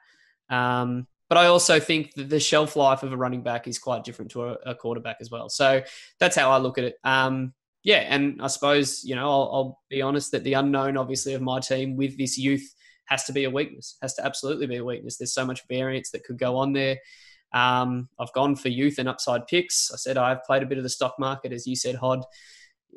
um, 0.51 1.07
but 1.35 1.41
I 1.41 1.47
also 1.47 1.81
think 1.81 2.15
that 2.15 2.29
the 2.29 2.39
shelf 2.39 2.77
life 2.77 3.03
of 3.03 3.13
a 3.13 3.17
running 3.17 3.43
back 3.43 3.67
is 3.67 3.77
quite 3.77 4.05
different 4.05 4.31
to 4.31 4.45
a, 4.45 4.53
a 4.67 4.75
quarterback 4.77 5.17
as 5.21 5.33
well. 5.33 5.49
So 5.49 5.83
that's 6.21 6.37
how 6.37 6.49
I 6.49 6.59
look 6.59 6.79
at 6.79 6.85
it. 6.85 6.95
Um, 7.03 7.55
yeah, 7.83 8.07
and 8.09 8.41
I 8.41 8.47
suppose 8.47 9.03
you 9.03 9.17
know 9.17 9.29
I'll, 9.29 9.51
I'll 9.53 9.83
be 9.91 10.01
honest 10.01 10.31
that 10.31 10.45
the 10.45 10.53
unknown, 10.53 10.97
obviously, 10.97 11.35
of 11.35 11.43
my 11.43 11.59
team 11.59 11.97
with 11.97 12.17
this 12.17 12.39
youth 12.39 12.73
has 13.07 13.25
to 13.25 13.33
be 13.33 13.47
a 13.47 13.51
weakness. 13.51 13.97
Has 14.01 14.15
to 14.15 14.25
absolutely 14.25 14.69
be 14.69 14.77
a 14.77 14.85
weakness. 14.85 15.17
There's 15.17 15.35
so 15.35 15.45
much 15.45 15.67
variance 15.69 16.13
that 16.13 16.23
could 16.23 16.39
go 16.39 16.57
on 16.57 16.73
there. 16.73 16.99
Um, 17.53 18.09
I've 18.17 18.33
gone 18.33 18.55
for 18.55 18.69
youth 18.69 19.01
and 19.01 19.09
upside 19.09 19.49
picks. 19.49 19.91
I 19.93 19.97
said 19.97 20.17
I've 20.17 20.45
played 20.45 20.63
a 20.63 20.67
bit 20.67 20.79
of 20.79 20.85
the 20.85 20.89
stock 20.89 21.17
market, 21.19 21.53
as 21.53 21.67
you 21.67 21.75
said, 21.75 21.97
Hod. 21.97 22.23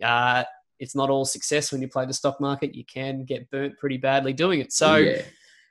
Uh, 0.04 0.44
it's 0.78 0.96
not 0.96 1.10
all 1.10 1.26
success 1.26 1.72
when 1.72 1.82
you 1.82 1.88
play 1.88 2.06
the 2.06 2.14
stock 2.14 2.40
market. 2.40 2.76
You 2.76 2.86
can 2.86 3.26
get 3.26 3.50
burnt 3.50 3.80
pretty 3.80 3.98
badly 3.98 4.32
doing 4.32 4.60
it. 4.60 4.72
So, 4.72 4.98
yeah. 4.98 5.24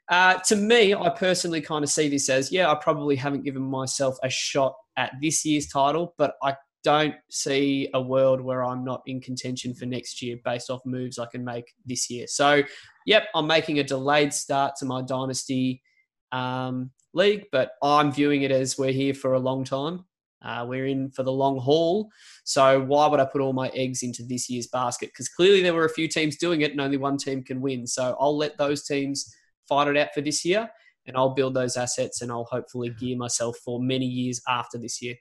Uh, 0.09 0.35
to 0.47 0.57
me, 0.57 0.95
I 0.95 1.09
personally 1.11 1.61
kind 1.61 1.83
of 1.83 1.91
see 1.91 2.09
this 2.09 2.28
as 2.28 2.53
yeah, 2.53 2.70
I 2.70 2.74
probably 2.77 3.16
haven't 3.16 3.45
given 3.45 3.62
myself 3.62 4.16
a 4.23 4.31
shot 4.31 4.74
at 4.97 5.12
this 5.20 5.45
year's 5.45 5.66
title, 5.66 6.15
but 6.16 6.35
I 6.43 6.55
don't 6.85 7.15
see 7.31 7.89
a 7.95 8.01
world 8.01 8.41
where 8.41 8.65
I'm 8.65 8.85
not 8.85 9.03
in 9.07 9.20
contention 9.20 9.74
for 9.74 9.87
next 9.87 10.23
year 10.23 10.37
based 10.45 10.70
off 10.70 10.81
moves 10.85 11.19
I 11.19 11.27
can 11.27 11.45
make 11.45 11.74
this 11.85 12.09
year. 12.09 12.27
So, 12.28 12.62
yep, 13.07 13.24
I'm 13.35 13.49
making 13.49 13.81
a 13.81 13.85
delayed 13.85 14.33
start 14.33 14.77
to 14.77 14.85
my 14.85 15.03
dynasty 15.03 15.83
um, 16.31 16.93
league, 17.12 17.47
but 17.51 17.73
I'm 17.83 18.12
viewing 18.12 18.43
it 18.43 18.53
as 18.53 18.78
we're 18.78 18.93
here 18.93 19.15
for 19.15 19.35
a 19.35 19.41
long 19.41 19.65
time. 19.65 20.05
Uh, 20.45 20.65
we're 20.69 20.87
in 20.87 21.11
for 21.11 21.24
the 21.24 21.33
long 21.33 21.59
haul. 21.59 22.09
So 22.45 22.81
why 22.83 23.09
would 23.09 23.19
I 23.19 23.24
put 23.24 23.41
all 23.41 23.53
my 23.53 23.69
eggs 23.70 24.05
into 24.05 24.23
this 24.23 24.49
year's 24.49 24.69
basket? 24.69 25.09
Because 25.09 25.28
clearly 25.28 25.62
there 25.62 25.74
were 25.74 25.87
a 25.87 25.91
few 25.91 26.07
teams 26.07 26.37
doing 26.37 26.61
it 26.61 26.70
and 26.70 26.81
only 26.81 26.99
one 26.99 27.16
team 27.16 27.43
can 27.43 27.61
win. 27.61 27.85
So 27.87 28.16
I'll 28.20 28.37
let 28.37 28.57
those 28.59 28.85
teams 28.85 29.35
fight 29.69 29.89
it 29.89 29.97
out 29.97 30.09
for 30.15 30.21
this 30.21 30.45
year 30.45 30.69
and 31.07 31.17
I'll 31.17 31.35
build 31.35 31.55
those 31.55 31.77
assets 31.77 32.23
and 32.23 32.31
I'll 32.31 32.45
hopefully 32.45 32.91
gear 32.91 33.17
myself 33.17 33.59
for 33.65 33.81
many 33.81 34.07
years 34.07 34.41
after 34.49 34.79
this 34.79 35.01
year. 35.01 35.15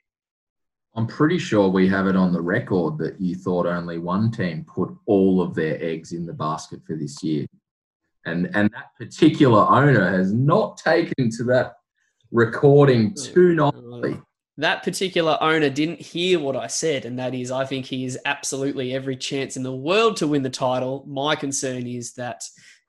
I'm 0.94 1.06
pretty 1.06 1.38
sure 1.38 1.68
we 1.68 1.88
have 1.88 2.06
it 2.06 2.16
on 2.16 2.32
the 2.32 2.40
record 2.40 2.96
that 2.98 3.20
you 3.20 3.34
thought 3.34 3.66
only 3.66 3.98
one 3.98 4.30
team 4.30 4.64
put 4.64 4.94
all 5.06 5.42
of 5.42 5.54
their 5.54 5.80
eggs 5.82 6.12
in 6.12 6.24
the 6.24 6.32
basket 6.32 6.80
for 6.86 6.96
this 6.96 7.22
year. 7.22 7.46
And, 8.24 8.50
and 8.54 8.70
that 8.72 8.90
particular 8.98 9.60
owner 9.68 10.10
has 10.10 10.32
not 10.32 10.78
taken 10.78 11.30
to 11.36 11.44
that 11.44 11.74
recording 12.32 13.14
too 13.14 13.54
mm. 13.54 13.72
nicely. 13.72 14.20
That 14.58 14.82
particular 14.82 15.36
owner 15.42 15.68
didn't 15.68 16.00
hear 16.00 16.40
what 16.40 16.56
I 16.56 16.66
said, 16.66 17.04
and 17.04 17.18
that 17.18 17.34
is, 17.34 17.50
I 17.50 17.66
think 17.66 17.84
he 17.84 18.06
is 18.06 18.18
absolutely 18.24 18.94
every 18.94 19.16
chance 19.16 19.58
in 19.58 19.62
the 19.62 19.76
world 19.76 20.16
to 20.16 20.26
win 20.26 20.42
the 20.42 20.48
title. 20.48 21.04
My 21.06 21.36
concern 21.36 21.86
is 21.86 22.14
that 22.14 22.42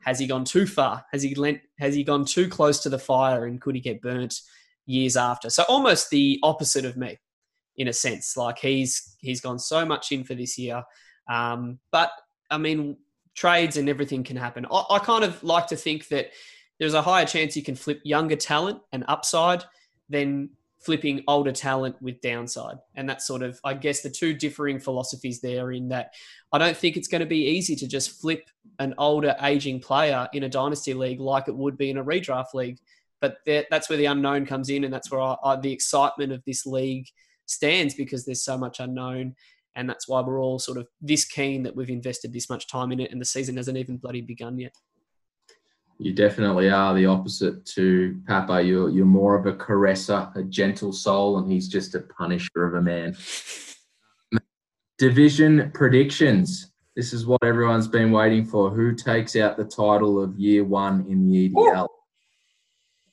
has 0.08 0.20
he 0.20 0.26
gone 0.26 0.46
too 0.46 0.66
far? 0.66 1.06
Has 1.12 1.22
he 1.22 1.36
lent? 1.36 1.60
Has 1.80 1.94
he 1.94 2.02
gone 2.02 2.24
too 2.24 2.48
close 2.48 2.80
to 2.80 2.90
the 2.90 2.98
fire, 2.98 3.46
and 3.46 3.60
could 3.60 3.76
he 3.76 3.82
get 3.82 4.02
burnt 4.02 4.40
years 4.86 5.18
after? 5.18 5.50
So 5.50 5.64
almost 5.68 6.10
the 6.10 6.40
opposite 6.44 6.86
of 6.86 6.96
me, 6.96 7.20
in 7.76 7.90
a 7.90 7.94
sense. 7.94 8.38
Like 8.38 8.58
he's 8.58 9.18
he's 9.20 9.42
gone 9.42 9.60
so 9.60 9.86
much 9.86 10.14
in 10.14 10.24
for 10.24 10.34
this 10.34 10.58
year, 10.58 10.82
um, 11.30 11.80
but 11.92 12.10
I 12.50 12.58
mean, 12.58 12.96
trades 13.36 13.76
and 13.76 13.90
everything 13.90 14.24
can 14.24 14.38
happen. 14.38 14.66
I, 14.72 14.84
I 14.92 15.00
kind 15.00 15.26
of 15.26 15.44
like 15.44 15.68
to 15.68 15.76
think 15.76 16.08
that 16.08 16.28
there's 16.80 16.94
a 16.94 17.02
higher 17.02 17.26
chance 17.26 17.58
you 17.58 17.64
can 17.64 17.76
flip 17.76 18.00
younger 18.06 18.38
talent 18.38 18.80
and 18.94 19.04
upside 19.10 19.66
than 20.08 20.52
flipping 20.80 21.24
older 21.28 21.52
talent 21.52 21.96
with 22.02 22.22
downside. 22.22 22.78
And 22.96 23.10
that's 23.10 23.26
sort 23.26 23.42
of, 23.42 23.60
I 23.64 23.74
guess, 23.74 24.02
the 24.02 24.10
two 24.10 24.34
differing 24.34 24.80
philosophies 24.80 25.42
there 25.42 25.72
in 25.72 25.90
that 25.90 26.14
I 26.52 26.58
don't 26.58 26.78
think 26.78 26.98
it's 26.98 27.08
going 27.08 27.22
to 27.22 27.26
be 27.26 27.48
easy 27.48 27.76
to 27.78 27.88
just 27.88 28.22
flip 28.22 28.50
an 28.80 28.94
older, 28.98 29.36
aging 29.42 29.80
player 29.80 30.28
in 30.34 30.44
a 30.44 30.50
dynasty 30.50 30.94
league 30.94 31.20
like 31.20 31.48
it 31.48 31.56
would 31.56 31.78
be 31.78 31.90
in 31.90 31.98
a 31.98 32.04
redraft 32.04 32.54
league. 32.54 32.78
But 33.20 33.38
that's 33.46 33.90
where 33.90 33.98
the 33.98 34.06
unknown 34.06 34.46
comes 34.46 34.70
in, 34.70 34.84
and 34.84 34.94
that's 34.94 35.10
where 35.10 35.22
I, 35.22 35.36
I, 35.44 35.56
the 35.56 35.74
excitement 35.74 36.32
of 36.32 36.44
this 36.46 36.68
league 36.68 37.08
stands 37.48 37.96
because 37.96 38.26
there's 38.26 38.46
so 38.46 38.58
much 38.58 38.80
unknown. 38.80 39.36
And 39.76 39.90
that's 39.90 40.08
why 40.08 40.22
we're 40.22 40.42
all 40.42 40.60
sort 40.60 40.78
of 40.78 40.88
this 41.02 41.26
keen 41.26 41.64
that 41.64 41.76
we've 41.76 41.90
invested 41.90 42.34
this 42.34 42.50
much 42.50 42.68
time 42.68 42.92
in 42.92 43.00
it, 43.00 43.12
and 43.12 43.20
the 43.20 43.26
season 43.26 43.58
hasn't 43.58 43.78
even 43.78 43.98
bloody 43.98 44.22
begun 44.22 44.60
yet. 44.60 44.76
You 46.00 46.14
definitely 46.14 46.70
are 46.70 46.94
the 46.94 47.08
opposite 47.08 47.66
to 47.66 48.22
Papa. 48.28 48.62
You're 48.62 48.90
you're 48.90 49.06
more 49.06 49.36
of 49.36 49.48
a 49.48 49.54
caresser, 49.54 50.36
a 50.36 50.44
gentle 50.44 50.94
soul, 50.94 51.40
and 51.40 51.52
he's 51.52 51.68
just 51.68 51.96
a 51.96 52.02
punisher 52.02 52.66
of 52.66 52.76
a 52.76 52.82
man. 52.82 53.18
Division 54.98 55.72
predictions. 55.74 56.72
This 56.96 57.14
is 57.14 57.26
what 57.26 57.44
everyone's 57.44 57.88
been 57.88 58.12
waiting 58.12 58.46
for. 58.46 58.70
Who 58.70 58.94
takes 58.94 59.36
out 59.36 59.58
the 59.58 59.66
title 59.66 60.22
of 60.22 60.40
year 60.40 60.64
one 60.64 61.06
in 61.08 61.28
the 61.28 61.50
EDL? 61.50 61.88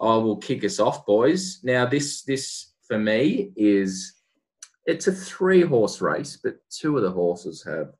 I 0.00 0.16
will 0.16 0.36
kick 0.36 0.64
us 0.64 0.80
off, 0.80 1.06
boys. 1.06 1.60
Now, 1.62 1.86
this 1.86 2.22
this 2.22 2.72
for 2.86 2.98
me 2.98 3.52
is 3.56 4.14
it's 4.84 5.06
a 5.06 5.12
three 5.12 5.62
horse 5.62 6.02
race, 6.02 6.38
but 6.42 6.56
two 6.70 6.96
of 6.98 7.02
the 7.02 7.10
horses 7.10 7.62
have 7.64 7.92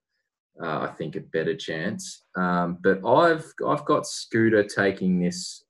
uh, 0.63 0.81
I 0.81 0.95
think, 0.97 1.17
a 1.17 1.21
better 1.21 1.57
chance. 1.57 2.25
Um, 2.37 2.79
but 2.83 3.05
I've 3.07 3.53
I've 3.67 3.85
got 3.85 4.07
Scooter 4.07 4.65
taking 4.65 5.21
this 5.21 5.65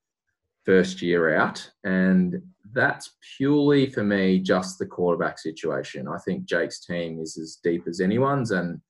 first 0.65 1.03
year 1.03 1.37
out, 1.37 1.71
and 1.85 2.43
that's 2.73 3.17
purely 3.37 3.87
for 3.87 4.03
me 4.03 4.39
just 4.41 4.79
the 4.79 4.87
quarterback 4.87 5.39
situation. 5.39 6.09
I 6.09 6.19
think 6.19 6.45
Jake's 6.45 6.85
team 6.85 7.21
is 7.21 7.37
as 7.39 7.59
deep 7.63 7.87
as 7.87 8.01
anyone's 8.01 8.51
and 8.51 8.81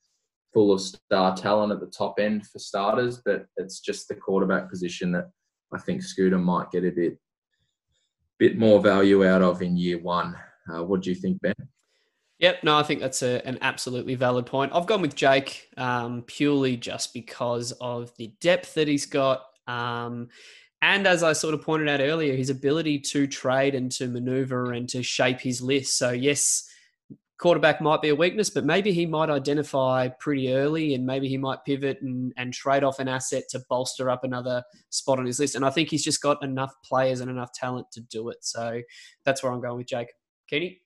full 0.52 0.72
of 0.72 0.80
star 0.80 1.36
talent 1.36 1.72
at 1.72 1.80
the 1.80 1.86
top 1.86 2.18
end 2.18 2.46
for 2.46 2.58
starters, 2.58 3.20
but 3.24 3.46
it's 3.56 3.80
just 3.80 4.08
the 4.08 4.14
quarterback 4.14 4.70
position 4.70 5.12
that 5.12 5.30
I 5.72 5.78
think 5.78 6.02
Scooter 6.02 6.38
might 6.38 6.70
get 6.70 6.84
a 6.84 6.90
bit 6.90 7.18
bit 8.38 8.58
more 8.58 8.80
value 8.80 9.26
out 9.26 9.42
of 9.42 9.62
in 9.62 9.76
year 9.76 9.98
one. 9.98 10.34
Uh, 10.68 10.82
what 10.82 11.02
do 11.02 11.10
you 11.10 11.16
think, 11.16 11.40
Ben? 11.40 11.54
Yep, 12.40 12.64
no, 12.64 12.76
I 12.76 12.82
think 12.82 13.00
that's 13.00 13.22
a, 13.22 13.46
an 13.46 13.58
absolutely 13.60 14.16
valid 14.16 14.46
point. 14.46 14.72
I've 14.74 14.86
gone 14.86 15.02
with 15.02 15.14
Jake 15.14 15.68
um, 15.76 16.22
purely 16.26 16.76
just 16.76 17.14
because 17.14 17.72
of 17.80 18.14
the 18.16 18.32
depth 18.40 18.74
that 18.74 18.88
he's 18.88 19.06
got. 19.06 19.44
Um, 19.68 20.28
and 20.82 21.06
as 21.06 21.22
I 21.22 21.32
sort 21.32 21.54
of 21.54 21.62
pointed 21.62 21.88
out 21.88 22.00
earlier, 22.00 22.34
his 22.34 22.50
ability 22.50 22.98
to 23.00 23.26
trade 23.26 23.74
and 23.74 23.90
to 23.92 24.08
maneuver 24.08 24.72
and 24.72 24.88
to 24.90 25.02
shape 25.02 25.40
his 25.40 25.62
list. 25.62 25.96
So, 25.96 26.10
yes, 26.10 26.68
quarterback 27.38 27.80
might 27.80 28.02
be 28.02 28.10
a 28.10 28.14
weakness, 28.14 28.50
but 28.50 28.64
maybe 28.64 28.92
he 28.92 29.06
might 29.06 29.30
identify 29.30 30.08
pretty 30.08 30.52
early 30.52 30.94
and 30.94 31.06
maybe 31.06 31.28
he 31.28 31.38
might 31.38 31.64
pivot 31.64 31.98
and, 32.02 32.32
and 32.36 32.52
trade 32.52 32.84
off 32.84 32.98
an 32.98 33.08
asset 33.08 33.44
to 33.50 33.62
bolster 33.70 34.10
up 34.10 34.24
another 34.24 34.62
spot 34.90 35.18
on 35.18 35.24
his 35.24 35.40
list. 35.40 35.54
And 35.54 35.64
I 35.64 35.70
think 35.70 35.88
he's 35.88 36.04
just 36.04 36.20
got 36.20 36.42
enough 36.44 36.74
players 36.84 37.20
and 37.20 37.30
enough 37.30 37.52
talent 37.52 37.86
to 37.92 38.00
do 38.00 38.28
it. 38.28 38.38
So 38.44 38.82
that's 39.24 39.42
where 39.42 39.52
I'm 39.52 39.62
going 39.62 39.78
with 39.78 39.86
Jake. 39.86 40.12
Kenny? 40.50 40.83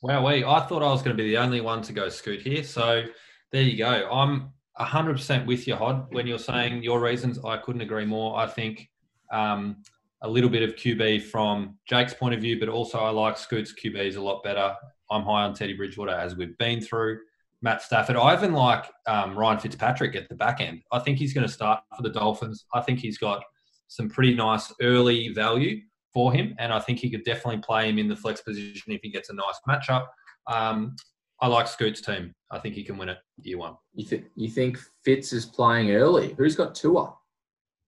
Wow, 0.00 0.26
we 0.26 0.44
I 0.44 0.60
thought 0.60 0.82
I 0.82 0.90
was 0.90 1.02
going 1.02 1.16
to 1.16 1.22
be 1.22 1.28
the 1.28 1.38
only 1.38 1.60
one 1.60 1.82
to 1.82 1.92
go 1.92 2.08
scoot 2.08 2.40
here. 2.42 2.64
So 2.64 3.04
There 3.52 3.62
you 3.62 3.76
go. 3.76 4.08
I'm 4.10 4.50
100% 4.80 5.46
with 5.46 5.68
you, 5.68 5.76
Hod. 5.76 6.06
When 6.12 6.26
you're 6.26 6.38
saying 6.38 6.82
your 6.82 7.00
reasons, 7.00 7.38
I 7.44 7.58
couldn't 7.58 7.82
agree 7.82 8.06
more. 8.06 8.38
I 8.38 8.46
think 8.46 8.88
um, 9.30 9.82
a 10.22 10.28
little 10.28 10.48
bit 10.48 10.62
of 10.62 10.74
QB 10.74 11.24
from 11.24 11.76
Jake's 11.86 12.14
point 12.14 12.34
of 12.34 12.40
view, 12.40 12.58
but 12.58 12.70
also 12.70 12.98
I 12.98 13.10
like 13.10 13.36
Scoot's 13.36 13.74
QBs 13.74 14.16
a 14.16 14.20
lot 14.20 14.42
better. 14.42 14.74
I'm 15.10 15.22
high 15.22 15.44
on 15.44 15.52
Teddy 15.52 15.74
Bridgewater 15.74 16.12
as 16.12 16.34
we've 16.34 16.56
been 16.56 16.80
through. 16.80 17.20
Matt 17.60 17.82
Stafford. 17.82 18.16
I 18.16 18.34
even 18.34 18.52
like 18.52 18.86
um, 19.06 19.38
Ryan 19.38 19.60
Fitzpatrick 19.60 20.16
at 20.16 20.28
the 20.28 20.34
back 20.34 20.60
end. 20.60 20.82
I 20.90 20.98
think 20.98 21.18
he's 21.18 21.32
going 21.32 21.46
to 21.46 21.52
start 21.52 21.80
for 21.96 22.02
the 22.02 22.10
Dolphins. 22.10 22.64
I 22.74 22.80
think 22.80 22.98
he's 22.98 23.18
got 23.18 23.44
some 23.86 24.08
pretty 24.08 24.34
nice 24.34 24.72
early 24.80 25.28
value 25.28 25.80
for 26.12 26.32
him, 26.32 26.54
and 26.58 26.72
I 26.72 26.78
think 26.78 26.98
he 26.98 27.10
could 27.10 27.24
definitely 27.24 27.62
play 27.62 27.88
him 27.88 27.98
in 27.98 28.08
the 28.08 28.16
flex 28.16 28.40
position 28.42 28.92
if 28.92 29.00
he 29.02 29.10
gets 29.10 29.30
a 29.30 29.34
nice 29.34 29.60
matchup. 29.68 30.06
Um, 30.46 30.96
I 31.40 31.48
like 31.48 31.66
Scoot's 31.66 32.00
team. 32.00 32.32
I 32.50 32.58
think 32.58 32.74
he 32.74 32.84
can 32.84 32.96
win 32.96 33.08
it 33.08 33.18
year 33.40 33.58
one. 33.58 33.74
You, 33.94 34.06
th- 34.06 34.24
you 34.36 34.48
think 34.48 34.78
Fitz 35.04 35.32
is 35.32 35.44
playing 35.44 35.90
early? 35.90 36.34
Who's 36.38 36.54
got 36.54 36.74
Tua? 36.74 37.14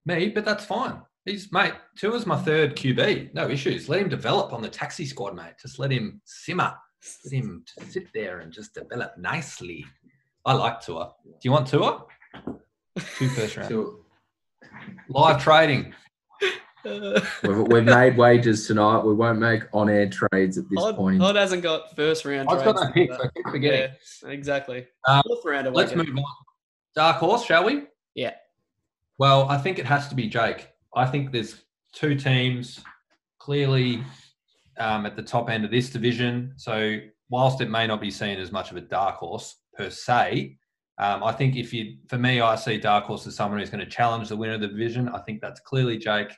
Me, 0.07 0.29
but 0.29 0.45
that's 0.45 0.65
fine. 0.65 1.01
He's 1.25 1.51
mate. 1.53 1.75
Tua's 1.97 2.27
my 2.27 2.37
third 2.37 2.77
QB. 2.77 3.33
No 3.33 3.49
issues. 3.49 3.89
Let 3.89 4.03
him 4.03 4.09
develop 4.09 4.53
on 4.53 4.61
the 4.61 4.69
taxi 4.69 5.07
squad, 5.07 5.35
mate. 5.35 5.55
Just 5.61 5.79
let 5.79 5.91
him 5.91 6.21
simmer. 6.25 6.75
Let 7.25 7.33
him 7.33 7.65
sit 7.89 8.09
there 8.13 8.41
and 8.41 8.53
just 8.53 8.75
develop 8.75 9.17
nicely. 9.17 9.87
I 10.45 10.53
like 10.53 10.81
Tua. 10.81 11.13
Do 11.25 11.31
you 11.43 11.53
want 11.53 11.69
Tua? 11.69 12.05
Two 13.17 13.29
first 13.31 13.57
round. 13.57 13.87
Live 15.09 15.43
trading. 15.43 15.95
We've, 16.85 17.59
we've 17.69 17.85
made 17.85 18.17
wages 18.17 18.67
tonight. 18.67 19.01
We 19.01 19.15
won't 19.15 19.39
make 19.39 19.63
on-air 19.73 20.09
trades 20.11 20.59
at 20.59 20.65
this 20.69 20.83
Odd, 20.83 20.97
point. 20.97 21.23
Odd 21.23 21.37
hasn't 21.37 21.63
got 21.63 21.95
first 21.97 22.25
round. 22.25 22.49
I've 22.49 22.65
got 22.65 22.93
trades 22.93 23.11
no 23.11 23.17
picks. 23.17 23.17
I 23.17 23.29
keep 23.35 23.47
forgetting. 23.47 23.95
Yeah, 24.23 24.29
exactly. 24.31 24.87
Um, 25.09 25.23
Fourth 25.27 25.45
round. 25.45 25.75
Let's 25.75 25.95
move 25.95 26.09
on. 26.17 26.25
Dark 26.95 27.17
horse, 27.17 27.45
shall 27.45 27.65
we? 27.65 27.85
Yeah. 28.15 28.35
Well, 29.19 29.49
I 29.49 29.59
think 29.59 29.79
it 29.79 29.87
has 29.87 30.09
to 30.09 30.15
be 30.15 30.29
Jake. 30.29 30.69
I 30.95 31.07
think 31.07 31.33
there's 31.33 31.63
two 31.93 32.15
teams 32.15 32.81
clearly 33.39 34.03
um, 34.79 35.07
at 35.07 35.17
the 35.17 35.23
top 35.23 35.51
end 35.51 35.65
of 35.65 35.71
this 35.71 35.91
division. 35.91 36.53
So, 36.57 36.99
whilst 37.31 37.61
it 37.61 37.71
may 37.71 37.87
not 37.87 38.01
be 38.01 38.11
seen 38.11 38.39
as 38.39 38.53
much 38.53 38.71
of 38.71 38.77
a 38.77 38.81
dark 38.81 39.17
horse 39.17 39.57
per 39.77 39.91
se, 39.91 40.59
um, 40.99 41.25
I 41.25 41.33
think 41.33 41.57
if 41.57 41.73
you, 41.73 41.97
for 42.09 42.19
me, 42.19 42.41
I 42.41 42.55
see 42.55 42.79
dark 42.79 43.05
horse 43.05 43.27
as 43.27 43.35
someone 43.35 43.59
who's 43.59 43.71
going 43.71 43.85
to 43.85 43.91
challenge 43.91 44.29
the 44.29 44.37
winner 44.37 44.55
of 44.55 44.61
the 44.61 44.69
division. 44.69 45.09
I 45.09 45.19
think 45.21 45.41
that's 45.41 45.61
clearly 45.61 45.99
Jake 45.99 46.33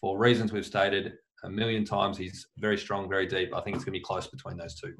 for 0.00 0.18
reasons 0.18 0.52
we've 0.52 0.66
stated 0.66 1.14
a 1.44 1.50
million 1.50 1.84
times. 1.84 2.16
He's 2.18 2.46
very 2.58 2.78
strong, 2.78 3.08
very 3.08 3.26
deep. 3.26 3.54
I 3.54 3.60
think 3.60 3.76
it's 3.76 3.84
going 3.84 3.94
to 3.94 3.98
be 3.98 4.04
close 4.04 4.26
between 4.26 4.56
those 4.56 4.74
two. 4.74 4.94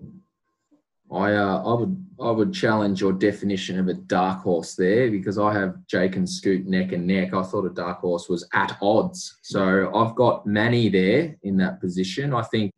I 1.13 1.33
uh, 1.33 1.63
I 1.65 1.75
would 1.75 2.07
I 2.21 2.31
would 2.31 2.53
challenge 2.53 3.01
your 3.01 3.13
definition 3.13 3.79
of 3.81 3.89
a 3.89 3.95
dark 3.95 4.43
horse 4.43 4.77
there 4.77 5.11
because 5.11 5.39
I 5.39 5.53
have 5.53 5.75
Jake 5.89 6.15
and 6.15 6.29
Scoot 6.29 6.67
neck 6.67 6.93
and 6.93 7.07
neck. 7.07 7.35
I 7.35 7.43
thought 7.43 7.67
a 7.67 7.71
dark 7.71 8.01
horse 8.01 8.29
was 8.29 8.47
at 8.55 8.79
odds, 8.81 9.39
so 9.43 9.93
I've 9.93 10.15
got 10.15 10.47
Manny 10.47 10.89
there 10.89 11.37
in 11.43 11.57
that 11.57 11.81
position. 11.81 12.33
I 12.33 12.43
think 12.43 12.73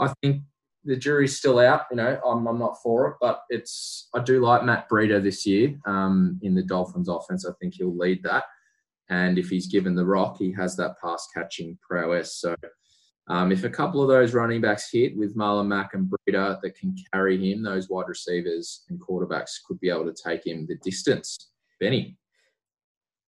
I 0.00 0.12
think 0.20 0.42
the 0.84 0.96
jury's 0.96 1.36
still 1.36 1.60
out. 1.60 1.82
You 1.90 1.98
know, 1.98 2.20
I'm, 2.26 2.46
I'm 2.48 2.58
not 2.58 2.82
for 2.82 3.08
it, 3.08 3.16
but 3.20 3.42
it's 3.50 4.08
I 4.14 4.20
do 4.20 4.40
like 4.40 4.64
Matt 4.64 4.88
Breida 4.88 5.22
this 5.22 5.46
year 5.46 5.78
um, 5.86 6.40
in 6.42 6.54
the 6.56 6.64
Dolphins 6.64 7.08
offense. 7.08 7.46
I 7.46 7.52
think 7.60 7.74
he'll 7.74 7.96
lead 7.96 8.22
that, 8.24 8.44
and 9.10 9.38
if 9.38 9.50
he's 9.50 9.66
given 9.66 9.94
the 9.94 10.06
rock, 10.06 10.38
he 10.38 10.52
has 10.52 10.76
that 10.76 11.00
pass 11.02 11.28
catching 11.34 11.78
prowess. 11.86 12.36
So. 12.36 12.54
Um, 13.28 13.52
if 13.52 13.62
a 13.62 13.70
couple 13.70 14.02
of 14.02 14.08
those 14.08 14.34
running 14.34 14.60
backs 14.60 14.90
hit 14.90 15.16
with 15.16 15.36
Marlon 15.36 15.68
Mack 15.68 15.94
and 15.94 16.10
Breida 16.10 16.60
that 16.62 16.74
can 16.74 16.96
carry 17.12 17.38
him, 17.38 17.62
those 17.62 17.88
wide 17.88 18.08
receivers 18.08 18.84
and 18.88 19.00
quarterbacks 19.00 19.62
could 19.64 19.78
be 19.78 19.88
able 19.88 20.12
to 20.12 20.22
take 20.24 20.44
him 20.44 20.66
the 20.66 20.74
distance. 20.76 21.50
Benny. 21.78 22.16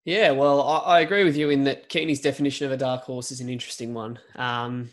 Yeah, 0.05 0.33
well, 0.33 0.61
I, 0.63 0.79
I 0.79 1.01
agree 1.01 1.23
with 1.23 1.37
you 1.37 1.51
in 1.51 1.63
that 1.65 1.89
Keeney's 1.89 2.21
definition 2.21 2.67
of 2.67 2.73
a 2.73 2.77
dark 2.77 3.03
horse 3.03 3.31
is 3.31 3.41
an 3.41 3.49
interesting 3.49 3.95
one. 3.95 4.19
Um, 4.35 4.91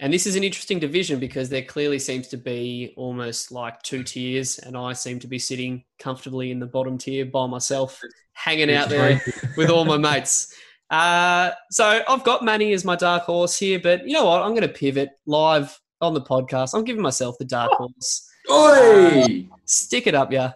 and 0.00 0.12
this 0.12 0.26
is 0.26 0.34
an 0.34 0.42
interesting 0.42 0.78
division 0.78 1.20
because 1.20 1.50
there 1.50 1.62
clearly 1.62 1.98
seems 1.98 2.26
to 2.28 2.38
be 2.38 2.94
almost 2.96 3.52
like 3.52 3.82
two 3.82 4.02
tiers, 4.02 4.58
and 4.58 4.76
I 4.76 4.94
seem 4.94 5.20
to 5.20 5.26
be 5.26 5.38
sitting 5.38 5.84
comfortably 5.98 6.50
in 6.50 6.58
the 6.58 6.66
bottom 6.66 6.96
tier 6.96 7.26
by 7.26 7.46
myself, 7.46 8.00
hanging 8.32 8.72
out 8.72 8.88
there 8.88 9.20
with 9.58 9.68
all 9.68 9.84
my 9.84 9.98
mates. 9.98 10.54
Uh, 10.88 11.50
so 11.70 12.02
I've 12.08 12.24
got 12.24 12.42
Manny 12.42 12.72
as 12.72 12.84
my 12.84 12.96
dark 12.96 13.24
horse 13.24 13.58
here, 13.58 13.78
but 13.78 14.06
you 14.06 14.14
know 14.14 14.24
what? 14.24 14.40
I'm 14.42 14.52
going 14.52 14.62
to 14.62 14.68
pivot 14.68 15.10
live 15.26 15.78
on 16.00 16.14
the 16.14 16.22
podcast. 16.22 16.74
I'm 16.74 16.84
giving 16.84 17.02
myself 17.02 17.36
the 17.38 17.44
dark 17.44 17.70
horse. 17.72 18.26
Oi! 18.50 19.46
Stick 19.66 20.06
it 20.06 20.14
up, 20.14 20.32
yeah. 20.32 20.52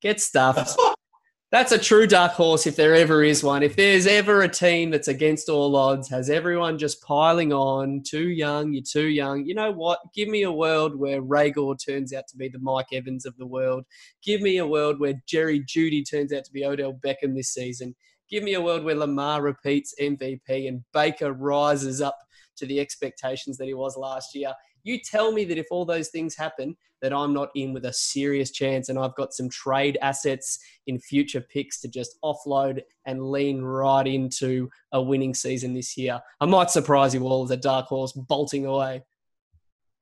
Get 0.00 0.20
stuffed. 0.20 0.78
That's 1.54 1.70
a 1.70 1.78
true 1.78 2.08
dark 2.08 2.32
horse 2.32 2.66
if 2.66 2.74
there 2.74 2.96
ever 2.96 3.22
is 3.22 3.44
one. 3.44 3.62
If 3.62 3.76
there's 3.76 4.08
ever 4.08 4.42
a 4.42 4.48
team 4.48 4.90
that's 4.90 5.06
against 5.06 5.48
all 5.48 5.76
odds, 5.76 6.08
has 6.08 6.28
everyone 6.28 6.78
just 6.78 7.00
piling 7.00 7.52
on, 7.52 8.02
too 8.02 8.30
young, 8.30 8.72
you're 8.72 8.82
too 8.82 9.06
young. 9.06 9.46
You 9.46 9.54
know 9.54 9.70
what? 9.70 10.00
Give 10.12 10.28
me 10.28 10.42
a 10.42 10.50
world 10.50 10.96
where 10.96 11.22
Reagor 11.22 11.76
turns 11.78 12.12
out 12.12 12.26
to 12.30 12.36
be 12.36 12.48
the 12.48 12.58
Mike 12.58 12.88
Evans 12.92 13.24
of 13.24 13.36
the 13.36 13.46
world. 13.46 13.84
Give 14.20 14.40
me 14.40 14.58
a 14.58 14.66
world 14.66 14.98
where 14.98 15.14
Jerry 15.28 15.60
Jeudy 15.60 16.02
turns 16.02 16.32
out 16.32 16.44
to 16.44 16.50
be 16.50 16.64
Odell 16.64 16.94
Beckham 16.94 17.36
this 17.36 17.54
season. 17.54 17.94
Give 18.28 18.42
me 18.42 18.54
a 18.54 18.60
world 18.60 18.82
where 18.82 18.96
Lamar 18.96 19.40
repeats 19.40 19.94
MVP 20.00 20.66
and 20.66 20.82
Baker 20.92 21.32
rises 21.32 22.00
up 22.00 22.18
to 22.56 22.66
the 22.66 22.80
expectations 22.80 23.58
that 23.58 23.68
he 23.68 23.74
was 23.74 23.96
last 23.96 24.34
year. 24.34 24.52
You 24.84 25.00
tell 25.00 25.32
me 25.32 25.44
that 25.46 25.58
if 25.58 25.66
all 25.70 25.84
those 25.84 26.08
things 26.08 26.36
happen, 26.36 26.76
that 27.02 27.12
I'm 27.12 27.34
not 27.34 27.50
in 27.54 27.74
with 27.74 27.84
a 27.84 27.92
serious 27.92 28.50
chance 28.50 28.88
and 28.88 28.98
I've 28.98 29.14
got 29.14 29.34
some 29.34 29.50
trade 29.50 29.98
assets 30.00 30.58
in 30.86 30.98
future 30.98 31.40
picks 31.40 31.80
to 31.82 31.88
just 31.88 32.16
offload 32.24 32.80
and 33.04 33.30
lean 33.30 33.60
right 33.60 34.06
into 34.06 34.70
a 34.92 35.02
winning 35.02 35.34
season 35.34 35.74
this 35.74 35.98
year. 35.98 36.20
I 36.40 36.46
might 36.46 36.70
surprise 36.70 37.14
you 37.14 37.22
all 37.24 37.44
as 37.44 37.50
a 37.50 37.58
dark 37.58 37.86
horse 37.86 38.12
bolting 38.12 38.64
away. 38.64 39.02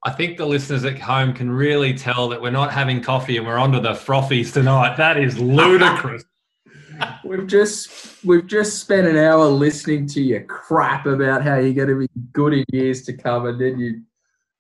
I 0.05 0.11
think 0.11 0.37
the 0.37 0.47
listeners 0.47 0.85
at 0.85 0.99
home 0.99 1.33
can 1.33 1.51
really 1.51 1.95
tell 1.95 2.29
that 2.29 2.41
we're 2.41 2.51
not 2.51 2.73
having 2.73 3.01
coffee 3.01 3.37
and 3.37 3.47
we're 3.47 3.59
onto 3.59 3.81
the 3.81 3.93
frothies 3.93 4.53
tonight. 4.53 4.97
That 4.97 5.17
is 5.17 5.39
ludicrous. 5.39 6.25
We've 7.25 7.47
just 7.47 8.23
we've 8.25 8.47
just 8.47 8.79
spent 8.79 9.07
an 9.07 9.17
hour 9.17 9.47
listening 9.47 10.07
to 10.09 10.23
your 10.23 10.43
crap 10.45 11.07
about 11.07 11.43
how 11.43 11.57
you're 11.57 11.73
going 11.73 11.89
to 11.89 11.99
be 11.99 12.09
good 12.33 12.53
in 12.53 12.65
years 12.73 13.03
to 13.05 13.13
come, 13.13 13.47
and 13.47 13.61
then 13.61 13.79
you 13.79 14.03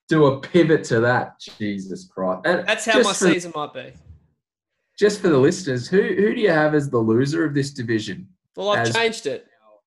do 0.09 0.27
a 0.27 0.41
pivot 0.41 0.85
to 0.85 1.01
that. 1.01 1.41
Jesus 1.41 2.09
Christ! 2.12 2.43
And 2.45 2.66
That's 2.66 2.85
how 2.85 2.99
my 2.99 3.12
for, 3.12 3.15
season 3.15 3.53
might 3.55 3.73
be. 3.73 3.93
Just 4.99 5.20
for 5.20 5.29
the 5.29 5.39
listeners, 5.39 5.89
who 5.89 6.03
who 6.03 6.35
do 6.35 6.41
you 6.41 6.51
have 6.51 6.74
as 6.74 6.91
the 6.91 6.99
loser 6.99 7.45
of 7.45 7.55
this 7.55 7.70
division 7.73 8.29
Well, 8.57 8.70
I've 8.70 8.93
changed 8.93 9.27
it. 9.27 9.47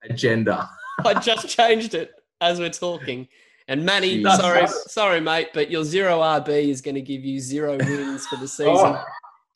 agenda? 0.10 0.70
I 1.06 1.14
just 1.20 1.48
changed 1.48 1.94
it 1.94 2.12
as 2.42 2.60
we're 2.60 2.70
talking. 2.70 3.28
And 3.68 3.84
Manny, 3.84 4.22
Jeez. 4.22 4.38
sorry, 4.38 4.68
sorry, 4.68 5.20
mate, 5.20 5.50
but 5.54 5.72
your 5.72 5.84
zero 5.84 6.20
RB 6.20 6.70
is 6.70 6.82
going 6.82 6.96
to 6.96 7.02
give 7.02 7.24
you 7.26 7.40
zero 7.40 7.78
wins 7.78 8.28
for 8.28 8.36
the 8.36 8.48
season. 8.48 8.76
Oh, 8.78 9.04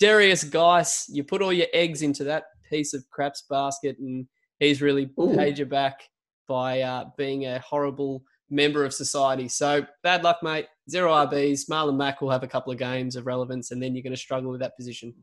Derrius 0.02 0.50
Guice, 0.50 1.08
you 1.10 1.24
put 1.24 1.42
all 1.42 1.54
your 1.54 1.68
eggs 1.74 2.02
into 2.02 2.24
that 2.24 2.46
piece 2.70 2.94
of 2.94 3.08
craps 3.12 3.44
basket, 3.50 3.98
and 4.00 4.26
he's 4.60 4.82
really 4.82 5.12
Ooh. 5.20 5.36
paid 5.36 5.60
you 5.60 5.66
back 5.66 6.02
by 6.48 6.82
uh, 6.82 7.06
being 7.18 7.46
a 7.46 7.60
horrible 7.60 8.24
member 8.50 8.84
of 8.86 8.94
society. 8.94 9.48
So 9.48 9.86
bad 10.04 10.24
luck, 10.24 10.40
mate. 10.44 10.68
Zero 10.90 11.12
RBs. 11.12 11.70
Marlon 11.70 11.98
Mack 11.98 12.22
will 12.22 12.32
have 12.32 12.44
a 12.44 12.48
couple 12.48 12.72
of 12.72 12.80
games 12.80 13.16
of 13.16 13.26
relevance, 13.28 13.72
and 13.72 13.82
then 13.82 13.96
you're 13.96 14.04
going 14.04 14.14
to 14.14 14.18
struggle 14.18 14.52
with 14.52 14.60
that 14.62 14.76
position. 14.76 15.14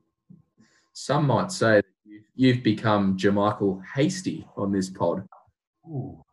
some 0.92 1.26
might 1.26 1.52
say 1.52 1.76
that 1.76 1.84
you- 2.04 2.22
you've 2.34 2.62
become 2.62 3.16
JaMycal 3.18 3.82
Hasty 3.94 4.46
on 4.56 4.72
this 4.72 4.88
pod. 4.88 5.26
Ooh, 5.86 6.24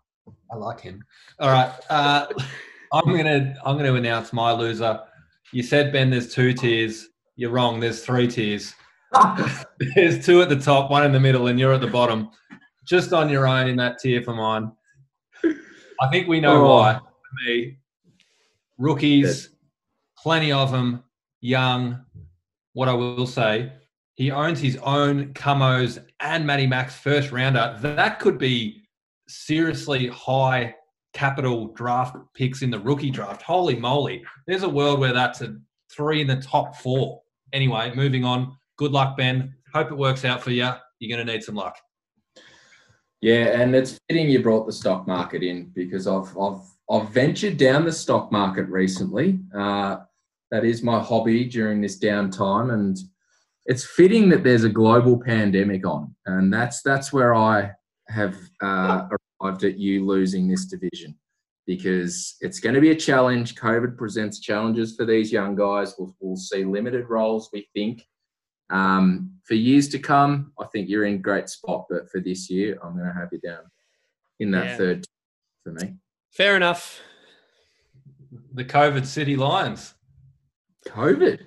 I 0.51 0.55
like 0.55 0.79
him. 0.79 1.03
All 1.39 1.49
right, 1.49 1.71
uh, 1.89 2.27
I'm 2.93 3.05
gonna 3.17 3.55
I'm 3.65 3.75
gonna 3.77 3.93
announce 3.95 4.31
my 4.33 4.51
loser. 4.51 5.01
You 5.51 5.63
said 5.63 5.91
Ben, 5.91 6.09
there's 6.11 6.33
two 6.33 6.53
tiers. 6.53 7.09
You're 7.35 7.49
wrong. 7.51 7.79
There's 7.79 8.05
three 8.05 8.27
tiers. 8.27 8.73
There's 9.95 10.25
two 10.25 10.41
at 10.41 10.49
the 10.49 10.55
top, 10.59 10.89
one 10.89 11.03
in 11.05 11.11
the 11.11 11.19
middle, 11.19 11.47
and 11.47 11.59
you're 11.59 11.73
at 11.73 11.81
the 11.81 11.87
bottom. 11.87 12.29
Just 12.87 13.13
on 13.13 13.29
your 13.29 13.47
own 13.47 13.67
in 13.67 13.75
that 13.77 13.99
tier 13.99 14.23
for 14.23 14.33
mine. 14.33 14.71
I 16.01 16.07
think 16.09 16.27
we 16.27 16.39
know 16.39 16.63
Oh. 16.65 16.69
why. 16.69 16.99
Me, 17.45 17.77
rookies, 18.77 19.49
plenty 20.17 20.51
of 20.51 20.71
them, 20.71 21.03
young. 21.41 22.03
What 22.73 22.89
I 22.89 22.93
will 22.93 23.27
say, 23.27 23.71
he 24.15 24.31
owns 24.31 24.59
his 24.59 24.77
own 24.77 25.33
Camos 25.33 26.03
and 26.19 26.45
Matty 26.45 26.65
Max 26.67 26.95
first 26.95 27.31
rounder. 27.31 27.77
That 27.81 28.19
could 28.19 28.37
be 28.37 28.81
seriously 29.27 30.07
high 30.07 30.75
capital 31.13 31.67
draft 31.73 32.15
picks 32.33 32.61
in 32.63 32.71
the 32.71 32.79
rookie 32.79 33.11
draft. 33.11 33.43
Holy 33.43 33.75
moly. 33.75 34.23
There's 34.47 34.63
a 34.63 34.69
world 34.69 34.99
where 34.99 35.13
that's 35.13 35.41
a 35.41 35.55
three 35.91 36.21
in 36.21 36.27
the 36.27 36.37
top 36.37 36.75
four. 36.77 37.21
Anyway, 37.53 37.93
moving 37.95 38.25
on. 38.25 38.55
Good 38.77 38.91
luck, 38.91 39.15
Ben. 39.17 39.53
Hope 39.73 39.91
it 39.91 39.97
works 39.97 40.25
out 40.25 40.41
for 40.41 40.49
you. 40.49 40.69
You're 40.99 41.15
going 41.15 41.25
to 41.27 41.31
need 41.33 41.43
some 41.43 41.55
luck. 41.55 41.77
Yeah, 43.23 43.61
and 43.61 43.73
it's 43.73 43.97
fitting 44.09 44.29
you 44.29 44.43
brought 44.43 44.65
the 44.65 44.73
stock 44.73 45.07
market 45.07 45.43
in 45.43 45.71
because 45.73 46.07
I've 46.07 46.37
I've 46.37 46.59
I've 46.91 47.07
ventured 47.11 47.55
down 47.55 47.85
the 47.85 47.91
stock 47.93 48.33
market 48.33 48.63
recently. 48.63 49.39
Uh, 49.55 49.99
that 50.51 50.65
is 50.65 50.83
my 50.83 50.99
hobby 50.99 51.45
during 51.45 51.79
this 51.79 51.97
downtime, 51.97 52.73
and 52.73 52.97
it's 53.65 53.85
fitting 53.85 54.27
that 54.27 54.43
there's 54.43 54.65
a 54.65 54.69
global 54.69 55.17
pandemic 55.17 55.87
on, 55.87 56.13
and 56.25 56.53
that's 56.53 56.81
that's 56.81 57.13
where 57.13 57.33
I 57.33 57.71
have 58.09 58.35
uh, 58.61 59.07
arrived 59.41 59.63
at 59.63 59.77
you 59.77 60.05
losing 60.05 60.49
this 60.49 60.65
division 60.65 61.15
because 61.65 62.35
it's 62.41 62.59
going 62.59 62.75
to 62.75 62.81
be 62.81 62.91
a 62.91 62.95
challenge. 63.09 63.55
COVID 63.55 63.97
presents 63.97 64.41
challenges 64.41 64.97
for 64.97 65.05
these 65.05 65.31
young 65.31 65.55
guys. 65.55 65.95
We'll, 65.97 66.13
we'll 66.19 66.35
see 66.35 66.65
limited 66.65 67.05
roles, 67.07 67.49
we 67.53 67.69
think. 67.73 68.05
Um, 68.69 69.31
for 69.43 69.55
years 69.55 69.89
to 69.89 69.99
come, 69.99 70.51
I 70.59 70.65
think 70.65 70.89
you're 70.89 71.05
in 71.05 71.21
great 71.21 71.49
spot, 71.49 71.85
but 71.89 72.09
for 72.09 72.19
this 72.19 72.49
year, 72.49 72.77
I'm 72.83 72.93
going 72.97 73.05
to 73.07 73.13
have 73.13 73.29
you 73.31 73.39
down 73.39 73.63
in 74.39 74.51
that 74.51 74.65
Yeah. 74.65 74.77
third 74.77 75.05
for 75.63 75.71
me. 75.73 75.95
Fair 76.31 76.55
enough. 76.55 77.01
The 78.53 78.65
COVID 78.65 79.05
City 79.05 79.35
Lions. 79.35 79.93
COVID. 80.87 81.45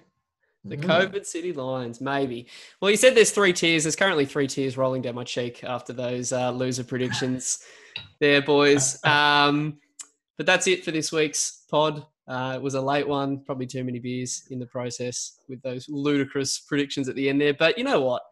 The 0.64 0.76
Mm. 0.76 0.84
COVID 0.84 1.24
City 1.26 1.52
Lions, 1.52 2.00
maybe. 2.00 2.48
Well, 2.80 2.90
you 2.90 2.96
said 2.96 3.14
there's 3.14 3.30
three 3.30 3.52
tiers. 3.52 3.84
There's 3.84 3.96
currently 3.96 4.26
three 4.26 4.46
tiers 4.48 4.76
rolling 4.76 5.02
down 5.02 5.14
my 5.14 5.24
cheek 5.24 5.62
after 5.64 5.92
those 5.92 6.32
uh, 6.32 6.50
loser 6.50 6.84
predictions 6.84 7.60
there, 8.20 8.42
boys. 8.42 9.02
Um, 9.04 9.78
but 10.36 10.44
that's 10.46 10.66
it 10.66 10.84
for 10.84 10.90
this 10.90 11.12
week's 11.12 11.62
pod. 11.70 12.04
Uh, 12.28 12.54
it 12.56 12.62
was 12.62 12.74
a 12.74 12.80
late 12.80 13.06
one, 13.06 13.38
probably 13.38 13.66
too 13.66 13.84
many 13.84 13.98
beers 13.98 14.44
in 14.50 14.58
the 14.58 14.66
process 14.66 15.38
with 15.48 15.62
those 15.62 15.88
ludicrous 15.88 16.58
predictions 16.58 17.08
at 17.08 17.14
the 17.14 17.28
end 17.28 17.40
there. 17.40 17.54
But 17.54 17.78
you 17.78 17.84
know 17.84 18.00
what? 18.00 18.22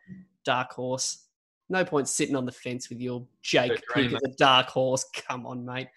Dark 0.45 0.73
horse. 0.73 1.27
No 1.69 1.85
point 1.85 2.09
sitting 2.09 2.37
on 2.37 2.45
the 2.45 2.53
fence 2.53 2.89
with 2.89 3.01
your 3.01 3.27
Jake 3.43 3.83
pick 3.95 4.13
as 4.13 4.23
a 4.23 4.35
dark 4.37 4.69
horse. 4.69 5.05
Come 5.15 5.47
on, 5.47 5.65
mate. 5.65 5.89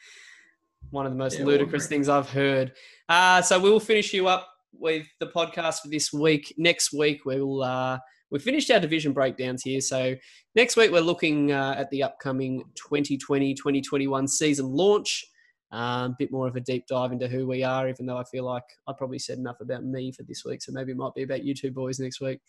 One 0.92 1.06
of 1.06 1.12
the 1.12 1.18
most 1.18 1.40
Yeah, 1.40 1.46
ludicrous 1.46 1.88
things 1.88 2.08
I've 2.08 2.30
heard. 2.30 2.72
Uh, 3.10 3.42
so 3.42 3.60
we 3.60 3.70
will 3.70 3.80
finish 3.80 4.14
you 4.14 4.28
up 4.28 4.48
with 4.72 5.08
the 5.20 5.28
podcast 5.28 5.82
for 5.82 5.90
this 5.90 6.14
week. 6.14 6.54
Next 6.58 6.94
week 6.94 7.26
we 7.26 7.42
will 7.42 7.64
uh, 7.64 8.00
we 8.30 8.40
finished 8.40 8.70
our 8.72 8.80
division 8.80 9.14
breakdowns 9.14 9.64
here. 9.64 9.82
So 9.82 10.16
next 10.56 10.78
week 10.78 10.92
we're 10.92 11.02
looking 11.02 11.52
uh, 11.52 11.76
at 11.78 11.90
the 11.90 12.04
upcoming 12.04 12.64
2020-2021 12.92 14.30
season 14.30 14.68
launch. 14.68 15.26
A 15.72 15.78
um, 15.78 16.16
bit 16.18 16.32
more 16.32 16.48
of 16.48 16.56
a 16.56 16.62
deep 16.62 16.88
dive 16.88 17.12
into 17.12 17.28
who 17.28 17.46
we 17.46 17.64
are, 17.64 17.90
even 17.90 18.06
though 18.06 18.18
I 18.18 18.24
feel 18.24 18.46
like 18.46 18.64
I 18.88 18.94
probably 18.94 19.20
said 19.20 19.38
enough 19.38 19.60
about 19.60 19.84
me 19.84 20.12
for 20.12 20.24
this 20.24 20.46
week. 20.46 20.62
So 20.62 20.72
maybe 20.72 20.94
it 20.94 20.98
might 20.98 21.14
be 21.14 21.24
about 21.24 21.44
you 21.44 21.54
two 21.54 21.72
boys 21.72 22.00
next 22.00 22.22
week. 22.22 22.40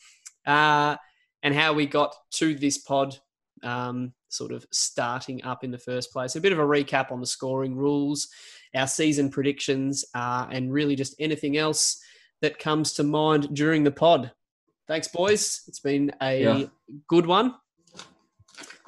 Uh, 0.47 0.97
and 1.43 1.55
how 1.55 1.73
we 1.73 1.86
got 1.86 2.15
to 2.32 2.55
this 2.55 2.78
pod 2.78 3.16
um, 3.62 4.12
sort 4.28 4.53
of 4.53 4.66
starting 4.70 5.43
up 5.45 5.65
in 5.65 5.70
the 5.70 5.78
first 5.78 6.12
place. 6.12 6.36
A 6.36 6.40
bit 6.40 6.53
of 6.53 6.59
a 6.59 6.62
recap 6.62 7.11
on 7.11 7.20
the 7.20 7.27
scoring 7.27 7.74
rules, 7.74 8.28
our 8.74 8.86
season 8.86 9.31
predictions, 9.31 10.05
uh, 10.15 10.47
and 10.51 10.73
really 10.73 10.97
just 10.97 11.15
anything 11.19 11.57
else 11.57 12.01
that 12.40 12.59
comes 12.59 12.93
to 12.95 13.03
mind 13.03 13.55
during 13.55 13.85
the 13.85 13.90
pod. 13.90 14.31
Thanks, 14.86 15.09
boys. 15.09 15.62
It's 15.66 15.81
been 15.81 16.12
a 16.23 16.40
Yeah. 16.40 16.66
good 17.09 17.27
one. 17.27 17.55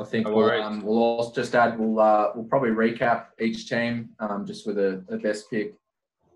I 0.00 0.04
think 0.04 0.26
No 0.26 0.34
we'll, 0.34 0.50
um, 0.50 0.82
we'll 0.82 0.98
also 0.98 1.34
just 1.34 1.54
add 1.54 1.78
we'll 1.78 2.00
uh, 2.00 2.30
we'll 2.34 2.46
probably 2.46 2.70
recap 2.70 3.26
each 3.38 3.68
team 3.68 4.10
um, 4.18 4.46
just 4.46 4.66
with 4.66 4.78
a, 4.78 5.04
a 5.10 5.18
best 5.18 5.50
pick, 5.50 5.74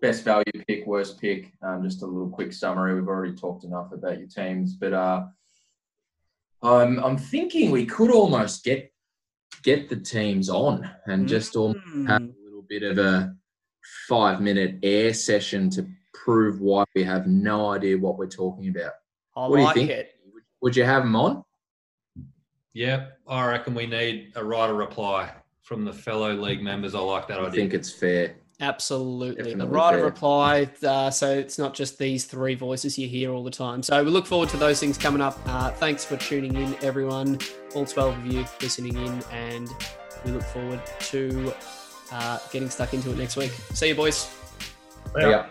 best 0.01 0.23
value 0.23 0.43
pick, 0.67 0.85
worst 0.85 1.19
pick. 1.19 1.51
Um, 1.63 1.83
just 1.83 2.03
a 2.03 2.05
little 2.05 2.29
quick 2.29 2.53
summary. 2.53 2.93
We've 2.93 3.07
already 3.07 3.33
talked 3.33 3.63
enough 3.63 3.91
about 3.91 4.19
your 4.19 4.27
teams, 4.27 4.75
but 4.75 4.93
uh, 4.93 5.25
I'm 6.61 6.99
I'm 6.99 7.17
thinking 7.17 7.71
we 7.71 7.87
could 7.87 8.11
almost 8.11 8.63
get 8.63 8.93
get 9.63 9.89
the 9.89 9.95
teams 9.95 10.47
on 10.47 10.87
and 11.07 11.27
just 11.27 11.55
almost 11.55 11.79
have 12.07 12.21
a 12.21 12.33
little 12.43 12.65
bit 12.69 12.83
of 12.83 12.99
a 12.99 13.35
five 14.07 14.41
minute 14.41 14.77
air 14.83 15.11
session 15.11 15.71
to 15.71 15.87
prove 16.13 16.61
why 16.61 16.83
we 16.95 17.03
have 17.03 17.25
no 17.25 17.71
idea 17.71 17.97
what 17.97 18.19
we're 18.19 18.27
talking 18.27 18.69
about. 18.69 18.93
I 19.35 19.47
What 19.47 19.55
do 19.55 19.59
you 19.61 19.65
like 19.65 19.75
think? 19.75 19.89
it. 19.89 20.11
Would 20.61 20.75
you 20.75 20.83
have 20.83 21.03
them 21.03 21.15
on? 21.15 21.44
Yep, 22.75 23.19
I 23.27 23.45
reckon 23.47 23.73
we 23.73 23.87
need 23.87 24.33
a 24.35 24.43
writer 24.43 24.73
reply 24.73 25.31
from 25.61 25.83
the 25.85 25.93
fellow 25.93 26.33
league 26.33 26.61
members. 26.61 26.93
I 26.93 26.99
like 26.99 27.27
that 27.29 27.39
I 27.39 27.45
idea. 27.47 27.51
think 27.61 27.73
it's 27.73 27.89
fair. 27.91 28.35
Absolutely. 28.61 29.43
the 29.43 29.49
Definitely 29.51 29.75
right 29.75 29.93
of 29.93 29.99
fair. 30.01 30.05
reply. 30.05 30.69
Uh, 30.85 31.09
so 31.09 31.29
it's 31.31 31.57
not 31.57 31.73
just 31.73 31.97
these 31.97 32.25
three 32.25 32.53
voices 32.55 32.97
you 32.97 33.07
hear 33.07 33.31
all 33.31 33.43
the 33.43 33.49
time. 33.51 33.81
So 33.81 34.03
we 34.03 34.09
look 34.11 34.25
forward 34.27 34.49
to 34.49 34.57
those 34.57 34.79
things 34.79 34.97
coming 34.97 35.21
up. 35.21 35.39
Uh, 35.45 35.71
thanks 35.71 36.05
for 36.05 36.17
tuning 36.17 36.55
in, 36.55 36.75
everyone, 36.81 37.39
all 37.75 37.85
12 37.85 38.17
of 38.17 38.25
you 38.27 38.45
listening 38.61 38.95
in. 38.97 39.23
And 39.31 39.69
we 40.25 40.31
look 40.31 40.43
forward 40.43 40.81
to 40.99 41.53
uh, 42.11 42.39
getting 42.51 42.69
stuck 42.69 42.93
into 42.93 43.09
it 43.11 43.17
next 43.17 43.35
week. 43.37 43.51
See 43.73 43.87
you, 43.87 43.95
boys. 43.95 44.29
Yeah. 45.17 45.47